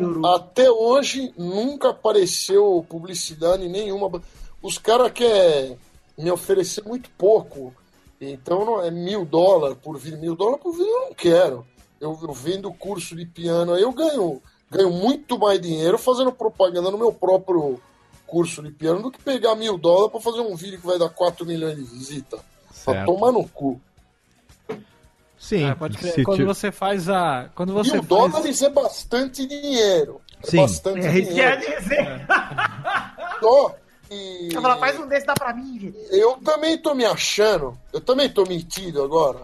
Euro. 0.00 0.26
até 0.26 0.70
hoje 0.70 1.30
nunca 1.36 1.90
apareceu 1.90 2.86
publicidade 2.88 3.68
nenhuma. 3.68 4.10
Os 4.62 4.78
caras 4.78 5.12
querem 5.12 5.78
me 6.22 6.30
oferecer 6.30 6.84
muito 6.84 7.10
pouco. 7.10 7.74
Então 8.20 8.64
não 8.64 8.82
é 8.82 8.90
mil 8.90 9.24
dólares 9.24 9.78
por 9.82 9.98
vídeo. 9.98 10.18
Mil 10.18 10.36
dólares 10.36 10.62
por 10.62 10.72
vídeo 10.72 10.86
eu 10.90 11.00
não 11.06 11.14
quero. 11.14 11.66
Eu, 12.00 12.18
eu 12.22 12.32
vendo 12.32 12.72
curso 12.72 13.14
de 13.16 13.26
piano 13.26 13.74
aí, 13.74 13.82
eu 13.82 13.92
ganho, 13.92 14.40
ganho 14.70 14.90
muito 14.90 15.38
mais 15.38 15.60
dinheiro 15.60 15.98
fazendo 15.98 16.32
propaganda 16.32 16.90
no 16.90 16.98
meu 16.98 17.12
próprio 17.12 17.80
curso 18.26 18.62
de 18.62 18.70
piano 18.70 19.02
do 19.02 19.10
que 19.10 19.20
pegar 19.20 19.54
mil 19.54 19.76
dólares 19.76 20.12
para 20.12 20.20
fazer 20.20 20.40
um 20.40 20.54
vídeo 20.54 20.80
que 20.80 20.86
vai 20.86 20.98
dar 20.98 21.10
4 21.10 21.44
milhões 21.44 21.76
de 21.76 21.82
visita. 21.82 22.38
Pra 22.84 23.04
tomar 23.04 23.32
no 23.32 23.46
cu. 23.48 23.80
Sim. 25.38 25.64
É, 25.64 25.74
pode 25.74 25.96
crer. 25.96 26.12
se 26.12 26.22
Quando 26.22 26.44
você 26.46 26.70
faz 26.70 27.08
a. 27.08 27.50
Quando 27.54 27.72
você 27.72 27.92
mil 27.92 28.02
faz... 28.02 28.08
dólares 28.08 28.62
é 28.62 28.68
bastante 28.68 29.46
dinheiro. 29.46 30.20
É 30.42 30.46
Sim. 30.46 30.56
bastante 30.58 31.06
É 31.06 31.14
ia 31.18 31.22
dinheiro. 31.24 31.60
dizer. 31.60 32.26
Só 33.40 33.74
que 34.10 34.54
Eu 34.56 34.60
falo, 34.62 34.80
faz 34.80 34.98
um 34.98 35.06
desse, 35.06 35.24
dá 35.26 35.34
pra 35.34 35.52
mim, 35.54 35.94
eu 36.10 36.32
também 36.44 36.76
tô 36.76 36.94
me 36.94 37.04
achando, 37.04 37.76
eu 37.92 38.00
também 38.00 38.28
tô 38.28 38.44
metido 38.44 39.02
agora. 39.02 39.40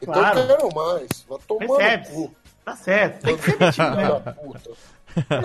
Então 0.00 0.12
Claro. 0.14 0.38
eu 0.40 0.46
quero 0.46 0.74
mais. 0.74 1.08
Vai 1.28 1.38
tomar 1.48 1.66
Percebe. 1.66 2.08
no 2.08 2.14
cu. 2.14 2.34
Tá 2.64 2.76
certo. 2.76 3.22
Tem 3.22 3.36
que 3.36 3.42
ser 3.50 3.72
Filho 3.72 3.96
mesmo. 3.96 4.22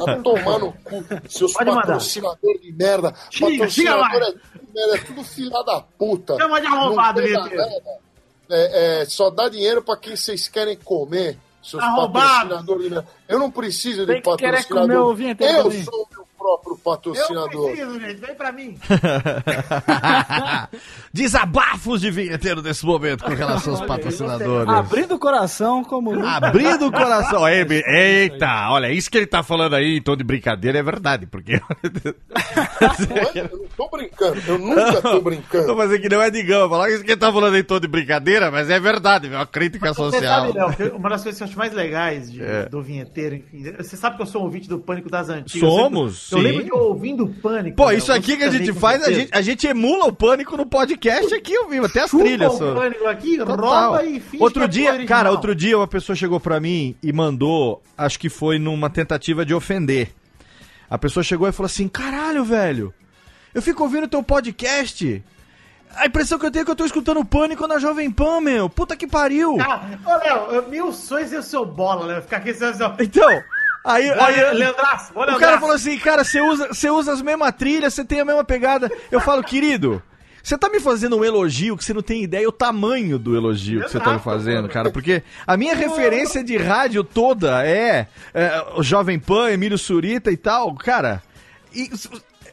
Vai 0.05 0.21
tomar 0.21 0.59
no 0.59 0.73
cu. 0.73 1.03
Seus 1.29 1.53
Pode 1.53 1.71
patrocinadores 1.71 2.61
de 2.61 2.71
merda. 2.73 3.13
Xinga, 3.29 3.51
Patrocinador 3.59 4.21
é, 4.23 4.31
de 4.31 4.73
merda, 4.73 4.95
é 4.95 4.97
tudo 4.99 5.23
filha 5.23 5.63
da 5.63 5.81
puta. 5.81 6.37
Chama 6.37 6.59
de 6.59 6.67
arrombado, 6.67 7.21
nada. 7.21 7.55
É, 8.51 9.01
é, 9.01 9.05
só 9.05 9.29
dá 9.29 9.47
dinheiro 9.47 9.81
pra 9.81 9.95
quem 9.95 10.15
vocês 10.15 10.47
querem 10.47 10.75
comer. 10.75 11.37
Seus 11.61 11.83
Arrombado. 11.83 12.13
patrocinadores 12.49 12.83
de 12.83 12.89
merda. 12.89 13.07
Eu 13.27 13.39
não 13.39 13.51
preciso 13.51 14.05
de 14.05 14.13
Tem 14.13 14.21
que 14.21 14.35
querer 14.37 14.63
patrocinador. 14.65 15.05
comer 15.15 15.37
Eu 15.39 15.63
também. 15.63 15.83
sou 15.83 15.93
o 16.03 16.07
meu 16.15 16.27
próprio 16.39 16.73
Eu 16.73 16.77
patrocinador. 16.77 17.67
preciso, 17.67 17.99
gente. 17.99 18.15
Vem 18.15 18.35
pra 18.35 18.51
mim. 18.51 18.77
Desabafos 21.13 22.01
de 22.01 22.11
vinheteiro 22.11 22.61
nesse 22.61 22.85
momento 22.85 23.23
com 23.23 23.33
relação 23.33 23.73
aos 23.75 23.85
patrocinadores. 23.85 24.69
Abrindo 24.69 25.15
o 25.15 25.19
coração 25.19 25.83
como. 25.83 26.25
Abrindo 26.25 26.87
o 26.87 26.91
coração. 26.91 27.47
Ei, 27.47 27.65
Eita, 27.87 28.69
olha, 28.69 28.91
isso 28.91 29.09
que 29.11 29.17
ele 29.17 29.27
tá 29.27 29.43
falando 29.43 29.75
aí 29.75 29.97
em 29.97 30.01
tom 30.01 30.15
de 30.15 30.23
brincadeira 30.23 30.79
é 30.79 30.83
verdade, 30.83 31.25
porque. 31.25 31.59
Eu 33.35 33.49
não 33.59 33.67
tô 33.75 33.89
brincando. 33.89 34.41
Eu 34.47 34.57
nunca 34.57 35.01
tô 35.01 35.21
brincando. 35.21 35.67
Tô 35.67 35.75
fazendo 35.75 36.01
que 36.01 36.09
não 36.09 36.21
é 36.21 36.29
digão. 36.29 36.69
Falar 36.69 36.89
isso 36.89 37.03
que 37.03 37.11
ele 37.11 37.19
tá 37.19 37.31
falando 37.31 37.57
em 37.57 37.63
tom 37.63 37.79
de 37.79 37.87
brincadeira, 37.87 38.51
mas 38.51 38.69
é 38.69 38.79
verdade, 38.79 39.27
é 39.27 39.35
uma 39.35 39.45
crítica 39.45 39.93
Você 39.93 40.11
social. 40.17 40.53
sabe, 40.53 40.89
uma 40.91 41.09
das 41.09 41.23
coisas 41.23 41.37
que 41.39 41.43
eu 41.43 41.47
acho 41.47 41.57
mais 41.57 41.73
legais 41.73 42.31
de- 42.31 42.43
É. 42.43 42.65
do 42.69 42.81
vinheteiro, 42.81 43.35
enfim. 43.35 43.63
Você 43.77 43.97
sabe 43.97 44.15
que 44.15 44.21
eu 44.21 44.25
sou 44.25 44.41
um 44.41 44.45
ouvinte 44.45 44.67
do 44.69 44.79
Pânico 44.79 45.09
das 45.09 45.29
Antigas. 45.29 45.69
Somos, 45.69 46.28
Eu, 46.35 46.41
lembro- 46.41 46.63
de 46.63 46.69
eu 46.69 46.77
ouvindo 46.77 47.23
o 47.25 47.29
Pânico. 47.29 47.75
Pô, 47.77 47.85
Léo, 47.87 47.97
isso 47.97 48.11
aqui 48.11 48.37
que 48.37 48.43
a 48.43 48.49
gente 48.51 48.71
faz, 48.73 49.03
a 49.03 49.11
gente, 49.11 49.29
a 49.33 49.41
gente 49.41 49.67
emula 49.67 50.05
o 50.05 50.13
pânico 50.13 50.55
no 50.57 50.65
podcast 50.65 51.33
aqui 51.33 51.55
ao 51.55 51.67
vivo, 51.69 51.85
até 51.85 52.01
as 52.01 52.09
Chupa 52.11 52.23
trilhas. 52.23 52.53
o. 52.61 52.73
Pânico 52.75 53.07
aqui, 53.07 53.37
Total. 53.37 53.89
rouba 53.89 54.03
e 54.05 54.19
finge 54.19 54.43
Outro 54.43 54.63
é 54.63 54.67
dia, 54.67 55.05
cara, 55.05 55.31
outro 55.31 55.55
dia 55.55 55.77
uma 55.77 55.87
pessoa 55.87 56.15
chegou 56.15 56.39
pra 56.39 56.59
mim 56.59 56.95
e 57.01 57.11
mandou, 57.13 57.81
acho 57.97 58.19
que 58.19 58.29
foi 58.29 58.57
numa 58.59 58.89
tentativa 58.89 59.45
de 59.45 59.53
ofender. 59.53 60.09
A 60.89 60.97
pessoa 60.97 61.23
chegou 61.23 61.47
e 61.47 61.51
falou 61.51 61.67
assim: 61.67 61.87
"Caralho, 61.87 62.43
velho. 62.43 62.93
Eu 63.53 63.61
fico 63.61 63.83
ouvindo 63.83 64.07
teu 64.07 64.21
podcast. 64.23 65.23
A 65.95 66.05
impressão 66.05 66.37
que 66.37 66.45
eu 66.45 66.51
tenho 66.51 66.61
é 66.61 66.65
que 66.65 66.71
eu 66.71 66.75
tô 66.75 66.85
escutando 66.85 67.19
o 67.19 67.25
Pânico 67.25 67.65
na 67.65 67.79
Jovem 67.79 68.11
Pan, 68.11 68.39
meu. 68.41 68.69
Puta 68.69 68.95
que 68.95 69.07
pariu." 69.07 69.57
Ah, 69.59 69.81
ô, 70.05 70.17
Léo, 70.17 70.51
eu- 70.51 70.69
meu 70.69 70.91
sonho 70.93 71.25
é 71.25 71.27
ser 71.27 71.39
o 71.39 71.43
seu 71.43 71.65
bola, 71.65 72.05
Léo. 72.05 72.21
Ficar 72.21 72.37
aqui, 72.37 72.53
seu... 72.53 72.69
Então, 72.99 73.41
aí, 73.85 74.09
aí 74.09 74.53
Leandraço, 74.57 75.13
vou 75.13 75.23
o 75.23 75.39
cara 75.39 75.59
falou 75.59 75.75
assim, 75.75 75.97
cara, 75.99 76.23
você 76.23 76.41
usa, 76.41 76.67
você 76.67 76.89
usa 76.89 77.13
as 77.13 77.21
mesmas 77.21 77.51
trilhas, 77.53 77.93
você 77.93 78.03
tem 78.05 78.19
a 78.19 78.25
mesma 78.25 78.43
pegada. 78.43 78.91
Eu 79.11 79.19
falo, 79.19 79.43
querido, 79.43 80.01
você 80.43 80.57
tá 80.57 80.69
me 80.69 80.79
fazendo 80.79 81.17
um 81.17 81.23
elogio 81.25 81.75
que 81.77 81.83
você 81.83 81.93
não 81.93 82.01
tem 82.01 82.23
ideia 82.23 82.47
o 82.47 82.51
tamanho 82.51 83.17
do 83.19 83.35
elogio 83.35 83.83
que 83.83 83.89
você 83.91 83.99
tá 83.99 84.13
me 84.13 84.19
fazendo, 84.19 84.67
cara. 84.69 84.89
Porque 84.91 85.23
a 85.45 85.55
minha 85.57 85.75
referência 85.75 86.43
de 86.43 86.57
rádio 86.57 87.03
toda 87.03 87.65
é, 87.65 88.07
é, 88.33 88.65
o 88.75 88.83
Jovem 88.83 89.19
Pan, 89.19 89.51
Emílio 89.51 89.77
Surita 89.77 90.31
e 90.31 90.37
tal, 90.37 90.73
cara. 90.75 91.21
E, 91.73 91.89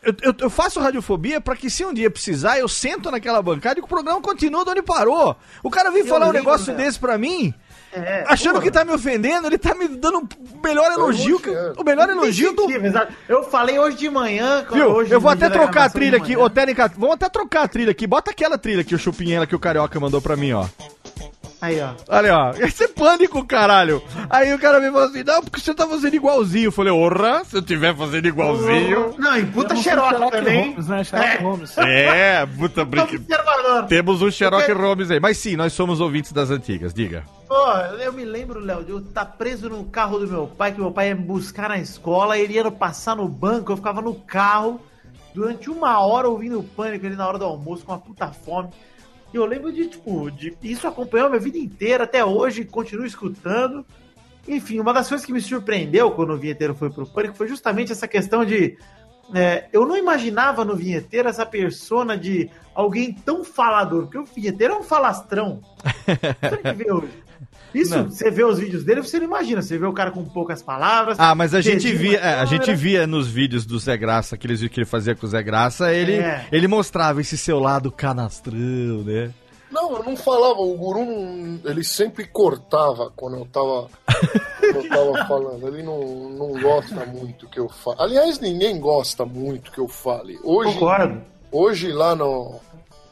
eu, 0.02 0.14
eu- 0.22 0.34
eu 0.40 0.50
faço 0.50 0.78
radiofobia 0.78 1.40
pra 1.40 1.56
que 1.56 1.68
se 1.70 1.84
um 1.84 1.92
dia 1.92 2.10
precisar, 2.10 2.58
eu 2.58 2.68
sento 2.68 3.10
naquela 3.10 3.40
bancada 3.42 3.80
e 3.80 3.82
o 3.82 3.86
programa 3.86 4.20
continua 4.20 4.64
de 4.64 4.70
onde 4.70 4.82
parou. 4.82 5.36
O 5.62 5.70
cara 5.70 5.90
vem 5.90 6.04
falar 6.04 6.28
um 6.28 6.32
negócio 6.32 6.74
desse 6.76 6.98
pra 6.98 7.16
mim, 7.18 7.52
É, 7.98 8.24
achando 8.28 8.56
pô, 8.56 8.60
que 8.62 8.70
tá 8.70 8.84
me 8.84 8.92
ofendendo, 8.92 9.46
ele 9.48 9.56
tá 9.58 9.74
me 9.74 9.88
dando 9.88 10.18
o 10.18 10.28
melhor 10.62 10.92
elogio. 10.92 11.40
que- 11.40 11.50
o 11.50 11.82
melhor 11.84 12.08
elogio 12.10 12.52
do. 12.52 12.66
Eu 13.28 13.42
falei 13.44 13.78
hoje 13.78 13.96
de 13.96 14.10
manhã. 14.10 14.66
Viu? 14.70 14.86
Hoje 14.88 15.12
eu 15.12 15.20
vou 15.20 15.30
até 15.30 15.48
trocar 15.48 15.84
a 15.84 15.90
trilha 15.90 16.18
aqui. 16.18 16.36
Ô, 16.36 16.50
Técnica, 16.50 16.92
vamos 16.96 17.14
até 17.14 17.28
trocar 17.28 17.62
a 17.64 17.68
trilha 17.68 17.90
aqui. 17.92 18.06
Bota 18.06 18.30
aquela 18.30 18.58
trilha 18.58 18.82
aqui, 18.82 18.94
o 18.94 18.98
chupinhela 18.98 19.46
que 19.46 19.54
o 19.54 19.58
Carioca 19.58 19.98
mandou 19.98 20.20
pra 20.20 20.36
mim, 20.36 20.52
ó. 20.52 20.66
Aí, 21.60 21.80
ó. 21.80 21.90
Olha, 22.08 22.36
ó. 22.36 22.50
Esse 22.64 22.84
é 22.84 22.88
pânico, 22.88 23.44
caralho. 23.46 24.02
Aí 24.28 24.52
o 24.52 24.58
cara 24.58 24.78
me 24.80 24.90
falou 24.90 25.08
assim, 25.08 25.22
não, 25.22 25.42
porque 25.42 25.60
você 25.60 25.74
tá 25.74 25.86
fazendo 25.86 26.14
igualzinho. 26.14 26.66
Eu 26.66 26.72
falei, 26.72 26.92
orra, 26.92 27.44
se 27.44 27.56
eu 27.56 27.62
tiver 27.62 27.94
fazendo 27.96 28.26
igualzinho... 28.26 29.14
Não, 29.18 29.36
e 29.38 29.46
puta 29.46 29.74
Sherlock 29.76 30.30
também. 30.30 30.70
Holmes, 30.70 30.88
né? 30.88 31.38
Holmes. 31.40 31.76
É, 31.78 32.46
puta 32.46 32.84
brinque... 32.84 33.18
Temos 33.88 34.22
um 34.22 34.30
Sherlock 34.30 34.66
Porque- 34.66 34.80
Holmes 34.80 35.10
aí. 35.10 35.20
Mas 35.20 35.38
sim, 35.38 35.56
nós 35.56 35.72
somos 35.72 36.00
ouvintes 36.00 36.32
das 36.32 36.50
antigas, 36.50 36.92
diga. 36.92 37.24
Pô, 37.48 37.70
eu 38.02 38.12
me 38.12 38.24
lembro, 38.24 38.58
Léo, 38.60 38.84
de 38.84 38.90
eu 38.90 38.98
estar 38.98 39.24
preso 39.24 39.68
no 39.68 39.84
carro 39.84 40.18
do 40.18 40.26
meu 40.26 40.46
pai, 40.46 40.72
que 40.72 40.80
meu 40.80 40.90
pai 40.90 41.08
ia 41.08 41.14
me 41.14 41.22
buscar 41.22 41.68
na 41.68 41.78
escola, 41.78 42.36
ele 42.36 42.54
ia 42.54 42.70
passar 42.70 43.16
no 43.16 43.28
banco, 43.28 43.72
eu 43.72 43.76
ficava 43.76 44.02
no 44.02 44.14
carro 44.14 44.80
durante 45.32 45.70
uma 45.70 46.00
hora 46.04 46.28
ouvindo 46.28 46.58
o 46.58 46.64
pânico 46.64 47.06
ali 47.06 47.14
na 47.14 47.26
hora 47.28 47.38
do 47.38 47.44
almoço 47.44 47.84
com 47.84 47.92
uma 47.92 47.98
puta 47.98 48.28
fome. 48.28 48.68
E 49.32 49.36
eu 49.36 49.44
lembro 49.44 49.72
de, 49.72 49.86
tipo, 49.86 50.30
de 50.30 50.56
isso 50.62 50.86
acompanhou 50.86 51.26
a 51.26 51.30
minha 51.30 51.40
vida 51.40 51.58
inteira, 51.58 52.04
até 52.04 52.24
hoje, 52.24 52.64
continuo 52.64 53.06
escutando. 53.06 53.84
Enfim, 54.46 54.78
uma 54.78 54.92
das 54.92 55.08
coisas 55.08 55.26
que 55.26 55.32
me 55.32 55.40
surpreendeu 55.40 56.12
quando 56.12 56.32
o 56.32 56.38
vinheteiro 56.38 56.74
foi 56.74 56.90
pro 56.90 57.06
pânico 57.06 57.36
foi 57.36 57.48
justamente 57.48 57.90
essa 57.90 58.06
questão 58.06 58.44
de. 58.44 58.78
é, 59.34 59.68
eu 59.72 59.84
não 59.84 59.96
imaginava 59.96 60.64
no 60.64 60.76
vinheteiro 60.76 61.28
essa 61.28 61.44
persona 61.44 62.16
de 62.16 62.48
alguém 62.74 63.12
tão 63.12 63.42
falador, 63.42 64.02
porque 64.02 64.18
o 64.18 64.24
vinheteiro 64.24 64.74
é 64.74 64.78
um 64.78 64.82
falastrão. 64.82 65.60
Gente 66.64 66.76
vê 66.76 66.92
hoje. 66.92 67.25
Isso, 67.74 67.96
Não. 67.96 68.08
você 68.10 68.30
vê 68.30 68.44
os 68.44 68.58
vídeos 68.58 68.84
dele, 68.84 69.02
você 69.02 69.18
não 69.18 69.26
imagina. 69.26 69.60
Você 69.62 69.76
vê 69.76 69.86
o 69.86 69.92
cara 69.92 70.10
com 70.10 70.24
poucas 70.24 70.62
palavras. 70.62 71.18
Ah, 71.20 71.34
mas 71.34 71.52
a 71.54 71.60
gente 71.60 71.92
via, 71.92 72.18
é, 72.18 72.34
a 72.40 72.44
gente 72.46 72.74
via 72.74 73.06
nos 73.06 73.28
vídeos 73.28 73.66
do 73.66 73.78
Zé 73.78 73.96
Graça, 73.96 74.34
aqueles 74.34 74.60
vídeos 74.60 74.74
que 74.74 74.80
ele 74.80 74.86
fazia 74.86 75.14
com 75.14 75.26
o 75.26 75.28
Zé 75.28 75.42
Graça, 75.42 75.92
ele, 75.92 76.14
É. 76.14 76.46
ele 76.50 76.66
mostrava 76.68 77.20
esse 77.20 77.36
seu 77.36 77.58
lado 77.58 77.90
canastrão, 77.92 79.02
né? 79.04 79.30
Não, 79.70 79.96
eu 79.96 80.02
não 80.04 80.16
falava, 80.16 80.60
o 80.60 80.74
guru 80.76 81.04
não- 81.04 81.60
ele 81.64 81.82
sempre 81.84 82.24
cortava 82.24 83.12
quando 83.16 83.36
eu 83.36 83.44
tava, 83.46 83.88
quando 84.60 84.76
eu 84.76 84.88
tava 84.88 85.26
falando. 85.28 85.66
Ele 85.68 85.82
não, 85.82 86.30
não 86.30 86.52
gosta 86.60 87.04
muito 87.04 87.48
que 87.48 87.58
eu 87.58 87.68
fale. 87.68 87.96
Aliás, 88.00 88.38
ninguém 88.38 88.78
gosta 88.80 89.26
muito 89.26 89.70
que 89.72 89.78
eu 89.80 89.88
fale. 89.88 90.38
Hoje, 90.44 90.72
Concordo. 90.74 91.20
hoje 91.50 91.90
lá 91.92 92.14
no, 92.14 92.60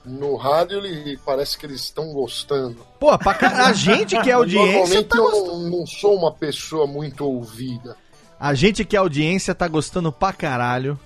no 0.05 0.37
rádio, 0.37 0.85
ele, 0.85 1.19
parece 1.25 1.57
que 1.57 1.67
eles 1.67 1.81
estão 1.81 2.13
gostando. 2.13 2.87
Pô, 3.01 3.17
pra 3.19 3.37
a 3.67 3.73
gente 3.73 4.21
que 4.21 4.31
é 4.31 4.33
audiência 4.35 4.73
Normalmente 4.73 5.09
tá 5.09 5.17
eu 5.17 5.31
não, 5.31 5.59
não 5.71 5.87
sou 5.87 6.17
uma 6.17 6.33
pessoa 6.33 6.87
muito 6.87 7.25
ouvida. 7.25 7.97
A 8.39 8.53
gente 8.55 8.85
que 8.85 8.97
é 8.97 8.99
audiência 8.99 9.55
tá 9.55 9.67
gostando 9.67 10.13
pra 10.13 10.33
caralho. 10.33 10.99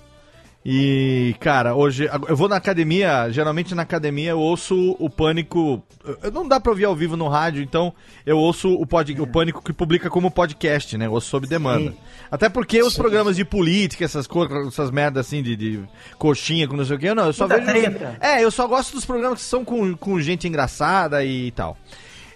E, 0.65 1.35
cara, 1.39 1.73
hoje 1.73 2.09
eu 2.27 2.35
vou 2.35 2.49
na 2.49 2.57
academia, 2.57 3.29
geralmente 3.31 3.73
na 3.73 3.83
academia 3.83 4.31
eu 4.31 4.39
ouço 4.39 4.95
o 4.99 5.09
Pânico. 5.09 5.81
eu- 6.21 6.31
Não 6.31 6.45
dá 6.45 6.59
pra 6.59 6.71
ouvir 6.71 6.83
ao 6.83 6.95
vivo 6.95 7.15
no 7.15 7.29
rádio, 7.29 7.63
então 7.63 7.93
eu 8.25 8.37
ouço 8.37 8.69
o, 8.73 8.85
pod, 8.85 9.09
o 9.21 9.25
Pânico 9.25 9.63
que 9.63 9.71
publica 9.71 10.09
como 10.09 10.29
podcast, 10.29 10.97
né? 10.97 11.05
Eu 11.05 11.13
ouço 11.13 11.29
sob 11.29 11.47
demanda. 11.47 11.91
Sim. 11.91 11.97
Até 12.29 12.49
porque 12.49 12.83
os 12.83 12.93
programas 12.95 13.37
de 13.37 13.45
política, 13.45 14.03
essas 14.03 14.27
coisas, 14.27 14.67
essas 14.67 14.91
merdas 14.91 15.25
assim 15.25 15.41
de, 15.41 15.55
de 15.55 15.79
coxinha 16.17 16.67
com 16.67 16.75
não 16.75 16.83
sei 16.85 16.97
o 16.97 16.99
que, 16.99 17.05
eu 17.07 17.15
não, 17.15 17.27
eu 17.27 17.33
só 17.33 17.47
Muita 17.47 17.63
vejo. 17.71 17.91
treta. 17.91 18.17
É, 18.19 18.43
eu 18.43 18.51
só 18.51 18.67
gosto 18.67 18.93
dos 18.93 19.05
programas 19.05 19.39
que 19.39 19.45
são 19.45 19.63
com, 19.63 19.95
com 19.95 20.19
gente 20.19 20.45
engraçada 20.47 21.23
e 21.23 21.51
tal. 21.51 21.77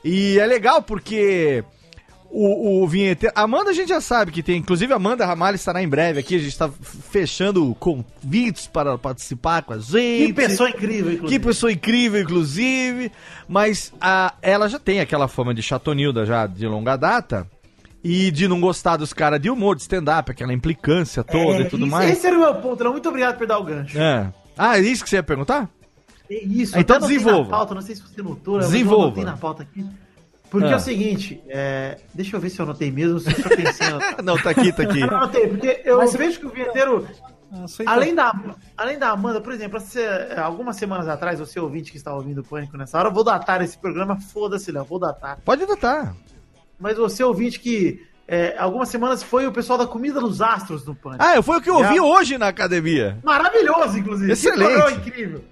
E 0.04 0.40
é 0.40 0.46
legal 0.46 0.82
porque 0.82 1.64
o, 2.36 2.82
o 2.84 2.88
vinheteiro. 2.88 3.34
Amanda 3.38 3.70
a 3.70 3.74
gente 3.74 3.90
já 3.90 4.02
sabe 4.02 4.32
que 4.32 4.42
tem. 4.42 4.58
Inclusive 4.58 4.92
Amanda 4.94 5.26
Ramalho 5.26 5.56
estará 5.56 5.84
em 5.84 5.88
breve 5.88 6.20
aqui. 6.20 6.36
A 6.36 6.40
gente 6.40 6.50
está 6.50 6.70
fechando 7.12 7.76
convites 7.80 8.66
para 8.68 8.98
participar 8.98 9.62
com 9.64 9.74
a 9.74 9.78
gente. 9.80 10.28
Que 10.28 10.34
pessoa 10.34 10.70
incrível, 10.70 11.10
Que 11.12 11.16
inclusive. 11.18 11.40
pessoa 11.46 11.72
incrível, 11.72 12.22
inclusive. 12.22 13.12
Mas 13.48 13.94
a, 14.02 14.34
ela 14.42 14.68
já 14.68 14.80
tem 14.80 15.00
aquela 15.00 15.28
fama 15.28 15.54
de 15.54 15.62
chatonilda 15.62 16.26
já 16.26 16.48
de 16.48 16.66
longa 16.68 16.96
data. 16.96 17.48
E 18.06 18.32
de 18.32 18.50
não 18.50 18.60
gostar 18.60 18.98
dos 18.98 19.14
caras 19.14 19.40
de 19.40 19.50
humor, 19.50 19.78
de 19.78 19.84
stand-up, 19.84 20.30
aquela 20.30 20.52
implicância 20.54 21.24
toda 21.24 21.60
É, 21.60 21.62
e 21.62 21.70
tudo 21.70 21.84
isso- 21.86 21.92
mais. 21.96 22.12
Esse 22.12 22.28
era 22.28 22.36
o 22.36 22.40
meu 22.42 22.54
ponto, 22.56 22.84
Léo. 22.84 22.92
Muito 22.92 23.08
obrigado 23.08 23.38
por 23.38 23.48
dar 23.48 23.58
o 23.60 23.64
gancho. 23.64 23.98
É. 23.98 24.30
Ah, 24.58 24.78
é 24.78 24.82
isso 24.82 25.06
que 25.06 25.10
você 25.10 25.16
ia 25.16 25.24
perguntar? 25.24 25.70
É 26.30 26.44
isso, 26.44 26.78
Então 26.78 27.00
desenvolva. 27.00 27.50
Pauta, 27.50 27.74
não 27.76 27.82
sei 27.82 27.96
se 27.96 28.02
você 28.02 28.22
notou, 28.22 28.56
mas 28.58 28.66
Desenvolva. 28.70 29.22
Eu 29.22 29.26
na 29.26 29.38
pauta 29.38 29.64
aqui. 29.64 29.86
Porque 30.54 30.68
Ah. 30.68 30.74
é 30.74 30.76
o 30.76 30.80
seguinte, 30.80 31.42
é, 31.50 31.98
deixa 32.14 32.36
eu 32.36 32.40
ver 32.40 32.52
se 32.52 32.60
eu 32.60 32.64
anotei 32.66 32.92
mesmo, 32.92 33.20
se 33.20 33.28
eu 33.28 33.36
só 33.42 33.50
pensei 33.50 33.88
anotar. 33.88 34.22
Não, 34.24 34.38
tá 34.38 34.52
aqui, 34.52 34.72
tá 34.72 34.84
aqui. 34.84 35.00
Eu 35.02 35.08
não 35.08 35.18
anotei, 35.18 35.48
porque 35.48 35.82
eu 35.84 35.98
Mas- 35.98 36.14
vejo 36.14 36.40
que 36.40 36.46
o 36.46 36.50
vinheteiro, 36.52 37.08
Ah, 37.52 37.66
lá. 37.80 37.92
além 37.92 38.14
da, 38.14 38.32
além 38.78 39.00
da 39.00 39.10
Amanda, 39.10 39.42
por 39.42 39.52
exemplo, 39.52 39.80
você, 39.80 40.08
algumas 40.38 40.76
semanas 40.76 41.08
atrás, 41.08 41.40
você 41.40 41.60
ouvinte 41.60 41.90
que 41.90 41.98
está 41.98 42.14
ouvindo 42.14 42.42
o 42.42 42.44
Pânico 42.44 42.78
nessa 42.78 43.00
hora, 43.00 43.10
eu 43.10 43.14
vou 43.14 43.24
datar 43.24 43.64
esse 43.64 43.76
programa, 43.76 44.20
foda-se, 44.22 44.72
Léo, 44.72 44.84
vou 44.86 45.00
datar. 45.00 45.40
Pode 45.44 45.66
datar. 45.66 46.16
Mas 46.80 46.98
você 46.98 47.24
ouvinte 47.24 47.60
que 47.60 48.00
é, 48.28 48.56
algumas 48.60 48.90
semanas 48.90 49.24
foi 49.24 49.48
o 49.48 49.52
pessoal 49.52 49.80
da 49.80 49.88
Comida 49.88 50.20
dos 50.20 50.40
Astros 50.40 50.86
no 50.86 50.94
Pânico. 50.94 51.24
Ah, 51.24 51.42
foi 51.42 51.58
o 51.58 51.62
que 51.62 51.70
eu 51.72 51.78
ouvi 51.78 51.96
Já. 51.96 52.04
hoje 52.04 52.38
na 52.38 52.48
academia. 52.50 53.18
Maravilhoso, 53.24 53.98
inclusive. 53.98 54.32
Excelente. 54.32 55.00
Que 55.02 55.10
incrível. 55.10 55.44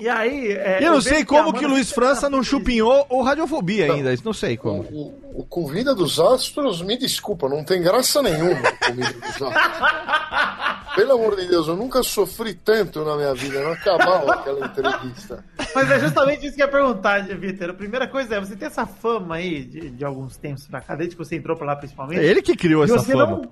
E 0.00 0.08
aí. 0.08 0.52
é, 0.52 0.80
E 0.80 0.84
eu 0.84 0.92
não 0.92 1.00
sei 1.00 1.24
como 1.24 1.52
que 1.52 1.64
o 1.64 1.68
Luiz 1.68 1.90
França 1.90 2.30
não 2.30 2.42
chupinhou 2.42 3.04
ou 3.08 3.22
radiofobia 3.22 3.92
ainda. 3.92 4.12
Isso 4.12 4.24
não 4.24 4.32
sei 4.32 4.54
O, 4.54 4.58
como. 4.58 4.82
o, 4.82 5.40
o 5.40 5.44
Convida 5.44 5.94
dos 5.94 6.20
Astros, 6.20 6.82
me 6.82 6.96
desculpa, 6.96 7.48
não 7.48 7.64
tem 7.64 7.82
graça 7.82 8.22
nenhuma 8.22 8.60
o 8.60 8.86
Convida 8.86 9.12
dos 9.12 9.42
Astros. 9.42 9.52
Pelo 10.94 11.12
amor 11.12 11.36
de 11.36 11.46
Deus, 11.46 11.68
eu 11.68 11.76
nunca 11.76 12.02
sofri 12.02 12.54
tanto 12.54 13.04
na 13.04 13.14
minha 13.16 13.32
vida, 13.34 13.62
não 13.62 13.70
acabava 13.72 14.32
aquela 14.34 14.66
entrevista. 14.66 15.44
Mas 15.74 15.90
é 15.90 16.00
justamente 16.00 16.46
isso 16.46 16.56
que 16.56 16.62
eu 16.62 16.66
ia 16.66 16.72
perguntar, 16.72 17.22
Vitor. 17.24 17.70
A 17.70 17.74
primeira 17.74 18.08
coisa 18.08 18.34
é, 18.34 18.40
você 18.40 18.56
tem 18.56 18.66
essa 18.66 18.84
fama 18.84 19.36
aí 19.36 19.62
de, 19.64 19.90
de 19.90 20.04
alguns 20.04 20.36
tempos 20.36 20.66
pra 20.66 20.80
cá, 20.80 20.96
desde 20.96 21.14
que 21.14 21.24
você 21.24 21.36
entrou 21.36 21.56
pra 21.56 21.66
lá 21.68 21.76
principalmente. 21.76 22.20
É 22.20 22.24
ele 22.24 22.42
que 22.42 22.56
criou 22.56 22.82
essa 22.82 22.98
você 22.98 23.12
fama. 23.12 23.26
não- 23.26 23.50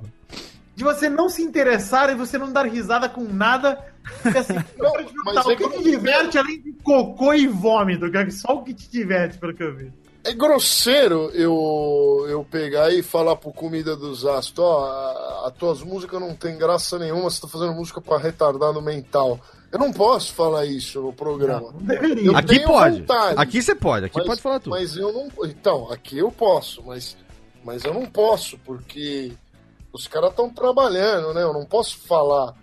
De 0.76 0.84
você 0.84 1.08
não 1.08 1.28
se 1.28 1.42
interessar 1.42 2.10
e 2.10 2.14
você 2.14 2.36
não 2.38 2.52
dar 2.52 2.66
risada 2.66 3.08
com 3.08 3.22
nada. 3.22 3.78
Assim, 4.24 4.54
Não, 4.78 4.94
eu 4.96 5.06
te 5.06 5.12
perguntar, 5.12 5.34
mas 5.34 5.46
o 5.46 5.50
é 5.50 5.56
que 5.56 5.68
que- 5.68 5.76
te 5.78 5.82
diverte 5.84 6.38
além 6.38 6.60
de 6.60 6.72
cocô 6.84 7.32
e 7.34 7.46
vômito? 7.48 8.10
Que 8.10 8.18
é 8.18 8.30
só 8.30 8.52
o 8.54 8.62
que 8.62 8.74
te 8.74 8.88
diverte, 8.90 9.38
pelo 9.38 9.54
que 9.54 9.62
eu 9.64 9.74
vi. 9.74 9.90
É 10.22 10.32
grosseiro 10.34 11.30
eu, 11.34 12.26
eu 12.28 12.44
pegar 12.44 12.92
e 12.92 13.00
falar 13.02 13.36
pro 13.36 13.52
Comida 13.52 13.96
dos 13.96 14.26
Astros, 14.26 14.58
ó, 14.58 14.84
a- 14.86 15.48
as 15.48 15.52
tuas 15.54 15.82
músicas 15.82 16.20
não 16.20 16.34
tem 16.34 16.58
graça 16.58 16.98
nenhuma, 16.98 17.30
você 17.30 17.40
tá 17.40 17.48
fazendo 17.48 17.72
música 17.74 18.00
pra 18.00 18.18
retardado 18.18 18.82
mental. 18.82 19.40
Eu 19.72 19.78
não 19.78 19.92
posso 19.92 20.32
falar 20.34 20.66
isso 20.66 21.00
no 21.00 21.12
programa. 21.12 21.72
Não 21.72 21.80
deveria. 21.80 22.26
Eu 22.26 22.36
Aqui 22.36 22.48
tenho 22.56 22.66
pode. 22.68 23.00
vontade. 23.00 23.34
Aqui 23.40 23.62
você 23.62 23.74
pode. 23.74 24.06
Aqui 24.06 24.18
Mas- 24.18 24.26
pode 24.26 24.42
falar 24.42 24.60
tudo. 24.60 24.70
Mas 24.70 24.96
eu 24.96 25.12
não. 25.12 25.28
Então, 25.48 25.90
aqui 25.92 26.18
eu 26.18 26.30
posso, 26.30 26.82
mas, 26.84 27.16
mas 27.64 27.84
eu 27.84 27.94
não 27.94 28.06
posso, 28.06 28.58
porque 28.58 29.32
os 29.96 30.06
caras 30.06 30.30
estão 30.30 30.48
trabalhando, 30.50 31.32
né? 31.34 31.42
Eu 31.42 31.52
não 31.52 31.64
posso 31.64 31.98
falar 32.06 32.54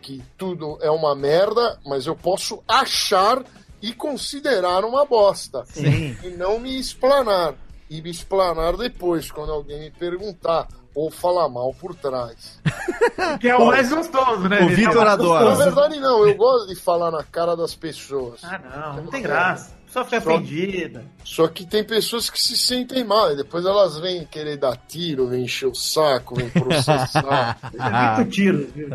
que 0.00 0.22
tudo 0.38 0.78
é 0.80 0.90
uma 0.90 1.14
merda, 1.14 1.78
mas 1.84 2.06
eu 2.06 2.14
posso 2.14 2.62
achar 2.66 3.42
e 3.82 3.92
considerar 3.92 4.84
uma 4.84 5.04
bosta. 5.04 5.64
Sim. 5.66 6.16
E 6.22 6.30
não 6.30 6.58
me 6.58 6.78
explanar. 6.78 7.54
E 7.90 8.00
me 8.00 8.10
explanar 8.10 8.76
depois, 8.76 9.30
quando 9.30 9.52
alguém 9.52 9.80
me 9.80 9.90
perguntar. 9.90 10.66
Ou 10.94 11.10
falar 11.10 11.46
mal 11.50 11.74
por 11.74 11.94
trás. 11.94 12.58
Que 13.38 13.48
é 13.48 13.56
o 13.56 13.66
mais 13.66 13.90
gostoso, 13.92 14.48
né? 14.48 14.62
O 14.62 14.68
Vitor 14.68 15.04
Na 15.04 15.12
adora. 15.12 15.54
verdade, 15.54 16.00
não. 16.00 16.26
Eu 16.26 16.34
gosto 16.36 16.68
de 16.68 16.74
falar 16.76 17.10
na 17.10 17.22
cara 17.22 17.54
das 17.56 17.74
pessoas. 17.74 18.40
Ah, 18.42 18.58
não, 18.94 19.02
não 19.04 19.10
tem 19.10 19.22
graça. 19.22 19.75
Só 20.04 20.20
Só- 20.20 20.34
ofendida. 20.34 21.04
Só 21.24 21.48
que 21.48 21.64
tem 21.66 21.82
pessoas 21.84 22.28
que 22.28 22.38
se 22.40 22.56
sentem 22.56 23.02
mal 23.04 23.32
e 23.32 23.36
depois 23.36 23.64
elas 23.64 23.98
vêm 23.98 24.24
querer 24.26 24.56
dar 24.56 24.76
tiro, 24.76 25.26
vêm 25.28 25.44
encher 25.44 25.66
o 25.66 25.74
saco, 25.74 26.34
vêm 26.34 26.48
processar. 26.50 27.58
É 27.78 28.16
muito 28.16 28.30
tiro. 28.30 28.68
viu? 28.74 28.88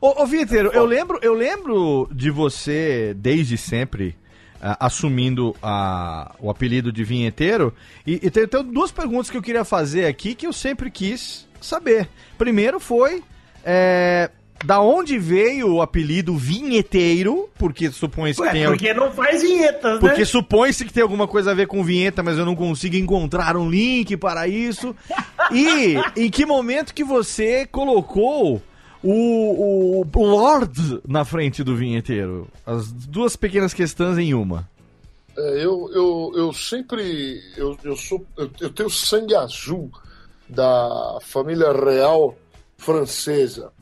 Ô, 0.00 0.22
ô 0.22 0.26
Vitor, 0.26 0.70
eu 0.72 0.84
lembro, 0.84 1.18
eu 1.22 1.34
lembro 1.34 2.08
de 2.12 2.30
você 2.30 3.14
desde 3.16 3.56
sempre 3.58 4.16
assumindo 4.78 5.54
a- 5.62 6.34
o 6.38 6.48
apelido 6.48 6.92
de 6.92 7.02
vinheteiro. 7.04 7.74
E, 8.06 8.14
e 8.22 8.30
tem, 8.30 8.46
tem 8.46 8.62
duas 8.64 8.92
perguntas 8.92 9.28
que 9.30 9.36
eu 9.36 9.42
queria 9.42 9.64
fazer 9.64 10.06
aqui 10.06 10.34
que 10.34 10.46
eu 10.46 10.52
sempre 10.52 10.90
quis 10.90 11.46
saber. 11.60 12.08
Primeiro 12.38 12.78
foi. 12.80 13.22
é, 13.64 14.30
da 14.64 14.80
onde 14.80 15.18
veio 15.18 15.74
o 15.74 15.82
apelido 15.82 16.36
vinheteiro? 16.36 17.48
Porque 17.58 17.90
supõe-se 17.90 18.40
que 18.40 18.46
Ué, 18.46 18.52
tem. 18.52 18.66
porque 18.66 18.94
não 18.94 19.10
faz 19.10 19.42
vinhetas, 19.42 19.98
Porque 20.00 20.20
né? 20.20 20.24
supõe-se 20.24 20.84
que 20.84 20.92
tem 20.92 21.02
alguma 21.02 21.26
coisa 21.26 21.50
a 21.50 21.54
ver 21.54 21.66
com 21.66 21.82
vinheta, 21.82 22.22
mas 22.22 22.38
eu 22.38 22.46
não 22.46 22.54
consigo 22.54 22.96
encontrar 22.96 23.56
um 23.56 23.68
link 23.68 24.16
para 24.16 24.46
isso. 24.48 24.94
E 25.54 25.96
em 26.16 26.30
que 26.30 26.46
momento 26.46 26.94
que 26.94 27.04
você 27.04 27.66
colocou 27.66 28.62
o, 29.02 30.06
o 30.14 30.24
Lord 30.24 31.00
na 31.06 31.24
frente 31.26 31.62
do 31.62 31.76
vinheteiro? 31.76 32.48
As 32.64 32.90
duas 32.90 33.36
pequenas 33.36 33.74
questões 33.74 34.16
em 34.16 34.32
uma. 34.32 34.66
É, 35.36 35.64
eu, 35.64 35.90
eu, 35.92 36.32
eu 36.36 36.52
sempre. 36.54 37.40
Eu, 37.56 37.76
eu, 37.84 37.96
sou, 37.96 38.24
eu, 38.38 38.50
eu 38.60 38.70
tenho 38.70 38.88
sangue 38.88 39.34
azul 39.34 39.90
da 40.48 41.18
família 41.22 41.72
real 41.72 42.36
francesa. 42.78 43.72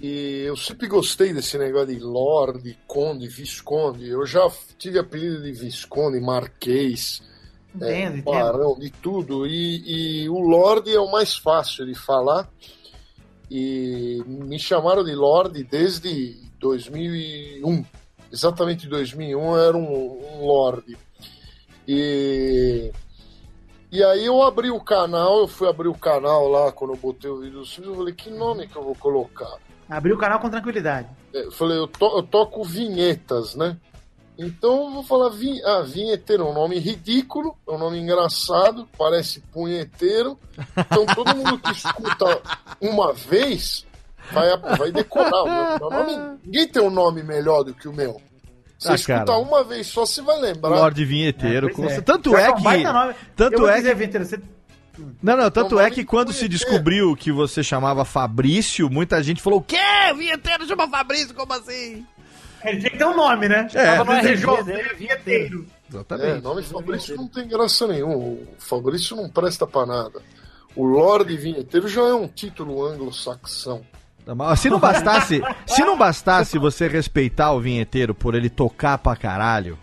E 0.00 0.44
eu 0.46 0.56
sempre 0.56 0.86
gostei 0.88 1.32
desse 1.34 1.58
negócio 1.58 1.88
de 1.88 1.98
Lorde, 1.98 2.78
Conde, 2.86 3.28
Visconde. 3.28 4.08
Eu 4.08 4.24
já 4.24 4.50
tive 4.78 4.98
apelido 4.98 5.42
de 5.42 5.52
Visconde, 5.52 6.18
Marquês, 6.20 7.22
é, 7.80 8.04
Entendo, 8.04 8.18
entendo. 8.18 8.24
Barão, 8.24 8.78
de 8.78 8.90
tudo. 8.90 9.46
E, 9.46 10.22
e 10.22 10.28
o 10.28 10.38
Lorde 10.38 10.94
é 10.94 11.00
o 11.00 11.10
mais 11.10 11.34
fácil 11.34 11.86
de 11.86 11.94
falar. 11.94 12.48
E 13.50 14.22
me 14.26 14.58
chamaram 14.58 15.04
de 15.04 15.14
Lorde 15.14 15.62
desde 15.62 16.36
2001. 16.58 17.84
Exatamente 18.32 18.86
em 18.86 18.88
2001 18.88 19.40
eu 19.40 19.58
era 19.58 19.76
um, 19.76 20.40
um 20.40 20.46
Lorde. 20.46 20.96
E, 21.86 22.90
e 23.90 24.02
aí 24.02 24.24
eu 24.24 24.40
abri 24.42 24.70
o 24.70 24.80
canal, 24.80 25.40
eu 25.40 25.48
fui 25.48 25.68
abrir 25.68 25.88
o 25.88 25.98
canal 25.98 26.48
lá 26.48 26.72
quando 26.72 26.94
eu 26.94 26.96
botei 26.96 27.28
o 27.28 27.40
vídeo 27.40 27.64
filhos, 27.66 27.90
eu 27.90 27.96
falei, 27.96 28.14
que 28.14 28.30
nome 28.30 28.68
que 28.68 28.76
eu 28.76 28.84
vou 28.84 28.94
colocar? 28.94 29.58
Abriu 29.96 30.16
o 30.16 30.18
canal 30.18 30.38
com 30.40 30.48
tranquilidade. 30.50 31.08
É, 31.34 31.44
Eu 31.46 31.52
falei, 31.52 31.78
eu, 31.78 31.86
to- 31.86 32.16
eu 32.16 32.22
toco 32.22 32.64
vinhetas, 32.64 33.54
né? 33.54 33.76
Então 34.38 34.84
eu 34.86 34.90
vou 34.90 35.02
falar 35.04 35.28
vin 35.28 35.60
ah, 35.62 35.82
vinheteiro, 35.82 36.44
é 36.44 36.46
um 36.46 36.54
nome 36.54 36.78
ridículo, 36.78 37.54
é 37.68 37.70
um 37.72 37.78
nome 37.78 37.98
engraçado, 37.98 38.88
parece 38.96 39.40
punheteiro. 39.52 40.38
Então 40.76 41.04
todo 41.06 41.36
mundo 41.36 41.58
que 41.58 41.70
escuta 41.72 42.40
uma 42.80 43.12
vez 43.12 43.84
vai, 44.32 44.56
vai 44.78 44.90
decorar. 44.90 45.42
O 45.42 45.50
meu, 45.50 45.78
meu 45.78 45.90
nome, 45.90 46.38
ninguém 46.44 46.66
tem 46.66 46.82
um 46.82 46.90
nome 46.90 47.22
melhor 47.22 47.62
do 47.62 47.74
que 47.74 47.86
o 47.86 47.92
meu. 47.92 48.20
Você 48.78 48.90
Ah, 48.90 48.94
escuta 48.94 49.24
cara. 49.26 49.38
uma 49.38 49.62
vez 49.62 49.86
só, 49.86 50.04
você 50.06 50.22
vai 50.22 50.40
lembrar. 50.40 50.70
Lorde 50.70 51.04
Vinheteiro. 51.04 51.68
É, 51.68 51.72
com- 51.72 51.84
é. 51.84 52.00
Tanto 52.00 52.34
é 52.36 52.52
que. 52.52 52.62
nome. 52.64 53.14
Tanto 53.36 53.52
eu 53.52 53.58
vou 53.60 53.68
é 53.68 53.76
dizer, 53.76 53.90
que. 53.96 54.06
Vitor, 54.06 54.24
você 54.24 54.40
Não, 55.22 55.36
não, 55.36 55.50
tanto 55.50 55.80
é 55.80 55.90
que 55.90 56.04
quando 56.04 56.32
se 56.32 56.46
descobriu 56.48 57.16
que 57.16 57.32
você 57.32 57.62
chamava 57.62 58.04
Fabrício, 58.04 58.90
muita 58.90 59.22
gente 59.22 59.40
falou: 59.40 59.60
o 59.60 59.62
quê? 59.62 59.76
Vinheteiro 60.16 60.66
chama 60.66 60.88
Fabrício? 60.88 61.34
Como 61.34 61.52
assim? 61.54 62.04
Ele 62.64 62.78
tinha 62.78 62.90
que 62.90 62.98
ter 62.98 63.04
um 63.04 63.16
nome, 63.16 63.48
né? 63.48 63.66
É. 63.74 63.96
Tava 63.96 64.12
no 64.12 64.18
RG 64.18 64.44
RG 64.44 64.62
dele, 64.64 64.94
vinheteiro. 64.94 65.66
É, 65.66 65.94
Exatamente. 65.94 66.42
nome 66.42 66.62
Fabrício 66.62 67.16
não 67.16 67.26
tem 67.28 67.48
graça 67.48 67.86
nenhuma. 67.86 68.14
O 68.14 68.46
Fabrício 68.58 69.16
não 69.16 69.28
presta 69.28 69.66
pra 69.66 69.84
nada. 69.84 70.22
O 70.74 70.84
Lorde 70.84 71.36
Vinheteiro 71.36 71.86
já 71.86 72.02
é 72.02 72.14
um 72.14 72.26
título 72.26 72.86
anglo-saxão. 72.86 73.82
Tá, 74.24 74.34
mas 74.34 74.60
Se 74.60 74.70
não 74.70 74.78
bastasse, 74.78 75.42
se 75.66 75.82
não 75.82 75.98
bastasse 75.98 76.58
você 76.58 76.86
respeitar 76.88 77.52
o 77.52 77.60
vinheteiro 77.60 78.14
por 78.14 78.34
ele 78.34 78.48
tocar 78.48 78.96
pra 78.96 79.16
caralho, 79.16 79.76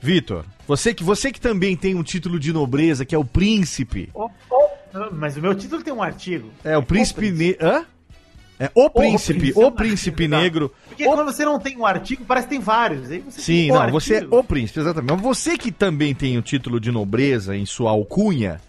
Vitor, 0.00 0.44
você 0.66 0.94
que, 0.94 1.02
você 1.02 1.32
que 1.32 1.40
também 1.40 1.76
tem 1.76 1.94
um 1.94 2.02
título 2.02 2.38
de 2.38 2.52
nobreza, 2.52 3.04
que 3.04 3.14
é 3.14 3.18
o 3.18 3.24
príncipe. 3.24 4.10
Oh, 4.14 4.30
oh. 4.50 4.68
Mas 5.12 5.36
o 5.36 5.40
meu 5.40 5.54
título 5.54 5.82
tem 5.82 5.92
um 5.92 6.02
artigo. 6.02 6.50
É 6.64 6.76
o 6.76 6.82
príncipe 6.82 7.30
negro. 7.30 7.66
Hã? 7.66 7.86
É 8.60 8.70
o 8.74 8.90
príncipe, 8.90 9.38
príncipe, 9.38 9.64
o 9.64 9.70
príncipe 9.70 10.28
negro. 10.28 10.74
Porque 10.88 11.04
quando 11.04 11.24
você 11.24 11.44
não 11.44 11.60
tem 11.60 11.76
um 11.76 11.86
artigo, 11.86 12.24
parece 12.24 12.48
que 12.48 12.54
tem 12.54 12.60
vários. 12.60 13.08
Aí 13.08 13.20
você 13.20 13.40
Sim, 13.40 13.52
tem 13.52 13.72
um 13.72 13.74
não, 13.74 13.90
você 13.90 14.16
é 14.16 14.26
o 14.28 14.42
príncipe, 14.42 14.80
exatamente. 14.80 15.12
Mas 15.12 15.20
você 15.20 15.56
que 15.56 15.70
também 15.70 16.12
tem 16.12 16.36
o 16.36 16.42
título 16.42 16.80
de 16.80 16.90
nobreza 16.90 17.56
em 17.56 17.64
sua 17.64 17.90
alcunha, 17.92 18.60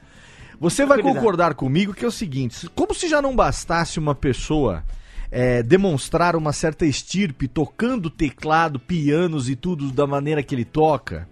você 0.59 0.85
vai 0.85 1.01
concordar 1.01 1.55
comigo 1.55 1.93
que 1.93 2.05
é 2.05 2.07
o 2.07 2.11
seguinte: 2.11 2.69
como 2.75 2.93
se 2.93 3.07
já 3.09 3.19
não 3.19 3.35
bastasse 3.35 3.97
uma 3.97 4.13
pessoa 4.13 4.83
é, 5.31 5.61
demonstrar 5.63 6.35
uma 6.35 6.51
certa 6.53 6.85
estirpe 6.85 7.47
tocando 7.47 8.09
teclado, 8.09 8.79
pianos 8.79 9.49
e 9.49 9.55
tudo 9.55 9.91
da 9.91 10.07
maneira 10.07 10.41
que 10.43 10.55
ele 10.55 10.65
toca, 10.65 11.27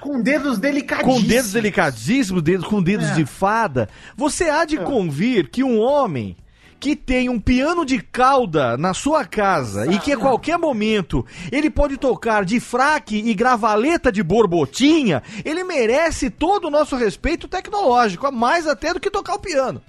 Com 0.00 0.22
dedos 0.22 0.58
delicadíssimos. 0.58 1.22
com 1.22 1.26
dedos 1.28 1.52
delicadíssimos, 1.52 2.42
dedos, 2.42 2.66
com 2.66 2.82
dedos 2.82 3.08
É. 3.08 3.14
de 3.14 3.26
fada, 3.26 3.88
você 4.16 4.48
há 4.48 4.64
de 4.64 4.78
convir 4.78 5.50
que 5.50 5.62
um 5.64 5.78
homem 5.78 6.36
que 6.80 6.94
tem 6.94 7.28
um 7.28 7.40
piano 7.40 7.84
de 7.84 7.98
cauda 8.00 8.76
na 8.76 8.94
sua 8.94 9.24
casa 9.24 9.92
e 9.92 9.98
que 9.98 10.12
a 10.12 10.16
qualquer 10.16 10.56
momento 10.56 11.26
ele 11.50 11.68
pode 11.68 11.96
tocar 11.96 12.44
de 12.44 12.60
fraque 12.60 13.16
e 13.16 13.34
gravaleta 13.34 14.12
de 14.12 14.22
borbotinha, 14.22 15.20
ele 15.44 15.64
merece 15.64 16.30
todo 16.30 16.66
o 16.66 16.70
nosso 16.70 16.94
respeito 16.94 17.48
tecnológico, 17.48 18.28
a 18.28 18.30
mais 18.30 18.64
até 18.68 18.94
do 18.94 19.00
que 19.00 19.10
tocar 19.10 19.34
o 19.34 19.40
piano. 19.40 19.82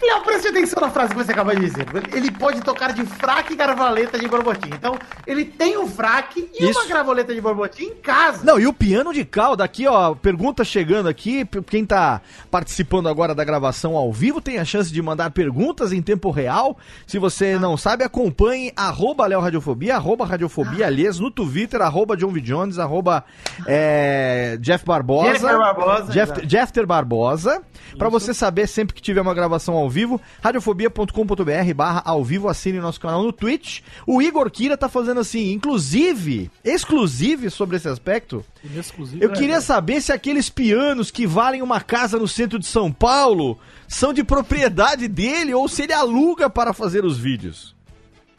Léo, 0.00 0.22
preste 0.22 0.48
atenção 0.48 0.80
na 0.80 0.90
frase 0.90 1.14
que 1.14 1.22
você 1.22 1.32
acabou 1.32 1.54
de 1.54 1.60
dizer. 1.60 1.86
Ele 2.12 2.30
pode 2.30 2.60
tocar 2.60 2.92
de 2.92 3.04
fraque 3.04 3.52
e 3.52 3.56
gravaleta 3.56 4.18
de 4.18 4.28
borbotim. 4.28 4.70
Então, 4.72 4.96
ele 5.26 5.44
tem 5.44 5.76
um 5.76 5.88
fraque 5.88 6.48
e 6.58 6.68
Isso. 6.68 6.78
uma 6.78 6.88
gravaleta 6.88 7.34
de 7.34 7.40
borbotim 7.40 7.84
em 7.84 7.94
casa. 7.96 8.44
Não, 8.44 8.58
e 8.58 8.66
o 8.66 8.72
piano 8.72 9.12
de 9.12 9.24
cauda 9.24 9.64
aqui, 9.64 9.86
ó, 9.86 10.14
pergunta 10.14 10.64
chegando 10.64 11.08
aqui, 11.08 11.44
quem 11.66 11.84
tá 11.84 12.20
participando 12.50 13.08
agora 13.08 13.34
da 13.34 13.44
gravação 13.44 13.96
ao 13.96 14.12
vivo 14.12 14.40
tem 14.40 14.58
a 14.58 14.64
chance 14.64 14.92
de 14.92 15.02
mandar 15.02 15.30
perguntas 15.30 15.92
em 15.92 16.00
tempo 16.00 16.30
real. 16.30 16.76
Se 17.06 17.18
você 17.18 17.58
não 17.58 17.76
sabe, 17.76 18.04
acompanhe 18.04 18.72
arroba 18.76 19.26
Léo 19.26 19.40
Radiofobia, 19.40 19.96
arroba 19.96 20.24
Radiofobia, 20.24 20.86
aliás, 20.86 21.18
no 21.18 21.30
Twitter, 21.30 21.82
arroba 21.82 22.16
John 22.16 22.30
V. 22.30 22.40
Jones, 22.40 22.78
arroba 22.78 23.24
é, 23.66 24.56
Jeff 24.60 24.84
Barbosa. 24.84 25.26
Jennifer 25.28 25.58
Barbosa, 25.58 26.12
Jeff. 26.12 26.46
Jeffter 26.46 26.86
Barbosa. 26.86 27.62
Pra 27.96 28.08
você 28.08 28.32
saber 28.32 28.66
sempre 28.66 28.94
que 28.94 29.02
tiver 29.02 29.20
uma 29.20 29.34
gravação 29.34 29.74
ao 29.74 29.87
vivo, 29.88 30.20
radiofobia.com.br 30.42 31.74
barra 31.74 32.02
ao 32.04 32.24
vivo, 32.24 32.48
assine 32.48 32.78
nosso 32.80 33.00
canal 33.00 33.22
no 33.22 33.32
Twitch. 33.32 33.80
O 34.06 34.20
Igor 34.22 34.50
Kira 34.50 34.76
tá 34.76 34.88
fazendo 34.88 35.20
assim, 35.20 35.52
inclusive, 35.52 36.50
exclusive 36.64 37.50
sobre 37.50 37.76
esse 37.76 37.88
aspecto, 37.88 38.44
Inexclusivo. 38.64 39.22
eu 39.22 39.30
é, 39.30 39.34
queria 39.34 39.56
né? 39.56 39.60
saber 39.60 40.00
se 40.00 40.12
aqueles 40.12 40.48
pianos 40.48 41.10
que 41.10 41.26
valem 41.26 41.62
uma 41.62 41.80
casa 41.80 42.18
no 42.18 42.28
centro 42.28 42.58
de 42.58 42.66
São 42.66 42.92
Paulo 42.92 43.58
são 43.86 44.12
de 44.12 44.22
propriedade 44.24 45.08
dele 45.08 45.54
ou 45.54 45.68
se 45.68 45.82
ele 45.82 45.92
aluga 45.92 46.48
para 46.50 46.72
fazer 46.72 47.04
os 47.04 47.18
vídeos. 47.18 47.74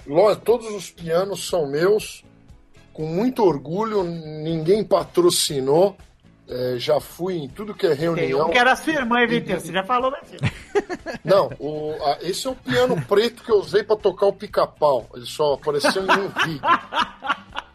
Ló- 0.07 0.35
Todos 0.35 0.73
os 0.73 0.89
pianos 0.89 1.47
são 1.47 1.69
meus, 1.69 2.23
com 2.93 3.05
muito 3.07 3.43
orgulho, 3.43 4.03
ninguém 4.03 4.83
patrocinou. 4.83 5.95
É, 6.49 6.75
já 6.79 6.99
fui 6.99 7.35
em 7.35 7.47
tudo 7.47 7.73
que 7.75 7.85
é 7.85 7.89
Tem 7.89 7.99
reunião. 7.99 8.47
um 8.47 8.51
que 8.51 8.57
era 8.57 8.75
sua 8.75 8.93
irmã, 8.93 9.25
Vitor. 9.27 9.59
Você 9.59 9.71
já 9.71 9.83
falou, 9.83 10.11
mas... 10.11 10.29
Não, 11.23 11.49
o- 11.59 11.95
a- 12.03 12.17
esse 12.21 12.47
é 12.47 12.49
o 12.49 12.55
piano 12.55 12.99
preto 13.05 13.43
que 13.43 13.51
eu 13.51 13.57
usei 13.59 13.83
pra 13.83 13.95
tocar 13.95 14.25
o 14.25 14.33
pica-pau. 14.33 15.07
Ele 15.13 15.25
só 15.25 15.53
apareceu 15.53 16.03
em 16.05 16.11
um 16.11 16.27
vídeo. 16.29 16.61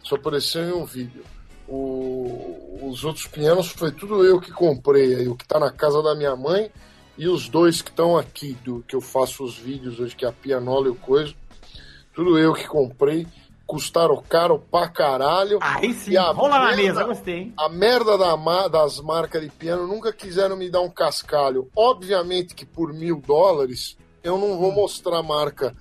Só 0.03 0.15
apareceu 0.15 0.63
em 0.63 0.73
um 0.73 0.85
vídeo. 0.85 1.23
O- 1.67 2.79
os 2.89 3.03
outros 3.03 3.27
pianos 3.27 3.67
foi 3.67 3.91
tudo 3.91 4.23
eu 4.25 4.39
que 4.39 4.51
comprei. 4.51 5.15
Aí, 5.15 5.27
o 5.27 5.35
que 5.35 5.47
tá 5.47 5.59
na 5.59 5.71
casa 5.71 6.01
da 6.03 6.13
minha 6.15 6.35
mãe 6.35 6.69
e 7.17 7.27
os 7.27 7.47
dois 7.47 7.81
que 7.81 7.89
estão 7.89 8.17
aqui, 8.17 8.57
do 8.63 8.83
que 8.87 8.95
eu 8.95 9.01
faço 9.01 9.43
os 9.43 9.57
vídeos 9.57 9.99
hoje, 9.99 10.15
que 10.15 10.25
é 10.25 10.27
a 10.27 10.33
pianola 10.33 10.87
e 10.87 10.91
o 10.91 10.95
coisa. 10.95 11.33
Tudo 12.13 12.37
eu 12.37 12.53
que 12.53 12.67
comprei. 12.67 13.25
Custaram 13.67 14.21
caro 14.29 14.59
pra 14.71 14.87
caralho. 14.87 15.57
Aí 15.61 15.93
sim, 15.93 16.11
E 16.11 16.17
a 16.17 16.31
rola 16.31 16.59
na 16.59 16.65
merda- 16.67 16.81
mesa, 16.83 17.03
gostei, 17.03 17.35
hein? 17.35 17.53
a 17.57 17.67
merda 17.67 18.15
da 18.17 18.67
das 18.67 18.99
marcas 18.99 19.41
de 19.41 19.49
piano 19.49 19.87
nunca 19.87 20.13
quiseram 20.13 20.55
me 20.55 20.69
dar 20.69 20.81
um 20.81 20.89
cascalho. 20.89 21.67
Obviamente 21.75 22.53
que 22.53 22.65
por 22.65 22.93
mil 22.93 23.19
dólares 23.19 23.97
eu 24.23 24.37
não 24.37 24.57
vou 24.59 24.71
mostrar 24.71 25.17
a 25.17 25.23
marca 25.23 25.75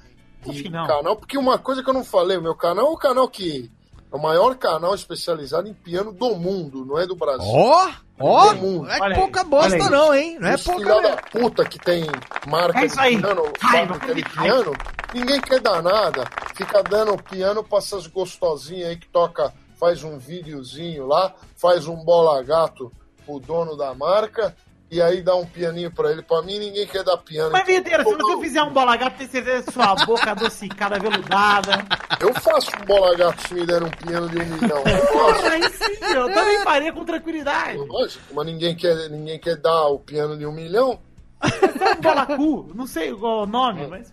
de 0.46 0.64
canal, 0.70 1.16
porque 1.16 1.36
uma 1.38 1.58
coisa 1.58 1.82
que 1.82 1.88
eu 1.90 1.94
não 1.94 2.04
falei, 2.04 2.36
o 2.36 2.42
meu 2.42 2.54
canal 2.54 2.86
é 2.86 2.90
o 2.90 2.96
canal 2.96 3.28
que 3.28 3.70
é 4.12 4.16
o 4.16 4.20
maior 4.20 4.54
canal 4.56 4.94
especializado 4.94 5.68
em 5.68 5.74
piano 5.74 6.12
do 6.12 6.34
mundo, 6.36 6.84
não 6.84 6.98
é 6.98 7.06
do 7.06 7.16
Brasil. 7.16 7.46
Ó, 7.46 7.90
ó, 8.18 8.54
não 8.54 8.90
é 8.90 9.00
Olha 9.00 9.14
aí, 9.14 9.20
pouca 9.20 9.44
bosta 9.44 9.90
não, 9.90 10.14
hein? 10.14 10.38
Não 10.38 10.48
é 10.48 10.54
Os 10.54 10.62
pouca 10.62 11.00
da 11.02 11.16
puta 11.16 11.64
que 11.64 11.78
tem 11.78 12.04
marca 12.46 12.80
É 12.80 12.86
de 12.86 12.94
piano, 12.96 13.52
fábrica 13.58 14.14
de 14.14 14.22
piano, 14.22 14.72
ninguém 15.12 15.40
quer 15.40 15.60
dar 15.60 15.82
nada. 15.82 16.24
Fica 16.54 16.82
dando 16.82 17.16
piano 17.22 17.64
pra 17.64 17.78
essas 17.78 18.06
gostosinhas 18.06 18.90
aí 18.90 18.96
que 18.96 19.08
toca, 19.08 19.52
faz 19.78 20.04
um 20.04 20.18
videozinho 20.18 21.06
lá, 21.06 21.34
faz 21.56 21.86
um 21.86 21.96
bola 21.96 22.42
gato 22.42 22.92
pro 23.24 23.40
dono 23.40 23.76
da 23.76 23.94
marca, 23.94 24.54
e 24.94 25.02
aí 25.02 25.22
dá 25.22 25.34
um 25.34 25.44
pianinho 25.44 25.90
pra 25.90 26.10
ele. 26.12 26.22
Pra 26.22 26.40
mim, 26.42 26.58
ninguém 26.58 26.86
quer 26.86 27.02
dar 27.02 27.16
piano. 27.16 27.50
Mas, 27.50 27.66
Vitor, 27.66 27.98
se 28.04 28.14
você 28.14 28.40
fizer 28.40 28.62
um 28.62 28.72
bola 28.72 28.96
gato, 28.96 29.16
tem 29.18 29.28
certeza 29.28 29.64
que 29.64 29.72
sua 29.72 29.94
boca 30.06 30.30
adocicada, 30.30 30.98
veludada. 31.00 31.84
Eu 32.20 32.32
faço 32.34 32.70
um 32.80 32.84
bola 32.86 33.16
gato 33.16 33.48
se 33.48 33.54
me 33.54 33.66
der 33.66 33.82
um 33.82 33.90
piano 33.90 34.28
de 34.28 34.38
um 34.38 34.46
milhão. 34.46 34.82
Eu 34.86 35.50
aí 35.50 35.62
sim, 35.70 36.14
eu 36.14 36.32
também 36.32 36.60
faria 36.60 36.92
com 36.92 37.04
tranquilidade. 37.04 37.78
Lógico, 37.78 38.22
mas 38.32 38.46
ninguém 38.46 38.76
quer, 38.76 39.10
ninguém 39.10 39.38
quer 39.38 39.56
dar 39.56 39.88
o 39.88 39.98
piano 39.98 40.36
de 40.36 40.46
um 40.46 40.52
milhão. 40.52 41.00
É 41.42 41.92
um 41.92 42.00
bola 42.00 42.26
cu, 42.26 42.70
não 42.74 42.86
sei 42.86 43.12
qual 43.12 43.42
o 43.42 43.46
nome, 43.46 43.86
mas... 43.86 44.08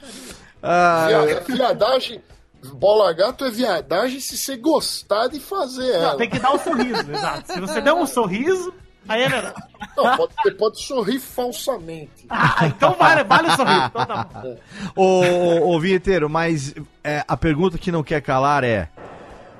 Ah, 0.63 1.07
Via- 1.07 1.39
viadagem, 1.55 2.21
bola 2.73 3.13
gato 3.13 3.45
é 3.45 3.49
viadagem 3.49 4.19
se 4.19 4.37
você 4.37 4.57
gostar 4.57 5.27
de 5.27 5.39
fazer 5.39 5.91
ela. 5.91 6.11
Não, 6.11 6.17
tem 6.17 6.29
que 6.29 6.39
dar 6.39 6.53
um 6.53 6.59
sorriso, 6.59 7.11
exato. 7.11 7.53
Se 7.53 7.59
você 7.59 7.81
der 7.81 7.93
um 7.93 8.05
sorriso, 8.05 8.73
Aí 9.07 9.23
é 9.23 9.29
verdade. 9.29 9.55
Não, 9.97 10.17
pode, 10.17 10.33
você 10.35 10.51
pode 10.51 10.81
sorrir 10.81 11.19
falsamente. 11.19 12.25
Ah, 12.29 12.67
então 12.67 12.93
vale, 12.93 13.23
vale 13.23 13.49
o 13.49 13.55
sorriso. 13.55 13.85
Então 13.87 14.05
tá 14.05 14.23
bom. 14.23 14.57
Ô, 14.95 15.03
ô, 15.03 15.75
ô 15.75 15.79
Vinheteiro, 15.79 16.29
mas 16.29 16.73
é, 17.03 17.23
a 17.27 17.35
pergunta 17.35 17.77
que 17.77 17.91
não 17.91 18.03
quer 18.03 18.21
calar 18.21 18.63
é: 18.63 18.89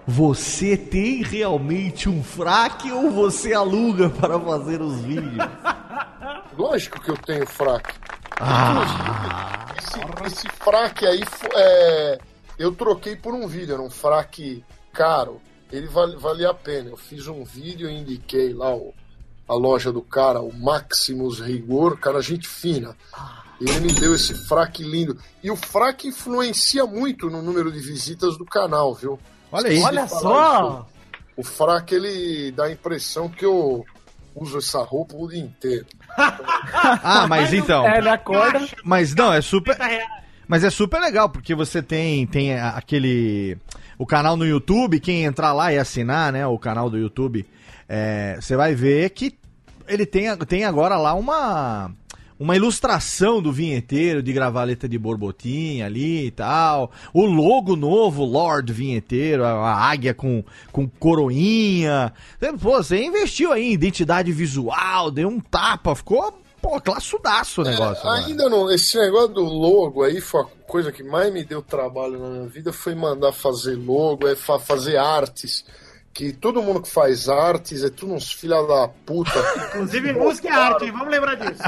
Você 0.07 0.77
tem 0.77 1.21
realmente 1.23 2.07
um 2.07 2.23
fraque 2.23 2.91
ou 2.91 3.11
você 3.11 3.53
aluga 3.53 4.09
para 4.09 4.39
fazer 4.39 4.81
os 4.81 5.01
vídeos? 5.01 5.35
Lógico 6.57 7.01
que 7.01 7.11
eu 7.11 7.17
tenho 7.17 7.45
fraque. 7.47 7.93
Ah. 8.39 9.65
Esse, 9.77 9.99
esse 10.27 10.49
fraque 10.49 11.05
aí, 11.05 11.23
é, 11.55 12.19
eu 12.57 12.71
troquei 12.71 13.15
por 13.15 13.33
um 13.33 13.47
vídeo, 13.47 13.73
era 13.73 13.81
um 13.81 13.89
fraque 13.89 14.63
caro. 14.93 15.41
Ele 15.71 15.87
vale, 15.87 16.17
valia 16.17 16.49
a 16.49 16.53
pena. 16.53 16.89
Eu 16.89 16.97
fiz 16.97 17.27
um 17.27 17.43
vídeo 17.43 17.89
e 17.89 17.97
indiquei 17.97 18.53
lá 18.53 18.75
o, 18.75 18.93
a 19.51 19.53
loja 19.53 19.91
do 19.91 20.01
cara, 20.01 20.39
o 20.39 20.53
Maximus 20.53 21.41
Rigor, 21.41 21.97
cara, 21.97 22.21
gente 22.21 22.47
fina. 22.47 22.95
Ele 23.59 23.81
me 23.81 23.91
deu 23.91 24.15
esse 24.15 24.33
fraque 24.33 24.81
lindo. 24.81 25.17
E 25.43 25.51
o 25.51 25.57
fraque 25.57 26.07
influencia 26.07 26.85
muito 26.85 27.29
no 27.29 27.41
número 27.41 27.69
de 27.69 27.79
visitas 27.79 28.37
do 28.37 28.45
canal, 28.45 28.95
viu? 28.95 29.19
Olha 29.51 29.69
aí. 29.69 29.81
Olha 29.81 30.07
só. 30.07 30.85
isso. 30.85 30.85
O 31.35 31.43
fraque, 31.43 31.95
ele 31.95 32.53
dá 32.53 32.65
a 32.65 32.71
impressão 32.71 33.27
que 33.27 33.43
eu 33.43 33.85
uso 34.33 34.57
essa 34.57 34.81
roupa 34.83 35.15
o 35.17 35.27
dia 35.27 35.41
inteiro. 35.41 35.85
Ah, 37.03 37.27
mas 37.27 37.51
então. 37.53 37.85
É, 37.87 37.97
ele 37.97 38.09
acorda. 38.09 38.65
Mas 38.83 39.13
não, 39.15 39.33
é 39.33 39.41
super. 39.41 39.75
Tá. 39.75 39.89
Mas 40.47 40.63
é 40.63 40.69
super 40.69 40.99
legal, 41.01 41.29
porque 41.29 41.55
você 41.55 41.81
tem, 41.81 42.25
tem 42.27 42.57
aquele. 42.57 43.57
O 43.97 44.05
canal 44.05 44.37
no 44.37 44.45
YouTube, 44.45 44.99
quem 44.99 45.23
entrar 45.23 45.51
lá 45.51 45.73
e 45.73 45.77
assinar, 45.77 46.31
né? 46.31 46.45
O 46.45 46.57
canal 46.59 46.89
do 46.89 46.97
YouTube, 46.97 47.45
é, 47.89 48.37
você 48.39 48.55
vai 48.55 48.73
ver 48.73 49.09
que 49.09 49.40
ele 49.91 50.05
tem, 50.05 50.35
tem 50.47 50.63
agora 50.65 50.97
lá 50.97 51.13
uma. 51.13 51.91
Uma 52.39 52.55
ilustração 52.55 53.39
do 53.39 53.51
vinheteiro 53.51 54.23
de 54.23 54.33
gravar 54.33 54.61
a 54.61 54.63
letra 54.63 54.89
de 54.89 54.97
borbotinha 54.97 55.85
ali 55.85 56.25
e 56.25 56.31
tal. 56.31 56.89
O 57.13 57.23
logo 57.23 57.75
novo, 57.75 58.25
Lord 58.25 58.73
Vinheteiro, 58.73 59.45
a, 59.45 59.75
águia 59.75 60.11
com, 60.11 60.43
com 60.71 60.89
coroinha. 60.89 62.11
Pô, 62.59 62.81
você 62.81 63.03
investiu 63.03 63.53
aí 63.53 63.65
em 63.65 63.73
identidade 63.73 64.31
visual, 64.31 65.11
deu 65.11 65.29
um 65.29 65.39
tapa, 65.39 65.93
ficou, 65.95 66.35
pô, 66.59 66.81
classudaço 66.81 67.61
o 67.61 67.63
negócio. 67.63 68.07
agora. 68.07 68.25
Ainda 68.25 68.49
não, 68.49 68.71
esse 68.71 68.97
negócio 68.97 69.29
do 69.35 69.43
logo 69.43 70.01
aí 70.03 70.19
foi 70.19 70.41
a 70.41 70.45
coisa 70.67 70.91
que 70.91 71.03
mais 71.03 71.31
me 71.31 71.43
deu 71.43 71.61
trabalho 71.61 72.17
na 72.19 72.27
minha 72.27 72.47
vida, 72.47 72.73
foi 72.73 72.95
mandar 72.95 73.33
fazer 73.33 73.75
logo, 73.75 74.27
é 74.27 74.35
fa- 74.35 74.57
fazer 74.57 74.97
artes. 74.97 75.63
Que 76.13 76.33
todo 76.33 76.61
mundo 76.61 76.81
que 76.81 76.89
faz 76.89 77.29
artes 77.29 77.83
é 77.83 77.89
tudo 77.89 78.13
uns 78.13 78.33
filha 78.33 78.61
da 78.63 78.87
puta. 78.87 79.31
Inclusive, 79.69 80.11
música 80.11 80.49
é 80.49 80.51
arte, 80.51 80.85
hein? 80.85 80.91
Vamos 80.91 81.07
lembrar 81.09 81.35
disso. 81.35 81.63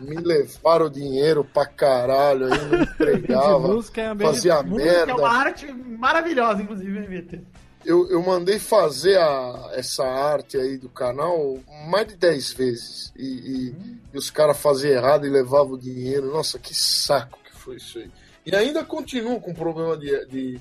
me 0.00 0.16
levaram 0.16 0.88
dinheiro 0.88 1.44
pra 1.44 1.66
caralho, 1.66 2.52
aí 2.52 2.64
não 2.70 2.82
entregava, 2.82 3.58
música 3.68 4.00
é 4.02 4.14
fazia 4.16 4.62
Música 4.62 4.84
merda. 4.92 5.10
é 5.10 5.14
uma 5.14 5.28
arte 5.28 5.66
maravilhosa, 5.72 6.62
inclusive, 6.62 6.96
hein, 6.96 7.06
Vitor? 7.08 7.40
Eu, 7.84 8.08
eu 8.10 8.22
mandei 8.22 8.58
fazer 8.58 9.18
a- 9.18 9.70
essa 9.74 10.04
arte 10.04 10.56
aí 10.56 10.76
do 10.76 10.88
canal 10.88 11.58
mais 11.88 12.06
de 12.06 12.16
10 12.16 12.52
vezes. 12.52 13.12
E, 13.16 13.24
e- 13.24 13.74
e 14.12 14.18
os 14.18 14.30
caras 14.30 14.58
faziam 14.58 14.92
errado 14.92 15.26
e 15.26 15.30
levavam 15.30 15.72
o 15.72 15.78
dinheiro. 15.78 16.30
Nossa, 16.32 16.58
que 16.58 16.74
saco 16.74 17.38
que 17.44 17.52
foi 17.56 17.76
isso 17.76 17.98
aí. 17.98 18.10
E 18.46 18.54
ainda 18.54 18.84
continuo 18.84 19.40
com 19.40 19.52
problema 19.54 19.96
de, 19.96 20.24
de, 20.26 20.60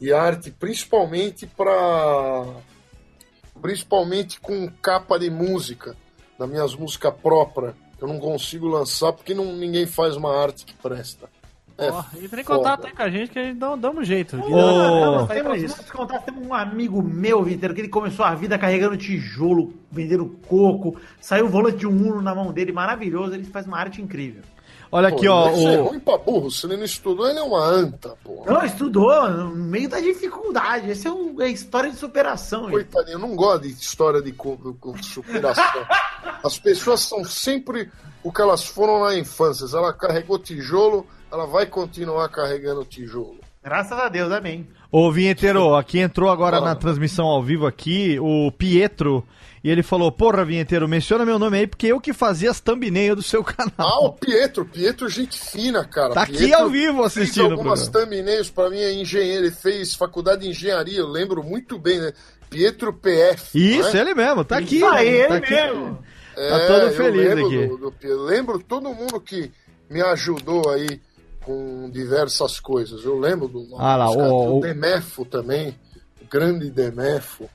de 0.00 0.12
arte, 0.12 0.50
principalmente 0.50 1.46
para 1.46 2.44
Principalmente 3.60 4.40
com 4.40 4.68
capa 4.82 5.18
de 5.18 5.30
música, 5.30 5.96
das 6.38 6.48
minhas 6.48 6.74
músicas 6.74 7.14
próprias. 7.14 7.74
Eu 8.00 8.08
não 8.08 8.18
consigo 8.18 8.66
lançar 8.66 9.12
porque 9.12 9.34
não, 9.34 9.52
ninguém 9.52 9.86
faz 9.86 10.16
uma 10.16 10.36
arte 10.36 10.66
que 10.66 10.74
presta. 10.74 11.28
É 11.78 11.90
Ó, 11.90 12.02
entra 12.22 12.40
em 12.40 12.44
contato 12.44 12.86
aí 12.86 12.92
com 12.92 13.02
a 13.02 13.10
gente 13.10 13.30
que 13.30 13.38
a 13.38 13.42
gente 13.42 13.58
dá, 13.58 13.76
dá 13.76 13.90
um 13.90 14.02
jeito. 14.02 14.36
Nós 14.36 15.26
pra 15.26 15.34
temos, 15.34 15.90
contar, 15.90 16.18
temos 16.20 16.46
um 16.46 16.54
amigo 16.54 17.02
meu, 17.02 17.42
Vitor, 17.42 17.74
que 17.74 17.82
ele 17.82 17.88
começou 17.88 18.24
a 18.24 18.34
vida 18.34 18.58
carregando 18.58 18.96
tijolo, 18.96 19.74
vendendo 19.90 20.26
coco, 20.46 20.98
saiu 21.20 21.46
o 21.46 21.48
volante 21.50 21.78
de 21.78 21.86
um 21.86 21.90
Uno 21.90 22.22
na 22.22 22.34
mão 22.34 22.50
dele, 22.50 22.72
maravilhoso, 22.72 23.34
ele 23.34 23.44
faz 23.44 23.66
uma 23.66 23.78
arte 23.78 24.00
incrível. 24.00 24.42
Olha 24.90 25.10
Pô, 25.10 25.16
aqui, 25.16 25.28
ó. 25.28 25.54
ser 25.54 25.78
O, 25.80 25.84
ruim 25.84 26.00
pra 26.00 26.18
burro. 26.18 26.50
Se 26.50 26.66
ele 26.66 26.76
não 26.76 26.84
estudou, 26.84 27.28
ele 27.28 27.38
é 27.38 27.42
uma 27.42 27.64
anta, 27.64 28.16
porra. 28.22 28.52
Não, 28.52 28.64
estudou 28.64 29.30
no 29.30 29.50
meio 29.50 29.88
da 29.88 30.00
dificuldade, 30.00 30.90
esse 30.90 31.06
é, 31.06 31.10
um, 31.10 31.40
é 31.40 31.48
história 31.48 31.90
de 31.90 31.96
superação. 31.96 32.70
Coitadinho, 32.70 33.14
eu 33.14 33.18
não 33.18 33.34
gosto 33.34 33.62
de 33.62 33.68
história 33.68 34.22
de 34.22 34.34
superação. 35.02 35.86
As 36.44 36.58
pessoas 36.58 37.00
são 37.00 37.24
sempre 37.24 37.90
o 38.22 38.32
que 38.32 38.40
elas 38.40 38.64
foram 38.64 39.04
na 39.04 39.16
infância. 39.16 39.66
Se 39.66 39.76
ela 39.76 39.92
carregou 39.92 40.38
tijolo, 40.38 41.06
ela 41.30 41.46
vai 41.46 41.66
continuar 41.66 42.28
carregando 42.28 42.84
tijolo. 42.84 43.38
Graças 43.62 43.98
a 43.98 44.08
Deus, 44.08 44.30
amém. 44.30 44.66
Ô, 44.92 45.10
Vinheteiro, 45.10 45.74
aqui 45.74 45.98
entrou 45.98 46.30
agora 46.30 46.60
na 46.60 46.76
transmissão 46.76 47.26
ao 47.26 47.42
vivo 47.42 47.66
aqui 47.66 48.16
o 48.20 48.52
Pietro. 48.52 49.26
E 49.66 49.70
ele 49.70 49.82
falou, 49.82 50.12
porra, 50.12 50.44
Vinheteiro, 50.44 50.86
menciona 50.86 51.24
meu 51.24 51.40
nome 51.40 51.58
aí, 51.58 51.66
porque 51.66 51.88
eu 51.88 52.00
que 52.00 52.12
fazia 52.12 52.52
as 52.52 52.60
thumbnails 52.60 53.16
do 53.16 53.22
seu 53.22 53.40
Ah, 53.58 53.68
canal. 53.68 54.04
o 54.04 54.12
Pietro, 54.12 54.64
Pietro, 54.64 55.08
gente 55.08 55.36
fina, 55.36 55.84
cara. 55.84 56.14
Tá 56.14 56.22
aqui 56.22 56.36
Pietro 56.38 56.62
ao 56.62 56.70
vivo 56.70 57.02
assistindo 57.02 57.34
Fez 57.34 57.48
o 57.48 57.52
algumas 57.54 57.88
thumbnails 57.88 58.48
pra 58.48 58.70
mim, 58.70 58.78
é 58.78 58.92
engenheiro. 58.92 59.46
Ele 59.46 59.50
fez 59.54 59.92
faculdade 59.96 60.42
de 60.42 60.50
engenharia, 60.50 61.00
eu 61.00 61.08
lembro 61.08 61.42
muito 61.42 61.80
bem, 61.80 61.98
né? 61.98 62.12
Pietro 62.48 62.92
PF. 62.92 63.58
Isso, 63.58 63.80
não 63.92 63.98
é? 63.98 64.00
ele 64.02 64.14
mesmo, 64.14 64.44
tá 64.44 64.58
aqui. 64.58 64.76
Isso 64.76 64.86
aí, 64.86 65.04
tá 65.26 65.34
ele 65.34 65.34
aqui. 65.34 65.50
mesmo. 65.52 65.98
Tá 66.36 66.66
todo 66.68 66.82
eu 66.82 66.92
feliz 66.92 67.26
lembro 67.28 67.46
aqui. 67.46 67.66
do- 67.66 67.76
do 67.78 67.90
Pietro. 67.92 68.22
lembro 68.22 68.58
todo 68.60 68.94
mundo 68.94 69.20
que 69.20 69.50
me 69.90 70.00
ajudou 70.00 70.70
aí 70.70 71.00
com 71.44 71.90
diversas 71.90 72.60
coisas. 72.60 73.04
Eu 73.04 73.18
lembro 73.18 73.48
do, 73.48 73.66
Ah 73.78 73.96
lá, 73.96 74.06
dos 74.06 74.14
o- 74.14 74.18
caras, 74.18 74.32
o- 74.32 74.58
o 74.58 74.60
Demefo 74.60 75.24
também, 75.24 75.76
o 76.22 76.26
grande 76.30 76.70
Demefo, 76.70 77.50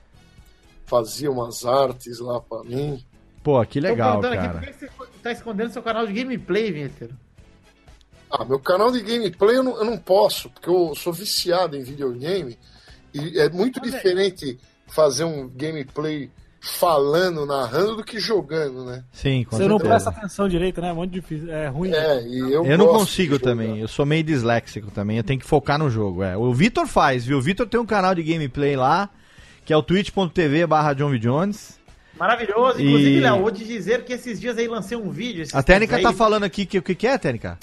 fazia 0.92 1.30
umas 1.30 1.64
artes 1.64 2.18
lá 2.18 2.38
pra 2.38 2.62
mim. 2.64 3.02
Pô, 3.42 3.64
que 3.64 3.80
legal, 3.80 4.20
Tô 4.20 4.28
perguntando 4.28 4.52
cara. 4.52 4.58
Aqui, 4.58 4.86
por 4.88 5.06
que 5.06 5.12
você 5.14 5.18
tá 5.22 5.32
escondendo 5.32 5.72
seu 5.72 5.82
canal 5.82 6.06
de 6.06 6.12
gameplay, 6.12 6.70
Vitor? 6.70 7.08
Ah, 8.30 8.44
meu 8.44 8.58
canal 8.58 8.92
de 8.92 9.00
gameplay 9.00 9.56
eu 9.56 9.62
não, 9.62 9.76
eu 9.78 9.84
não 9.86 9.96
posso, 9.96 10.50
porque 10.50 10.68
eu 10.68 10.94
sou 10.94 11.12
viciado 11.12 11.76
em 11.76 11.82
videogame 11.82 12.58
e 13.14 13.38
é 13.38 13.48
muito 13.48 13.80
diferente 13.80 14.58
fazer 14.86 15.24
um 15.24 15.48
gameplay 15.48 16.30
falando, 16.60 17.44
narrando, 17.46 17.96
do 17.96 18.04
que 18.04 18.20
jogando, 18.20 18.84
né? 18.84 19.02
Sim, 19.12 19.44
com 19.44 19.56
Você 19.56 19.64
não 19.66 19.78
certeza. 19.78 19.88
presta 19.88 20.10
atenção 20.10 20.48
direito, 20.48 20.80
né? 20.80 20.90
É 20.90 20.92
muito 20.92 21.10
difícil. 21.10 21.50
É 21.50 21.68
ruim. 21.68 21.90
É, 21.90 22.22
e 22.22 22.38
eu 22.52 22.64
Eu 22.64 22.78
não 22.78 22.88
consigo 22.88 23.38
também, 23.38 23.80
eu 23.80 23.88
sou 23.88 24.04
meio 24.04 24.22
disléxico 24.22 24.90
também, 24.90 25.16
eu 25.16 25.24
tenho 25.24 25.40
que 25.40 25.46
focar 25.46 25.78
no 25.78 25.90
jogo. 25.90 26.22
É. 26.22 26.36
O 26.36 26.52
Vitor 26.52 26.86
faz, 26.86 27.24
viu? 27.24 27.38
O 27.38 27.42
Vitor 27.42 27.66
tem 27.66 27.80
um 27.80 27.86
canal 27.86 28.14
de 28.14 28.22
gameplay 28.22 28.76
lá, 28.76 29.10
que 29.64 29.72
é 29.72 29.76
o 29.76 29.82
twitch.tv 29.82 30.66
barra 30.66 30.92
John 30.94 31.10
V. 31.10 31.18
Jones. 31.18 31.80
Maravilhoso. 32.18 32.78
E- 32.80 32.86
Inclusive, 32.86 33.20
Léo, 33.20 33.40
vou 33.40 33.50
te 33.50 33.64
dizer 33.64 34.04
que 34.04 34.12
esses 34.12 34.40
dias 34.40 34.56
aí 34.58 34.68
lancei 34.68 34.96
um 34.96 35.10
vídeo. 35.10 35.44
A 35.52 35.62
técnica 35.62 35.96
tempos 35.96 36.12
tá 36.12 36.16
falando 36.16 36.44
aqui 36.44 36.66
que 36.66 36.78
o 36.78 36.82
que, 36.82 36.94
que 36.94 37.06
é, 37.06 37.16
técnica? 37.18 37.58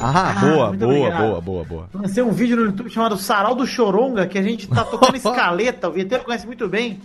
Ah, 0.00 0.30
Ah, 0.30 0.32
boa, 0.40 0.72
boa, 0.72 0.86
obrigado. 0.98 1.18
boa, 1.20 1.40
boa, 1.40 1.64
boa. 1.64 1.88
Lancei 1.94 2.22
um 2.22 2.30
vídeo 2.30 2.56
no 2.56 2.66
YouTube 2.66 2.90
chamado 2.90 3.16
Sarau 3.16 3.54
do 3.54 3.66
Choronga, 3.66 4.26
que 4.26 4.38
a 4.38 4.42
gente 4.42 4.68
tá 4.68 4.84
tocando 4.84 5.16
escaleta. 5.16 5.88
O 5.88 5.92
Vieteiro 5.92 6.22
conhece 6.24 6.46
muito 6.46 6.68
bem. 6.68 7.00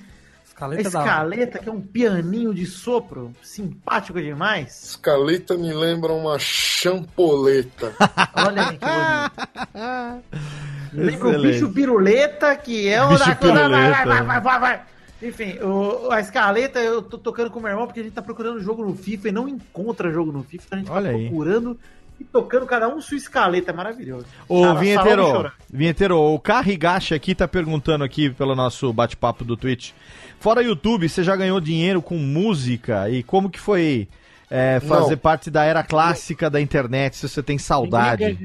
Escaleta 0.46 0.82
escaleta, 0.88 1.58
que 1.58 1.68
é 1.68 1.72
um 1.72 1.82
pianinho 1.82 2.54
de 2.54 2.68
sopro, 2.68 3.34
simpático 3.42 4.22
demais. 4.22 4.90
Escaleta 4.90 5.58
me 5.58 5.74
lembra 5.74 6.14
uma 6.14 6.38
champoleta. 6.38 7.92
Olha 8.36 8.70
aí 8.70 8.78
que 8.78 8.86
bonito. 8.86 10.24
Lembra 10.94 11.30
o 11.38 11.42
bicho 11.42 11.70
piruleta, 11.72 12.56
que 12.56 12.88
é 12.88 13.04
o 13.04 13.10
Bicho 13.10 13.26
da... 13.28 13.36
piruleta. 13.36 13.70
Vai, 13.70 14.06
vai, 14.06 14.24
vai, 14.24 14.42
vai, 14.42 14.60
vai. 14.60 14.82
Enfim, 15.22 15.58
o- 15.60 16.12
a 16.12 16.20
escaleta 16.20 16.80
eu 16.80 17.02
tô 17.02 17.18
tocando 17.18 17.50
com 17.50 17.60
o 17.60 17.62
meu 17.62 17.72
irmão 17.72 17.86
porque 17.88 18.00
a 18.02 18.04
gente 18.04 18.14
tá 18.14 18.22
procurando 18.22 18.60
jogo 18.62 18.84
no 18.86 18.96
FIFA 18.96 19.30
e 19.30 19.32
não 19.32 19.48
encontra 19.48 20.12
jogo 20.12 20.32
no 20.32 20.44
FIFA, 20.44 20.64
então 20.66 20.78
a 20.78 20.82
gente 20.82 20.92
Olha 20.92 21.12
tá 21.12 21.18
aí. 21.18 21.28
procurando 21.30 21.80
e 22.20 22.24
tocando 22.26 22.66
cada 22.66 22.88
um 22.94 23.00
sua 23.02 23.18
escaleta, 23.18 23.72
é 23.72 23.74
maravilhoso. 23.74 24.26
Ô, 24.48 24.68
do 24.68 24.80
Vinheteiro. 24.80 25.52
Vinheteiro, 25.72 26.18
o 26.20 26.38
Carrigacha 26.40 27.16
aqui 27.16 27.34
tá 27.34 27.48
perguntando 27.48 28.04
aqui 28.04 28.30
pelo 28.32 28.54
nosso 28.54 28.92
bate-papo 28.94 29.44
do 29.46 29.56
Twitch. 29.58 29.92
Fora 30.40 30.62
YouTube, 30.62 31.08
você 31.08 31.24
já 31.24 31.36
ganhou 31.38 31.60
dinheiro 31.62 32.02
com 32.02 32.18
música? 32.18 33.10
E 33.10 33.24
como 33.24 33.50
que 33.50 33.60
foi 33.60 34.08
é, 34.56 34.80
fazer 34.80 35.16
Não. 35.16 35.18
parte 35.18 35.50
da 35.50 35.64
era 35.64 35.82
clássica 35.82 36.48
da 36.48 36.62
internet, 36.62 37.18
se 37.18 37.28
você 37.28 37.42
tem 37.42 37.58
saudade? 37.58 38.38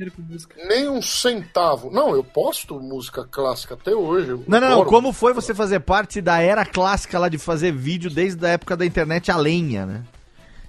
Nem 0.67 0.89
um 0.89 1.03
centavo. 1.03 1.91
Não, 1.91 2.17
eu 2.17 2.25
posto 2.25 2.81
música 2.81 3.29
clássica 3.31 3.75
até 3.75 3.95
hoje. 3.95 4.31
Não, 4.49 4.59
não, 4.59 4.71
não. 4.71 4.85
Como 4.87 5.13
foi 5.13 5.35
você 5.35 5.55
fazer 5.55 5.81
parte 5.81 6.23
da 6.23 6.41
era 6.41 6.65
clássica 6.65 7.19
lá 7.19 7.29
de 7.29 7.37
fazer 7.37 7.73
vídeo 7.73 8.09
desde 8.09 8.43
a 8.47 8.49
época 8.49 8.75
da 8.75 8.87
internet 8.87 9.31
a 9.31 9.37
lenha, 9.37 9.85
né? 9.85 10.03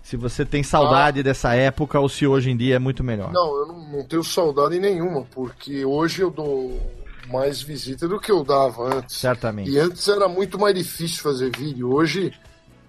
Se 0.03 0.18
você 0.18 0.44
tem 0.44 0.61
saudade 0.61 1.24
dessa 1.24 1.56
época 1.56 1.98
ou 1.98 2.10
se 2.10 2.28
hoje 2.28 2.52
em 2.52 2.57
dia 2.57 2.76
é 2.76 2.80
muito 2.80 3.02
melhor. 3.02 3.32
Não, 3.32 3.56
eu 3.60 3.68
não, 3.68 3.80
não 3.94 4.03
tenho 4.03 4.24
saudade 4.26 4.78
nenhuma, 4.78 5.26
porque 5.34 5.86
hoje 5.86 6.22
eu 6.22 6.32
dou 6.32 6.78
mais 7.32 7.61
visita 7.61 8.10
do 8.10 8.20
que 8.20 8.30
eu 8.30 8.44
dava 8.44 8.94
antes. 8.94 9.16
Certamente. 9.16 9.72
E 9.72 9.80
antes 9.80 10.06
era 10.10 10.28
muito 10.28 10.60
mais 10.60 10.76
difícil 10.76 11.24
fazer 11.24 11.49
vídeo. 11.56 11.94
Hoje 11.94 12.34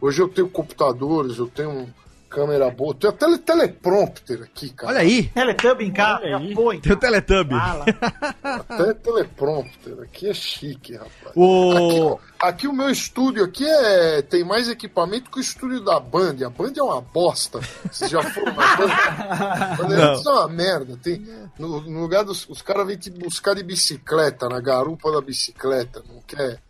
Hoje 0.01 0.23
eu 0.23 0.29
tenho 0.29 0.49
computadores, 0.49 1.37
eu 1.37 1.47
tenho 1.47 1.87
câmera 2.31 2.71
boa, 2.71 2.95
tenho 2.95 3.13
até 3.13 3.39
teleprompter 3.39 4.43
aqui, 4.43 4.71
cara. 4.71 4.93
Olha 4.93 5.01
aí, 5.01 5.25
Teletubb 5.25 5.85
em 5.85 5.93
casa, 5.93 6.23
foi. 6.55 6.79
tem 6.79 7.57
o. 7.57 7.85
Até 8.43 8.95
teleprompter. 8.95 10.01
Aqui 10.03 10.29
é 10.29 10.35
chique, 10.35 10.95
rapaz. 10.95 11.33
O... 11.35 12.13
Aqui, 12.13 12.25
aqui 12.41 12.69
o 12.69 12.73
meu 12.73 12.89
estúdio 12.89 13.45
aqui 13.45 13.67
é 13.67 14.23
tem 14.23 14.45
mais 14.45 14.69
equipamento 14.69 15.31
que 15.31 15.39
o 15.39 15.41
estúdio 15.41 15.81
da 15.81 15.99
Band. 15.99 16.37
A 16.47 16.51
Band 16.51 16.73
é 16.77 16.83
uma 16.83 17.01
bosta. 17.01 17.59
Vocês 17.91 18.11
já 18.11 18.23
foram 18.23 18.55
na 18.55 18.77
Band? 18.77 19.91
É 20.25 20.29
uma 20.31 20.49
merda. 20.49 20.97
Tem, 21.03 21.19
no, 21.59 21.81
no 21.81 22.01
lugar 22.01 22.25
dos 22.25 22.49
os 22.49 22.63
caras 22.63 22.87
vêm 22.87 22.97
te 22.97 23.11
buscar 23.11 23.55
de 23.55 23.63
bicicleta, 23.65 24.49
na 24.49 24.61
garupa 24.61 25.11
da 25.11 25.21
bicicleta. 25.21 26.03
Não 26.09 26.21
quer 26.23 26.61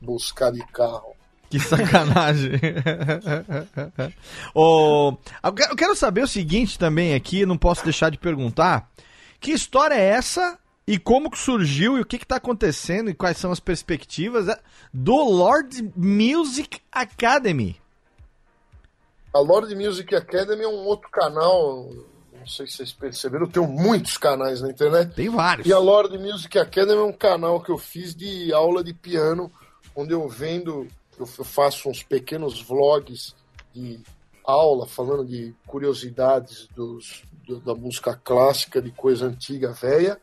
buscar 0.00 0.52
de 0.52 0.64
carro. 0.66 1.17
Que 1.50 1.58
sacanagem. 1.58 2.52
Ô, 4.54 5.16
eu 5.42 5.76
quero- 5.76 5.96
saber 5.96 6.22
o 6.22 6.28
seguinte 6.28 6.78
também 6.78 7.14
aqui, 7.14 7.46
não 7.46 7.56
posso 7.56 7.82
deixar 7.84 8.10
de 8.10 8.18
perguntar. 8.18 8.90
Que 9.40 9.52
história 9.52 9.94
é 9.94 10.04
essa 10.04 10.58
e 10.86 10.98
como 10.98 11.30
que 11.30 11.38
surgiu 11.38 11.96
e 11.96 12.00
o 12.00 12.04
que 12.04 12.18
que 12.18 12.26
tá 12.26 12.36
acontecendo 12.36 13.08
e 13.08 13.14
quais 13.14 13.38
são 13.38 13.50
as 13.50 13.60
perspectivas 13.60 14.48
é, 14.48 14.58
do 14.92 15.16
Lord 15.16 15.90
Music 15.96 16.80
Academy? 16.92 17.80
A 19.34 19.40
Lord 19.40 19.74
Music 19.74 20.14
Academy 20.14 20.62
é 20.64 20.68
um 20.68 20.84
outro 20.86 21.08
canal. 21.10 21.88
Não 22.38 22.46
sei 22.46 22.66
se 22.66 22.78
vocês 22.78 22.92
perceberam, 22.92 23.44
eu 23.46 23.50
tenho 23.50 23.66
muitos 23.68 24.16
canais 24.16 24.60
na 24.62 24.70
internet. 24.70 25.14
Tem 25.14 25.28
vários. 25.28 25.66
E 25.66 25.72
a 25.72 25.78
Lord 25.78 26.16
Music 26.18 26.58
Academy 26.58 26.98
é 26.98 27.04
um 27.04 27.12
canal 27.12 27.60
que 27.60 27.70
eu 27.70 27.78
fiz 27.78 28.14
de 28.14 28.52
aula 28.52 28.82
de 28.82 28.94
piano, 28.94 29.50
onde 29.94 30.12
eu 30.14 30.26
vendo, 30.28 30.88
eu 31.22 31.44
faço 31.44 31.88
uns 31.88 32.02
pequenos 32.02 32.60
vlogs 32.62 33.34
de 33.74 34.00
aula, 34.44 34.86
falando 34.86 35.26
de 35.26 35.54
curiosidades 35.66 36.68
dos, 36.74 37.22
do- 37.46 37.60
da 37.60 37.74
música 37.74 38.14
clássica, 38.22 38.80
de 38.80 38.90
coisa 38.90 39.26
antiga, 39.26 39.72
velha. 39.72 40.18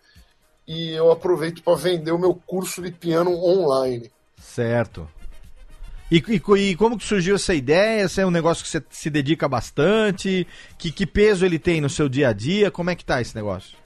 E 0.67 0.91
eu 0.91 1.11
aproveito 1.11 1.61
para 1.61 1.75
vender 1.75 2.11
o 2.11 2.17
meu 2.19 2.33
curso 2.33 2.81
de 2.81 2.91
piano 2.91 3.31
online. 3.31 4.09
Certo. 4.37 5.07
E, 6.11 6.17
e- 6.17 6.69
e 6.69 6.75
como 6.75 6.97
que 6.97 7.03
surgiu 7.03 7.35
essa 7.35 7.53
ideia? 7.53 8.03
Esse 8.03 8.21
é 8.21 8.25
um 8.25 8.31
negócio 8.31 8.63
que 8.63 8.69
você 8.69 8.83
se 8.89 9.09
dedica 9.09 9.47
bastante? 9.47 10.47
Que, 10.77 10.91
que 10.91 11.05
peso 11.05 11.45
ele 11.45 11.59
tem 11.59 11.81
no 11.81 11.89
seu 11.89 12.07
dia 12.09 12.29
a 12.29 12.33
dia? 12.33 12.69
Como 12.71 12.89
é 12.89 12.95
que 12.95 13.05
tá 13.05 13.21
esse 13.21 13.35
negócio? 13.35 13.77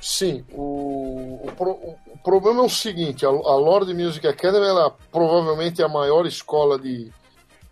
Sim, 0.00 0.44
o, 0.52 1.48
o, 1.48 1.98
o 2.12 2.18
problema 2.18 2.60
é 2.60 2.64
o 2.64 2.68
seguinte: 2.68 3.24
a, 3.24 3.28
a 3.28 3.56
Lord 3.56 3.92
Music 3.94 4.26
Academy 4.26 4.66
ela 4.66 4.90
provavelmente 5.10 5.82
é 5.82 5.84
a 5.84 5.88
maior 5.88 6.26
escola 6.26 6.78
de, 6.78 7.12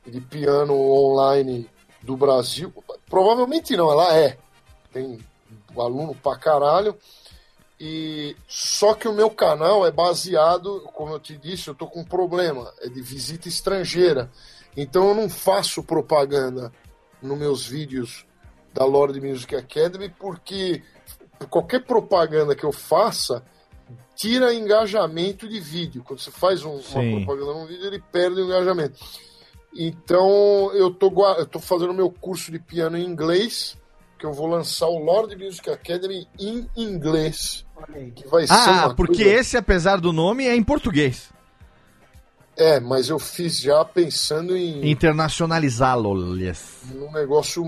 de 0.06 0.20
piano 0.20 0.74
online 0.74 1.68
do 2.02 2.16
Brasil. 2.16 2.72
Provavelmente 3.08 3.76
não, 3.76 3.90
ela 3.90 4.16
é. 4.16 4.38
Tem 4.92 5.18
aluno 5.76 6.14
pra 6.14 6.36
caralho. 6.36 6.96
E 7.78 8.36
só 8.46 8.94
que 8.94 9.08
o 9.08 9.12
meu 9.12 9.28
canal 9.30 9.84
é 9.84 9.90
baseado, 9.90 10.80
como 10.94 11.12
eu 11.12 11.20
te 11.20 11.36
disse, 11.36 11.68
eu 11.68 11.74
tô 11.74 11.86
com 11.86 12.00
um 12.00 12.04
problema, 12.04 12.72
é 12.80 12.88
de 12.88 13.02
visita 13.02 13.48
estrangeira. 13.48 14.30
Então 14.76 15.08
eu 15.08 15.14
não 15.14 15.28
faço 15.28 15.82
propaganda 15.82 16.72
nos 17.20 17.38
meus 17.38 17.66
vídeos 17.66 18.24
da 18.72 18.84
Lord 18.84 19.20
Music 19.20 19.54
Academy 19.54 20.08
porque 20.08 20.82
qualquer 21.46 21.84
propaganda 21.84 22.54
que 22.54 22.64
eu 22.64 22.72
faça 22.72 23.44
tira 24.16 24.54
engajamento 24.54 25.48
de 25.48 25.58
vídeo. 25.60 26.02
Quando 26.04 26.20
você 26.20 26.30
faz 26.30 26.64
um- 26.64 26.80
uma 26.94 27.24
propaganda 27.24 27.52
num 27.58 27.66
vídeo, 27.66 27.86
ele 27.86 28.02
perde 28.12 28.40
o 28.40 28.44
engajamento. 28.46 28.98
Então 29.76 30.72
eu 30.72 30.90
tô, 30.92 31.10
eu 31.36 31.46
tô 31.46 31.58
fazendo 31.58 31.92
meu 31.92 32.10
curso 32.10 32.52
de 32.52 32.58
piano 32.58 32.96
em 32.96 33.04
inglês, 33.04 33.76
que 34.18 34.24
eu 34.24 34.32
vou 34.32 34.46
lançar 34.46 34.86
o 34.86 34.98
Lord 34.98 35.34
Music 35.36 35.68
Academy 35.68 36.28
em 36.38 36.68
inglês. 36.76 37.64
Que 38.14 38.26
vai 38.28 38.46
ser 38.46 38.52
Ah, 38.52 38.86
uma 38.86 38.94
porque 38.94 39.24
coisa- 39.24 39.30
esse, 39.40 39.56
apesar 39.56 40.00
do 40.00 40.12
nome, 40.12 40.46
é 40.46 40.54
em 40.54 40.62
português. 40.62 41.30
É, 42.56 42.78
mas 42.78 43.08
eu 43.08 43.18
fiz 43.18 43.58
já 43.58 43.84
pensando 43.84 44.56
em, 44.56 44.88
Internacionalizá-lo, 44.88 46.36
yes. 46.38 46.82
num 46.94 47.10
negócio 47.10 47.64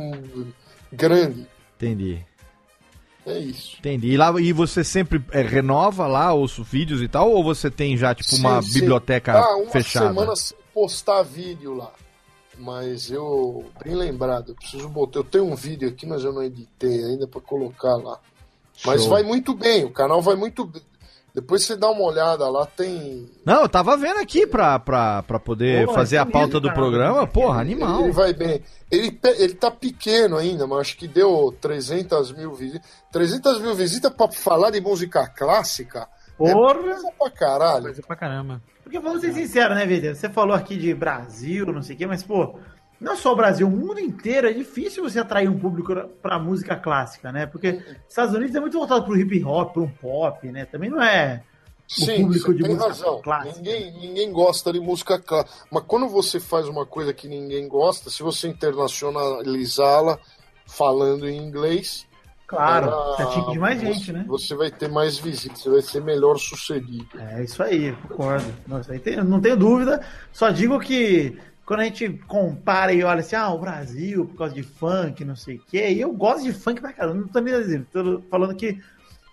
grande. 0.93 1.45
Entendi. 1.77 2.25
É 3.27 3.39
isso. 3.41 3.77
Entendi. 3.81 4.13
E, 4.13 4.17
lá, 4.17 4.33
e 4.41 4.53
você 4.53 4.85
sempre 4.85 5.23
é, 5.33 5.43
renova 5.43 6.07
lá 6.07 6.33
os 6.33 6.57
vídeos 6.59 7.03
e 7.03 7.09
tal? 7.09 7.31
Ou 7.31 7.43
você 7.43 7.69
tem 7.71 7.97
já, 7.97 8.15
tipo, 8.15 8.37
uma 8.37 8.63
Sim, 8.63 8.69
sim. 8.69 8.75
biblioteca 8.81 9.33
Ah, 9.37 9.57
uma 9.57 9.71
fechada? 9.71 10.07
semana 10.09 10.37
sem 10.37 10.57
postar 10.73 11.23
vídeo 11.23 11.75
lá. 11.75 11.91
Mas 12.59 13.11
eu, 13.11 13.67
bem 13.85 13.95
lembrado, 13.95 14.51
eu 14.51 14.55
preciso 14.55 14.89
botar. 14.89 15.19
Eu 15.19 15.25
tenho 15.25 15.45
um 15.45 15.57
vídeo 15.57 15.89
aqui, 15.89 16.07
mas 16.07 16.23
eu 16.25 16.33
não 16.33 16.43
editei 16.43 17.05
ainda 17.05 17.27
pra 17.27 17.41
colocar 17.41 17.97
lá. 17.97 18.19
Mas 18.85 19.01
Show. 19.03 19.11
vai 19.11 19.23
muito 19.23 19.55
bem, 19.55 19.85
o 19.85 19.91
canal 19.91 20.23
vai 20.23 20.37
muito 20.37 20.65
bem. 20.65 20.83
Depois 21.37 21.67
você 21.67 21.77
dá 21.77 21.91
uma 21.91 22.03
olhada 22.03 22.49
lá, 22.49 22.65
tem. 22.65 23.31
Não, 23.45 23.61
eu 23.61 23.69
tava 23.69 23.95
vendo 23.95 24.19
aqui 24.21 24.47
pra, 24.47 24.79
pra, 24.79 25.23
pra 25.23 25.39
poder 25.39 25.85
Pô, 25.85 25.93
fazer 25.93 26.17
a 26.17 26.23
é 26.23 26.25
pauta 26.25 26.59
do 26.59 26.73
programa. 26.73 27.27
Porra, 27.27 27.61
animal. 27.61 28.05
Ele 28.05 28.13
vai 28.13 28.33
bem. 28.33 28.63
Ele, 28.91 29.21
ele 29.39 29.53
tá 29.53 29.71
pequeno 29.71 30.39
ainda, 30.39 30.67
mas 30.67 30.79
acho 30.79 30.97
que 30.97 31.07
deu 31.07 31.55
300 31.61 32.33
mil 32.33 32.55
visitas. 32.55 32.89
300 33.13 33.61
mil 33.61 33.75
visitas 33.75 34.11
pra 34.15 34.33
falar 34.33 34.71
de 34.71 34.81
música 34.81 35.29
clássica. 35.29 36.09
É 36.41 36.53
Porra! 36.55 36.75
coisa 36.75 37.13
pra 37.19 37.31
caralho. 37.31 37.85
Coisa 37.85 38.03
pra 38.03 38.17
caramba. 38.17 38.63
Porque 38.83 38.99
vamos 38.99 39.21
ser 39.21 39.35
sinceros, 39.35 39.77
né, 39.77 39.85
Vitor? 39.85 40.15
Você 40.15 40.31
falou 40.31 40.57
aqui 40.57 40.75
de 40.75 40.95
Brasil, 40.95 41.67
não 41.67 41.83
sei 41.83 41.97
o 41.97 41.99
quê, 41.99 42.07
mas, 42.07 42.23
pô, 42.23 42.59
não 43.01 43.13
é 43.13 43.17
só 43.17 43.33
o 43.33 43.37
Brasil, 43.37 43.67
o 43.67 43.71
mundo 43.71 44.01
inteiro 44.01 44.49
é 44.49 44.53
difícil 44.53 45.03
você 45.03 45.19
atrair 45.19 45.49
um 45.49 45.59
público 45.59 45.95
pra 46.23 46.39
música 46.39 46.77
clássica, 46.77 47.31
né? 47.33 47.47
Porque 47.47 47.81
Estados 48.09 48.35
Unidos 48.35 48.55
é 48.55 48.61
muito 48.61 48.79
voltado 48.79 49.05
pro 49.05 49.17
hip 49.19 49.45
hop, 49.45 49.73
pro 49.73 49.83
um 49.85 49.89
pop, 49.89 50.47
né? 50.51 50.65
Também 50.65 50.89
não 50.91 51.03
é 51.03 51.43
o 51.99 52.05
Sim, 52.05 52.23
público 52.23 52.53
de 52.55 52.63
música 52.65 52.89
razão. 52.89 53.21
clássica. 53.23 53.57
Ninguém, 53.59 53.93
ninguém 54.01 54.33
gosta 54.33 54.73
de 54.73 54.81
música 54.81 55.19
clássica. 55.21 55.67
Mas 55.71 55.85
quando 55.87 56.09
você 56.09 56.41
faz 56.41 56.67
uma 56.69 56.85
coisa 56.87 57.13
que 57.13 57.29
ninguém 57.29 57.69
gosta, 57.69 58.11
se 58.11 58.23
você 58.23 58.49
internacionalizá-la 58.49 60.19
falando 60.67 61.29
em 61.29 61.37
inglês, 61.37 62.07
Claro, 62.49 62.91
você 63.17 63.23
atinge 63.25 63.59
mais 63.59 63.81
você- 63.81 63.93
gente, 63.93 64.13
né? 64.13 64.25
Você 64.29 64.55
vai 64.55 64.71
ter 64.71 64.89
mais 64.89 65.19
visitas, 65.19 65.61
você 65.63 65.69
vai 65.69 65.83
ser 65.83 66.01
melhor 66.01 66.39
sucedido. 66.39 67.09
É 67.19 67.43
isso 67.43 67.61
aí, 67.61 67.93
concordo. 68.09 68.47
Tem- 69.03 69.17
não 69.17 69.41
tenho 69.41 69.57
dúvida. 69.57 70.01
Só 70.33 70.51
digo 70.51 70.79
que 70.79 71.37
quando 71.67 71.81
a 71.81 71.85
gente 71.85 72.09
compara 72.29 72.93
e 72.93 73.03
olha 73.03 73.21
assim, 73.21 73.35
ah, 73.35 73.51
o 73.51 73.59
Brasil, 73.59 74.25
por 74.25 74.37
causa 74.37 74.55
de 74.55 74.63
funk, 74.63 75.25
não 75.25 75.35
sei 75.35 75.57
o 75.57 75.63
quê, 75.67 75.91
e 75.91 76.01
eu 76.01 76.13
gosto 76.13 76.45
de 76.45 76.53
funk 76.53 76.81
pra 76.81 76.93
caramba, 76.93 77.23
não 77.23 77.29
tô 77.29 77.41
nem 77.41 77.61
dizendo, 77.61 77.87
tô 77.93 78.23
falando 78.31 78.55
que 78.55 78.81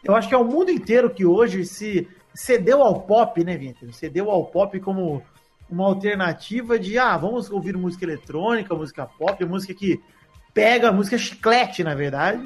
eu 0.03 0.15
acho 0.15 0.27
que 0.27 0.33
é 0.33 0.37
o 0.37 0.43
mundo 0.43 0.71
inteiro 0.71 1.11
que 1.11 1.23
hoje 1.23 1.63
se 1.63 2.07
cedeu 2.33 2.81
ao 2.81 3.01
pop, 3.01 3.41
né, 3.43 3.55
Vitor? 3.55 3.93
Cedeu 3.93 4.31
ao 4.31 4.47
pop 4.47 4.77
como 4.79 5.23
uma 5.69 5.85
alternativa 5.85 6.77
de, 6.79 6.97
ah, 6.97 7.15
vamos 7.15 7.51
ouvir 7.51 7.77
música 7.77 8.03
eletrônica, 8.03 8.75
música 8.75 9.05
pop, 9.05 9.45
música 9.45 9.73
que 9.73 10.01
pega, 10.53 10.91
música 10.91 11.17
chiclete, 11.17 11.83
na 11.83 11.93
verdade, 11.93 12.43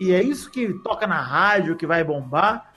e 0.00 0.12
é 0.12 0.22
isso 0.22 0.50
que 0.50 0.72
toca 0.82 1.06
na 1.06 1.20
rádio, 1.20 1.76
que 1.76 1.86
vai 1.86 2.02
bombar. 2.02 2.72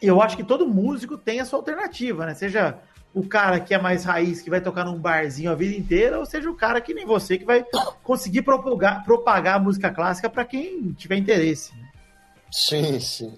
Eu 0.00 0.20
acho 0.20 0.36
que 0.36 0.44
todo 0.44 0.68
músico 0.68 1.16
tem 1.16 1.40
a 1.40 1.44
sua 1.44 1.58
alternativa, 1.58 2.26
né? 2.26 2.34
Seja 2.34 2.78
o 3.14 3.22
cara 3.26 3.58
que 3.58 3.74
é 3.74 3.78
mais 3.80 4.04
raiz, 4.04 4.40
que 4.40 4.50
vai 4.50 4.60
tocar 4.60 4.84
num 4.84 4.98
barzinho 4.98 5.50
a 5.50 5.54
vida 5.54 5.74
inteira, 5.76 6.18
ou 6.18 6.26
seja 6.26 6.48
o 6.50 6.54
cara 6.54 6.80
que 6.80 6.94
nem 6.94 7.04
você, 7.06 7.36
que 7.38 7.44
vai 7.44 7.64
conseguir 8.02 8.42
propagar, 8.42 9.04
propagar 9.04 9.56
a 9.56 9.58
música 9.58 9.90
clássica 9.90 10.28
para 10.30 10.44
quem 10.44 10.92
tiver 10.92 11.16
interesse. 11.16 11.72
né? 11.76 11.88
Sim, 12.50 13.00
sim. 13.00 13.32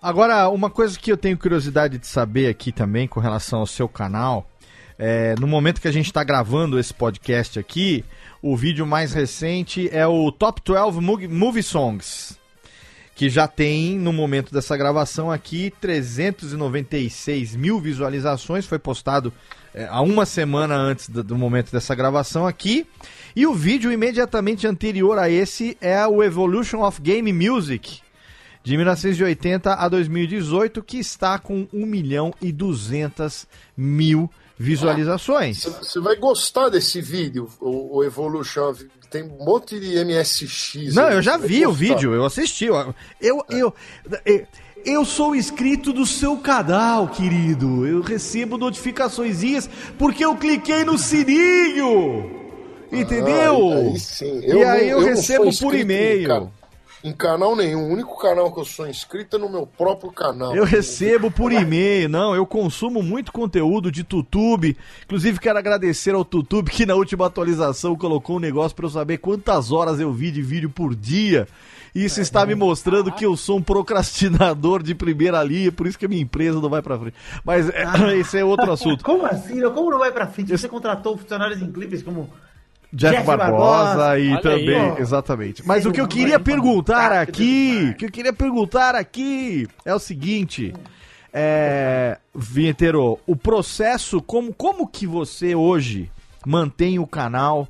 Agora, 0.00 0.48
uma 0.48 0.70
coisa 0.70 0.98
que 0.98 1.10
eu 1.10 1.16
tenho 1.16 1.36
curiosidade 1.36 1.98
de 1.98 2.06
saber 2.06 2.48
aqui 2.48 2.70
também 2.70 3.08
com 3.08 3.18
relação 3.18 3.60
ao 3.60 3.66
seu 3.66 3.88
canal, 3.88 4.48
é, 4.98 5.34
no 5.40 5.46
momento 5.46 5.80
que 5.80 5.88
a 5.88 5.92
gente 5.92 6.06
está 6.06 6.22
gravando 6.22 6.78
esse 6.78 6.94
podcast 6.94 7.58
aqui, 7.58 8.04
o 8.40 8.56
vídeo 8.56 8.86
mais 8.86 9.12
recente 9.12 9.88
é 9.92 10.06
o 10.06 10.30
Top 10.30 10.60
12 10.64 11.00
Mo- 11.00 11.28
Movie 11.28 11.62
Songs, 11.62 12.38
que 13.16 13.30
já 13.30 13.48
tem, 13.48 13.98
no 13.98 14.12
momento 14.12 14.52
dessa 14.52 14.76
gravação 14.76 15.30
aqui, 15.30 15.72
396 15.80 17.56
mil 17.56 17.80
visualizações, 17.80 18.66
foi 18.66 18.78
postado 18.78 19.32
é, 19.72 19.86
há 19.86 20.02
uma 20.02 20.26
semana 20.26 20.76
antes 20.76 21.08
do, 21.08 21.24
do 21.24 21.36
momento 21.36 21.72
dessa 21.72 21.94
gravação 21.94 22.46
aqui. 22.46 22.86
E 23.34 23.46
o 23.46 23.54
vídeo 23.54 23.90
imediatamente 23.90 24.66
anterior 24.66 25.18
a 25.18 25.30
esse 25.30 25.78
é 25.80 26.06
o 26.06 26.22
Evolution 26.22 26.82
of 26.82 27.00
Game 27.00 27.32
Music, 27.32 28.00
de 28.62 28.76
1980 28.76 29.72
a 29.72 29.88
2018, 29.88 30.82
que 30.82 30.98
está 30.98 31.38
com 31.38 31.66
1 31.72 31.86
milhão 31.86 32.34
e 32.42 32.52
200 32.52 33.46
mil 33.74 34.30
visualizações. 34.58 35.64
Você 35.64 36.00
vai 36.00 36.16
gostar 36.16 36.68
desse 36.68 37.00
vídeo, 37.00 37.48
o, 37.60 37.96
o 37.96 38.04
Evolution. 38.04 38.74
Tem 39.10 39.22
um 39.22 39.44
monte 39.44 39.78
de 39.78 40.04
MSX. 40.04 40.94
Não, 40.94 41.10
eu 41.10 41.22
já 41.22 41.36
vi 41.36 41.66
o 41.66 41.72
vídeo, 41.72 42.12
eu 42.14 42.24
assisti. 42.24 42.66
Eu, 42.66 42.94
eu, 43.20 43.44
eu, 43.50 43.74
eu, 44.24 44.46
Eu 44.84 45.04
sou 45.04 45.34
inscrito 45.34 45.92
do 45.92 46.06
seu 46.06 46.36
canal, 46.36 47.08
querido. 47.08 47.86
Eu 47.86 48.00
recebo 48.02 48.56
notificações 48.58 49.68
porque 49.98 50.24
eu 50.24 50.36
cliquei 50.36 50.84
no 50.84 50.96
sininho. 50.98 52.30
Entendeu? 52.92 53.72
Ah, 53.72 53.76
aí 53.90 53.98
sim. 53.98 54.40
e 54.44 54.62
aí 54.64 54.88
eu, 54.88 55.00
não- 55.00 55.06
não 55.08 55.14
recebo 55.16 55.50
por 55.58 55.74
e-mail. 55.74 56.52
Em 57.06 57.12
canal 57.12 57.54
nenhum. 57.54 57.88
O 57.88 57.92
único 57.92 58.18
canal 58.18 58.52
que 58.52 58.58
eu 58.58 58.64
sou 58.64 58.88
inscrito 58.88 59.36
é 59.36 59.38
no 59.38 59.48
meu 59.48 59.66
próprio 59.66 60.10
canal. 60.10 60.54
Eu 60.54 60.64
recebo 60.64 61.30
por 61.30 61.52
e-mail, 61.52 62.08
não, 62.08 62.34
eu 62.34 62.44
consumo 62.44 63.02
muito 63.02 63.30
conteúdo 63.30 63.92
de 63.92 64.02
Tutube. 64.02 64.76
Inclusive 65.04 65.38
quero 65.38 65.58
agradecer 65.58 66.14
ao 66.14 66.24
Tutube 66.24 66.70
que 66.70 66.84
na 66.84 66.96
última 66.96 67.26
atualização 67.26 67.94
colocou 67.94 68.36
um 68.36 68.40
negócio 68.40 68.74
pra 68.76 68.86
eu 68.86 68.90
saber 68.90 69.18
quantas 69.18 69.70
horas 69.70 70.00
eu 70.00 70.12
vi 70.12 70.32
de 70.32 70.42
vídeo 70.42 70.68
por 70.68 70.94
dia. 70.94 71.46
E 71.94 72.04
Isso 72.04 72.20
está 72.20 72.44
me 72.44 72.54
mostrando 72.54 73.10
que 73.10 73.24
eu 73.24 73.36
sou 73.38 73.56
um 73.56 73.62
procrastinador 73.62 74.82
de 74.82 74.94
primeira 74.94 75.42
linha, 75.42 75.72
por 75.72 75.86
isso 75.86 75.98
que 75.98 76.04
a 76.04 76.08
minha 76.08 76.20
empresa 76.20 76.60
não 76.60 76.68
vai 76.68 76.82
pra 76.82 76.98
frente. 76.98 77.16
Mas 77.42 77.70
é, 77.70 77.86
esse 78.18 78.36
é 78.36 78.44
outro 78.44 78.70
assunto. 78.70 79.02
Como 79.02 79.24
assim? 79.24 79.62
Como 79.70 79.90
não 79.90 79.98
vai 79.98 80.12
pra 80.12 80.26
frente? 80.26 80.50
Você 80.50 80.68
contratou 80.68 81.16
funcionários 81.16 81.62
incríveis 81.62 82.02
como 82.02 82.28
Jeff, 82.96 83.14
Jeff 83.14 83.26
Barbosa, 83.26 83.54
Barbosa, 83.94 84.18
e 84.18 84.30
olha 84.30 84.40
também, 84.40 84.80
aí, 84.80 84.98
exatamente. 84.98 85.66
Mas 85.66 85.84
o 85.84 85.92
que 85.92 86.00
eu 86.00 86.08
queria 86.08 86.40
perguntar 86.40 87.12
aqui, 87.12 87.90
o 87.92 87.94
que 87.96 88.06
eu 88.06 88.10
queria 88.10 88.32
perguntar 88.32 88.94
aqui 88.94 89.68
é 89.84 89.94
o 89.94 89.98
seguinte, 89.98 90.72
é, 91.32 92.18
Vinheteiro, 92.34 93.18
o 93.26 93.36
processo, 93.36 94.22
como, 94.22 94.54
como 94.54 94.86
que 94.88 95.06
você 95.06 95.54
hoje 95.54 96.10
mantém 96.46 96.98
o 96.98 97.06
canal 97.06 97.68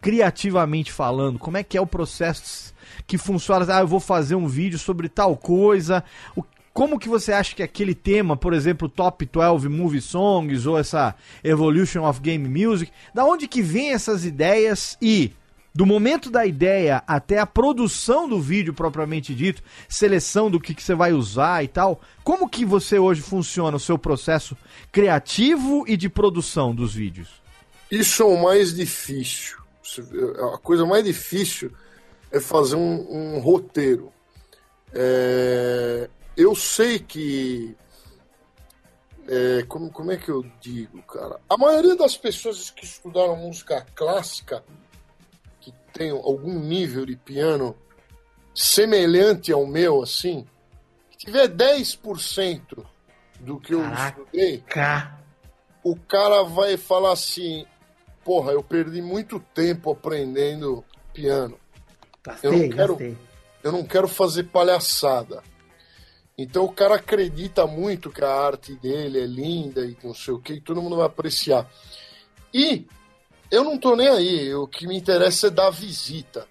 criativamente 0.00 0.92
falando? 0.92 1.38
Como 1.38 1.56
é 1.56 1.62
que 1.62 1.76
é 1.76 1.80
o 1.80 1.86
processo 1.86 2.72
que 3.06 3.18
funciona? 3.18 3.66
Ah, 3.76 3.80
eu 3.80 3.86
vou 3.86 4.00
fazer 4.00 4.34
um 4.36 4.46
vídeo 4.46 4.78
sobre 4.78 5.08
tal 5.08 5.36
coisa. 5.36 6.02
O- 6.34 6.44
como 6.76 6.98
que 6.98 7.08
você 7.08 7.32
acha 7.32 7.54
que 7.56 7.62
aquele 7.62 7.94
tema, 7.94 8.36
por 8.36 8.52
exemplo, 8.52 8.86
Top 8.86 9.24
12 9.24 9.66
Movie 9.66 10.02
Songs 10.02 10.66
ou 10.66 10.78
essa 10.78 11.14
Evolution 11.42 12.06
of 12.06 12.20
Game 12.20 12.46
Music, 12.46 12.92
da 13.14 13.24
onde 13.24 13.48
que 13.48 13.62
vem 13.62 13.94
essas 13.94 14.26
ideias 14.26 14.94
e 15.00 15.32
do 15.74 15.86
momento 15.86 16.30
da 16.30 16.44
ideia 16.44 17.02
até 17.06 17.38
a 17.38 17.46
produção 17.46 18.28
do 18.28 18.38
vídeo 18.38 18.74
propriamente 18.74 19.34
dito, 19.34 19.62
seleção 19.88 20.50
do 20.50 20.60
que, 20.60 20.74
que 20.74 20.82
você 20.82 20.94
vai 20.94 21.14
usar 21.14 21.64
e 21.64 21.68
tal, 21.68 21.98
como 22.22 22.46
que 22.46 22.62
você 22.62 22.98
hoje 22.98 23.22
funciona 23.22 23.78
o 23.78 23.80
seu 23.80 23.96
processo 23.96 24.54
criativo 24.92 25.82
e 25.88 25.96
de 25.96 26.10
produção 26.10 26.74
dos 26.74 26.92
vídeos? 26.92 27.40
Isso 27.90 28.22
é 28.22 28.26
o 28.26 28.42
mais 28.42 28.74
difícil. 28.74 29.56
A 30.52 30.58
coisa 30.58 30.84
mais 30.84 31.02
difícil 31.02 31.72
é 32.30 32.38
fazer 32.38 32.76
um, 32.76 33.36
um 33.36 33.40
roteiro. 33.40 34.12
É, 34.92 36.10
eu 36.36 36.54
sei 36.54 36.98
que. 36.98 37.76
é, 39.28 39.62
como, 39.68 39.90
como 39.90 40.12
é 40.12 40.16
que 40.16 40.28
eu 40.30 40.44
digo, 40.60 41.02
cara? 41.02 41.40
A 41.48 41.56
maioria 41.56 41.96
das 41.96 42.16
pessoas 42.16 42.70
que 42.70 42.84
estudaram 42.84 43.36
música 43.36 43.86
clássica, 43.94 44.64
que 45.60 45.72
tem 45.92 46.10
algum 46.10 46.58
nível 46.60 47.04
de 47.06 47.16
piano 47.16 47.76
semelhante 48.54 49.52
ao 49.52 49.66
meu, 49.66 50.02
assim, 50.02 50.46
que 51.10 51.18
tiver 51.18 51.48
10% 51.48 52.84
do 53.40 53.58
que 53.60 53.74
eu 53.74 53.80
Caraca. 53.80 54.20
estudei, 54.20 54.64
o 55.82 55.96
cara 55.96 56.42
vai 56.42 56.76
falar 56.76 57.12
assim: 57.12 57.66
porra, 58.24 58.52
eu 58.52 58.62
perdi 58.62 59.00
muito 59.02 59.38
tempo 59.40 59.90
aprendendo 59.92 60.84
piano. 61.12 61.58
eu, 62.42 62.52
não 62.52 62.58
Gastei, 62.60 62.68
quero, 62.70 62.96
gastei. 62.96 63.18
eu 63.62 63.72
não 63.72 63.84
quero 63.84 64.08
fazer 64.08 64.44
palhaçada. 64.44 65.42
Então 66.38 66.64
o 66.64 66.72
cara 66.72 66.96
acredita 66.96 67.66
muito 67.66 68.10
que 68.10 68.22
a 68.22 68.30
arte 68.30 68.74
dele 68.74 69.20
é 69.20 69.26
linda 69.26 69.86
e 69.86 69.96
não 70.04 70.14
sei 70.14 70.34
o 70.34 70.38
que, 70.38 70.54
e 70.54 70.60
todo 70.60 70.82
mundo 70.82 70.96
vai 70.96 71.06
apreciar. 71.06 71.66
E 72.52 72.84
eu 73.50 73.64
não 73.64 73.78
tô 73.78 73.96
nem 73.96 74.08
aí, 74.08 74.54
o 74.54 74.66
que 74.66 74.86
me 74.86 74.96
interessa 74.96 75.46
é 75.46 75.50
dar 75.50 75.70
visita. 75.70 76.46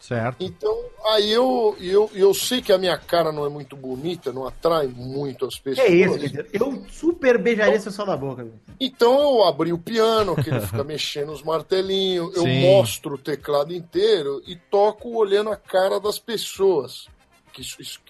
Certo. 0.00 0.36
Então, 0.38 0.72
aí 1.06 1.32
eu, 1.32 1.76
eu, 1.80 2.08
eu 2.14 2.32
sei 2.32 2.62
que 2.62 2.72
a 2.72 2.78
minha 2.78 2.96
cara 2.96 3.32
não 3.32 3.44
é 3.44 3.48
muito 3.48 3.74
bonita, 3.76 4.32
não 4.32 4.46
atrai 4.46 4.86
muito 4.86 5.44
as 5.44 5.58
pessoas. 5.58 5.84
é 5.86 5.90
isso, 5.92 6.18
Vitor? 6.18 6.46
Eu 6.52 6.84
super 6.88 7.36
beijaria 7.36 7.80
seu 7.80 7.90
sal 7.90 8.06
da 8.06 8.16
boca. 8.16 8.46
Então 8.78 9.20
eu 9.20 9.44
abri 9.44 9.72
o 9.72 9.78
piano, 9.78 10.36
que 10.36 10.48
ele 10.48 10.60
fica 10.60 10.84
mexendo 10.84 11.32
os 11.32 11.42
martelinhos, 11.42 12.36
eu 12.36 12.42
Sim. 12.44 12.60
mostro 12.60 13.14
o 13.16 13.18
teclado 13.18 13.74
inteiro 13.74 14.40
e 14.46 14.54
toco 14.54 15.10
olhando 15.10 15.50
a 15.50 15.56
cara 15.56 15.98
das 15.98 16.18
pessoas. 16.20 17.08
Que 17.52 17.62
isso, 17.62 17.82
isso- 17.82 18.00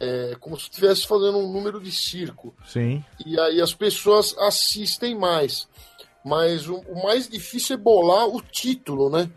é 0.00 0.36
como 0.40 0.56
se 0.56 0.64
estivesse 0.64 1.06
fazendo 1.06 1.38
um 1.38 1.52
número 1.52 1.80
de 1.80 1.90
circo. 1.90 2.54
Sim. 2.66 3.04
E 3.24 3.38
aí 3.40 3.60
as 3.60 3.74
pessoas 3.74 4.36
assistem 4.38 5.16
mais. 5.16 5.68
Mas 6.24 6.68
o, 6.68 6.76
o 6.80 7.02
mais 7.04 7.28
difícil 7.28 7.74
é 7.74 7.78
bolar 7.78 8.26
o 8.26 8.40
título, 8.40 9.08
né? 9.08 9.30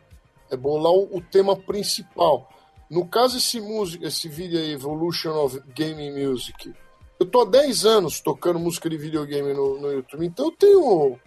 É 0.49 0.57
bolar 0.57 0.91
o, 0.91 1.18
o 1.18 1.22
tema 1.22 1.56
principal. 1.56 2.49
No 2.90 3.06
caso, 3.06 3.38
esse, 3.38 3.61
música, 3.61 4.07
esse 4.07 4.27
vídeo 4.27 4.57
aí, 4.57 4.72
Evolution 4.72 5.31
of 5.36 5.61
Gaming 5.76 6.26
Music, 6.26 6.73
eu 7.19 7.26
tô 7.26 7.41
há 7.41 7.45
10 7.45 7.86
anos 7.86 8.19
tocando 8.19 8.57
música 8.57 8.90
de 8.90 8.98
videogame 8.98 9.53
no, 9.53 9.80
no 9.80 9.91
YouTube, 9.91 10.26
então 10.26 10.45
eu 10.45 10.52
tenho 10.52 11.19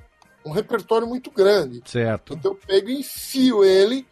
um 0.44 0.50
repertório 0.50 1.06
muito 1.06 1.30
grande. 1.30 1.80
Certo. 1.84 2.34
Então 2.34 2.52
eu 2.52 2.58
pego 2.66 2.88
e 2.88 2.98
enfio 2.98 3.62
ele, 3.62 4.04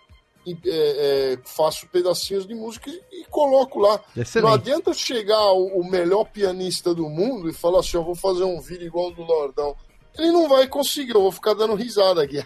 é, 0.47 0.55
é, 0.67 1.39
faço 1.45 1.87
pedacinhos 1.89 2.47
de 2.47 2.55
música 2.55 2.91
e, 2.91 3.21
e 3.21 3.25
coloco 3.27 3.79
lá. 3.79 4.01
Excelente. 4.17 4.49
Não 4.49 4.55
adianta 4.55 4.95
chegar 4.95 5.53
o, 5.53 5.81
o 5.81 5.89
melhor 5.89 6.25
pianista 6.25 6.95
do 6.95 7.09
mundo 7.09 7.49
e 7.49 7.53
falar 7.53 7.81
assim: 7.81 7.97
eu 7.97 8.05
vou 8.05 8.15
fazer 8.15 8.45
um 8.45 8.61
vídeo 8.61 8.87
igual 8.87 9.07
ao 9.07 9.13
do 9.13 9.23
Lordão. 9.23 9.77
Ele 10.19 10.33
não 10.33 10.49
vai 10.49 10.67
conseguir, 10.67 11.15
eu 11.15 11.23
vou 11.23 11.33
ficar 11.33 11.55
dando 11.55 11.75
risada 11.75 12.23
aqui. 12.23 12.39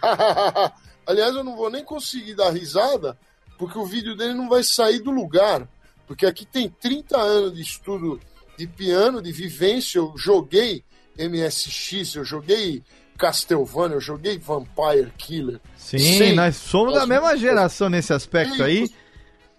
Aliás, 1.06 1.34
eu 1.34 1.44
não 1.44 1.56
vou 1.56 1.70
nem 1.70 1.84
conseguir 1.84 2.34
dar 2.34 2.50
risada, 2.50 3.18
porque 3.58 3.78
o 3.78 3.86
vídeo 3.86 4.16
dele 4.16 4.34
não 4.34 4.48
vai 4.48 4.62
sair 4.62 5.00
do 5.00 5.10
lugar. 5.10 5.68
Porque 6.06 6.26
aqui 6.26 6.44
tem 6.44 6.68
30 6.68 7.16
anos 7.16 7.54
de 7.54 7.62
estudo 7.62 8.20
de 8.58 8.66
piano, 8.66 9.22
de 9.22 9.32
vivência. 9.32 9.98
Eu 9.98 10.12
joguei 10.16 10.84
MSX, 11.18 12.16
eu 12.16 12.24
joguei 12.24 12.82
Castlevania, 13.18 13.96
eu 13.96 14.00
joguei 14.00 14.38
Vampire 14.38 15.12
Killer. 15.16 15.60
Sim, 15.76 15.98
Sei 15.98 16.32
nós 16.34 16.56
somos 16.56 16.94
da 16.94 17.06
mesma 17.06 17.36
geração 17.36 17.88
nesse 17.88 18.12
aspecto 18.12 18.62
aí. 18.62 18.90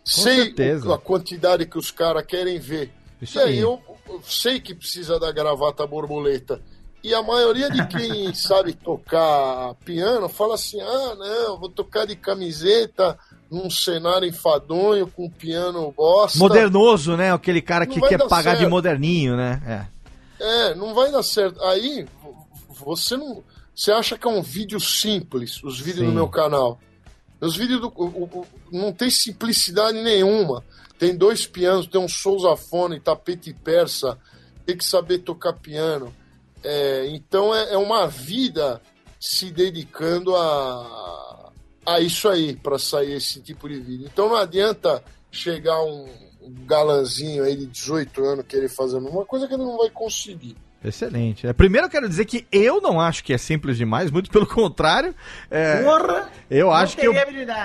sei 0.03 0.43
certeza. 0.45 0.87
o- 0.89 0.93
a 0.93 0.99
quantidade 0.99 1.65
que 1.65 1.77
os 1.77 1.91
caras 1.91 2.25
querem 2.25 2.59
ver. 2.59 2.91
Isso 3.21 3.37
e 3.37 3.41
aí 3.41 3.47
aí. 3.53 3.59
eu, 3.59 3.81
eu 4.09 4.21
sei 4.23 4.59
que 4.59 4.75
precisa 4.75 5.19
da 5.19 5.31
gravata 5.31 5.85
borboleta. 5.87 6.61
E 7.03 7.13
a 7.13 7.21
maioria 7.21 7.69
de 7.69 7.85
quem 7.87 8.33
sabe 8.35 8.73
tocar 8.73 9.73
piano 9.85 10.27
fala 10.27 10.55
assim: 10.55 10.81
ah, 10.81 11.15
não, 11.15 11.59
vou 11.59 11.69
tocar 11.69 12.05
de 12.05 12.15
camiseta 12.15 13.17
num 13.49 13.69
cenário 13.69 14.27
enfadonho 14.27 15.07
com 15.07 15.29
piano 15.29 15.93
bosta. 15.95 16.37
Modernoso, 16.39 17.15
né? 17.15 17.31
Aquele 17.31 17.61
cara 17.61 17.85
Não 17.85 17.93
que 17.93 18.01
quer 18.01 18.27
pagar 18.27 18.53
de 18.53 18.59
certo. 18.61 18.69
moderninho, 18.71 19.35
né? 19.37 19.61
É. 19.67 19.95
É, 20.37 20.75
não 20.75 20.93
vai 20.93 21.11
dar 21.11 21.23
certo. 21.23 21.61
Aí 21.63 22.05
você 22.83 23.15
não. 23.17 23.43
Você 23.75 23.91
acha 23.91 24.17
que 24.17 24.25
é 24.27 24.29
um 24.29 24.41
vídeo 24.41 24.79
simples, 24.79 25.61
os 25.63 25.79
vídeos 25.79 25.99
Sim. 26.05 26.05
do 26.07 26.11
meu 26.13 26.27
canal. 26.29 26.79
Meus 27.41 27.55
vídeos 27.57 27.81
do- 27.81 27.91
o- 27.95 28.23
o- 28.23 28.47
não 28.71 28.93
tem 28.93 29.09
simplicidade 29.09 30.01
nenhuma. 30.01 30.63
Tem 30.97 31.15
dois 31.15 31.45
pianos, 31.45 31.87
tem 31.87 31.99
um 31.99 32.07
sousafone, 32.07 32.99
tapete 33.01 33.53
persa, 33.53 34.17
tem 34.65 34.77
que 34.77 34.85
saber 34.85 35.19
tocar 35.19 35.53
piano. 35.53 36.15
É, 36.63 37.07
então 37.09 37.53
é, 37.53 37.73
é 37.73 37.77
uma 37.77 38.07
vida 38.07 38.81
se 39.19 39.51
dedicando 39.51 40.33
a, 40.35 41.51
a 41.85 41.99
isso 41.99 42.27
aí, 42.29 42.55
para 42.55 42.79
sair 42.79 43.13
esse 43.13 43.41
tipo 43.41 43.67
de 43.67 43.79
vídeo. 43.79 44.07
Então 44.11 44.29
não 44.29 44.35
adianta 44.37 45.03
chegar 45.29 45.83
um, 45.83 46.05
um 46.41 46.65
galanzinho 46.65 47.43
aí 47.43 47.55
de 47.57 47.65
18 47.65 48.23
anos 48.23 48.45
querer 48.47 48.69
fazer 48.69 48.97
uma 48.97 49.25
coisa 49.25 49.47
que 49.47 49.53
ele 49.53 49.63
não 49.63 49.77
vai 49.77 49.89
conseguir. 49.89 50.55
Excelente. 50.87 51.47
É, 51.47 51.53
primeiro 51.53 51.87
eu 51.87 51.91
quero 51.91 52.07
dizer 52.07 52.25
que 52.25 52.45
eu 52.51 52.81
não 52.81 52.99
acho 53.01 53.23
que 53.23 53.33
é 53.33 53.37
simples 53.37 53.77
demais, 53.77 54.11
muito 54.11 54.29
pelo 54.29 54.45
contrário. 54.45 55.13
É, 55.49 55.81
Porra! 55.83 56.29
eu 56.49 56.67
Não 56.67 56.73
acho 56.73 56.95
que, 56.97 57.05
eu, 57.07 57.13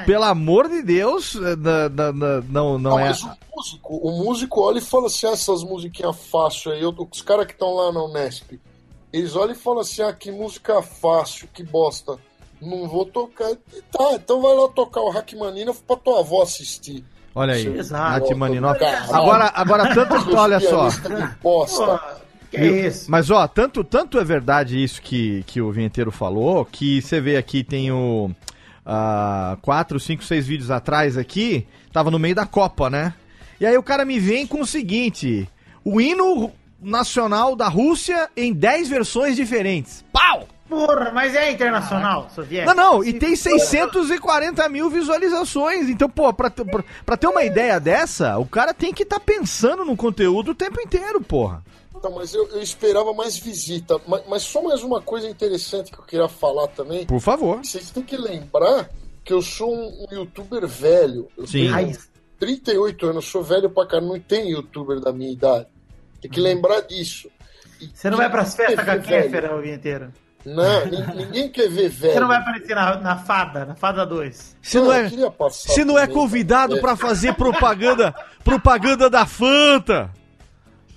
pelo 0.07 0.25
amor 0.25 0.69
de 0.69 0.83
Deus, 0.83 1.35
é, 1.37 1.57
na- 1.57 1.89
na- 1.89 2.13
na- 2.13 2.41
não, 2.49 2.79
não 2.79 2.99
é. 2.99 3.05
mas 3.05 3.23
o 3.23 3.31
músico, 3.57 3.97
o 3.97 4.11
músico 4.25 4.61
olha 4.63 4.79
e 4.79 4.83
fala 4.83 5.07
assim: 5.07 5.27
ah, 5.27 5.33
essas 5.33 5.63
musiquinhas 5.63 6.17
fácil 6.31 6.73
aí, 6.73 6.83
eu, 6.83 6.95
os 7.11 7.23
caras 7.23 7.47
que 7.47 7.53
estão 7.53 7.75
lá 7.75 7.93
na 7.93 8.03
Unesp, 8.05 8.59
eles 9.13 9.35
olham 9.37 9.53
e 9.53 9.59
falam 9.59 9.81
assim: 9.81 10.03
ah, 10.03 10.13
que 10.13 10.31
música 10.31 10.81
fácil, 10.83 11.49
que 11.53 11.63
bosta. 11.63 12.17
Não 12.61 12.87
vou 12.87 13.07
tocar. 13.07 13.51
E 13.53 13.83
tá, 13.91 14.13
então 14.15 14.43
vai 14.43 14.55
lá 14.55 14.69
tocar 14.69 15.01
o 15.01 15.11
Hackmanina 15.11 15.73
pra 15.87 15.97
tua 15.97 16.21
avó 16.21 16.43
assistir. 16.43 17.03
Olha 17.35 17.55
aí, 17.55 17.67
Exato. 17.79 18.27
Caralho. 18.75 19.15
Agora, 19.15 19.53
agora 19.55 19.95
tanto, 19.95 20.15
olha 20.37 20.61
só. 20.61 20.89
bosta. 21.43 22.21
Que 22.51 22.57
é 22.57 22.87
isso? 22.87 23.11
Mas 23.11 23.31
ó, 23.31 23.47
tanto, 23.47 23.85
tanto 23.85 24.19
é 24.19 24.25
verdade 24.25 24.83
isso 24.83 25.01
que, 25.01 25.45
que 25.47 25.61
o 25.61 25.71
vinheteiro 25.71 26.11
falou, 26.11 26.65
que 26.65 27.01
você 27.01 27.21
vê 27.21 27.37
aqui 27.37 27.63
tem 27.63 27.93
o 27.93 28.31
ah, 28.85 29.57
quatro, 29.63 30.01
cinco, 30.01 30.25
seis 30.25 30.47
vídeos 30.47 30.71
atrás 30.71 31.17
aqui, 31.17 31.67
tava 31.93 32.11
no 32.11 32.19
meio 32.19 32.35
da 32.35 32.47
Copa, 32.47 32.91
né? 32.91 33.15
E 33.61 33.67
aí 33.67 33.77
o 33.77 33.83
cara 33.83 34.05
me 34.05 34.19
vem 34.19 34.47
com 34.47 34.63
o 34.63 34.67
seguinte: 34.67 35.49
o 35.85 36.01
hino 36.01 36.53
nacional 36.83 37.55
da 37.55 37.69
Rússia 37.69 38.29
em 38.37 38.53
10 38.53 38.89
versões 38.89 39.37
diferentes. 39.37 40.05
Pau! 40.13 40.49
Porra, 40.69 41.11
mas 41.13 41.35
é 41.35 41.51
internacional, 41.51 42.31
soviético. 42.33 42.73
Não, 42.75 42.95
não, 42.95 43.05
e 43.05 43.13
tem 43.13 43.35
640 43.35 44.69
mil 44.69 44.89
visualizações. 44.89 45.89
Então, 45.89 46.09
pô, 46.09 46.33
pra, 46.33 46.49
pra, 46.49 46.85
pra 47.05 47.17
ter 47.17 47.27
uma 47.27 47.43
ideia 47.43 47.81
dessa, 47.81 48.39
o 48.39 48.47
cara 48.47 48.73
tem 48.73 48.95
que 48.95 49.03
estar 49.03 49.19
pensando 49.19 49.85
no 49.85 49.97
conteúdo 49.97 50.53
o 50.53 50.55
tempo 50.55 50.81
inteiro, 50.81 51.21
porra. 51.21 51.61
Tá, 52.03 52.09
mas 52.09 52.33
eu, 52.35 52.49
eu 52.49 52.63
esperava 52.63 53.13
mais 53.13 53.37
visita. 53.37 54.01
Mas, 54.07 54.23
mas 54.27 54.43
só 54.43 54.63
mais 54.63 54.83
uma 54.83 55.03
coisa 55.03 55.29
interessante 55.29 55.91
que 55.93 55.99
eu 55.99 56.05
queria 56.05 56.29
falar 56.29 56.67
também. 56.69 57.05
Por 57.07 57.21
favor. 57.21 57.59
Vocês 57.65 57.91
têm 57.91 58.03
que 58.03 58.17
lembrar 58.17 58.89
que 59.23 59.33
eu 59.33 59.43
sou 59.43 59.75
um, 59.75 60.07
um 60.11 60.15
youtuber 60.15 60.67
velho. 60.67 61.29
Eu 61.37 61.47
Sim. 61.47 61.71
tenho 61.73 61.99
38 62.39 63.07
anos, 63.07 63.27
sou 63.27 63.43
velho 63.43 63.69
pra 63.69 63.87
caramba, 63.87 64.15
não 64.15 64.21
tem 64.21 64.51
youtuber 64.51 64.99
da 64.99 65.13
minha 65.13 65.31
idade. 65.31 65.67
Tem 66.23 66.31
que 66.31 66.41
lembrar 66.41 66.81
disso. 66.81 67.29
E 67.81 67.91
Você 67.93 68.09
não 68.09 68.17
vai 68.17 68.31
pras 68.31 68.55
festas 68.55 68.83
com 68.85 68.91
a? 68.91 68.99
Kéfera 68.99 69.55
o 69.57 69.63
dia 69.63 69.75
inteiro. 69.75 70.13
Não, 70.43 70.87
nin- 70.87 71.15
ninguém 71.17 71.51
quer 71.51 71.69
ver 71.69 71.91
velho. 71.91 72.13
Você 72.15 72.21
não 72.21 72.29
vai 72.29 72.39
aparecer 72.39 72.75
na, 72.75 72.97
na 72.99 73.17
Fada, 73.19 73.67
na 73.67 73.75
Fada 73.75 74.07
2. 74.07 74.57
Se 74.63 74.79
não 74.81 74.91
é, 74.91 75.05
eu 75.05 75.11
queria 75.11 75.31
passar 75.31 75.73
se 75.75 75.85
não 75.85 75.99
é 75.99 76.03
também, 76.07 76.15
convidado 76.17 76.71
cara. 76.77 76.81
pra 76.81 76.97
fazer 76.97 77.35
propaganda, 77.35 78.15
propaganda 78.43 79.11
da 79.11 79.27
Fanta. 79.27 80.11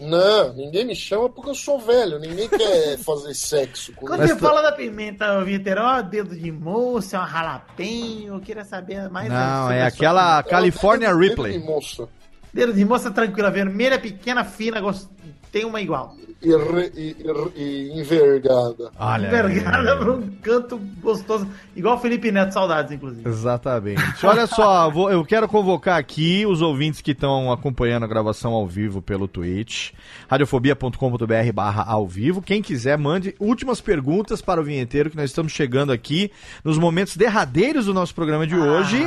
Não, 0.04 0.54
ninguém 0.54 0.86
me 0.86 0.96
chama 0.96 1.30
porque 1.30 1.50
eu 1.50 1.56
sou 1.56 1.80
velho. 1.80 2.20
Ninguém 2.20 2.50
quer 2.50 2.98
fazer 3.04 3.34
sexo 3.34 3.94
comigo. 3.94 4.08
Quando 4.08 4.28
você 4.28 4.36
fala 4.36 4.62
da 4.62 4.72
pimenta, 4.72 5.40
o 5.40 5.46
Vinteiro, 5.46 5.82
ó, 5.82 6.02
dedo 6.02 6.36
de 6.36 6.52
moça, 6.52 7.20
uma 7.20 7.28
jalapenho, 7.28 8.36
eu 8.36 8.40
queria 8.42 8.66
saber 8.66 9.10
mais 9.10 9.30
Não, 9.30 9.72
é 9.72 9.84
aquela. 9.84 10.44
California 10.44 11.10
Dedo 11.10 11.20
de 11.22 11.28
Ripley. 11.30 11.60
moça. 11.60 12.08
Dedo 12.54 12.74
de 12.74 12.86
moça 12.86 13.10
tranquila, 13.10 13.50
vermelha, 13.50 13.98
pequena, 14.00 14.44
fina, 14.44 14.80
gost... 14.80 15.08
tem 15.52 15.66
uma 15.66 15.80
igual. 15.82 16.16
E, 16.42 16.50
re- 16.50 16.92
e- 16.98 17.16
e- 17.56 18.00
envergada. 18.02 18.92
Olha. 19.00 19.28
Envergada 19.28 19.96
pra 19.96 20.12
um 20.12 20.22
canto 20.42 20.78
gostoso. 21.02 21.48
Igual 21.74 21.96
o 21.96 22.00
Felipe 22.00 22.32
Neto, 22.34 22.52
saudades, 22.54 22.92
inclusive. 22.92 23.28
Exatamente. 23.30 24.26
Olha 24.26 24.46
só, 24.46 24.90
vou- 24.90 25.10
eu 25.10 25.24
quero 25.24 25.48
convocar 25.48 25.98
aqui 25.98 26.46
os 26.46 26.62
ouvintes 26.62 27.00
que 27.00 27.12
estão 27.12 27.50
acompanhando 27.50 28.04
a 28.04 28.08
gravação 28.08 28.52
ao 28.52 28.68
vivo 28.68 29.02
pelo 29.02 29.26
Twitch, 29.26 29.92
radiofobia.com.br 30.28 31.52
barra 31.54 31.84
ao 31.88 32.08
vivo. 32.08 32.42
Quem 32.42 32.62
quiser, 32.62 32.98
mande 32.98 33.36
últimas 33.40 33.80
perguntas 33.80 34.42
para 34.42 34.60
o 34.60 34.64
vinheteiro, 34.64 35.10
que 35.10 35.16
nós 35.16 35.30
estamos 35.30 35.52
chegando 35.54 35.92
aqui 35.92 36.30
nos 36.64 36.78
momentos 36.78 37.16
derradeiros 37.16 37.86
do 37.86 37.94
nosso 37.94 38.14
programa 38.14 38.46
de 38.46 38.56
hoje. 38.56 38.98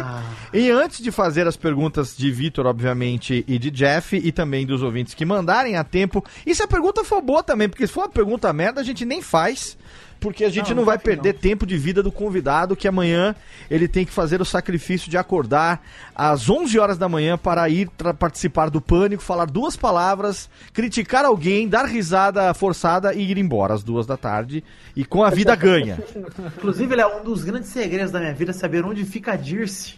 E 0.55 0.71
antes 0.71 1.03
de 1.03 1.11
fazer 1.11 1.47
as 1.47 1.57
perguntas 1.57 2.17
de 2.17 2.31
Vitor, 2.31 2.67
obviamente, 2.67 3.45
e 3.47 3.59
de 3.59 3.71
Jeff, 3.71 4.17
e 4.17 4.33
também 4.33 4.65
dos 4.67 4.83
ouvintes 4.83 5.13
que 5.13 5.25
mandarem 5.25 5.77
a 5.77 5.85
tempo, 5.85 6.06
e 6.47 6.55
se 6.55 6.63
a 6.63 6.67
pergunta 6.69 7.05
for 7.05 7.21
boa 7.23 7.43
também, 7.43 7.69
porque 7.69 7.87
se 7.87 7.93
for 7.93 8.03
uma 8.03 8.09
pergunta 8.09 8.53
merda, 8.53 8.81
a 8.81 8.85
gente 8.85 9.05
nem 9.05 9.21
faz. 9.23 9.77
Porque 10.19 10.45
a 10.47 10.49
gente 10.49 10.71
não, 10.71 10.77
Não, 10.77 10.77
não 10.77 10.85
vai 10.87 10.99
perder 10.99 11.35
tempo 11.35 11.67
de 11.67 11.77
vida 11.77 12.03
do 12.03 12.11
convidado, 12.11 12.75
que 12.75 12.89
amanhã 12.89 13.35
ele 13.71 13.87
tem 13.87 14.03
que 14.03 14.11
fazer 14.11 14.41
o 14.41 14.47
sacrifício 14.47 15.11
de 15.11 15.19
acordar 15.19 15.83
às 16.15 16.49
11 16.49 16.79
horas 16.79 16.97
da 16.97 17.07
manhã 17.07 17.37
para 17.37 17.69
ir 17.69 17.91
participar 18.19 18.71
do 18.71 18.81
pânico, 18.81 19.23
falar 19.23 19.45
duas 19.45 19.77
palavras, 19.77 20.49
criticar 20.73 21.27
alguém, 21.27 21.69
dar 21.69 21.85
risada 21.85 22.53
forçada 22.55 23.13
e 23.13 23.31
ir 23.31 23.37
embora 23.37 23.75
às 23.75 23.83
duas 23.85 24.07
da 24.07 24.17
tarde. 24.17 24.65
E 24.97 25.05
com 25.05 25.23
a 25.23 25.29
vida 25.29 25.55
ganha. 25.55 25.99
Inclusive, 26.57 26.95
ele 26.95 27.03
é 27.03 27.07
um 27.07 27.23
dos 27.23 27.45
grandes 27.45 27.69
segredos 27.69 28.11
da 28.11 28.19
minha 28.19 28.33
vida, 28.33 28.55
saber 28.55 28.87
onde 28.87 29.05
fica 29.05 29.33
a 29.33 29.37
Dirce. 29.37 29.97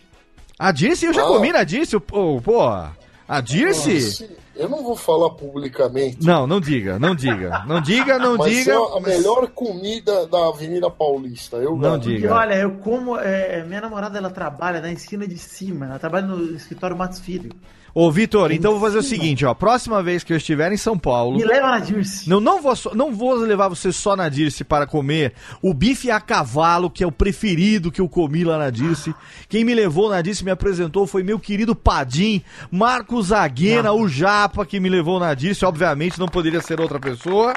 A 0.59 0.73
Dirce, 0.73 1.07
eu 1.07 1.15
já 1.15 1.23
Ah. 1.23 1.27
comi 1.27 1.53
na 1.53 1.63
Dirce, 1.63 1.97
pô. 2.01 2.41
pô, 2.43 2.61
a 2.67 3.41
Dirce? 3.41 4.01
Se- 4.01 4.31
Eu 4.59 4.69
não 4.69 4.83
vou 4.83 4.97
falar 4.97 5.31
publicamente. 5.31 6.27
Não, 6.27 6.45
não 6.47 6.61
diga, 6.61 6.99
não 6.99 7.15
diga. 7.15 7.63
Não 7.65 7.81
diga, 7.81 8.19
não 8.19 8.37
mas 8.37 8.51
diga. 8.53 8.73
é 8.73 8.97
a 8.97 9.01
melhor 9.01 9.47
comida 9.51 10.27
da 10.27 10.49
Avenida 10.49 10.91
Paulista. 10.91 11.59
Eu 11.59 11.71
Não 11.73 11.79
garanto. 11.79 12.03
diga. 12.03 12.27
E 12.27 12.31
olha, 12.31 12.55
eu 12.55 12.73
como. 12.79 13.17
é, 13.17 13.63
minha 13.65 13.81
namorada 13.81 14.19
ela 14.19 14.31
trabalha 14.31 14.81
na 14.81 14.91
esquina 14.93 15.29
de 15.29 15.39
cima, 15.39 15.87
ela 15.87 15.99
trabalha 16.01 16.27
no 16.27 16.57
escritório 16.57 16.97
Matos 16.97 17.21
Filho. 17.21 17.51
Ô, 18.01 18.13
Vitor, 18.13 18.53
então 18.53 18.71
eu 18.71 18.79
vou 18.79 18.87
fazer 18.87 18.99
o 18.99 19.03
seguinte, 19.03 19.45
ó. 19.45 19.53
Próxima 19.55 20.01
vez 20.05 20.23
que 20.23 20.33
eu 20.33 20.37
estiver 20.37 20.71
em 20.71 20.77
São 20.77 20.97
Paulo. 20.97 21.37
Me 21.37 21.45
leva 21.45 21.67
na 21.67 21.81
Dirce. 21.81 22.31
Não, 22.31 22.39
não, 22.39 22.63
vou 22.63 22.73
não 22.95 23.13
vou 23.13 23.35
levar 23.35 23.67
você 23.67 23.91
só 23.91 24.15
na 24.15 24.29
Dirce 24.29 24.63
para 24.63 24.87
comer 24.87 25.33
o 25.61 25.75
bife 25.75 26.09
a 26.09 26.21
cavalo, 26.21 26.89
que 26.89 27.03
é 27.03 27.07
o 27.09 27.11
preferido 27.11 27.91
que 27.91 28.01
eu 28.01 28.09
comi 28.09 28.45
lá 28.45 28.57
na 28.57 28.71
Dirce. 28.71 29.13
Quem 29.49 29.65
me 29.65 29.75
levou 29.75 30.09
na 30.09 30.23
Dirce, 30.23 30.45
me 30.45 30.53
apresentou, 30.53 31.09
foi 31.09 31.25
meu 31.25 31.41
querido 31.41 31.75
Padim, 31.75 32.41
Marcos 32.71 33.27
Zaguena, 33.27 33.93
o 33.93 34.07
Japa, 34.07 34.65
que 34.65 34.79
me 34.79 34.89
levou 34.89 35.19
na 35.19 35.35
Dirce. 35.35 35.65
Obviamente 35.65 36.21
não 36.21 36.29
poderia 36.29 36.61
ser 36.61 36.81
outra 36.81 37.01
pessoa. 37.01 37.53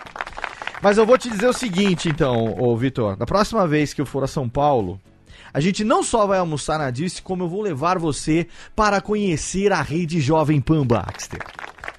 Mas 0.81 0.97
eu 0.97 1.05
vou 1.05 1.19
te 1.19 1.29
dizer 1.29 1.49
o 1.49 1.53
seguinte, 1.53 2.09
então, 2.09 2.59
ô 2.59 2.75
Vitor. 2.75 3.15
Da 3.15 3.27
próxima 3.27 3.67
vez 3.67 3.93
que 3.93 4.01
eu 4.01 4.07
for 4.07 4.23
a 4.23 4.27
São 4.27 4.49
Paulo, 4.49 4.99
a 5.53 5.59
gente 5.59 5.83
não 5.83 6.03
só 6.03 6.25
vai 6.25 6.39
almoçar 6.39 6.77
na 6.79 6.89
Dirce, 6.91 7.21
como 7.21 7.43
eu 7.43 7.49
vou 7.49 7.61
levar 7.61 7.97
você 7.99 8.47
para 8.75 9.01
conhecer 9.01 9.71
a 9.71 9.81
rede 9.81 10.19
Jovem 10.21 10.61
Pan 10.61 10.85
Baxter. 10.85 11.39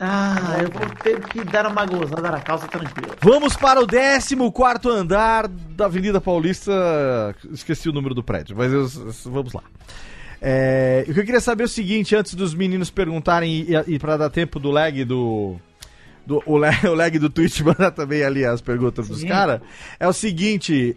Ah, 0.00 0.58
eu 0.60 0.70
vou 0.70 0.88
ter 0.96 1.20
que 1.28 1.44
dar 1.44 1.66
uma 1.66 1.86
gozada 1.86 2.30
na 2.30 2.40
calça 2.40 2.66
tranquila. 2.66 3.14
Vamos 3.20 3.54
para 3.56 3.80
o 3.80 3.86
14 3.86 4.34
andar 4.88 5.46
da 5.46 5.84
Avenida 5.84 6.20
Paulista. 6.20 6.72
Esqueci 7.52 7.88
o 7.88 7.92
número 7.92 8.14
do 8.14 8.22
prédio, 8.22 8.56
mas 8.56 8.72
eu- 8.72 8.88
vamos 9.30 9.52
lá. 9.52 9.62
É, 10.40 11.04
o 11.08 11.14
que 11.14 11.20
eu 11.20 11.24
queria 11.24 11.40
saber 11.40 11.62
é 11.62 11.66
o 11.66 11.68
seguinte, 11.68 12.16
antes 12.16 12.34
dos 12.34 12.52
meninos 12.52 12.90
perguntarem 12.90 13.64
e, 13.68 13.94
e 13.94 13.98
para 13.98 14.16
dar 14.16 14.28
tempo 14.28 14.58
do 14.58 14.72
lag 14.72 15.04
do. 15.04 15.54
do 16.26 16.42
o, 16.46 16.56
lag, 16.56 16.74
o 16.88 16.94
lag 16.94 17.16
do 17.16 17.30
Twitch 17.30 17.60
mandar 17.62 17.92
também 17.92 18.24
ali 18.24 18.44
as 18.44 18.60
perguntas 18.60 19.06
dos 19.06 19.20
Sim. 19.20 19.28
caras. 19.28 19.60
É 20.00 20.08
o 20.08 20.12
seguinte. 20.12 20.96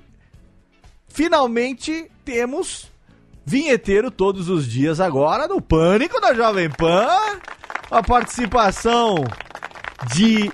Finalmente 1.08 2.10
temos 2.26 2.92
vinheteiro 3.46 4.10
todos 4.10 4.50
os 4.50 4.66
dias 4.68 5.00
agora 5.00 5.48
no 5.48 5.62
Pânico 5.62 6.20
da 6.20 6.34
Jovem 6.34 6.70
Pan. 6.70 7.08
A 7.92 8.02
participação 8.02 9.24
de 10.14 10.52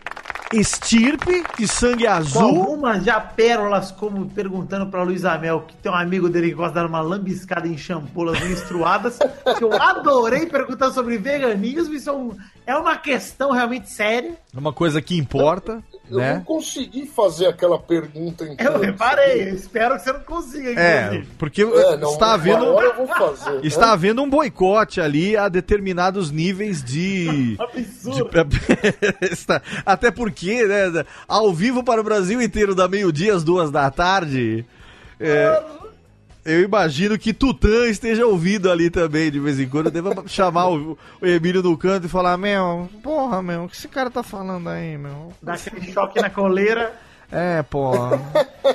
Estirpe, 0.54 1.46
de 1.58 1.66
sangue 1.66 2.06
azul. 2.06 2.42
algumas 2.42 3.06
já 3.06 3.22
pérolas, 3.22 3.90
como 3.90 4.30
perguntando 4.30 4.86
pra 4.88 5.02
Luiz 5.02 5.24
Amel, 5.24 5.62
que 5.62 5.74
tem 5.78 5.90
um 5.90 5.96
amigo 5.96 6.28
dele 6.28 6.50
que 6.50 6.56
gosta 6.56 6.72
de 6.74 6.76
dar 6.76 6.88
uma 6.88 7.00
lambiscada 7.00 7.66
em 7.70 7.78
champolas 7.78 8.38
menstruadas, 8.42 9.18
que 9.58 9.64
eu 9.64 9.72
adorei 9.72 10.46
perguntar 10.48 10.92
sobre 10.92 11.18
veganismo, 11.18 11.94
isso 11.94 12.10
é, 12.10 12.14
um- 12.14 12.36
é 12.68 12.76
uma 12.76 12.98
questão 12.98 13.52
realmente 13.52 13.90
séria. 13.90 14.36
É 14.54 14.60
uma 14.60 14.74
coisa 14.74 15.02
que 15.02 15.18
importa, 15.18 15.82
Eu 16.12 16.18
não 16.20 16.24
né? 16.26 16.44
consegui 16.46 17.06
fazer 17.08 17.48
aquela 17.48 17.80
pergunta 17.80 18.44
em 18.46 18.56
Eu 18.60 18.80
reparei, 18.80 19.50
eu 19.50 19.56
espero 19.56 19.96
que 19.96 20.04
você 20.04 20.12
não 20.14 20.20
consiga, 20.22 20.70
É, 20.80 21.06
inclusive. 21.06 21.28
porque 21.40 21.62
É, 21.64 21.98
não, 21.98 22.12
está 22.12 22.34
havendo. 22.34 22.66
Agora 22.66 22.86
eu 22.88 22.96
vou 22.96 23.08
fazer. 23.08 23.60
Está 23.66 23.88
né? 23.88 23.94
havendo 23.94 24.22
um 24.22 24.30
boicote 24.30 25.00
ali 25.00 25.38
a 25.38 25.48
determinados 25.50 26.30
níveis 26.32 26.84
de. 26.84 27.56
Absurdo. 27.60 28.30
de- 28.46 29.62
Até 29.86 30.12
porque, 30.12 30.66
né? 30.66 31.06
Ao 31.28 31.54
vivo 31.54 31.84
para 31.84 32.02
o 32.02 32.04
Brasil 32.04 32.42
inteiro, 32.42 32.76
da 32.76 32.88
meio-dia 32.88 33.34
às 33.34 33.44
duas 33.44 33.72
da 33.72 33.90
tarde. 33.90 34.66
é, 35.20 35.62
eu 36.44 36.62
imagino 36.62 37.18
que 37.18 37.34
Tutã 37.34 37.88
esteja 37.88 38.26
ouvindo 38.26 38.72
ali 38.72 38.90
também 38.90 39.30
de 39.32 39.40
vez 39.40 39.60
em 39.60 39.68
quando. 39.68 39.88
Eu 39.88 39.92
devo 39.92 40.28
chamar 40.28 40.70
o, 40.70 40.98
o 41.22 41.26
Emílio 41.26 41.62
no 41.62 41.78
canto 41.78 42.06
e 42.08 42.10
falar: 42.10 42.38
Meu, 42.38 42.90
porra, 43.04 43.42
meu, 43.42 43.66
o 43.66 43.70
que 43.70 43.76
esse 43.76 43.88
cara 43.88 44.10
tá 44.10 44.24
falando 44.24 44.70
aí, 44.70 44.98
meu? 44.98 45.32
Dá 45.42 45.54
aquele 45.54 45.92
choque 45.92 46.22
na 46.22 46.30
coleira. 46.30 46.94
É, 47.32 47.64
pô. 47.64 47.94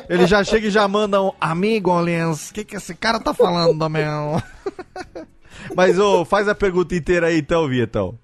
Ele 0.09 0.27
já 0.27 0.43
chega 0.43 0.69
e 0.69 0.71
já 0.71 0.89
manda 0.89 1.21
um 1.21 1.33
amigo, 1.41 1.99
Lens. 2.01 2.51
O 2.51 2.55
que, 2.55 2.65
que 2.65 2.77
esse 2.77 2.95
cara 2.95 3.21
tá 3.21 3.35
falando, 3.35 3.89
meu? 3.91 4.43
Mas, 5.75 5.99
ô, 5.99 6.25
faz 6.25 6.49
a 6.49 6.55
pergunta 6.55 6.95
inteira 6.95 7.27
aí 7.27 7.39
então, 7.39 7.69
Vietão. 7.69 8.19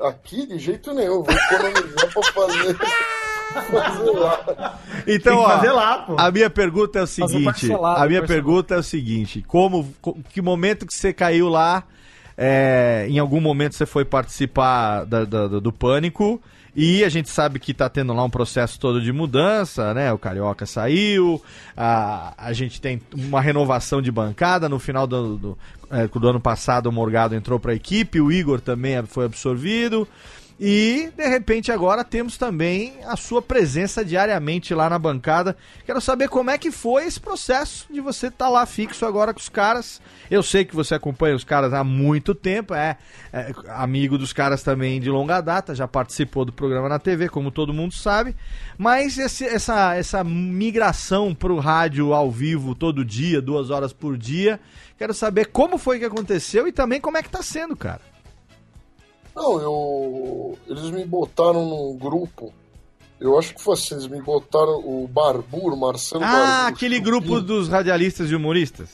Aqui, 0.00 0.46
de 0.46 0.58
jeito 0.58 0.94
nenhum. 0.94 1.22
Vou 1.22 1.34
economizar 1.34 2.12
pra 2.12 2.22
fazer. 2.22 2.78
Então, 5.06 5.38
ó, 5.38 5.48
fazer 5.48 5.72
lá, 5.72 5.98
pô. 5.98 6.16
a 6.18 6.30
minha 6.30 6.50
pergunta 6.50 6.98
é 6.98 7.02
o 7.02 7.06
seguinte: 7.06 7.72
a 7.72 8.06
minha 8.06 8.22
pergunta 8.22 8.74
é 8.74 8.78
o 8.78 8.82
seguinte: 8.82 9.42
como, 9.46 9.88
co- 10.02 10.16
que 10.30 10.42
momento 10.42 10.86
que 10.86 10.92
você 10.94 11.12
caiu 11.12 11.48
lá? 11.48 11.84
é, 12.40 13.04
em 13.08 13.18
algum 13.18 13.40
momento 13.40 13.74
você 13.74 13.84
foi 13.84 14.04
participar 14.04 15.02
da- 15.04 15.24
da- 15.24 15.48
do, 15.48 15.60
do 15.60 15.72
pânico 15.72 16.40
e 16.76 17.02
a 17.02 17.08
gente 17.08 17.28
sabe 17.28 17.58
que 17.58 17.74
tá 17.74 17.88
tendo 17.88 18.12
lá 18.14 18.22
um 18.22 18.30
processo 18.30 18.78
todo 18.78 19.00
de 19.02 19.12
mudança, 19.12 19.92
né? 19.92 20.12
O 20.12 20.18
Carioca 20.18 20.64
saiu, 20.64 21.42
a, 21.76 22.34
a 22.38 22.52
gente 22.52 22.80
tem 22.80 23.00
uma 23.12 23.40
renovação 23.40 24.00
de 24.00 24.12
bancada 24.12 24.68
no 24.68 24.78
final 24.78 25.04
do, 25.04 25.36
do, 25.36 25.58
é, 25.90 26.06
do 26.06 26.28
ano 26.28 26.38
passado 26.40 26.86
o 26.86 26.92
Morgado 26.92 27.34
entrou 27.34 27.58
para 27.58 27.72
a 27.72 27.74
equipe, 27.74 28.20
o 28.20 28.30
Igor 28.30 28.60
também 28.60 29.02
foi 29.06 29.24
absorvido. 29.24 30.06
E, 30.60 31.12
de 31.16 31.28
repente, 31.28 31.70
agora 31.70 32.02
temos 32.02 32.36
também 32.36 32.94
a 33.06 33.16
sua 33.16 33.40
presença 33.40 34.04
diariamente 34.04 34.74
lá 34.74 34.90
na 34.90 34.98
bancada. 34.98 35.56
Quero 35.86 36.00
saber 36.00 36.28
como 36.28 36.50
é 36.50 36.58
que 36.58 36.72
foi 36.72 37.04
esse 37.06 37.20
processo 37.20 37.86
de 37.88 38.00
você 38.00 38.26
estar 38.26 38.48
lá 38.48 38.66
fixo 38.66 39.06
agora 39.06 39.32
com 39.32 39.38
os 39.38 39.48
caras. 39.48 40.00
Eu 40.28 40.42
sei 40.42 40.64
que 40.64 40.74
você 40.74 40.96
acompanha 40.96 41.36
os 41.36 41.44
caras 41.44 41.72
há 41.72 41.84
muito 41.84 42.34
tempo, 42.34 42.74
é, 42.74 42.96
é 43.32 43.52
amigo 43.68 44.18
dos 44.18 44.32
caras 44.32 44.60
também 44.62 45.00
de 45.00 45.08
longa 45.08 45.40
data, 45.40 45.76
já 45.76 45.86
participou 45.86 46.44
do 46.44 46.52
programa 46.52 46.88
na 46.88 46.98
TV, 46.98 47.28
como 47.28 47.52
todo 47.52 47.72
mundo 47.72 47.94
sabe. 47.94 48.34
Mas 48.76 49.16
esse- 49.16 49.46
essa, 49.46 49.94
essa 49.94 50.24
migração 50.24 51.34
para 51.36 51.52
o 51.52 51.60
rádio 51.60 52.12
ao 52.12 52.32
vivo 52.32 52.74
todo 52.74 53.04
dia, 53.04 53.40
duas 53.40 53.70
horas 53.70 53.92
por 53.92 54.18
dia, 54.18 54.58
quero 54.98 55.14
saber 55.14 55.46
como 55.46 55.78
foi 55.78 56.00
que 56.00 56.04
aconteceu 56.04 56.66
e 56.66 56.72
também 56.72 57.00
como 57.00 57.16
é 57.16 57.22
que 57.22 57.30
tá 57.30 57.42
sendo, 57.42 57.76
cara. 57.76 58.00
Não, 59.38 59.60
eu. 59.60 60.58
Eles 60.66 60.90
me 60.90 61.04
botaram 61.04 61.64
num 61.66 61.96
grupo. 61.96 62.52
Eu 63.20 63.38
acho 63.38 63.54
que 63.54 63.60
foi 63.62 63.74
assim, 63.74 63.94
eles 63.94 64.06
me 64.06 64.20
botaram 64.22 64.78
o 64.78 65.08
Barbur, 65.08 65.76
Marcelo 65.76 66.22
Ah, 66.24 66.26
Barbur. 66.30 66.68
aquele 66.76 67.00
grupo 67.00 67.40
dos 67.40 67.68
radialistas 67.68 68.30
e 68.30 68.34
humoristas. 68.34 68.90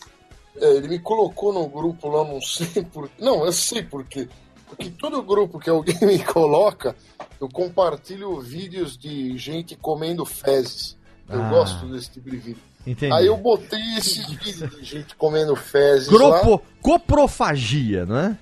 É, 0.56 0.76
ele 0.76 0.88
me 0.88 0.98
colocou 0.98 1.52
no 1.52 1.66
grupo 1.68 2.08
lá, 2.08 2.24
não 2.24 2.40
sei 2.40 2.84
por 2.84 3.10
Não, 3.18 3.44
eu 3.44 3.52
sei 3.52 3.82
por 3.82 4.04
quê. 4.04 4.28
Porque 4.68 4.88
todo 4.90 5.22
grupo 5.22 5.58
que 5.58 5.68
alguém 5.68 5.96
me 6.02 6.18
coloca, 6.24 6.96
eu 7.40 7.48
compartilho 7.48 8.40
vídeos 8.40 8.96
de 8.96 9.36
gente 9.36 9.76
comendo 9.76 10.24
fezes. 10.24 10.96
Eu 11.28 11.42
Ah. 11.42 11.48
gosto 11.50 11.86
desse 11.86 12.10
tipo 12.12 12.30
de 12.30 12.36
vídeo. 12.36 12.62
Entendi. 12.86 13.12
Aí 13.12 13.26
eu 13.26 13.36
botei 13.36 13.80
esse 13.98 14.20
vídeo 14.36 14.68
de 14.68 14.84
gente 14.84 15.14
comendo 15.16 15.54
fezes 15.56 16.08
lá. 16.08 16.18
Gropo, 16.40 16.62
coprofagia, 16.82 18.04
não 18.06 18.16
é? 18.18 18.38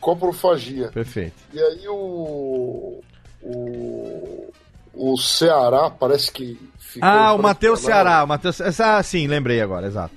Coprofagia. 0.00 0.88
Perfeito. 0.88 1.34
E 1.52 1.60
aí 1.60 1.88
o. 1.88 3.00
O. 3.42 4.48
O 4.94 5.16
Ceará 5.16 5.90
parece 5.90 6.32
que. 6.32 6.58
ficou 6.78 7.08
Ah, 7.08 7.32
o 7.32 7.40
Matheus. 7.40 7.80
Ceará. 7.80 8.24
O 8.24 8.26
Matheus, 8.26 8.60
essa, 8.60 9.00
sim, 9.02 9.28
lembrei 9.28 9.60
agora, 9.60 9.86
exato. 9.86 10.14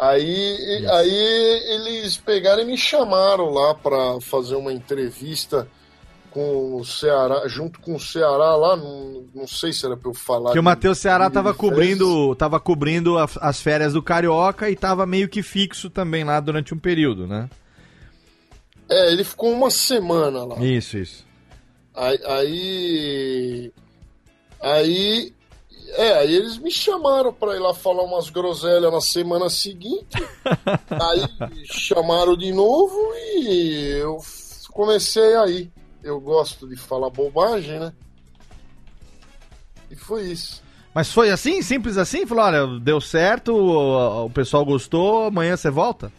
Aí, 0.00 0.84
aí 0.90 1.62
eles 1.74 2.16
pegaram 2.16 2.62
e 2.62 2.64
me 2.64 2.76
chamaram 2.76 3.50
lá 3.50 3.74
pra 3.74 4.20
fazer 4.20 4.56
uma 4.56 4.72
entrevista 4.72 5.68
com 6.36 6.76
o 6.76 6.84
Ceará, 6.84 7.48
junto 7.48 7.80
com 7.80 7.94
o 7.94 8.00
Ceará 8.00 8.56
lá, 8.56 8.76
não, 8.76 9.24
não 9.34 9.46
sei 9.46 9.72
se 9.72 9.86
era 9.86 9.96
pra 9.96 10.10
eu 10.10 10.14
falar. 10.14 10.52
Que 10.52 10.58
o 10.58 10.62
Matheus 10.62 10.98
Ceará 10.98 11.28
de 11.28 11.34
tava 11.34 11.54
fezes. 11.54 11.60
cobrindo, 11.60 12.34
tava 12.34 12.60
cobrindo 12.60 13.16
as 13.16 13.60
férias 13.62 13.94
do 13.94 14.02
Carioca 14.02 14.68
e 14.68 14.76
tava 14.76 15.06
meio 15.06 15.30
que 15.30 15.42
fixo 15.42 15.88
também 15.88 16.24
lá 16.24 16.38
durante 16.38 16.74
um 16.74 16.78
período, 16.78 17.26
né? 17.26 17.48
É, 18.88 19.12
ele 19.12 19.24
ficou 19.24 19.52
uma 19.52 19.70
semana 19.70 20.44
lá. 20.44 20.56
Isso, 20.58 20.96
isso. 20.98 21.24
Aí, 21.94 22.20
aí. 22.24 23.72
Aí. 24.60 25.34
É, 25.90 26.14
aí 26.18 26.34
eles 26.34 26.58
me 26.58 26.70
chamaram 26.70 27.32
pra 27.32 27.54
ir 27.54 27.60
lá 27.60 27.72
falar 27.72 28.02
umas 28.02 28.28
groselhas 28.28 28.92
na 28.92 29.00
semana 29.00 29.48
seguinte. 29.48 30.18
aí 30.90 31.64
chamaram 31.64 32.36
de 32.36 32.52
novo 32.52 32.96
e 33.14 33.98
eu 33.98 34.18
comecei 34.72 35.36
aí. 35.36 35.70
Eu 36.02 36.20
gosto 36.20 36.68
de 36.68 36.76
falar 36.76 37.10
bobagem, 37.10 37.78
né? 37.78 37.92
E 39.90 39.96
foi 39.96 40.24
isso. 40.24 40.62
Mas 40.94 41.12
foi 41.12 41.30
assim, 41.30 41.62
simples 41.62 41.96
assim? 41.98 42.26
Falou, 42.26 42.44
olha, 42.44 42.80
deu 42.80 43.00
certo, 43.00 43.54
o, 43.54 44.26
o 44.26 44.30
pessoal 44.30 44.64
gostou, 44.64 45.26
amanhã 45.26 45.56
você 45.56 45.70
volta? 45.70 46.10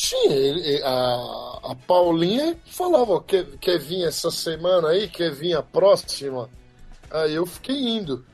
Sim, 0.00 0.28
ele- 0.32 0.80
a, 0.84 1.58
a 1.70 1.74
Paulinha 1.86 2.56
falava, 2.66 3.14
ó, 3.14 3.20
quer, 3.20 3.44
quer 3.60 3.78
vir 3.80 4.04
essa 4.04 4.30
semana 4.30 4.88
aí, 4.90 5.08
quer 5.08 5.32
vir 5.32 5.54
a 5.56 5.62
próxima? 5.62 6.48
Aí 7.10 7.34
eu 7.34 7.44
fiquei 7.44 7.76
indo. 7.76 8.24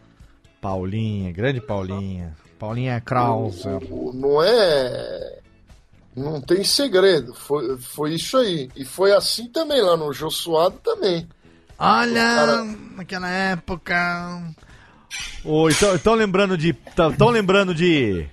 Paulinha, 0.61 1.33
grande 1.33 1.61
Paulinha. 1.63 2.37
Paulinha 2.59 3.01
Krause. 3.01 3.67
O- 3.91 4.13
Não 4.13 4.43
é. 4.43 5.39
Não 6.15 6.41
tem 6.41 6.63
segredo. 6.63 7.33
Foi, 7.35 7.79
foi 7.79 8.15
isso 8.15 8.37
aí. 8.37 8.69
E 8.77 8.85
foi 8.85 9.13
assim 9.13 9.49
também 9.49 9.81
lá 9.81 9.97
no 9.97 10.13
Jô 10.13 10.31
Suado 10.31 10.79
também. 10.85 11.27
Olha, 11.79 12.15
Cara- 12.21 12.65
naquela 12.97 13.29
época. 13.31 14.55
Então, 15.45 15.95
então 15.95 16.15
lembrando 16.15 16.57
de. 16.59 16.77
Estão 17.11 17.31
lembrando 17.31 17.75
de. 17.75 18.27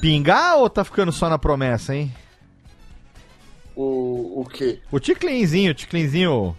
Pingar 0.00 0.56
ou 0.56 0.70
tá 0.70 0.84
ficando 0.84 1.12
só 1.12 1.28
na 1.28 1.38
promessa, 1.38 1.94
hein? 1.94 2.12
O, 3.76 4.40
o 4.40 4.44
quê? 4.46 4.78
O 4.90 4.98
Ticlinzinho, 4.98 5.70
o 5.70 5.74
Ticlinzinho. 5.74 6.56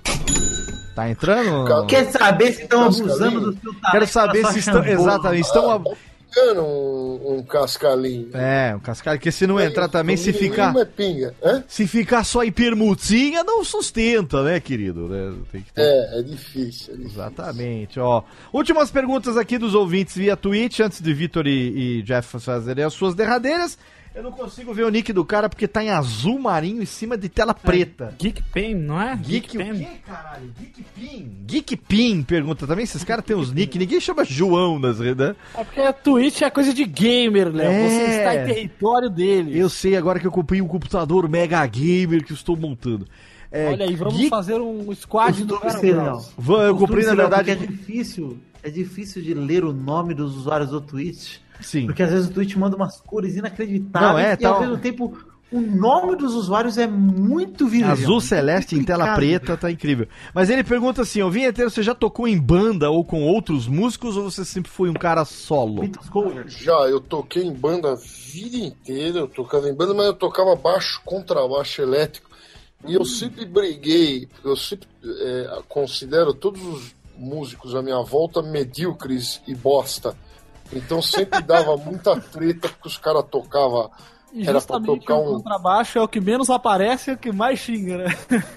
Tá 0.96 1.10
entrando? 1.10 1.86
Quer 1.88 2.12
saber 2.12 2.54
se 2.54 2.64
estão 2.64 2.86
Cascalinho? 2.86 3.12
abusando 3.14 3.40
do 3.40 3.60
seu 3.60 3.74
talento? 3.74 3.92
Quero 3.92 4.08
saber 4.08 4.46
se 4.48 4.60
estão. 4.60 4.84
chambola? 4.84 4.92
Exatamente, 4.92 5.46
estão. 5.46 5.84
Pegando 6.34 6.62
um, 6.62 7.38
um 7.38 7.44
cascalinho. 7.44 8.30
É, 8.36 8.74
um 8.76 8.80
cascalho, 8.80 9.20
porque 9.20 9.32
se 9.32 9.46
não 9.46 9.60
entrar 9.60 9.90
também, 9.90 10.16
se 10.16 10.32
ficar. 10.32 10.76
É 10.78 10.86
pinga. 10.86 11.36
Hã? 11.44 11.64
Se 11.68 11.86
ficar 11.86 12.24
só 12.24 12.44
em 12.44 12.52
permutinha, 12.52 13.44
não 13.44 13.64
sustenta, 13.66 14.42
né, 14.44 14.60
querido? 14.60 15.08
Né? 15.08 15.34
Ter... 15.52 15.64
É, 15.76 16.20
é 16.20 16.24
difícil. 16.24 16.94
é 16.94 16.98
difícil. 16.98 17.06
Exatamente, 17.06 18.00
ó. 18.00 18.24
Últimas 18.54 18.90
perguntas 18.90 19.36
aqui 19.36 19.58
dos 19.58 19.76
ouvintes 19.76 20.16
via 20.16 20.38
Twitch, 20.38 20.80
antes 20.80 21.02
de 21.02 21.14
Vitor 21.14 21.46
e, 21.48 22.00
e 22.00 22.02
Jeff 22.04 22.40
fazerem 22.40 22.86
as 22.86 22.94
suas 22.94 23.14
derradeiras. 23.14 23.78
Eu 24.14 24.24
não 24.24 24.32
consigo 24.34 24.74
ver 24.74 24.84
o 24.84 24.90
nick 24.90 25.14
do 25.14 25.24
cara 25.24 25.48
porque 25.48 25.68
tá 25.70 25.82
em 25.82 25.90
azul 25.90 26.38
marinho 26.38 26.82
em 26.84 26.86
cima 26.86 27.18
de 27.18 27.30
tela 27.30 27.54
preta. 27.54 28.14
Geek 28.20 28.44
Pen, 28.52 28.76
não 28.76 29.02
é? 29.02 29.16
Geek, 29.16 29.56
o 29.56 29.60
Pen. 29.60 29.74
quê, 29.80 29.88
caralho? 30.06 30.54
Geek 30.60 30.84
Pin? 30.94 31.32
Geek 31.46 31.78
Pin 31.78 32.22
pergunta 32.24 32.68
também. 32.68 32.84
Esses 32.84 33.06
caras 33.06 33.24
têm 33.24 33.38
os 33.38 33.54
nick, 33.54 33.80
ninguém 33.80 34.02
chama 34.02 34.26
João 34.26 34.78
nas 34.78 35.00
redes. 35.00 35.26
né? 35.28 35.36
É 35.56 35.64
porque 35.64 35.80
a 35.80 35.94
Twitch 35.94 36.42
é 36.42 36.50
coisa 36.50 36.74
de 36.74 36.84
gamer, 36.84 37.48
Léo. 37.56 37.72
É. 37.72 37.88
Você 37.90 38.18
está 38.18 38.36
em 38.36 38.46
território 38.54 39.10
dele. 39.10 39.58
Eu 39.58 39.70
sei 39.70 39.96
agora 39.96 40.20
que 40.20 40.28
eu 40.28 40.32
comprei 40.32 40.62
um 40.62 40.68
computador 40.68 41.30
Mega 41.30 41.66
Gamer 41.66 42.26
que 42.26 42.34
eu 42.34 42.36
estou 42.36 42.58
montando. 42.58 43.08
É, 43.50 43.70
Olha 43.70 43.86
aí, 43.86 43.96
vamos 43.96 44.16
Geek- 44.18 44.30
fazer 44.30 44.60
um 44.60 44.94
squad 44.94 45.44
do. 45.46 45.58
Vou- 46.38 46.62
Eu 46.62 46.76
comprei, 46.76 47.06
na 47.06 47.16
verdade. 47.16 47.52
É 47.52 47.56
difícil, 47.56 48.38
é 48.62 48.70
difícil 48.70 49.22
de 49.22 49.34
ler 49.34 49.64
o 49.64 49.72
nome 49.72 50.14
dos 50.14 50.36
usuários 50.36 50.70
do 50.70 50.82
Twitch. 50.82 51.38
Sim. 51.62 51.86
Porque 51.86 52.04
às 52.04 52.12
vezes 52.12 52.30
o 52.30 52.34
Twitch 52.34 52.56
manda 52.56 52.76
umas 52.76 53.00
cores 53.02 53.36
inacreditáveis 53.36 54.12
Não, 54.12 54.20
é, 54.20 54.34
e 54.34 54.38
tá- 54.38 54.50
ao 54.50 54.60
mesmo 54.62 54.78
tempo 54.78 55.18
o 55.52 55.60
nome 55.60 56.16
dos 56.16 56.34
usuários 56.34 56.78
é 56.78 56.88
muito 56.88 57.68
visível. 57.68 57.92
Azul 57.92 58.22
celeste 58.22 58.76
em 58.76 58.84
tela 58.86 59.14
preta, 59.16 59.58
tá 59.58 59.70
incrível. 59.70 60.08
Mas 60.34 60.50
ele 60.50 60.64
pergunta 60.64 61.02
assim: 61.02 61.22
o 61.22 61.30
vinheteiro, 61.30 61.70
você 61.70 61.84
já 61.84 61.94
tocou 61.94 62.26
em 62.26 62.40
banda 62.40 62.90
ou 62.90 63.04
com 63.04 63.24
outros 63.24 63.68
músicos 63.68 64.16
ou 64.16 64.32
você 64.32 64.46
sempre 64.46 64.72
foi 64.72 64.90
um 64.90 64.94
cara 64.94 65.26
solo? 65.26 65.84
Já, 66.48 66.88
eu 66.88 67.02
toquei 67.02 67.44
em 67.44 67.54
banda 67.54 67.92
a 67.92 67.96
vida 67.96 68.56
inteira, 68.56 69.20
eu 69.20 69.28
tocava 69.28 69.68
em 69.68 69.74
banda, 69.74 69.94
mas 69.94 70.06
eu 70.06 70.14
tocava 70.14 70.56
baixo, 70.56 71.02
contrabaixo 71.04 71.82
elétrico. 71.82 72.32
E 72.88 72.96
eu 72.96 73.04
sempre 73.04 73.46
briguei, 73.46 74.28
porque 74.28 74.48
eu 74.48 74.56
sempre 74.56 74.88
é, 75.06 75.60
considero 75.68 76.34
todos 76.34 76.62
os 76.64 76.96
músicos 77.18 77.76
à 77.76 77.82
minha 77.82 78.02
volta 78.02 78.42
medíocres 78.42 79.42
e 79.46 79.54
bosta. 79.54 80.16
Então 80.74 81.02
sempre 81.02 81.42
dava 81.42 81.76
muita 81.78 82.20
treta 82.20 82.70
porque 82.70 82.88
os 82.88 82.98
caras 82.98 83.24
tocavam. 83.30 83.90
E 84.34 84.48
Era 84.48 84.62
pra 84.62 84.80
tocar 84.80 85.16
o 85.16 85.22
um. 85.24 85.38
contrabaixo 85.38 86.00
é 86.00 86.02
o 86.02 86.08
que 86.08 86.22
menos 86.22 86.50
aparece 86.50 87.10
e 87.10 87.12
é 87.12 87.16
o 87.16 87.18
que 87.18 87.34
mais 87.34 87.60
xinga, 87.60 87.98
né? 87.98 88.06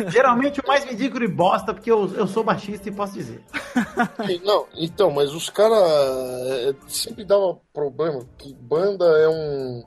Geralmente 0.09 0.61
o 0.61 0.67
mais 0.69 0.85
ridículo 0.85 1.25
e 1.25 1.29
bosta, 1.29 1.75
porque 1.75 1.91
eu, 1.91 2.15
eu 2.15 2.29
sou 2.29 2.45
baixista 2.45 2.89
e 2.89 2.93
posso 2.93 3.15
dizer. 3.15 3.43
Não, 4.45 4.67
então, 4.77 5.11
mas 5.11 5.35
os 5.35 5.51
caras 5.51 5.83
é, 5.83 6.75
sempre 6.87 7.25
dava 7.25 7.59
problema, 7.73 8.21
que 8.39 8.55
banda 8.55 9.05
é 9.05 9.29
um 9.29 9.85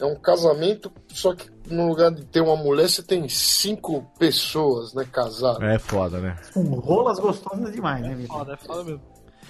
é 0.00 0.04
um 0.06 0.16
casamento, 0.16 0.90
só 1.08 1.34
que 1.34 1.50
no 1.68 1.88
lugar 1.88 2.10
de 2.10 2.24
ter 2.24 2.40
uma 2.40 2.56
mulher, 2.56 2.88
você 2.88 3.02
tem 3.02 3.28
cinco 3.28 4.10
pessoas, 4.18 4.94
né, 4.94 5.06
casadas. 5.10 5.62
É 5.62 5.78
foda, 5.78 6.18
né? 6.18 6.36
Com 6.52 6.62
rolas 6.62 7.18
gostosas 7.18 7.70
demais, 7.70 8.02
né, 8.02 8.14
Vitor? 8.14 8.38
Foda, 8.38 8.54
é 8.54 8.56
foda 8.56 8.84
mesmo. 8.84 9.02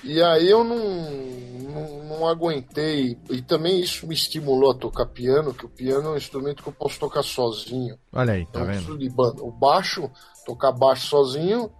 E 0.02 0.22
aí 0.22 0.48
eu 0.48 0.64
não, 0.64 0.78
não, 0.78 2.04
não 2.04 2.26
aguentei. 2.28 3.18
E 3.30 3.42
também 3.42 3.80
isso 3.80 4.06
me 4.06 4.14
estimulou 4.14 4.70
a 4.70 4.74
tocar 4.74 5.06
piano, 5.06 5.52
que 5.54 5.66
o 5.66 5.68
piano 5.68 6.08
é 6.08 6.12
um 6.12 6.16
instrumento 6.16 6.62
que 6.62 6.68
eu 6.68 6.72
posso 6.72 6.98
tocar 6.98 7.22
sozinho. 7.22 7.98
Olha 8.12 8.32
aí, 8.34 8.46
tá 8.46 8.60
Não 8.60 8.66
vendo? 8.66 8.76
preciso 8.76 8.98
de 8.98 9.08
banda. 9.10 9.42
O 9.42 9.50
baixo, 9.52 10.10
tocar 10.46 10.72
baixo 10.72 11.06
sozinho, 11.06 11.70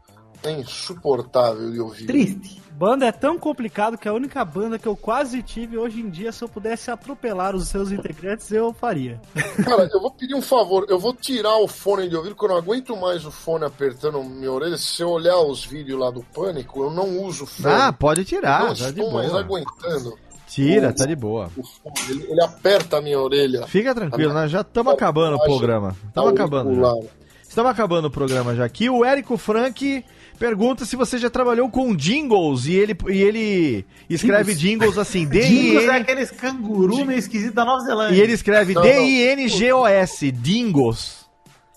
é 0.42 0.52
insuportável 0.52 1.70
de 1.70 1.80
ouvir. 1.80 2.06
Triste. 2.06 2.60
Banda 2.80 3.04
é 3.04 3.12
tão 3.12 3.38
complicado 3.38 3.98
que 3.98 4.08
a 4.08 4.12
única 4.14 4.42
banda 4.42 4.78
que 4.78 4.88
eu 4.88 4.96
quase 4.96 5.42
tive 5.42 5.76
hoje 5.76 6.00
em 6.00 6.08
dia, 6.08 6.32
se 6.32 6.42
eu 6.42 6.48
pudesse 6.48 6.90
atropelar 6.90 7.54
os 7.54 7.68
seus 7.68 7.92
integrantes, 7.92 8.50
eu 8.50 8.72
faria. 8.72 9.20
Cara, 9.62 9.86
eu 9.92 10.00
vou 10.00 10.10
pedir 10.10 10.34
um 10.34 10.40
favor. 10.40 10.86
Eu 10.88 10.98
vou 10.98 11.12
tirar 11.14 11.58
o 11.58 11.68
fone 11.68 12.08
de 12.08 12.16
ouvido, 12.16 12.34
porque 12.34 12.46
eu 12.46 12.56
não 12.56 12.56
aguento 12.56 12.96
mais 12.96 13.26
o 13.26 13.30
fone 13.30 13.66
apertando 13.66 14.24
minha 14.24 14.50
orelha. 14.50 14.78
Se 14.78 14.84
você 14.96 15.04
olhar 15.04 15.38
os 15.40 15.62
vídeos 15.62 16.00
lá 16.00 16.10
do 16.10 16.22
Pânico, 16.32 16.84
eu 16.84 16.90
não 16.90 17.20
uso 17.22 17.44
fone. 17.44 17.74
Ah, 17.74 17.92
pode 17.92 18.22
eu 18.22 18.24
tirar, 18.24 18.60
não 18.60 18.68
tá 18.68 18.90
de 18.90 19.00
estou 19.00 19.12
mais 19.12 19.28
boa. 19.28 19.40
aguentando 19.42 20.18
Tira, 20.48 20.92
tá 20.94 21.04
de 21.04 21.14
boa. 21.14 21.50
o 21.54 21.62
fone. 21.62 21.94
Ele, 22.08 22.26
ele 22.30 22.42
aperta 22.42 22.96
a 22.96 23.02
minha 23.02 23.20
orelha. 23.20 23.66
Fica 23.66 23.94
tranquilo, 23.94 24.32
nós 24.32 24.50
já 24.50 24.62
estamos 24.62 24.94
acabando 24.94 25.36
o 25.36 25.44
programa. 25.44 25.94
Estamos 26.08 26.30
acabando. 26.32 26.74
já. 26.74 26.86
Auricular. 26.86 27.14
Estamos 27.42 27.70
acabando 27.72 28.04
o 28.06 28.10
programa 28.10 28.54
já 28.54 28.64
aqui. 28.64 28.88
O 28.88 29.04
Érico 29.04 29.36
Frank 29.36 30.02
pergunta 30.40 30.86
se 30.86 30.96
você 30.96 31.18
já 31.18 31.28
trabalhou 31.28 31.68
com 31.68 31.94
jingles 31.94 32.64
e 32.64 32.72
ele, 32.74 32.96
e 33.08 33.22
ele 33.22 33.86
escreve 34.08 34.54
jingles 34.54 34.96
assim, 34.96 35.28
Dingos 35.28 35.82
é 35.84 35.86
D-I-N... 35.86 35.90
aqueles 36.00 36.30
canguru 36.30 37.04
meio 37.04 37.18
esquisito 37.18 37.54
da 37.54 37.64
Nova 37.64 37.84
Zelândia. 37.84 38.16
E 38.16 38.20
ele 38.20 38.32
escreve. 38.32 38.72
D-I-N-G-O-S, 38.74 40.32
Dingos. 40.32 41.28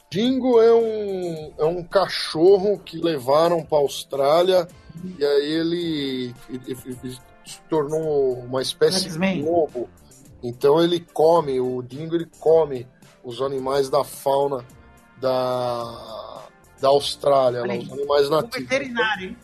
Dingo 0.10 0.62
é 0.62 0.74
um, 0.74 1.52
é 1.58 1.66
um 1.66 1.84
cachorro 1.84 2.80
que 2.80 2.98
levaram 2.98 3.64
para 3.64 3.80
Austrália 3.80 4.68
e 5.20 5.26
aí 5.26 5.52
ele, 5.52 6.34
ele- 6.50 6.78
ele 7.04 7.18
se 7.46 7.60
tornou 7.70 8.34
uma 8.40 8.62
espécie 8.62 9.10
de 9.10 9.42
lobo. 9.42 9.90
Então 10.42 10.82
ele 10.82 11.00
come, 11.14 11.60
o 11.60 11.82
dingo 11.82 12.16
ele 12.16 12.28
come 12.40 12.88
os 13.24 13.42
animais 13.42 13.90
da 13.90 14.04
fauna 14.04 14.64
da, 15.20 16.43
da 16.84 16.90
Austrália, 16.90 17.62
lá, 17.66 17.74
os 17.76 17.92
animais 17.94 18.28
Um 18.28 18.32
nativos. 18.32 18.68
veterinário, 18.70 19.30
hein? 19.30 19.38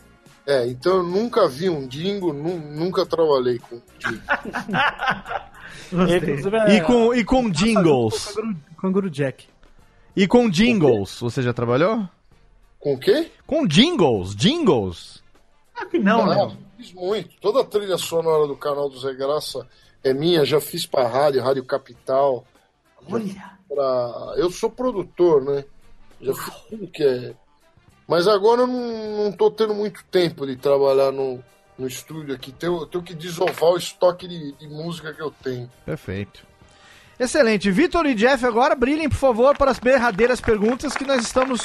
É, 0.46 0.66
então 0.66 0.96
eu 0.98 1.02
nunca 1.02 1.48
vi 1.48 1.70
um 1.70 1.86
dingo, 1.88 2.32
nu- 2.34 2.58
nunca 2.58 3.06
trabalhei 3.06 3.58
com 3.58 3.80
dingo. 3.98 4.22
Inclusive, 5.92 6.56
é- 6.56 6.76
E 6.76 6.80
com, 6.82 7.14
e 7.14 7.24
com 7.24 7.50
jingles. 7.50 8.34
Canguru, 8.80 9.08
Jack. 9.10 9.46
E 10.14 10.26
com 10.26 10.48
jingles. 10.50 11.18
Você 11.20 11.42
já 11.42 11.52
trabalhou? 11.52 12.06
Com 12.78 12.94
o 12.94 12.98
quê? 12.98 13.30
Com 13.46 13.66
jingles, 13.66 14.34
jingles. 14.34 15.22
Claro 15.74 15.88
que 15.90 15.98
não, 15.98 16.26
né? 16.26 16.56
Fiz 16.76 16.92
muito. 16.92 17.30
Toda 17.40 17.60
a 17.60 17.64
trilha 17.64 17.96
sonora 17.98 18.46
do 18.46 18.56
canal 18.56 18.88
do 18.88 18.98
Zé 18.98 19.14
Graça 19.14 19.66
é 20.02 20.12
minha. 20.12 20.44
Já 20.44 20.60
fiz 20.60 20.86
pra 20.86 21.06
rádio, 21.08 21.42
Rádio 21.42 21.64
Capital. 21.64 22.44
Olha. 23.10 23.50
Pra... 23.68 24.34
Eu 24.36 24.50
sou 24.50 24.70
produtor, 24.70 25.42
né? 25.44 25.64
Já 26.20 26.34
fiz 26.34 26.54
tudo 26.68 26.86
que 26.86 27.02
é. 27.02 27.34
Mas 28.06 28.26
agora 28.26 28.62
eu 28.62 28.66
não, 28.66 29.24
não 29.24 29.32
tô 29.32 29.50
tendo 29.50 29.74
muito 29.74 30.04
tempo 30.10 30.46
de 30.46 30.56
trabalhar 30.56 31.12
no, 31.12 31.42
no 31.78 31.86
estúdio 31.86 32.34
aqui. 32.34 32.52
Tenho, 32.52 32.78
eu 32.78 32.86
tenho 32.86 33.04
que 33.04 33.14
desovar 33.14 33.70
o 33.70 33.76
estoque 33.76 34.26
de, 34.26 34.52
de 34.52 34.68
música 34.68 35.14
que 35.14 35.22
eu 35.22 35.30
tenho. 35.30 35.70
Perfeito. 35.86 36.44
Excelente. 37.18 37.70
Vitor 37.70 38.06
e 38.06 38.14
Jeff, 38.14 38.44
agora 38.46 38.74
brilhem, 38.74 39.08
por 39.08 39.18
favor, 39.18 39.56
para 39.56 39.70
as 39.70 39.78
berradeiras 39.78 40.40
perguntas 40.40 40.94
que 40.94 41.04
nós 41.04 41.22
estamos 41.22 41.60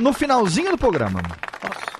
no 0.00 0.12
finalzinho 0.12 0.72
do 0.72 0.78
programa. 0.78 1.22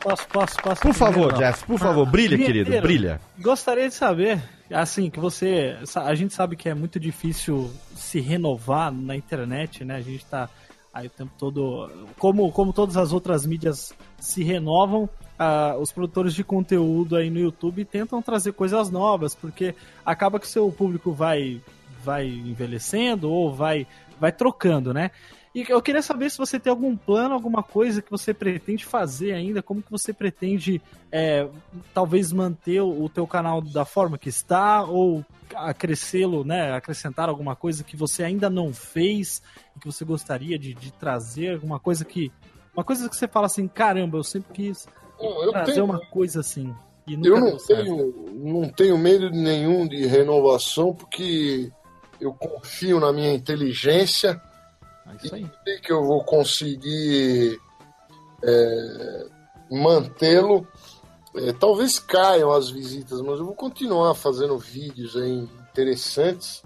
Posso, 0.02 0.26
posso, 0.28 0.56
posso. 0.56 0.82
Por 0.82 0.92
favor, 0.92 1.28
primeiro, 1.28 1.32
não. 1.32 1.38
Jeff, 1.38 1.64
por 1.64 1.78
favor, 1.78 2.04
brilha, 2.04 2.36
querido, 2.36 2.70
brilha. 2.82 3.20
Gostaria 3.38 3.88
de 3.88 3.94
saber, 3.94 4.42
assim, 4.72 5.08
que 5.08 5.20
você. 5.20 5.78
A 5.94 6.14
gente 6.14 6.34
sabe 6.34 6.56
que 6.56 6.68
é 6.68 6.74
muito 6.74 6.98
difícil 6.98 7.70
se 7.94 8.20
renovar 8.20 8.92
na 8.92 9.14
internet, 9.14 9.84
né? 9.84 9.96
A 9.96 10.00
gente 10.00 10.24
tá 10.26 10.50
aí 10.92 11.06
o 11.06 11.10
tempo 11.10 11.32
todo. 11.38 11.90
Como, 12.18 12.50
como 12.52 12.72
todas 12.72 12.96
as 12.96 13.12
outras 13.12 13.46
mídias 13.46 13.94
se 14.18 14.42
renovam, 14.42 15.08
ah, 15.38 15.76
os 15.80 15.90
produtores 15.90 16.34
de 16.34 16.44
conteúdo 16.44 17.16
aí 17.16 17.30
no 17.30 17.38
YouTube 17.38 17.84
tentam 17.84 18.20
trazer 18.20 18.52
coisas 18.52 18.90
novas, 18.90 19.34
porque 19.34 19.74
acaba 20.04 20.38
que 20.38 20.46
o 20.46 20.48
seu 20.48 20.70
público 20.70 21.12
vai, 21.12 21.60
vai 22.04 22.26
envelhecendo 22.26 23.30
ou 23.30 23.52
vai, 23.52 23.86
vai 24.20 24.32
trocando, 24.32 24.92
né? 24.92 25.10
E 25.54 25.66
eu 25.68 25.82
queria 25.82 26.00
saber 26.00 26.30
se 26.30 26.38
você 26.38 26.58
tem 26.58 26.70
algum 26.70 26.96
plano, 26.96 27.34
alguma 27.34 27.62
coisa 27.62 28.00
que 28.00 28.10
você 28.10 28.32
pretende 28.32 28.86
fazer 28.86 29.32
ainda, 29.32 29.62
como 29.62 29.82
que 29.82 29.90
você 29.90 30.12
pretende 30.12 30.80
é, 31.10 31.46
talvez 31.92 32.32
manter 32.32 32.80
o 32.80 33.06
teu 33.08 33.26
canal 33.26 33.60
da 33.60 33.84
forma 33.84 34.16
que 34.16 34.30
está 34.30 34.82
ou 34.82 35.22
acrescê-lo, 35.54 36.44
né, 36.44 36.72
acrescentar 36.72 37.28
alguma 37.28 37.54
coisa 37.54 37.84
que 37.84 37.96
você 37.96 38.24
ainda 38.24 38.48
não 38.48 38.72
fez 38.72 39.42
e 39.76 39.80
que 39.80 39.86
você 39.86 40.04
gostaria 40.04 40.58
de, 40.58 40.72
de 40.72 40.90
trazer, 40.92 41.54
alguma 41.54 41.78
coisa 41.78 42.04
que 42.04 42.32
uma 42.74 42.82
coisa 42.82 43.06
que 43.06 43.14
você 43.14 43.28
fala 43.28 43.44
assim, 43.46 43.68
caramba, 43.68 44.16
eu 44.16 44.24
sempre 44.24 44.52
quis 44.54 44.88
eu 45.20 45.50
trazer 45.52 45.72
tenho- 45.72 45.84
uma 45.84 46.00
coisa 46.06 46.40
assim. 46.40 46.74
Eu 47.06 47.18
não 47.18 47.56
tenho, 47.58 48.30
não 48.32 48.68
tenho 48.70 48.96
medo 48.96 49.28
nenhum 49.28 49.86
de 49.86 50.06
renovação, 50.06 50.94
porque 50.94 51.70
eu 52.20 52.32
confio 52.32 52.98
na 53.00 53.12
minha 53.12 53.34
inteligência. 53.34 54.40
É 55.06 55.16
isso 55.24 55.34
aí. 55.34 55.50
sei 55.64 55.78
que 55.80 55.92
eu 55.92 56.04
vou 56.04 56.22
conseguir 56.24 57.58
é, 58.42 59.26
mantê-lo. 59.70 60.66
É, 61.34 61.52
talvez 61.52 61.98
caiam 61.98 62.52
as 62.52 62.68
visitas, 62.68 63.20
mas 63.22 63.38
eu 63.38 63.46
vou 63.46 63.54
continuar 63.54 64.14
fazendo 64.14 64.58
vídeos 64.58 65.16
aí 65.16 65.48
interessantes, 65.70 66.62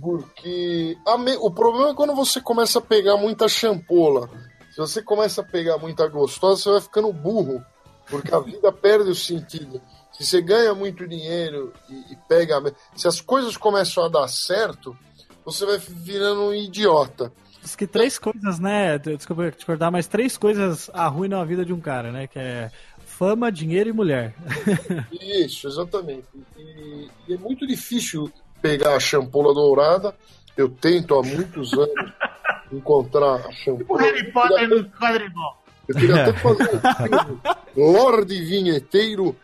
porque 0.00 0.96
a 1.06 1.18
me- 1.18 1.36
o 1.36 1.50
problema 1.50 1.90
é 1.90 1.94
quando 1.94 2.14
você 2.14 2.40
começa 2.40 2.78
a 2.78 2.82
pegar 2.82 3.16
muita 3.16 3.48
champola. 3.48 4.28
Se 4.70 4.78
você 4.78 5.02
começa 5.02 5.40
a 5.40 5.44
pegar 5.44 5.78
muita 5.78 6.06
gostosa, 6.06 6.62
você 6.62 6.70
vai 6.70 6.80
ficando 6.80 7.12
burro, 7.12 7.60
porque 8.08 8.32
a 8.32 8.38
vida 8.38 8.70
perde 8.70 9.10
o 9.10 9.14
sentido. 9.14 9.80
Se 10.12 10.24
você 10.24 10.40
ganha 10.40 10.72
muito 10.74 11.06
dinheiro 11.06 11.72
e, 11.88 12.12
e 12.12 12.16
pega. 12.28 12.62
Se 12.94 13.08
as 13.08 13.20
coisas 13.20 13.56
começam 13.56 14.04
a 14.04 14.08
dar 14.08 14.28
certo, 14.28 14.96
você 15.44 15.66
vai 15.66 15.78
virando 15.78 16.42
um 16.42 16.54
idiota. 16.54 17.32
Diz 17.68 17.76
que 17.76 17.86
três 17.86 18.18
coisas, 18.18 18.58
né? 18.58 18.96
Desculpa 18.96 19.50
te 19.50 19.66
cortar, 19.66 19.90
mas 19.90 20.06
três 20.06 20.38
coisas 20.38 20.90
arruinam 20.94 21.38
a 21.38 21.44
vida 21.44 21.66
de 21.66 21.72
um 21.74 21.78
cara, 21.78 22.10
né? 22.10 22.26
Que 22.26 22.38
é 22.38 22.70
fama, 23.04 23.52
dinheiro 23.52 23.90
e 23.90 23.92
mulher. 23.92 24.34
Isso, 25.12 25.68
exatamente. 25.68 26.24
E, 26.56 27.08
e 27.28 27.34
é 27.34 27.36
muito 27.36 27.66
difícil 27.66 28.32
pegar 28.62 28.96
a 28.96 29.00
champola 29.00 29.52
dourada. 29.52 30.14
Eu 30.56 30.70
tento 30.70 31.14
há 31.14 31.22
muitos 31.22 31.74
anos 31.74 32.10
encontrar 32.72 33.34
a 33.44 33.48
O 33.48 33.52
champola. 33.52 34.00
Harry 34.00 34.32
Potter 34.32 34.68
no 34.70 34.84
quadribol. 34.88 35.58
Eu 35.88 35.94
queria 35.94 36.22
até 36.22 36.32
fazer 36.40 36.70
um 36.74 37.06
filme, 37.06 37.40
Lorde 37.76 38.44
Vinheteiro 38.46 39.36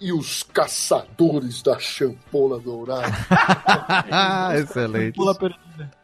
e 0.00 0.12
os 0.12 0.42
Caçadores 0.42 1.62
da 1.62 1.78
Champola 1.78 2.58
Dourada. 2.58 3.06
Excelente. 4.58 5.14
Pula 5.14 5.32
perdida. 5.36 5.96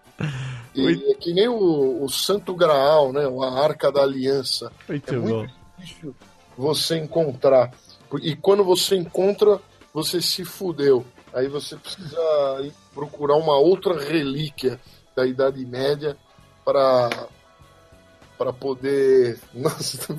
E 0.75 1.11
é 1.11 1.15
que 1.15 1.33
nem 1.33 1.49
o, 1.49 2.03
o 2.03 2.09
Santo 2.09 2.55
Graal, 2.55 3.13
né? 3.13 3.23
A 3.25 3.63
Arca 3.63 3.93
da 3.93 4.03
Aliança. 4.03 4.73
Muito 4.89 5.15
é 5.15 5.19
bom. 5.19 5.27
muito 5.39 5.53
difícil 5.79 6.15
você 6.57 6.97
encontrar. 6.99 7.71
E 8.23 8.35
quando 8.37 8.65
você 8.65 8.97
encontra, 8.97 9.61
você 9.93 10.21
se 10.21 10.45
fudeu. 10.45 11.05
Aí 11.33 11.49
você 11.49 11.77
precisa 11.77 12.19
ir 12.63 12.73
procurar 12.95 13.37
uma 13.37 13.57
outra 13.59 13.99
relíquia 13.99 14.79
da 15.17 15.27
Idade 15.27 15.65
Média 15.65 16.17
para 16.65 17.11
para 18.37 18.53
poder. 18.53 19.39
Nossa, 19.55 19.97
tá 19.99 20.15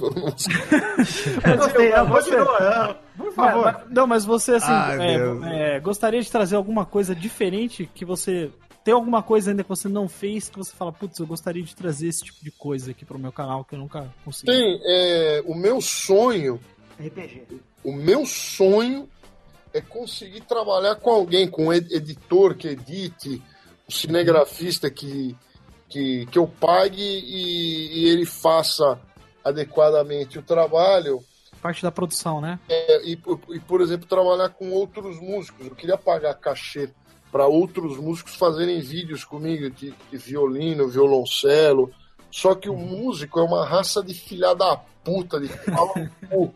gostei, 1.56 1.92
você- 1.92 2.96
Por 3.18 3.34
favor. 3.34 3.66
Mas- 3.66 3.84
não, 3.90 4.08
mas 4.08 4.26
você, 4.26 4.56
assim, 4.56 4.72
Ai, 4.72 5.16
é, 5.16 5.76
é, 5.76 5.80
gostaria 5.80 6.22
de 6.22 6.32
trazer 6.32 6.56
alguma 6.56 6.86
coisa 6.86 7.14
diferente 7.16 7.90
que 7.94 8.06
você. 8.06 8.52
Tem 8.86 8.94
alguma 8.94 9.24
coisa 9.24 9.50
ainda 9.50 9.64
que 9.64 9.70
você 9.70 9.90
não 9.90 10.08
fez 10.08 10.48
que 10.48 10.60
você 10.60 10.72
fala, 10.72 10.94
putz, 10.94 11.18
eu 11.18 11.26
gostaria 11.26 11.64
de 11.64 11.76
trazer 11.76 12.08
esse 12.08 12.24
tipo 12.24 12.44
de 12.44 12.52
coisa 12.52 12.92
aqui 12.92 13.04
pro 13.04 13.18
meu 13.18 13.32
canal 13.32 13.66
que 13.66 13.74
eu 13.74 13.80
nunca 13.80 14.14
consegui. 14.24 14.52
Tem, 14.52 14.80
é, 14.86 15.42
o 15.44 15.56
meu 15.56 15.82
sonho, 15.82 16.60
RPG. 17.04 17.48
o 17.84 17.92
meu 17.92 18.28
sonho 18.28 19.10
é 19.74 19.82
conseguir 19.82 20.42
trabalhar 20.42 20.98
com 20.98 21.10
alguém, 21.10 21.48
com 21.50 21.66
um 21.66 21.74
ed- 21.74 21.92
editor 21.92 22.54
que 22.54 22.68
edite, 22.68 23.42
um 23.90 23.92
cinegrafista 23.92 24.88
que, 24.92 25.36
que, 25.90 26.28
que 26.28 26.38
eu 26.38 26.48
pague 26.48 27.02
e, 27.02 28.04
e 28.04 28.10
ele 28.10 28.24
faça 28.24 29.00
adequadamente 29.44 30.38
o 30.38 30.44
trabalho. 30.44 31.24
Parte 31.60 31.82
da 31.82 31.92
produção, 31.92 32.40
né? 32.40 32.60
É, 32.70 33.04
e, 33.04 33.20
e, 33.50 33.60
por 33.62 33.82
exemplo, 33.82 34.08
trabalhar 34.08 34.50
com 34.50 34.70
outros 34.70 35.20
músicos. 35.20 35.66
Eu 35.66 35.76
queria 35.76 35.98
pagar 35.98 36.36
cachê 36.36 36.88
para 37.36 37.48
outros 37.48 37.98
músicos 37.98 38.36
fazerem 38.36 38.80
vídeos 38.80 39.26
comigo 39.26 39.70
de, 39.70 39.94
de 40.10 40.18
violino, 40.18 40.88
violoncelo. 40.88 41.92
Só 42.32 42.56
que 42.56 42.70
o 42.70 42.78
músico 42.78 43.42
é 43.42 43.44
uma 43.44 43.66
raça 43.66 44.02
de 44.02 44.14
filha 44.14 44.54
da 44.54 44.78
puta, 45.04 45.38
de 45.38 45.50
pau 45.70 45.92
no 45.98 46.30
cu. 46.30 46.56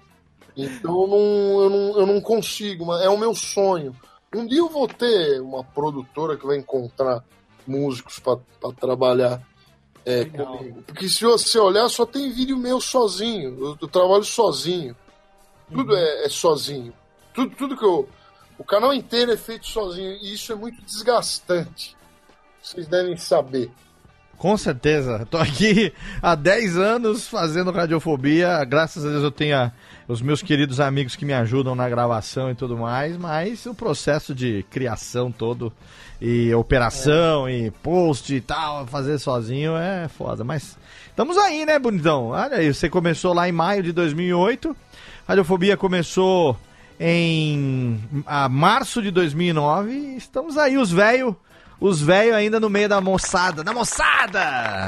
Então 0.56 1.01
eu 1.01 1.07
não, 1.10 1.64
eu, 1.64 1.69
não, 1.69 1.99
eu 1.99 2.07
não 2.07 2.22
consigo, 2.22 2.85
mas 2.85 3.01
é 3.01 3.10
o 3.10 3.18
meu 3.18 3.35
sonho. 3.35 3.93
Um 4.34 4.47
dia 4.47 4.60
eu 4.60 4.69
vou 4.69 4.88
ter 4.88 5.41
uma 5.41 5.65
produtora 5.65 6.38
que 6.38 6.47
vai 6.47 6.56
encontrar 6.56 7.26
músicos 7.68 8.18
para 8.18 8.39
trabalhar 8.80 9.45
é, 10.06 10.23
comigo. 10.23 10.81
Porque 10.84 11.10
se 11.10 11.26
você 11.26 11.60
olhar, 11.60 11.89
só 11.89 12.06
tem 12.06 12.31
vídeo 12.31 12.56
meu 12.56 12.80
sozinho. 12.80 13.49
Eu, 13.60 13.77
eu 13.81 13.88
trabalho 13.89 14.23
sozinho. 14.23 14.95
Tudo 15.69 15.93
é, 15.93 16.23
é 16.23 16.30
sozinho. 16.30 16.93
Tudo, 17.34 17.53
tudo 17.53 17.76
que 17.76 17.84
eu. 17.84 18.07
O 18.60 18.64
canal 18.64 18.94
inteiro 18.94 19.31
é 19.31 19.38
feito 19.38 19.65
sozinho. 19.68 20.11
E 20.22 20.34
isso 20.34 20.52
é 20.52 20.56
muito 20.56 20.80
desgastante. 20.84 21.95
Vocês 22.61 22.88
devem 22.88 23.15
saber. 23.18 23.72
Com 24.38 24.56
certeza. 24.57 25.26
Tô 25.30 25.38
aqui 25.38 25.91
há 26.22 26.34
10 26.36 26.77
anos 26.77 27.27
fazendo 27.27 27.72
radiofobia. 27.72 28.64
Graças 28.64 29.03
a 29.06 29.10
Deus 29.10 29.23
eu 29.23 29.31
tenho 29.31 29.57
a- 29.57 29.72
os 30.07 30.22
meus 30.22 30.41
queridos 30.41 30.80
amigos 30.80 31.15
que 31.15 31.26
me 31.26 31.34
ajudam 31.34 31.76
na 31.76 31.90
gravação 31.90 32.49
e 32.52 32.56
tudo 32.56 32.77
mais, 32.77 33.18
mas 33.18 33.65
o 33.65 33.73
processo 33.73 34.34
de 34.36 34.64
criação 34.69 35.30
todo 35.31 35.73
e 36.22 36.53
operação 36.53 37.49
e 37.49 37.69
post 37.69 38.34
e 38.34 38.40
tal, 38.41 38.88
fazer 38.88 39.19
sozinho 39.19 39.76
é 39.76 40.07
foda. 40.07 40.44
Mas 40.44 40.77
estamos 41.10 41.38
aí, 41.38 41.65
né, 41.65 41.77
bonitão? 41.80 42.27
Olha 42.30 42.57
aí, 42.57 42.73
você 42.73 42.90
começou 42.90 43.34
lá 43.34 43.48
em 43.48 43.52
maio 43.53 43.84
de 43.84 43.91
2008. 43.91 44.76
Radiofobia 45.27 45.76
começou 45.76 46.57
em 47.00 48.00
a 48.26 48.50
março 48.50 49.02
de 49.02 49.10
2009 49.12 49.92
e 49.92 50.18
estamos 50.18 50.58
aí, 50.58 50.78
os 50.78 50.92
velhos 50.92 51.34
os 51.80 52.02
velhos 52.02 52.36
ainda 52.36 52.60
no 52.60 52.70
meio 52.70 52.90
da 52.90 53.00
moçada. 53.00 53.64
Na 53.64 53.72
moçada! 53.74 54.42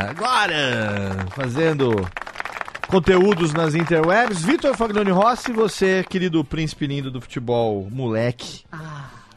Agora! 0.10 1.26
Fazendo 1.34 2.06
conteúdos 2.90 3.54
nas 3.54 3.74
interwebs. 3.76 4.42
Vitor 4.44 4.76
Fagnoni 4.76 5.10
Rossi, 5.10 5.54
você, 5.54 6.06
querido 6.10 6.44
príncipe 6.44 6.86
lindo 6.88 7.10
do 7.10 7.22
futebol, 7.22 7.88
moleque. 7.90 8.66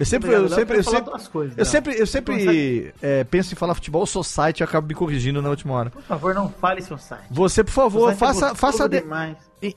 eu 0.01 0.05
sempre, 0.05 0.31
eu 0.33 0.39
obrigado, 0.47 0.59
sempre, 0.59 0.79
eu 0.79 0.83
sempre, 0.83 1.11
duas 1.11 1.29
coisas, 1.29 1.57
eu 1.57 1.65
sempre, 1.65 2.01
eu 2.01 2.07
sempre 2.09 2.93
é, 3.01 3.23
penso 3.23 3.53
em 3.53 3.57
falar 3.57 3.75
futebol 3.77 4.05
society 4.05 4.61
e 4.61 4.65
acabo 4.65 4.89
me 4.89 4.95
corrigindo 4.95 5.41
na 5.41 5.49
última 5.51 5.75
hora. 5.75 5.91
Por 5.91 6.03
favor, 6.03 6.35
não 6.35 6.51
fale 6.51 6.83
seu 6.83 6.99
site. 6.99 7.23
Você, 7.31 7.63
por 7.63 7.71
favor, 7.71 8.11
é 8.11 8.17
faça, 8.17 8.53
faça, 8.57 8.89
de, 8.89 9.05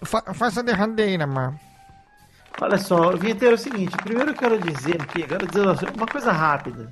fa- 0.04 0.34
faça 0.34 0.62
a 0.62 0.64
derradeira, 0.64 1.28
mano. 1.28 1.60
Olha 2.60 2.78
só, 2.78 3.16
Vinheteiro, 3.16 3.54
é 3.54 3.58
o 3.58 3.62
seguinte. 3.62 3.96
Primeiro 3.98 4.32
eu 4.32 4.36
quero 4.36 4.60
dizer 4.60 5.00
aqui, 5.02 5.24
quero 5.24 5.46
dizer 5.46 5.64
uma 5.96 6.08
coisa 6.08 6.32
rápida. 6.32 6.92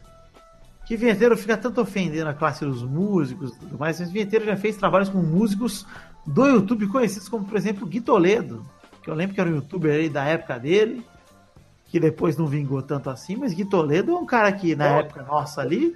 Que 0.86 0.96
Vinheteiro 0.96 1.36
fica 1.36 1.58
tanto 1.58 1.82
ofendendo 1.82 2.30
a 2.30 2.34
classe 2.34 2.64
dos 2.64 2.84
músicos 2.84 3.52
e 3.56 3.60
tudo 3.60 3.80
mais, 3.80 4.00
mas 4.00 4.12
Vinheteiro 4.12 4.46
já 4.46 4.56
fez 4.56 4.78
trabalhos 4.78 5.10
com 5.10 5.18
músicos 5.18 5.86
do 6.26 6.46
YouTube 6.46 6.88
conhecidos 6.88 7.28
como, 7.28 7.46
por 7.46 7.58
exemplo, 7.58 7.88
Gui 7.88 8.00
Toledo, 8.00 8.64
que 9.02 9.10
eu 9.10 9.16
lembro 9.16 9.34
que 9.34 9.42
era 9.42 9.50
um 9.50 9.56
youtuber 9.56 9.96
aí 9.96 10.08
da 10.08 10.24
época 10.24 10.60
dele, 10.60 11.04
que 11.86 12.00
depois 12.00 12.38
não 12.38 12.46
vingou 12.46 12.84
tanto 12.84 13.10
assim, 13.10 13.36
mas 13.36 13.52
Gui 13.52 13.66
Toledo 13.66 14.12
é 14.12 14.16
um 14.16 14.26
cara 14.26 14.52
que 14.52 14.76
na 14.76 14.98
Ó, 14.98 15.00
época 15.00 15.24
nossa 15.24 15.62
ali. 15.62 15.96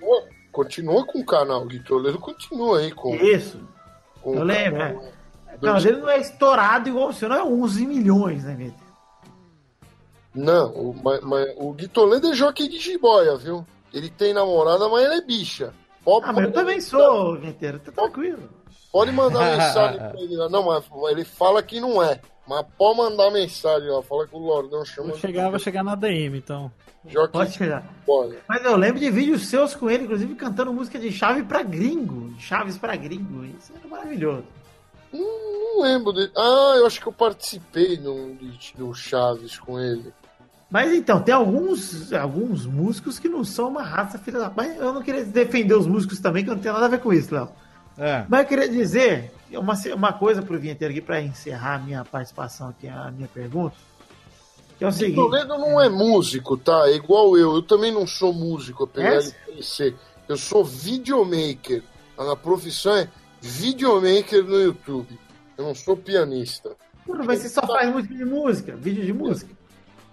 Continua, 0.52 1.06
com 1.06 1.20
o 1.20 1.26
canal, 1.26 1.66
Gui 1.68 1.80
Toledo 1.84 2.18
continua 2.18 2.80
aí 2.80 2.92
com. 2.92 3.14
Isso. 3.14 3.62
com 4.20 4.34
Eu 4.34 4.44
lembro, 4.44 4.80
canal, 4.80 4.92
é. 4.92 5.06
né? 5.06 5.12
O 5.56 5.60
canal 5.60 5.82
dele 5.82 5.98
não 5.98 6.10
é 6.10 6.20
estourado 6.20 6.90
igual 6.90 7.10
o 7.10 7.14
seu, 7.14 7.30
não 7.30 7.36
é 7.36 7.44
11 7.44 7.86
milhões, 7.86 8.44
né, 8.44 8.56
Vinheteiro? 8.56 8.89
Não, 10.34 10.70
o, 10.72 10.96
mas, 11.04 11.22
mas 11.22 11.54
o 11.58 11.74
Gui 11.74 11.88
Toledo 11.88 12.28
é 12.28 12.34
jockey 12.34 12.68
de 12.68 12.78
jiboia, 12.80 13.36
viu? 13.38 13.66
Ele 13.94 14.10
tem 14.10 14.34
namorada, 14.34 14.88
mas 14.88 15.04
ele 15.06 15.16
é 15.16 15.22
bicha. 15.22 15.74
Pode, 16.04 16.26
Ah, 16.30 16.34
mas 16.34 16.46
eu 16.46 16.52
também 16.52 16.80
sou, 16.80 17.36
Vinheteiro, 17.38 17.80
tá 17.80 17.92
tranquilo. 17.92 18.50
Pode 18.92 19.12
mandar 19.12 19.40
mensagem 19.58 19.98
pra 20.00 20.20
ele 20.22 20.36
lá. 20.36 20.50
Não, 20.50 20.66
mas 20.66 20.84
ele 21.12 21.26
fala 21.26 21.62
que 21.64 21.80
não 21.80 22.02
é. 22.02 22.20
Mas 22.48 22.66
pode 22.78 22.98
mandar 22.98 23.32
mensagem 23.32 23.90
lá. 23.90 24.02
Fala 24.02 24.28
que 24.28 24.36
o 24.36 24.40
Lordão 24.40 24.84
chama 24.84 25.10
Vou 25.10 25.18
chegar, 25.18 25.50
vou 25.50 25.60
chegar 25.60 25.84
na 25.84 25.94
DM, 25.96 26.38
então. 26.38 26.72
Pode 27.32 27.52
de 27.52 27.58
chegar. 27.58 27.84
jiboia. 28.00 28.40
Mas 28.48 28.64
eu 28.66 28.76
lembro 28.76 29.00
de 29.00 29.10
vídeos 29.12 29.48
seus 29.48 29.76
com 29.76 29.90
ele, 29.90 30.04
inclusive 30.06 30.34
cantando 30.36 30.74
música 30.74 30.98
de 30.98 31.12
chave 31.12 31.44
pra 31.44 31.62
gringo. 31.64 32.34
Chaves 32.40 32.78
pra 32.78 32.96
gringo. 32.96 33.46
Isso 33.46 33.72
era 33.78 33.88
maravilhoso. 33.88 34.44
Hum, 35.14 35.20
não 35.76 35.82
lembro 35.84 36.14
dele. 36.14 36.32
Ah, 36.36 36.74
eu 36.78 36.86
acho 36.86 37.00
que 37.02 37.08
eu 37.08 37.14
participei 37.14 37.98
do, 37.98 38.34
de- 38.36 38.74
do 38.78 38.94
Chaves 38.94 39.58
com 39.60 39.80
ele. 39.80 40.14
Mas 40.70 40.94
então, 40.94 41.20
tem 41.20 41.34
alguns, 41.34 42.14
alguns 42.14 42.66
músicos 42.66 43.18
que 43.18 43.28
não 43.28 43.44
são 43.44 43.70
uma 43.70 43.82
raça 43.82 44.20
filha 44.20 44.38
da. 44.40 44.52
Mas 44.56 44.78
eu 44.78 44.94
não 44.94 45.02
queria 45.02 45.26
defender 45.26 45.74
os 45.74 45.88
músicos 45.88 46.20
também, 46.20 46.44
que 46.44 46.50
eu 46.52 46.56
não 46.56 46.62
tenho 46.62 46.74
nada 46.76 46.86
a 46.86 46.90
ver 46.90 47.00
com 47.00 47.12
isso, 47.12 47.34
Léo. 47.34 47.50
É. 47.98 48.24
Mas 48.30 48.42
eu 48.42 48.46
queria 48.48 48.70
dizer 48.70 49.32
uma, 49.54 49.74
uma 49.96 50.14
coisa 50.14 50.42
pro 50.44 50.60
Vinheteiro 50.60 50.94
aqui, 50.94 51.02
pra 51.02 51.20
encerrar 51.22 51.76
a 51.76 51.80
minha 51.80 52.06
participação 52.06 52.70
aqui, 52.70 52.88
a 52.88 53.12
minha 53.12 53.28
pergunta. 53.28 53.76
Que 54.78 54.84
é 54.86 54.88
o 54.88 54.92
Gui 54.92 54.98
seguinte. 54.98 55.16
Toledo 55.16 55.58
não 55.58 55.82
é 55.82 55.90
músico, 55.90 56.56
tá? 56.56 56.88
É 56.88 56.96
igual 56.96 57.36
eu. 57.36 57.56
Eu 57.56 57.62
também 57.64 57.92
não 57.92 58.06
sou 58.06 58.32
músico, 58.32 58.84
apesar 58.84 59.34
É? 59.50 59.52
de. 59.56 59.96
Eu 60.28 60.38
sou 60.38 60.64
videomaker. 60.64 61.82
A 62.16 62.36
profissão 62.36 62.96
é 62.96 63.10
videomaker 63.42 64.44
no 64.44 64.60
YouTube. 64.60 65.20
Eu 65.58 65.66
não 65.66 65.76
sou 65.76 65.96
pianista. 65.96 66.76
Mano, 67.08 67.24
mas 67.26 67.40
você 67.40 67.50
só 67.50 67.66
faz 67.66 67.92
música 67.92 68.14
de 68.14 68.26
música, 68.26 68.76
vídeo 68.76 69.06
de 69.06 69.14
música. 69.14 69.52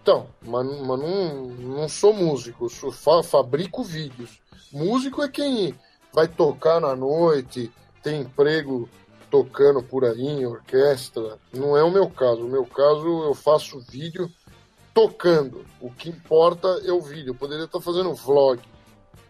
Então, 0.03 0.29
mas, 0.45 0.65
mas 0.67 1.01
não, 1.01 1.47
não 1.49 1.89
sou 1.89 2.13
músico, 2.13 2.69
sou, 2.71 2.93
fa- 2.93 3.23
fabrico 3.23 3.83
vídeos. 3.83 4.41
Músico 4.73 5.23
é 5.23 5.29
quem 5.29 5.75
vai 6.13 6.29
tocar 6.29 6.81
na 6.81 6.95
noite, 6.97 7.71
tem 8.03 8.23
emprego 8.23 8.89
tocando 9.31 9.83
por 9.83 10.05
aí 10.05 10.21
em 10.27 10.47
orquestra. 10.47 11.39
Não 11.53 11.77
é 11.77 11.83
o 11.83 11.91
meu 11.91 12.09
caso. 12.09 12.47
O 12.47 12.49
meu 12.49 12.65
caso, 12.65 13.25
eu 13.25 13.35
faço 13.35 13.81
vídeo 13.81 14.31
tocando. 14.95 15.67
O 15.81 15.91
que 15.91 16.09
importa 16.09 16.69
é 16.85 16.93
o 16.93 17.01
vídeo. 17.01 17.31
Eu 17.31 17.35
poderia 17.35 17.65
estar 17.65 17.81
fazendo 17.81 18.15
vlog. 18.15 18.61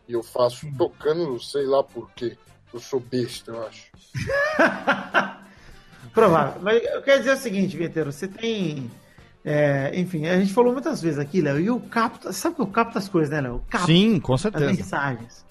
E 0.07 0.13
eu 0.13 0.23
faço 0.23 0.67
tocando, 0.77 1.41
sei 1.43 1.65
lá 1.65 1.83
por 1.83 2.11
quê. 2.13 2.37
Eu 2.77 2.81
sou 2.81 3.01
besta, 3.01 3.53
eu 3.53 3.67
acho. 3.67 3.91
Provável. 6.13 6.61
Mas 6.61 6.85
eu 6.85 7.01
quero 7.01 7.21
dizer 7.21 7.33
o 7.33 7.37
seguinte, 7.39 7.75
Vinheteiro, 7.75 8.13
você 8.13 8.29
tem. 8.29 8.91
é, 9.43 9.99
enfim, 9.99 10.27
a 10.27 10.39
gente 10.39 10.53
falou 10.53 10.75
muitas 10.75 11.01
vezes 11.01 11.19
aqui, 11.19 11.41
Léo, 11.41 11.59
e 11.59 11.71
o 11.71 11.81
capta. 11.81 12.35
Sabe 12.35 12.57
que 12.57 12.61
eu 12.61 12.67
capto 12.67 12.99
as 12.99 13.09
coisas, 13.09 13.31
né, 13.31 13.41
Léo? 13.41 13.65
Eu 13.73 13.81
Sim, 13.81 14.21
com 14.21 14.35
as 14.35 14.43
certeza. 14.43 14.67
mensagens. 14.67 15.47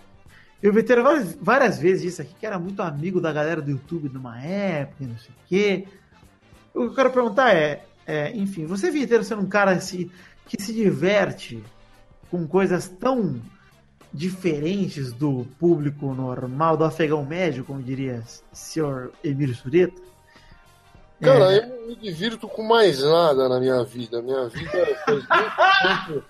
E 0.61 0.69
o 0.69 0.71
Vinheteiro 0.71 1.01
várias, 1.01 1.35
várias 1.41 1.79
vezes 1.79 2.03
disse 2.03 2.21
aqui 2.21 2.35
que 2.39 2.45
era 2.45 2.59
muito 2.59 2.79
amigo 2.83 3.19
da 3.19 3.33
galera 3.33 3.59
do 3.59 3.71
YouTube 3.71 4.07
numa 4.13 4.39
época, 4.39 5.03
e 5.03 5.07
não 5.07 5.17
sei 5.17 5.31
o 5.31 5.47
quê. 5.47 5.87
O 6.75 6.81
que 6.81 6.87
eu 6.89 6.93
quero 6.93 7.09
perguntar 7.09 7.55
é, 7.55 7.83
é, 8.05 8.37
enfim, 8.37 8.67
você, 8.67 8.91
Vinheteiro, 8.91 9.23
sendo 9.23 9.41
um 9.41 9.49
cara 9.49 9.79
se, 9.79 10.11
que 10.45 10.61
se 10.61 10.71
diverte 10.71 11.63
com 12.29 12.45
coisas 12.45 12.87
tão 12.87 13.41
diferentes 14.15 15.11
do 15.11 15.45
público 15.59 16.13
normal, 16.13 16.77
do 16.77 16.85
afegão 16.85 17.25
médio, 17.25 17.65
como 17.65 17.83
diria 17.83 18.23
o 18.51 18.55
senhor 18.55 19.11
Emílio 19.23 19.53
Sureta? 19.53 20.01
Cara, 21.21 21.53
É. 21.53 21.59
eu 21.59 21.67
não 21.67 21.87
me 21.87 21.95
divirto 21.95 22.47
com 22.47 22.63
mais 22.63 23.01
nada 23.03 23.47
na 23.49 23.59
minha 23.59 23.83
vida. 23.83 24.21
Minha 24.21 24.47
vida 24.47 24.69
faz 25.05 25.17
muito 25.17 26.07
tempo 26.07 26.23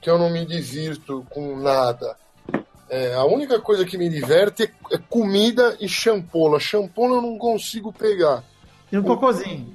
que 0.00 0.10
eu 0.10 0.18
não 0.18 0.30
me 0.30 0.44
divirto 0.44 1.24
com 1.30 1.56
nada. 1.56 2.16
É, 2.88 3.14
a 3.14 3.24
única 3.24 3.58
coisa 3.60 3.84
que 3.86 3.96
me 3.96 4.08
diverte 4.10 4.64
é, 4.64 4.94
é 4.94 4.98
comida 4.98 5.76
e 5.80 5.88
champola. 5.88 6.60
Champola 6.60 7.16
eu 7.16 7.22
não 7.22 7.38
consigo 7.38 7.92
pegar. 7.92 8.44
E 8.90 8.98
um 8.98 9.02
cocôzinho. 9.02 9.74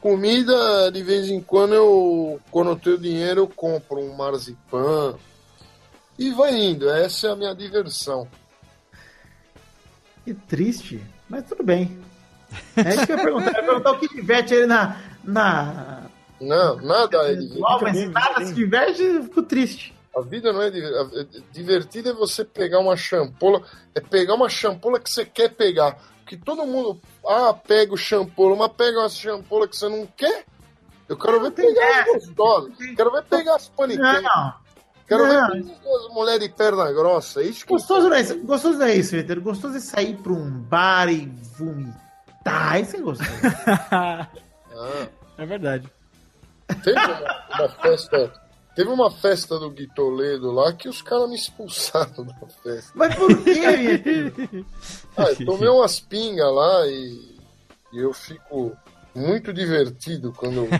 Comida, 0.00 0.90
de 0.92 1.02
vez 1.02 1.28
em 1.28 1.40
quando, 1.40 1.74
eu, 1.74 2.40
quando 2.50 2.70
eu 2.70 2.76
tenho 2.76 2.98
dinheiro, 2.98 3.40
eu 3.40 3.48
compro 3.48 3.98
um 4.00 4.14
marzipan. 4.14 5.14
E 6.18 6.30
vai 6.30 6.54
indo. 6.54 6.88
Essa 6.88 7.28
é 7.28 7.30
a 7.30 7.36
minha 7.36 7.54
diversão. 7.54 8.28
Que 10.24 10.32
triste, 10.32 11.04
mas 11.28 11.44
tudo 11.44 11.62
bem. 11.62 11.98
É 12.76 12.94
isso 12.94 13.06
que 13.06 13.12
eu 13.12 13.16
ia 13.16 13.24
perguntar. 13.24 13.50
Eu 13.50 13.56
ia 13.56 13.62
perguntar 13.64 13.90
o 13.92 13.98
que 13.98 14.08
diverte 14.08 14.54
ele 14.54 14.66
na. 14.66 14.96
na... 15.22 16.02
Não, 16.40 16.76
nada 16.76 17.32
é 17.32 17.38
Uau, 17.58 17.80
mas 17.80 17.96
se 17.96 18.06
nada 18.06 18.44
se 18.44 18.54
diverte, 18.54 19.02
eu 19.02 19.22
fico 19.24 19.42
triste. 19.42 19.94
A 20.16 20.20
vida 20.20 20.52
não 20.52 20.62
é 20.62 20.70
divertida. 20.70 21.28
Divertida 21.52 22.10
é 22.10 22.12
você 22.12 22.44
pegar 22.44 22.78
uma 22.78 22.96
champola, 22.96 23.62
é 23.94 24.00
pegar 24.00 24.34
uma 24.34 24.48
champola 24.48 25.00
que 25.00 25.10
você 25.10 25.24
quer 25.24 25.50
pegar. 25.50 25.98
Porque 26.20 26.36
todo 26.36 26.66
mundo, 26.66 27.00
ah, 27.26 27.52
pega 27.52 27.92
o 27.92 27.98
champola, 27.98 28.56
mas 28.56 28.72
pega 28.72 29.00
uma 29.00 29.08
champola 29.08 29.68
que 29.68 29.76
você 29.76 29.88
não 29.88 30.06
quer. 30.16 30.44
Eu 31.08 31.18
quero 31.18 31.40
ver 31.40 31.50
pegar 31.50 32.00
as 32.00 32.06
gostosas. 32.06 32.72
Quero 32.96 33.10
ver 33.10 33.24
pegar 33.24 33.56
as 33.56 33.68
paniquetes. 33.68 34.22
Não. 34.22 34.63
Quero 35.06 35.26
Não. 35.26 35.50
ver 35.52 35.62
pegar 35.64 35.96
as 35.96 36.14
mulheres 36.14 36.40
de 36.40 36.48
perna 36.54 36.92
grossa. 36.92 37.42
Isso 37.42 37.66
Gostoso 37.66 38.08
não 38.08 38.16
é 38.16 38.20
isso, 38.22 38.38
gostoso 38.44 38.78
não 38.78 38.86
é 38.86 38.94
isso, 38.96 39.12
Vitor. 39.12 39.40
Gostoso 39.40 39.76
é 39.76 39.80
sair 39.80 40.16
pra 40.16 40.32
um 40.32 40.50
bar 40.50 41.08
e 41.10 41.26
vomitar. 41.58 42.80
Isso 42.80 42.96
é 42.96 43.00
gostoso. 43.00 43.30
Ah, 44.76 45.06
É 45.38 45.46
verdade. 45.46 45.88
teve 46.82 46.98
uma, 46.98 47.44
uma 47.60 47.68
festa. 47.68 48.32
Teve 48.74 48.90
uma 48.90 49.08
festa 49.08 49.56
do 49.56 49.70
Gui 49.70 49.86
Toledo 49.94 50.50
lá 50.50 50.72
que 50.72 50.88
os 50.88 51.00
caras 51.00 51.28
me 51.28 51.36
expulsaram 51.36 52.24
da 52.24 52.34
festa. 52.62 52.90
Mas 52.94 53.14
por 53.14 53.28
quê, 53.44 54.00
Vitor? 54.00 54.64
Ah, 55.16 55.26
eu 55.38 55.46
tomei 55.46 55.68
umas 55.68 56.00
pingas 56.00 56.52
lá 56.52 56.86
e, 56.88 57.36
e 57.92 57.98
eu 58.00 58.12
fico 58.12 58.76
muito 59.14 59.52
divertido 59.52 60.32
quando 60.32 60.64
eu. 60.64 60.68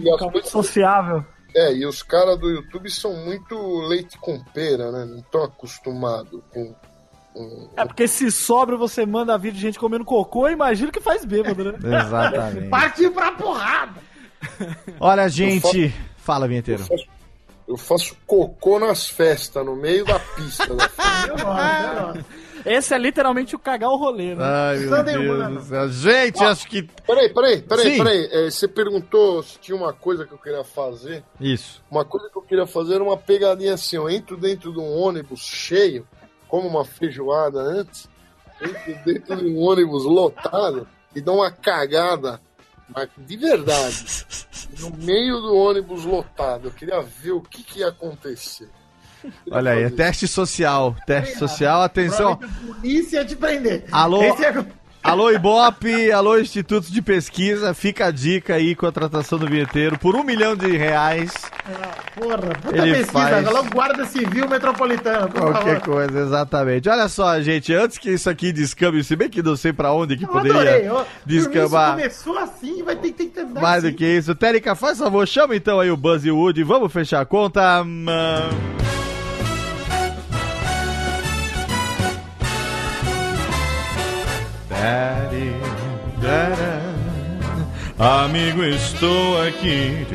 E 0.00 0.02
muito 0.02 0.32
pessoas- 0.32 0.48
sociável. 0.66 1.24
É, 1.54 1.72
e 1.72 1.86
os 1.86 2.02
caras 2.02 2.38
do 2.38 2.48
YouTube 2.50 2.90
são 2.90 3.14
muito 3.24 3.56
leite 3.86 4.18
com 4.18 4.38
pera, 4.52 4.90
né? 4.92 5.04
Não 5.04 5.18
estão 5.18 5.44
acostumados 5.44 6.40
com, 6.52 6.74
com- 7.32 7.70
É 7.76 7.84
porque 7.84 8.06
se 8.06 8.30
sobra 8.30 8.76
você 8.76 9.06
manda 9.06 9.36
vídeo 9.38 9.56
de 9.56 9.62
gente 9.62 9.78
comendo 9.78 10.04
cocô, 10.04 10.48
imagina 10.48 10.92
que 10.92 11.00
faz 11.00 11.24
bêbado, 11.24 11.64
né? 11.72 11.78
Exatamente. 12.04 12.68
Partiu 12.68 13.12
pra 13.12 13.32
porrada. 13.32 14.00
Olha, 15.00 15.28
gente. 15.28 15.94
Fala, 16.18 16.46
vinheteiro. 16.46 16.84
Eu 17.66 17.76
faço 17.76 18.16
cocô 18.26 18.78
nas 18.78 19.06
festas, 19.08 19.64
no 19.64 19.74
meio 19.76 20.04
da 20.04 20.18
pista. 20.18 20.66
da 20.74 20.88
festa. 20.88 22.24
Esse 22.68 22.94
é 22.94 22.98
literalmente 22.98 23.56
o 23.56 23.58
cagar 23.58 23.90
o 23.90 23.96
rolê, 23.96 24.34
né? 24.34 24.44
Ai, 24.44 24.78
meu 24.78 25.02
Deus 25.04 25.38
Mano. 25.38 25.60
do 25.60 25.64
céu. 25.64 25.88
Gente, 25.88 26.44
acho 26.44 26.68
que. 26.68 26.82
Peraí, 26.82 27.32
peraí, 27.32 27.62
peraí, 27.62 27.92
Sim. 27.92 27.98
peraí. 27.98 28.28
É, 28.30 28.50
você 28.50 28.68
perguntou 28.68 29.42
se 29.42 29.58
tinha 29.58 29.76
uma 29.76 29.92
coisa 29.92 30.26
que 30.26 30.32
eu 30.32 30.38
queria 30.38 30.64
fazer. 30.64 31.24
Isso. 31.40 31.82
Uma 31.90 32.04
coisa 32.04 32.28
que 32.30 32.36
eu 32.36 32.42
queria 32.42 32.66
fazer 32.66 32.94
era 32.94 33.04
uma 33.04 33.16
pegadinha 33.16 33.74
assim, 33.74 33.96
eu 33.96 34.08
entro 34.08 34.36
dentro 34.36 34.72
de 34.72 34.78
um 34.78 34.96
ônibus 34.96 35.40
cheio, 35.40 36.06
como 36.46 36.68
uma 36.68 36.84
feijoada 36.84 37.60
antes, 37.60 38.08
entro 38.60 39.04
dentro 39.04 39.36
de 39.36 39.46
um 39.46 39.58
ônibus 39.58 40.04
lotado 40.04 40.86
e 41.14 41.20
dou 41.20 41.36
uma 41.36 41.50
cagada, 41.50 42.40
mas 42.94 43.08
de 43.16 43.36
verdade, 43.36 44.04
no 44.80 44.90
meio 44.96 45.40
do 45.40 45.54
ônibus 45.54 46.04
lotado. 46.04 46.68
Eu 46.68 46.72
queria 46.72 47.00
ver 47.00 47.32
o 47.32 47.40
que, 47.40 47.62
que 47.62 47.80
ia 47.80 47.88
acontecer. 47.88 48.68
Olha 49.50 49.72
aí, 49.72 49.84
é 49.84 49.90
teste 49.90 50.26
social. 50.28 50.94
Teste 51.06 51.38
social, 51.38 51.82
atenção. 51.82 52.36
Polícia 52.36 53.18
ia 53.18 53.24
te 53.24 53.36
prender. 53.36 53.84
Alô? 53.90 54.22
É... 54.22 54.78
Alô, 55.00 55.30
Ibope, 55.30 56.10
alô, 56.10 56.36
Instituto 56.38 56.90
de 56.92 57.00
Pesquisa, 57.00 57.72
fica 57.72 58.06
a 58.06 58.10
dica 58.10 58.54
aí, 58.56 58.74
contratação 58.74 59.38
do 59.38 59.46
vinheteiro, 59.46 59.96
por 59.96 60.16
um 60.16 60.24
milhão 60.24 60.56
de 60.56 60.76
reais, 60.76 61.32
Porra, 62.16 62.36
puta 62.60 62.76
Ele 62.76 62.90
pesquisa. 62.96 63.12
faz- 63.12 63.46
Alô, 63.46 63.62
Guarda 63.72 64.04
Civil 64.04 64.48
Metropolitana, 64.48 65.28
qualquer 65.28 65.80
favor. 65.80 65.94
coisa, 65.94 66.20
exatamente. 66.20 66.88
Olha 66.90 67.08
só, 67.08 67.40
gente, 67.40 67.72
antes 67.72 67.96
que 67.96 68.10
isso 68.10 68.28
aqui 68.28 68.52
descambe, 68.52 69.02
se 69.04 69.14
bem 69.14 69.30
que 69.30 69.40
não 69.40 69.56
sei 69.56 69.72
pra 69.72 69.92
onde 69.92 70.16
que 70.16 70.24
Eu 70.24 70.36
adorei. 70.36 70.52
poderia 70.88 71.06
descambar. 71.24 71.90
Isso 72.00 72.24
começou 72.24 72.38
assim, 72.38 72.82
vai 72.82 72.96
ter 72.96 73.08
que 73.12 73.14
ter 73.14 73.26
terminar 73.28 73.62
Mais 73.62 73.82
do 73.84 73.88
assim. 73.88 73.96
que 73.96 74.04
isso. 74.04 74.34
Térica, 74.34 74.74
faz 74.74 74.98
favor, 74.98 75.26
chama 75.28 75.54
então 75.56 75.78
aí 75.78 75.90
o 75.92 75.96
Buzz 75.96 76.24
e 76.24 76.30
o 76.30 76.36
Woody, 76.36 76.64
vamos 76.64 76.92
fechar 76.92 77.20
a 77.20 77.24
conta. 77.24 77.82
Hum, 77.82 78.04
daddy, 84.78 85.60
daddy. 86.20 86.77
Amigo, 87.98 88.62
estou 88.62 89.42
aqui. 89.42 90.06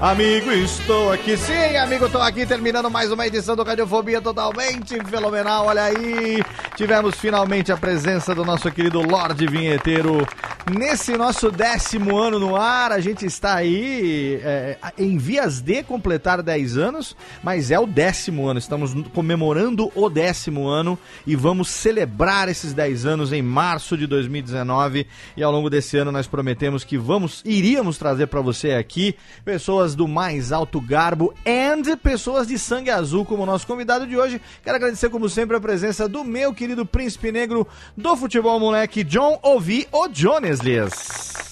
Ah, 0.00 0.10
Amigo, 0.10 0.50
estou 0.50 1.12
aqui. 1.12 1.36
Sim, 1.36 1.76
amigo, 1.76 2.06
estou 2.06 2.20
aqui 2.20 2.44
terminando 2.44 2.90
mais 2.90 3.12
uma 3.12 3.28
edição 3.28 3.54
do 3.54 3.62
Radiofobia 3.62 4.20
totalmente 4.20 4.98
fenomenal. 5.04 5.66
Olha 5.66 5.84
aí, 5.84 6.42
tivemos 6.74 7.14
finalmente 7.14 7.70
a 7.70 7.76
presença 7.76 8.34
do 8.34 8.44
nosso 8.44 8.72
querido 8.72 9.00
Lorde 9.00 9.46
Vinheteiro 9.46 10.26
nesse 10.68 11.16
nosso 11.16 11.50
décimo 11.50 12.16
ano 12.16 12.38
no 12.38 12.56
ar. 12.56 12.90
A 12.90 13.00
gente 13.00 13.24
está 13.24 13.54
aí 13.54 14.40
é, 14.42 14.78
em 14.98 15.16
vias 15.16 15.60
de 15.60 15.82
completar 15.82 16.42
10 16.42 16.76
anos, 16.76 17.16
mas 17.42 17.70
é 17.70 17.78
o 17.78 17.86
décimo 17.86 18.48
ano. 18.48 18.58
Estamos 18.58 18.94
comemorando 19.14 19.92
o 19.94 20.08
décimo 20.08 20.66
ano 20.66 20.98
e 21.26 21.36
vamos 21.36 21.68
celebrar 21.68 22.48
esses 22.48 22.72
10 22.72 23.06
anos 23.06 23.32
em 23.32 23.42
março 23.42 23.96
de 23.96 24.06
2019. 24.06 25.06
E 25.36 25.42
ao 25.42 25.52
longo 25.52 25.70
desse 25.70 25.96
ano 25.96 25.99
nós 26.04 26.26
prometemos 26.26 26.84
que 26.84 26.96
vamos, 26.96 27.42
iríamos 27.44 27.98
trazer 27.98 28.26
para 28.28 28.40
você 28.40 28.72
aqui 28.72 29.14
pessoas 29.44 29.94
do 29.94 30.08
mais 30.08 30.52
alto 30.52 30.80
garbo 30.80 31.34
and 31.46 31.96
pessoas 31.96 32.46
de 32.46 32.58
sangue 32.58 32.90
azul 32.90 33.24
como 33.24 33.44
nosso 33.44 33.66
convidado 33.66 34.06
de 34.06 34.16
hoje. 34.16 34.40
Quero 34.62 34.76
agradecer 34.76 35.10
como 35.10 35.28
sempre 35.28 35.56
a 35.56 35.60
presença 35.60 36.08
do 36.08 36.24
meu 36.24 36.54
querido 36.54 36.86
príncipe 36.86 37.30
negro 37.30 37.66
do 37.96 38.16
futebol 38.16 38.58
moleque 38.58 39.04
John 39.04 39.38
Ovi, 39.42 39.86
o 39.92 40.08
Jones 40.08 40.60
Lias. 40.60 41.50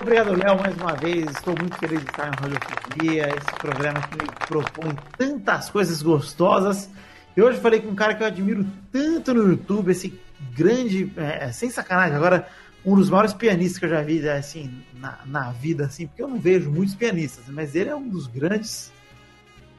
Obrigado, 0.00 0.34
Léo, 0.34 0.58
mais 0.58 0.74
uma 0.76 0.94
vez. 0.94 1.30
Estou 1.30 1.54
muito 1.58 1.76
feliz 1.76 2.00
de 2.00 2.06
estar 2.06 2.30
no 2.30 2.36
Radiofobia, 2.40 3.28
esse 3.28 3.58
programa 3.58 4.00
que 4.00 4.16
me 4.16 4.30
propõe 4.48 4.96
tantas 5.18 5.68
coisas 5.68 6.00
gostosas. 6.00 6.88
E 7.36 7.42
hoje 7.42 7.60
falei 7.60 7.80
com 7.80 7.88
um 7.88 7.94
cara 7.94 8.14
que 8.14 8.22
eu 8.22 8.26
admiro 8.26 8.66
tanto 8.90 9.34
no 9.34 9.50
YouTube, 9.50 9.90
esse 9.90 10.18
grande, 10.54 11.12
é, 11.16 11.52
sem 11.52 11.70
sacanagem, 11.70 12.16
agora 12.16 12.48
um 12.84 12.94
dos 12.94 13.10
maiores 13.10 13.32
pianistas 13.32 13.78
que 13.78 13.84
eu 13.84 13.90
já 13.90 14.02
vi 14.02 14.26
assim 14.28 14.70
na, 14.94 15.18
na 15.26 15.50
vida, 15.50 15.86
assim, 15.86 16.06
porque 16.06 16.22
eu 16.22 16.28
não 16.28 16.38
vejo 16.38 16.70
muitos 16.70 16.94
pianistas, 16.94 17.44
mas 17.48 17.74
ele 17.74 17.90
é 17.90 17.96
um 17.96 18.08
dos 18.08 18.26
grandes 18.26 18.92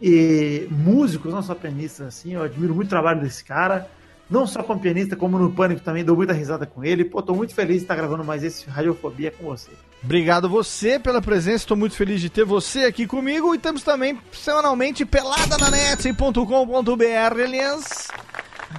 e 0.02 0.68
músicos, 0.72 1.32
não 1.32 1.44
só 1.44 1.53
pianistas, 1.53 2.07
assim. 2.07 2.34
Eu 2.34 2.44
admiro 2.44 2.73
muito 2.73 2.88
o 2.88 2.90
trabalho 2.90 3.22
desse 3.22 3.44
cara. 3.44 3.88
Não 4.30 4.48
só 4.48 4.64
como 4.64 4.80
pianista, 4.80 5.15
como 5.15 5.38
no 5.38 5.52
Pânico 5.52 5.82
também, 5.82 6.06
dou 6.06 6.15
muita 6.15 6.32
risada 6.32 6.65
com 6.65 6.84
ele. 6.84 7.03
Pô, 7.03 7.22
tô 7.22 7.36
muito 7.36 7.53
feliz 7.53 7.78
de 7.78 7.84
estar 7.84 7.95
gravando 7.95 8.23
mais 8.23 8.44
esse 8.44 8.68
Radiofobia 8.69 9.30
com 9.30 9.44
você. 9.44 9.72
Obrigado 10.03 10.49
você 10.49 10.98
pela 10.98 11.22
presença, 11.22 11.57
estou 11.57 11.78
muito 11.78 11.95
feliz 11.95 12.22
de 12.22 12.30
ter 12.30 12.45
você 12.45 12.86
aqui 12.86 13.06
comigo 13.06 13.53
e 13.53 13.60
temos 13.60 13.84
também 13.84 14.18
semanalmente 14.32 15.06
peladananet.com.br, 15.06 17.40
Elias. 17.40 18.07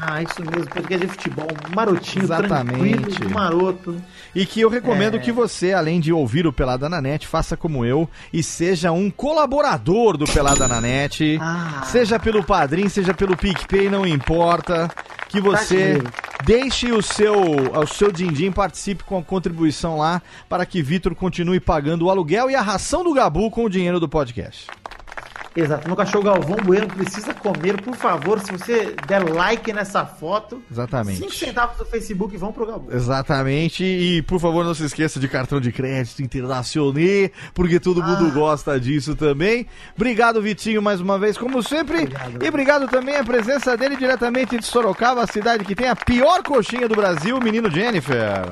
Ah, 0.00 0.22
isso 0.22 0.42
mesmo, 0.44 0.68
podcast 0.68 1.06
de 1.06 1.12
futebol 1.12 1.46
marotinho, 1.74 2.24
Exatamente. 2.24 3.24
maroto. 3.28 3.96
E 4.34 4.44
que 4.44 4.60
eu 4.60 4.68
recomendo 4.68 5.16
É. 5.16 5.18
que 5.20 5.30
você, 5.30 5.72
além 5.72 6.00
de 6.00 6.12
ouvir 6.12 6.46
o 6.46 6.52
Pelada 6.52 6.88
na 6.88 7.00
Net, 7.00 7.26
faça 7.26 7.56
como 7.56 7.84
eu 7.84 8.08
e 8.32 8.42
seja 8.42 8.90
um 8.90 9.10
colaborador 9.10 10.16
do 10.16 10.24
Pelada 10.24 10.66
na 10.66 10.80
Net. 10.80 11.38
Ah. 11.40 11.82
Seja 11.84 12.18
pelo 12.18 12.42
Padrim, 12.42 12.88
seja 12.88 13.14
pelo 13.14 13.36
PicPay, 13.36 13.88
não 13.88 14.06
importa. 14.06 14.90
Que 15.28 15.40
você 15.40 15.76
dinheiro. 15.94 16.10
deixe 16.44 16.92
o 16.92 17.00
seu, 17.02 17.34
o 17.40 17.86
seu 17.86 18.10
din-din, 18.12 18.50
participe 18.52 19.02
com 19.04 19.18
a 19.18 19.22
contribuição 19.22 19.96
lá 19.96 20.20
para 20.48 20.66
que 20.66 20.82
Vitor 20.82 21.14
continue 21.14 21.58
pagando 21.60 22.06
o 22.06 22.10
aluguel 22.10 22.50
e 22.50 22.54
a 22.54 22.60
ração 22.60 23.02
do 23.02 23.14
Gabu 23.14 23.50
com 23.50 23.64
o 23.64 23.70
dinheiro 23.70 23.98
do 23.98 24.08
podcast. 24.08 24.66
Exato, 25.54 25.86
meu 25.86 25.96
cachorro 25.96 26.24
Galvão 26.24 26.56
Bueno 26.64 26.86
precisa 26.88 27.34
comer, 27.34 27.80
por 27.82 27.94
favor, 27.94 28.40
se 28.40 28.50
você 28.52 28.94
der 29.06 29.22
like 29.22 29.72
nessa 29.72 30.06
foto, 30.06 30.62
Exatamente. 30.70 31.18
5 31.18 31.32
centavos 31.34 31.76
do 31.76 31.84
Facebook 31.84 32.36
vão 32.36 32.52
pro 32.52 32.66
Galvão. 32.66 32.94
Exatamente. 32.94 33.84
E 33.84 34.22
por 34.22 34.40
favor, 34.40 34.64
não 34.64 34.74
se 34.74 34.84
esqueça 34.84 35.20
de 35.20 35.28
cartão 35.28 35.60
de 35.60 35.70
crédito 35.70 36.22
internacional, 36.22 36.72
porque 37.54 37.78
todo 37.78 38.02
mundo 38.02 38.30
gosta 38.32 38.78
disso 38.80 39.14
também. 39.14 39.66
Obrigado, 39.94 40.40
Vitinho, 40.40 40.80
mais 40.80 41.00
uma 41.00 41.18
vez, 41.18 41.36
como 41.36 41.62
sempre. 41.62 42.08
e 42.42 42.48
obrigado 42.48 42.88
também 42.88 43.16
a 43.16 43.24
presença 43.24 43.76
dele 43.76 43.96
diretamente 43.96 44.58
de 44.58 44.64
Sorocaba, 44.64 45.22
a 45.22 45.26
cidade 45.26 45.64
que 45.64 45.74
tem 45.74 45.88
a 45.88 45.96
pior 45.96 46.42
coxinha 46.42 46.88
do 46.88 46.94
Brasil, 46.94 47.36
o 47.36 47.42
menino 47.42 47.70
Jennifer. 47.70 48.42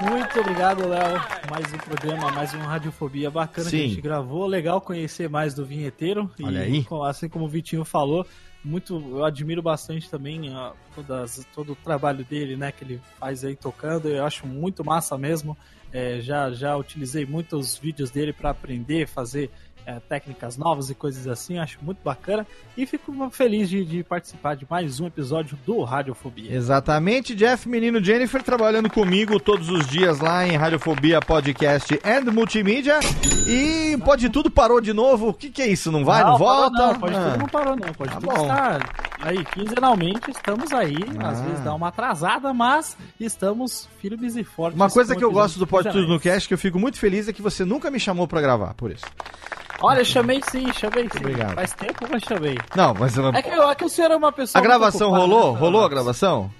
Muito 0.00 0.38
obrigado, 0.38 0.86
Léo. 0.86 1.20
Mais 1.50 1.72
um 1.72 1.78
programa, 1.78 2.30
mais 2.30 2.54
uma 2.54 2.64
radiofobia 2.64 3.30
bacana 3.30 3.68
que 3.68 3.76
Sim. 3.76 3.84
a 3.84 3.88
gente 3.88 4.00
gravou. 4.00 4.46
Legal 4.46 4.80
conhecer 4.80 5.28
mais 5.28 5.54
do 5.54 5.66
vinheteiro. 5.66 6.30
Olha 6.40 6.58
e, 6.60 6.78
aí. 6.78 6.86
Assim 7.08 7.28
como 7.28 7.46
o 7.46 7.48
Vitinho 7.48 7.84
falou, 7.84 8.24
muito, 8.64 8.94
eu 9.10 9.24
admiro 9.24 9.60
bastante 9.60 10.08
também 10.08 10.54
ah, 10.54 10.72
todas, 10.94 11.44
todo 11.52 11.72
o 11.72 11.76
trabalho 11.76 12.24
dele, 12.24 12.56
né, 12.56 12.70
que 12.70 12.84
ele 12.84 13.00
faz 13.18 13.44
aí 13.44 13.56
tocando. 13.56 14.08
Eu 14.08 14.24
acho 14.24 14.46
muito 14.46 14.84
massa 14.84 15.18
mesmo. 15.18 15.56
É, 15.92 16.20
já, 16.20 16.50
já 16.52 16.76
utilizei 16.76 17.26
muitos 17.26 17.76
vídeos 17.76 18.10
dele 18.10 18.32
para 18.32 18.50
aprender, 18.50 19.08
fazer 19.08 19.50
é, 19.88 19.98
técnicas 20.06 20.58
novas 20.58 20.90
e 20.90 20.94
coisas 20.94 21.26
assim. 21.26 21.58
Acho 21.58 21.78
muito 21.80 21.98
bacana. 22.04 22.46
E 22.76 22.84
fico 22.84 23.30
feliz 23.30 23.70
de, 23.70 23.84
de 23.86 24.04
participar 24.04 24.54
de 24.54 24.66
mais 24.68 25.00
um 25.00 25.06
episódio 25.06 25.58
do 25.64 25.82
Radiofobia. 25.82 26.52
Exatamente, 26.54 27.34
Jeff 27.34 27.66
Menino 27.66 28.02
Jennifer 28.04 28.42
trabalhando 28.42 28.90
comigo 28.90 29.40
todos 29.40 29.70
os 29.70 29.86
dias 29.86 30.20
lá 30.20 30.46
em 30.46 30.56
Radiofobia 30.56 31.20
Podcast 31.20 31.98
and 32.04 32.30
Multimídia. 32.30 32.98
E 33.46 33.96
Pode 34.04 34.28
Tudo 34.28 34.50
parou 34.50 34.78
de 34.80 34.92
novo. 34.92 35.28
O 35.30 35.34
que, 35.34 35.48
que 35.48 35.62
é 35.62 35.66
isso? 35.68 35.90
Não 35.90 36.04
vai? 36.04 36.22
Não, 36.22 36.38
parou 36.38 36.38
volta? 36.38 36.86
Não, 36.86 37.00
pode 37.00 37.14
Ah. 37.16 37.24
tudo 37.30 37.38
não 37.38 37.46
parou, 37.48 37.76
não. 37.76 37.92
Pode 37.94 38.10
Tá 38.12 38.20
tudo 38.20 38.34
bom. 38.34 38.42
estar 38.42 38.78
aí, 39.22 39.44
quinzenalmente, 39.46 40.30
estamos 40.30 40.70
aí. 40.72 40.96
Às 41.18 41.40
Ah. 41.40 41.44
vezes 41.44 41.60
dá 41.64 41.74
uma 41.74 41.88
atrasada, 41.88 42.52
mas 42.52 42.96
estamos 43.18 43.88
firmes 44.00 44.36
e 44.36 44.44
fortes. 44.44 44.78
Uma 44.78 44.90
coisa 44.90 45.16
que 45.16 45.24
eu 45.24 45.32
gosto 45.32 45.58
do 45.58 45.66
Pode 45.66 45.90
Tudo 45.90 46.06
no. 46.06 46.20
Cast, 46.20 46.46
que 46.46 46.52
eu 46.54 46.58
fico 46.58 46.78
muito 46.78 46.98
feliz, 46.98 47.26
é 47.26 47.32
que 47.32 47.40
você 47.40 47.64
nunca 47.64 47.90
me 47.90 47.98
chamou 47.98 48.28
pra 48.28 48.40
gravar, 48.42 48.74
por 48.74 48.90
isso. 48.90 49.04
Olha, 49.80 50.04
chamei 50.04 50.40
sim, 50.50 50.72
chamei 50.72 51.04
sim. 51.04 51.18
Obrigado. 51.18 51.54
Faz 51.54 51.72
tempo, 51.72 52.06
mas 52.10 52.22
chamei. 52.24 52.58
Não, 52.74 52.94
mas 52.94 53.16
É 53.16 53.42
que, 53.42 53.48
é 53.50 53.74
que 53.74 53.84
o 53.84 53.88
senhor 53.88 54.10
é 54.10 54.16
uma 54.16 54.32
pessoa. 54.32 54.60
a 54.60 54.66
gravação 54.66 55.10
rolou? 55.10 55.38
ocupada, 55.50 55.58
Rolou 55.60 55.80
a 55.80 55.84
né? 55.84 55.90
gravação? 55.90 56.50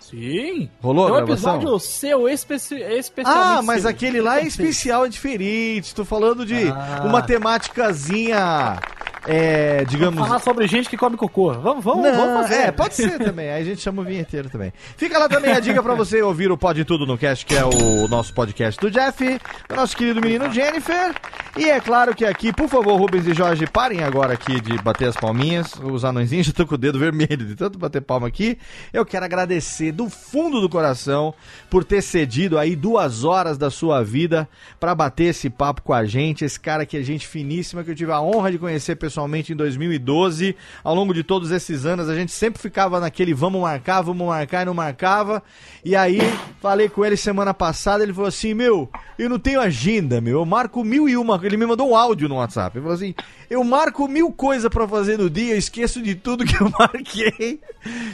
Sim. 0.00 0.70
Rolou 0.80 1.04
a 1.06 1.08
É 1.08 1.12
um 1.12 1.16
gravação? 1.26 1.56
episódio 1.56 1.78
seu 1.80 2.28
especi 2.28 2.76
especialmente 2.76 3.58
Ah, 3.58 3.62
mas 3.62 3.82
seu. 3.82 3.90
aquele 3.90 4.22
lá 4.22 4.40
é 4.40 4.44
especial, 4.44 5.04
é 5.04 5.08
diferente. 5.10 5.94
Tô 5.94 6.04
falando 6.04 6.46
de 6.46 6.68
Ah. 6.70 7.02
uma 7.04 7.20
temáticazinha, 7.20 8.78
é, 9.26 9.84
digamos... 9.84 10.18
Falar 10.18 10.38
sobre 10.38 10.66
gente 10.66 10.88
que 10.88 10.96
come 10.96 11.16
cocô. 11.16 11.52
Vamos, 11.54 11.84
vamos, 11.84 12.04
Não, 12.04 12.16
vamos 12.16 12.42
fazer. 12.42 12.54
É, 12.54 12.72
pode 12.72 12.94
ser 12.94 13.18
também. 13.18 13.50
Aí 13.50 13.62
a 13.62 13.64
gente 13.64 13.80
chama 13.80 14.02
o 14.02 14.04
vinheteiro 14.04 14.48
também. 14.48 14.72
Fica 14.96 15.18
lá 15.18 15.28
também 15.28 15.52
a 15.52 15.60
dica 15.60 15.82
pra 15.82 15.94
você 15.94 16.22
ouvir 16.22 16.50
o 16.50 16.56
Pode 16.56 16.84
Tudo 16.84 17.06
no 17.06 17.18
Cast, 17.18 17.44
que 17.44 17.54
é 17.54 17.64
o 17.64 18.08
nosso 18.08 18.32
podcast 18.32 18.80
do 18.80 18.90
Jeff, 18.90 19.40
do 19.68 19.74
nosso 19.74 19.96
querido 19.96 20.20
menino 20.20 20.50
Jennifer. 20.52 21.14
E 21.56 21.68
é 21.68 21.80
claro 21.80 22.14
que 22.14 22.24
aqui, 22.24 22.52
por 22.52 22.68
favor, 22.68 22.96
Rubens 22.96 23.26
e 23.26 23.34
Jorge, 23.34 23.66
parem 23.66 24.02
agora 24.02 24.34
aqui 24.34 24.60
de 24.60 24.78
bater 24.78 25.08
as 25.08 25.16
palminhas. 25.16 25.74
Os 25.82 26.04
anõezinhos 26.04 26.46
já 26.46 26.50
estão 26.52 26.66
com 26.66 26.76
o 26.76 26.78
dedo 26.78 26.98
vermelho 26.98 27.44
de 27.44 27.54
tanto 27.54 27.78
bater 27.78 28.00
palma 28.00 28.28
aqui. 28.28 28.56
Eu 28.92 29.04
quero 29.04 29.24
agradecer 29.24 29.92
do 29.92 30.08
fundo 30.08 30.60
do 30.60 30.68
coração 30.68 31.34
por 31.68 31.84
ter 31.84 32.02
cedido 32.02 32.58
aí 32.58 32.76
duas 32.76 33.24
horas 33.24 33.58
da 33.58 33.70
sua 33.70 34.02
vida 34.02 34.48
para 34.78 34.94
bater 34.94 35.24
esse 35.24 35.50
papo 35.50 35.82
com 35.82 35.92
a 35.92 36.04
gente. 36.04 36.44
Esse 36.44 36.58
cara 36.58 36.86
que 36.86 36.96
é 36.96 37.02
gente 37.02 37.26
finíssima, 37.26 37.82
que 37.82 37.90
eu 37.90 37.94
tive 37.94 38.12
a 38.12 38.20
honra 38.20 38.52
de 38.52 38.58
conhecer 38.58 38.94
pessoalmente 38.96 39.07
em 39.52 39.56
2012. 39.56 40.56
Ao 40.84 40.94
longo 40.94 41.14
de 41.14 41.22
todos 41.22 41.50
esses 41.50 41.86
anos, 41.86 42.08
a 42.08 42.14
gente 42.14 42.32
sempre 42.32 42.60
ficava 42.60 43.00
naquele 43.00 43.34
vamos 43.34 43.60
marcar, 43.60 44.02
vamos 44.02 44.26
marcar 44.26 44.62
e 44.62 44.64
não 44.66 44.74
marcava. 44.74 45.42
E 45.84 45.94
aí, 45.94 46.18
falei 46.60 46.88
com 46.88 47.04
ele 47.04 47.16
semana 47.16 47.54
passada, 47.54 48.02
ele 48.02 48.12
falou 48.12 48.28
assim: 48.28 48.54
Meu, 48.54 48.90
eu 49.18 49.28
não 49.28 49.38
tenho 49.38 49.60
agenda, 49.60 50.20
meu. 50.20 50.38
Eu 50.38 50.44
marco 50.44 50.84
mil 50.84 51.08
e 51.08 51.16
uma. 51.16 51.40
Ele 51.42 51.56
me 51.56 51.66
mandou 51.66 51.90
um 51.90 51.96
áudio 51.96 52.28
no 52.28 52.36
WhatsApp. 52.36 52.76
Ele 52.76 52.82
falou 52.82 52.96
assim: 52.96 53.14
Eu 53.48 53.64
marco 53.64 54.06
mil 54.08 54.32
coisas 54.32 54.68
pra 54.68 54.86
fazer 54.86 55.18
no 55.18 55.30
dia, 55.30 55.56
esqueço 55.56 56.02
de 56.02 56.14
tudo 56.14 56.44
que 56.44 56.60
eu 56.60 56.70
marquei. 56.78 57.60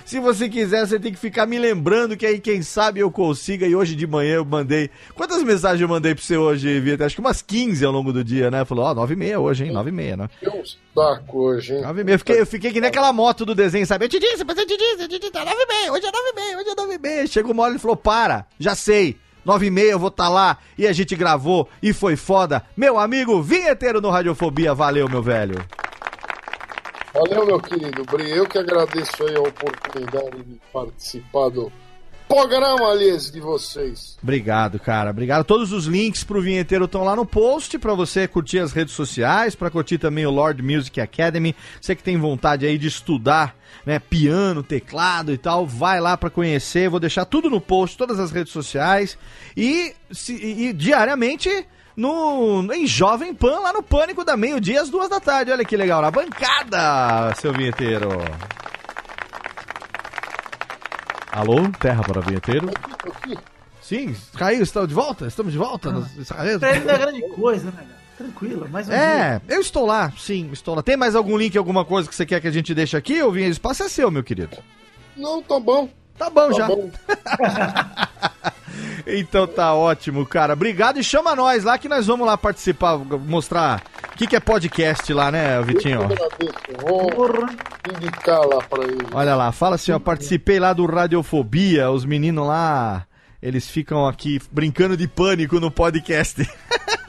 Se 0.05 0.21
você 0.21 0.49
quiser, 0.49 0.87
você 0.87 0.99
tem 0.99 1.13
que 1.13 1.19
ficar 1.19 1.47
me 1.47 1.59
lembrando 1.59 2.17
que 2.17 2.27
aí, 2.27 2.39
quem 2.39 2.63
sabe, 2.63 3.01
eu 3.01 3.11
consiga. 3.11 3.67
E 3.67 3.75
hoje 3.75 3.95
de 3.95 4.07
manhã 4.07 4.37
eu 4.37 4.45
mandei. 4.45 4.91
Quantas 5.15 5.43
mensagens 5.43 5.81
eu 5.81 5.89
mandei 5.89 6.15
pra 6.15 6.23
você 6.23 6.37
hoje, 6.37 6.81
Vitor? 6.81 7.07
Acho 7.07 7.17
que 7.17 7.21
umas 7.21 7.43
15 7.43 7.85
ao 7.85 7.93
longo 7.93 8.13
do 8.13 8.23
dia, 8.23 8.51
né? 8.51 8.65
Falou: 8.65 8.85
Ó, 8.85 8.95
nove 8.95 9.15
e 9.15 9.17
meia 9.17 9.41
hoje, 9.41 9.65
hein? 9.65 9.73
Nove 9.73 9.91
e 9.91 9.93
meia, 9.93 10.17
né? 10.17 10.29
Um 10.43 10.84
saco 10.95 11.39
hoje, 11.39 11.75
hein? 11.75 11.83
Nove 11.83 12.01
e 12.01 12.05
meia. 12.05 12.15
Eu 12.15 12.19
fiquei, 12.19 12.41
eu 12.41 12.47
fiquei 12.47 12.73
que 12.73 12.81
nem 12.81 12.89
aquela 12.89 13.13
moto 13.13 13.45
do 13.45 13.55
desenho, 13.55 13.87
sabe? 13.87 14.05
Eu 14.05 14.09
te 14.09 14.19
disse, 14.19 14.45
mas 14.45 14.57
eu 14.57 14.67
te 14.67 14.77
disse, 14.77 15.03
eu 15.03 15.09
te 15.09 15.19
disse, 15.19 15.33
tá 15.33 15.45
nove 15.45 15.61
e 15.61 15.67
meia, 15.67 15.93
hoje 15.93 16.07
é 16.07 16.13
nove 16.13 16.29
e 16.31 16.35
meia, 16.35 16.59
hoje 16.59 16.69
é 16.69 16.75
nove 16.75 16.95
e 16.95 16.99
meia. 16.99 17.27
Chegou 17.27 17.53
uma 17.53 17.65
hora 17.65 17.75
e 17.75 17.79
falou, 17.79 17.97
para, 17.97 18.47
já 18.59 18.75
sei. 18.75 19.19
Nove 19.45 19.67
e 19.67 19.71
meia 19.71 19.91
eu 19.91 19.99
vou 19.99 20.09
estar 20.09 20.29
lá 20.31 20.57
e 20.79 20.87
a 20.87 20.93
gente 20.93 21.15
gravou 21.15 21.69
e 21.83 21.93
foi 21.93 22.17
foda. 22.17 22.65
Meu 22.75 22.99
amigo 22.99 23.43
vinheteiro 23.43 24.01
no 24.01 24.09
Radiofobia, 24.09 24.73
valeu, 24.73 25.07
meu 25.09 25.23
velho. 25.23 25.63
Valeu, 27.13 27.47
meu 27.47 27.61
querido 27.61 28.05
Bri. 28.05 28.31
Eu 28.31 28.49
que 28.49 28.59
agradeço 28.59 29.23
aí 29.23 29.37
a 29.37 29.41
oportunidade 29.41 30.43
de 30.43 30.61
participar 30.73 31.51
do 31.51 31.71
programa, 32.35 32.91
aliás, 32.91 33.31
de 33.31 33.41
vocês. 33.41 34.17
Obrigado, 34.23 34.79
cara. 34.81 35.11
Obrigado. 35.11 35.45
Todos 35.45 35.73
os 35.73 35.87
links 35.87 36.25
pro 36.25 36.41
vinheteiro 36.43 36.87
estão 36.87 37.05
lá 37.05 37.15
no 37.15 37.25
post 37.25 37.79
pra 37.79 37.95
você 37.95 38.27
curtir 38.27 38.59
as 38.59 38.73
redes 38.73 38.93
sociais, 38.95 39.55
pra 39.55 39.71
curtir 39.71 39.99
também 39.99 40.27
o 40.27 40.31
Lord 40.31 40.63
Music 40.63 41.01
Academy. 41.01 41.55
Você 41.81 41.95
que 41.95 42.03
tem 42.03 42.17
vontade 42.19 42.67
aí 42.67 42.77
de 42.77 42.89
estudar, 42.89 43.55
né, 43.87 43.99
piano, 43.99 44.63
teclado 44.63 45.33
e 45.33 45.39
tal, 45.39 45.67
vai 45.67 46.01
lá 46.01 46.17
pra 46.17 46.31
conhecer. 46.31 46.89
Vou 46.89 46.99
deixar 47.01 47.25
tudo 47.25 47.49
no 47.49 47.61
post, 47.61 47.97
todas 47.97 48.19
as 48.19 48.31
redes 48.31 48.53
sociais 48.53 49.17
e, 49.57 49.95
se- 50.11 50.35
e 50.35 50.73
diariamente 50.73 51.49
no 51.97 52.67
em 52.75 52.87
Jovem 52.89 53.33
Pan 53.33 53.61
lá 53.61 53.73
no 53.73 53.83
Pânico 53.83 54.25
da 54.25 54.37
meio-dia 54.37 54.81
às 54.83 54.91
duas 54.91 55.09
da 55.09 55.21
tarde. 55.21 55.53
Olha 55.53 55.65
que 55.65 55.77
legal, 55.77 56.03
na 56.03 56.11
bancada, 56.11 57.33
seu 57.41 57.53
vinheteiro. 57.53 58.09
Alô, 61.35 61.69
terra 61.81 62.03
para 62.03 62.21
vinheteiro? 62.21 62.71
Aqui, 62.71 63.37
Sim, 63.83 64.15
caiu, 64.37 64.63
estamos 64.63 64.89
de 64.89 64.95
volta? 64.95 65.27
Estamos 65.27 65.53
de 65.53 65.59
volta? 65.59 65.91
nos- 65.91 66.09
Pra 66.29 66.47
ele 66.47 66.85
não 66.85 66.95
é 66.95 66.99
grande 66.99 67.23
coisa, 67.35 67.67
né, 67.67 67.73
cara? 67.77 68.05
Tranquilo, 68.17 68.69
mais 68.71 68.87
um 68.87 68.91
dia. 68.91 68.99
É, 69.01 69.41
eu 69.49 69.61
estou 69.61 69.85
lá, 69.85 70.13
sim, 70.17 70.49
estou 70.53 70.77
lá. 70.77 70.83
Tem 70.83 70.97
mais 70.97 71.17
algum 71.17 71.37
link, 71.37 71.59
alguma 71.59 71.85
coisa 71.85 72.09
que 72.09 72.15
você 72.15 72.25
quer 72.25 72.41
que 72.41 72.47
a 72.47 72.51
gente 72.51 72.73
deixe 72.73 72.97
aqui? 72.97 73.21
Ou 73.21 73.33
vinha, 73.33 73.49
o 73.49 73.51
espaço 73.51 73.83
é 73.83 73.89
seu, 73.89 74.11
meu 74.11 74.23
querido. 74.23 74.57
Não, 75.17 75.43
tá 75.43 75.59
bom. 75.59 75.89
Tá 76.17 76.31
bom 76.31 76.49
Tá 76.51 76.57
já. 76.57 76.67
bom. 76.69 76.91
Então 79.07 79.47
tá 79.47 79.75
ótimo, 79.75 80.25
cara. 80.25 80.55
Obrigado 80.55 80.99
e 80.99 81.05
chama 81.05 81.37
nós 81.37 81.65
lá 81.65 81.77
que 81.77 81.89
nós 81.89 82.07
vamos 82.07 82.27
lá 82.27 82.39
participar, 82.39 82.97
mostrar 82.97 83.83
o 84.13 84.17
que, 84.17 84.27
que 84.27 84.37
é 84.37 84.41
podcast 84.41 85.13
lá, 85.13 85.31
né, 85.31 85.61
Vitinho? 85.63 86.09
Vou 86.81 87.47
indicar 87.97 88.41
lá 88.47 88.63
pra. 88.63 88.85
Olha 89.13 89.35
lá, 89.35 89.53
fala 89.53 89.75
assim, 89.75 89.93
ó, 89.93 89.99
participei 89.99 90.59
lá 90.59 90.73
do 90.73 90.87
Radiofobia, 90.87 91.91
os 91.91 92.05
meninos 92.05 92.47
lá, 92.47 93.07
eles 93.43 93.69
ficam 93.69 94.07
aqui 94.07 94.41
brincando 94.51 94.97
de 94.97 95.07
pânico 95.07 95.61
no 95.61 95.71
podcast. 95.71 96.49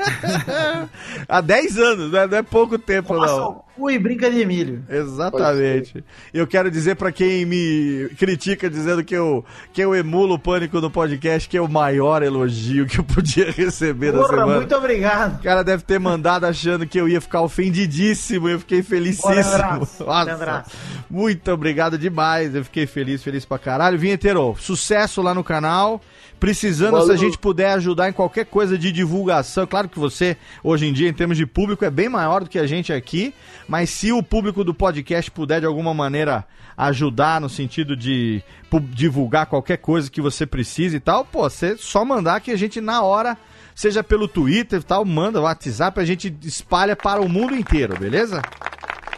Há 1.27 1.41
10 1.41 1.77
anos, 1.77 2.11
né? 2.11 2.27
Não 2.27 2.37
é 2.37 2.43
pouco 2.43 2.77
tempo, 2.77 3.15
Passa 3.17 3.33
não. 3.37 3.49
o 3.49 3.53
cu 3.75 3.91
e 3.91 3.99
brinca 3.99 4.29
de 4.29 4.45
milho. 4.45 4.83
Exatamente. 4.89 6.03
Eu 6.33 6.45
quero 6.47 6.69
dizer 6.71 6.95
pra 6.95 7.11
quem 7.11 7.45
me 7.45 8.09
critica 8.17 8.69
dizendo 8.69 9.03
que 9.03 9.15
eu, 9.15 9.43
que 9.73 9.81
eu 9.81 9.93
emulo 9.95 10.35
o 10.35 10.39
pânico 10.39 10.79
no 10.79 10.89
podcast, 10.89 11.47
que 11.49 11.57
é 11.57 11.61
o 11.61 11.67
maior 11.67 12.23
elogio 12.23 12.85
que 12.85 12.99
eu 12.99 13.03
podia 13.03 13.51
receber 13.51 14.11
Porra, 14.13 14.27
semana. 14.27 14.55
muito 14.55 14.75
obrigado. 14.75 15.39
O 15.39 15.43
cara 15.43 15.63
deve 15.63 15.83
ter 15.83 15.99
mandado 15.99 16.45
achando 16.45 16.85
que 16.87 16.99
eu 16.99 17.07
ia 17.07 17.19
ficar 17.21 17.41
ofendidíssimo. 17.41 18.47
Eu 18.49 18.59
fiquei 18.59 18.81
felicíssimo. 18.83 19.33
Bora, 19.33 19.65
abraço. 19.65 20.03
Nossa, 20.05 20.31
Abraço. 20.33 20.71
muito 21.09 21.51
obrigado 21.51 21.97
demais. 21.97 22.53
Eu 22.55 22.63
fiquei 22.63 22.85
feliz, 22.85 23.23
feliz 23.23 23.45
pra 23.45 23.57
caralho. 23.57 23.97
Vinheteiro, 23.99 24.55
sucesso 24.59 25.21
lá 25.21 25.33
no 25.33 25.43
canal. 25.43 26.01
Precisando, 26.39 26.91
se 26.91 26.97
a 26.97 26.99
Valeu. 26.99 27.17
gente 27.17 27.37
puder 27.37 27.71
ajudar 27.73 28.09
em 28.09 28.13
qualquer 28.13 28.45
coisa 28.45 28.77
de 28.77 28.91
divulgação. 28.91 29.65
Claro 29.65 29.87
que 29.89 29.97
você, 29.97 30.37
hoje 30.63 30.85
em 30.85 30.93
dia, 30.93 31.09
em 31.09 31.13
termos 31.13 31.37
de 31.37 31.45
público, 31.45 31.85
é 31.85 31.89
bem 31.89 32.09
maior 32.09 32.43
do 32.43 32.49
que 32.49 32.59
a 32.59 32.67
gente 32.67 32.91
aqui. 32.91 33.33
Mas 33.67 33.89
se 33.89 34.11
o 34.11 34.21
público 34.21 34.63
do 34.63 34.73
podcast 34.73 35.31
puder, 35.31 35.61
de 35.61 35.65
alguma 35.65 35.93
maneira, 35.93 36.45
ajudar 36.77 37.39
no 37.39 37.49
sentido 37.49 37.95
de 37.95 38.43
divulgar 38.91 39.45
qualquer 39.45 39.77
coisa 39.77 40.11
que 40.11 40.21
você 40.21 40.45
precise 40.45 40.97
e 40.97 40.99
tal, 40.99 41.23
pô, 41.23 41.49
você 41.49 41.77
só 41.77 42.03
mandar 42.03 42.41
que 42.41 42.51
a 42.51 42.57
gente, 42.57 42.81
na 42.81 43.01
hora, 43.01 43.37
seja 43.73 44.03
pelo 44.03 44.27
Twitter 44.27 44.81
e 44.81 44.83
tal, 44.83 45.05
manda 45.05 45.39
o 45.39 45.43
WhatsApp, 45.43 45.99
a 45.99 46.05
gente 46.05 46.35
espalha 46.43 46.95
para 46.95 47.21
o 47.21 47.29
mundo 47.29 47.55
inteiro, 47.55 47.97
beleza? 47.97 48.41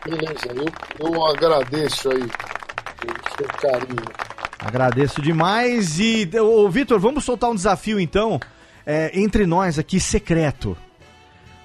Beleza, 0.06 0.48
eu, 0.56 0.66
eu 1.00 1.26
agradeço 1.26 2.10
aí 2.12 2.24
o 2.24 3.38
seu 3.38 3.48
carinho. 3.60 4.37
Agradeço 4.60 5.22
demais. 5.22 6.00
E, 6.00 6.30
ô, 6.40 6.70
Vitor, 6.70 7.00
vamos 7.00 7.24
soltar 7.24 7.50
um 7.50 7.56
desafio 7.56 8.00
então, 8.00 8.40
é, 8.86 9.12
entre 9.20 9.46
nós 9.46 9.78
aqui, 9.78 10.00
secreto. 10.00 10.76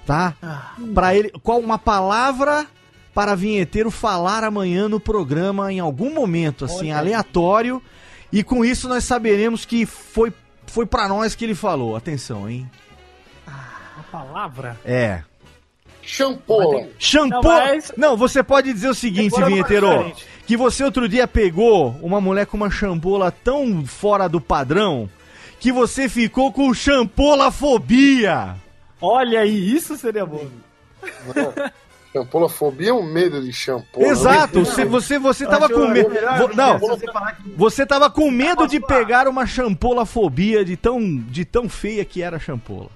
Tá? 0.05 0.33
Pra 0.93 1.15
ele. 1.15 1.31
Qual 1.41 1.59
uma 1.59 1.79
palavra 1.79 2.67
para 3.13 3.35
vinheteiro 3.35 3.89
falar 3.91 4.43
amanhã 4.43 4.89
no 4.89 4.99
programa, 4.99 5.71
em 5.71 5.79
algum 5.79 6.13
momento, 6.13 6.65
assim, 6.65 6.91
aleatório. 6.91 7.81
E 8.31 8.43
com 8.43 8.65
isso 8.65 8.89
nós 8.89 9.03
saberemos 9.03 9.63
que 9.65 9.85
foi, 9.85 10.33
foi 10.65 10.85
para 10.85 11.07
nós 11.07 11.35
que 11.35 11.45
ele 11.45 11.55
falou. 11.55 11.95
Atenção, 11.95 12.49
hein? 12.49 12.69
Uma 13.47 14.03
palavra? 14.11 14.77
É. 14.83 15.21
Champola. 16.01 16.87
Shampoo. 16.99 17.29
Não, 17.41 17.43
mas- 17.43 17.93
Não, 17.95 18.17
você 18.17 18.43
pode 18.43 18.73
dizer 18.73 18.89
o 18.89 18.95
seguinte, 18.95 19.33
Agora 19.35 19.45
vinheteiro. 19.49 19.87
diferente. 19.87 20.25
Que 20.45 20.57
você 20.57 20.83
outro 20.83 21.07
dia 21.07 21.27
pegou 21.27 21.95
uma 22.01 22.19
mulher 22.19 22.45
com 22.45 22.57
uma 22.57 22.69
champola 22.69 23.31
tão 23.31 23.85
fora 23.85 24.27
do 24.27 24.41
padrão 24.41 25.09
que 25.59 25.71
você 25.71 26.09
ficou 26.09 26.51
com 26.51 26.73
champolafobia. 26.73 28.55
Olha 28.99 29.39
aí, 29.39 29.73
isso 29.73 29.95
seria 29.95 30.25
bom. 30.25 30.45
Champolafobia 32.11 32.89
é 32.89 32.93
um 32.93 33.03
medo 33.03 33.41
de 33.41 33.51
shampoo. 33.51 34.03
Exato. 34.03 34.63
Você, 34.65 34.85
você, 34.85 35.17
você 35.17 35.47
tava 35.47 35.67
com 35.67 35.87
medo. 35.87 36.09
Não, 36.53 36.77
você 37.55 37.85
tava 37.85 38.09
com 38.09 38.29
medo 38.29 38.67
de 38.67 38.79
pegar 38.79 39.27
uma 39.27 39.47
champolafobia 39.47 40.63
de 40.63 40.77
tão, 40.77 40.99
de 41.17 41.43
tão 41.43 41.67
feia 41.67 42.05
que 42.05 42.21
era 42.21 42.37
a 42.37 42.39
champola. 42.39 42.89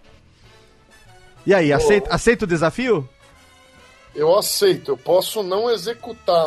E 1.45 1.53
aí, 1.53 1.71
aceita, 1.71 2.13
aceita 2.13 2.43
o 2.43 2.47
desafio? 2.47 3.07
Eu 4.17 4.35
aceito, 4.37 4.91
eu 4.91 4.97
posso 4.97 5.43
não 5.43 5.69
executá-la, 5.69 6.45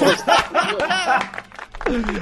mas. 0.00 0.24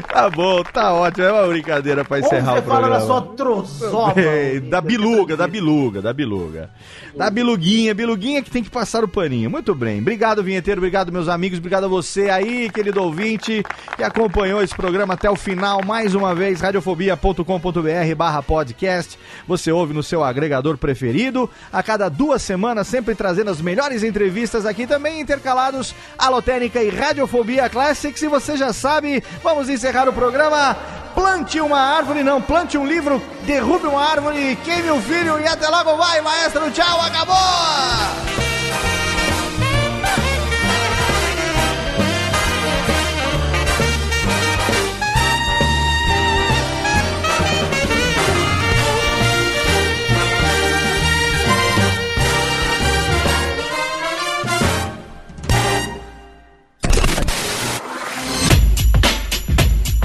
Tá 0.08 0.30
bom, 0.30 0.62
tá 0.62 0.94
ótimo. 0.94 1.26
É 1.26 1.32
uma 1.32 1.46
brincadeira 1.48 2.02
pra 2.02 2.16
Como 2.20 2.26
encerrar 2.26 2.54
você 2.54 2.58
o 2.60 2.62
fala 2.62 2.78
programa. 2.88 2.98
na 3.00 3.06
sua 3.06 3.22
trozoba? 3.36 4.14
É, 4.18 4.60
da 4.60 4.80
biluga, 4.80 5.36
da 5.36 5.46
biluga, 5.46 6.00
da 6.00 6.12
biluga. 6.12 6.70
Da 7.18 7.30
biluguinha, 7.30 7.92
biluguinha 7.92 8.40
que 8.40 8.48
tem 8.48 8.62
que 8.62 8.70
passar 8.70 9.02
o 9.02 9.08
paninho. 9.08 9.50
Muito 9.50 9.74
bem. 9.74 9.98
Obrigado, 9.98 10.40
vinheteiro. 10.40 10.78
Obrigado, 10.78 11.10
meus 11.10 11.26
amigos. 11.26 11.58
Obrigado 11.58 11.86
a 11.86 11.88
você 11.88 12.30
aí, 12.30 12.70
querido 12.70 13.02
ouvinte, 13.02 13.64
que 13.96 14.04
acompanhou 14.04 14.62
esse 14.62 14.72
programa 14.72 15.14
até 15.14 15.28
o 15.28 15.34
final. 15.34 15.84
Mais 15.84 16.14
uma 16.14 16.32
vez, 16.32 16.60
radiofobia.com.br 16.60 18.14
barra 18.16 18.40
podcast. 18.40 19.18
Você 19.48 19.72
ouve 19.72 19.92
no 19.92 20.00
seu 20.00 20.22
agregador 20.22 20.78
preferido. 20.78 21.50
A 21.72 21.82
cada 21.82 22.08
duas 22.08 22.40
semanas, 22.40 22.86
sempre 22.86 23.16
trazendo 23.16 23.50
as 23.50 23.60
melhores 23.60 24.04
entrevistas 24.04 24.64
aqui 24.64 24.86
também, 24.86 25.20
intercalados 25.20 25.96
Alotênica 26.16 26.80
e 26.80 26.88
Radiofobia 26.88 27.68
Classics. 27.68 28.22
E 28.22 28.28
você 28.28 28.56
já 28.56 28.72
sabe, 28.72 29.24
vamos 29.42 29.68
encerrar 29.68 30.08
o 30.08 30.12
programa. 30.12 30.76
Plante 31.18 31.60
uma 31.60 31.80
árvore, 31.80 32.22
não, 32.22 32.40
plante 32.40 32.78
um 32.78 32.86
livro, 32.86 33.20
derrube 33.42 33.88
uma 33.88 34.00
árvore, 34.00 34.54
queime 34.64 34.92
um 34.92 35.02
filho 35.02 35.36
e 35.40 35.48
até 35.48 35.66
logo, 35.66 35.96
vai, 35.96 36.20
maestro, 36.20 36.70
tchau, 36.70 37.00
acabou! 37.00 37.34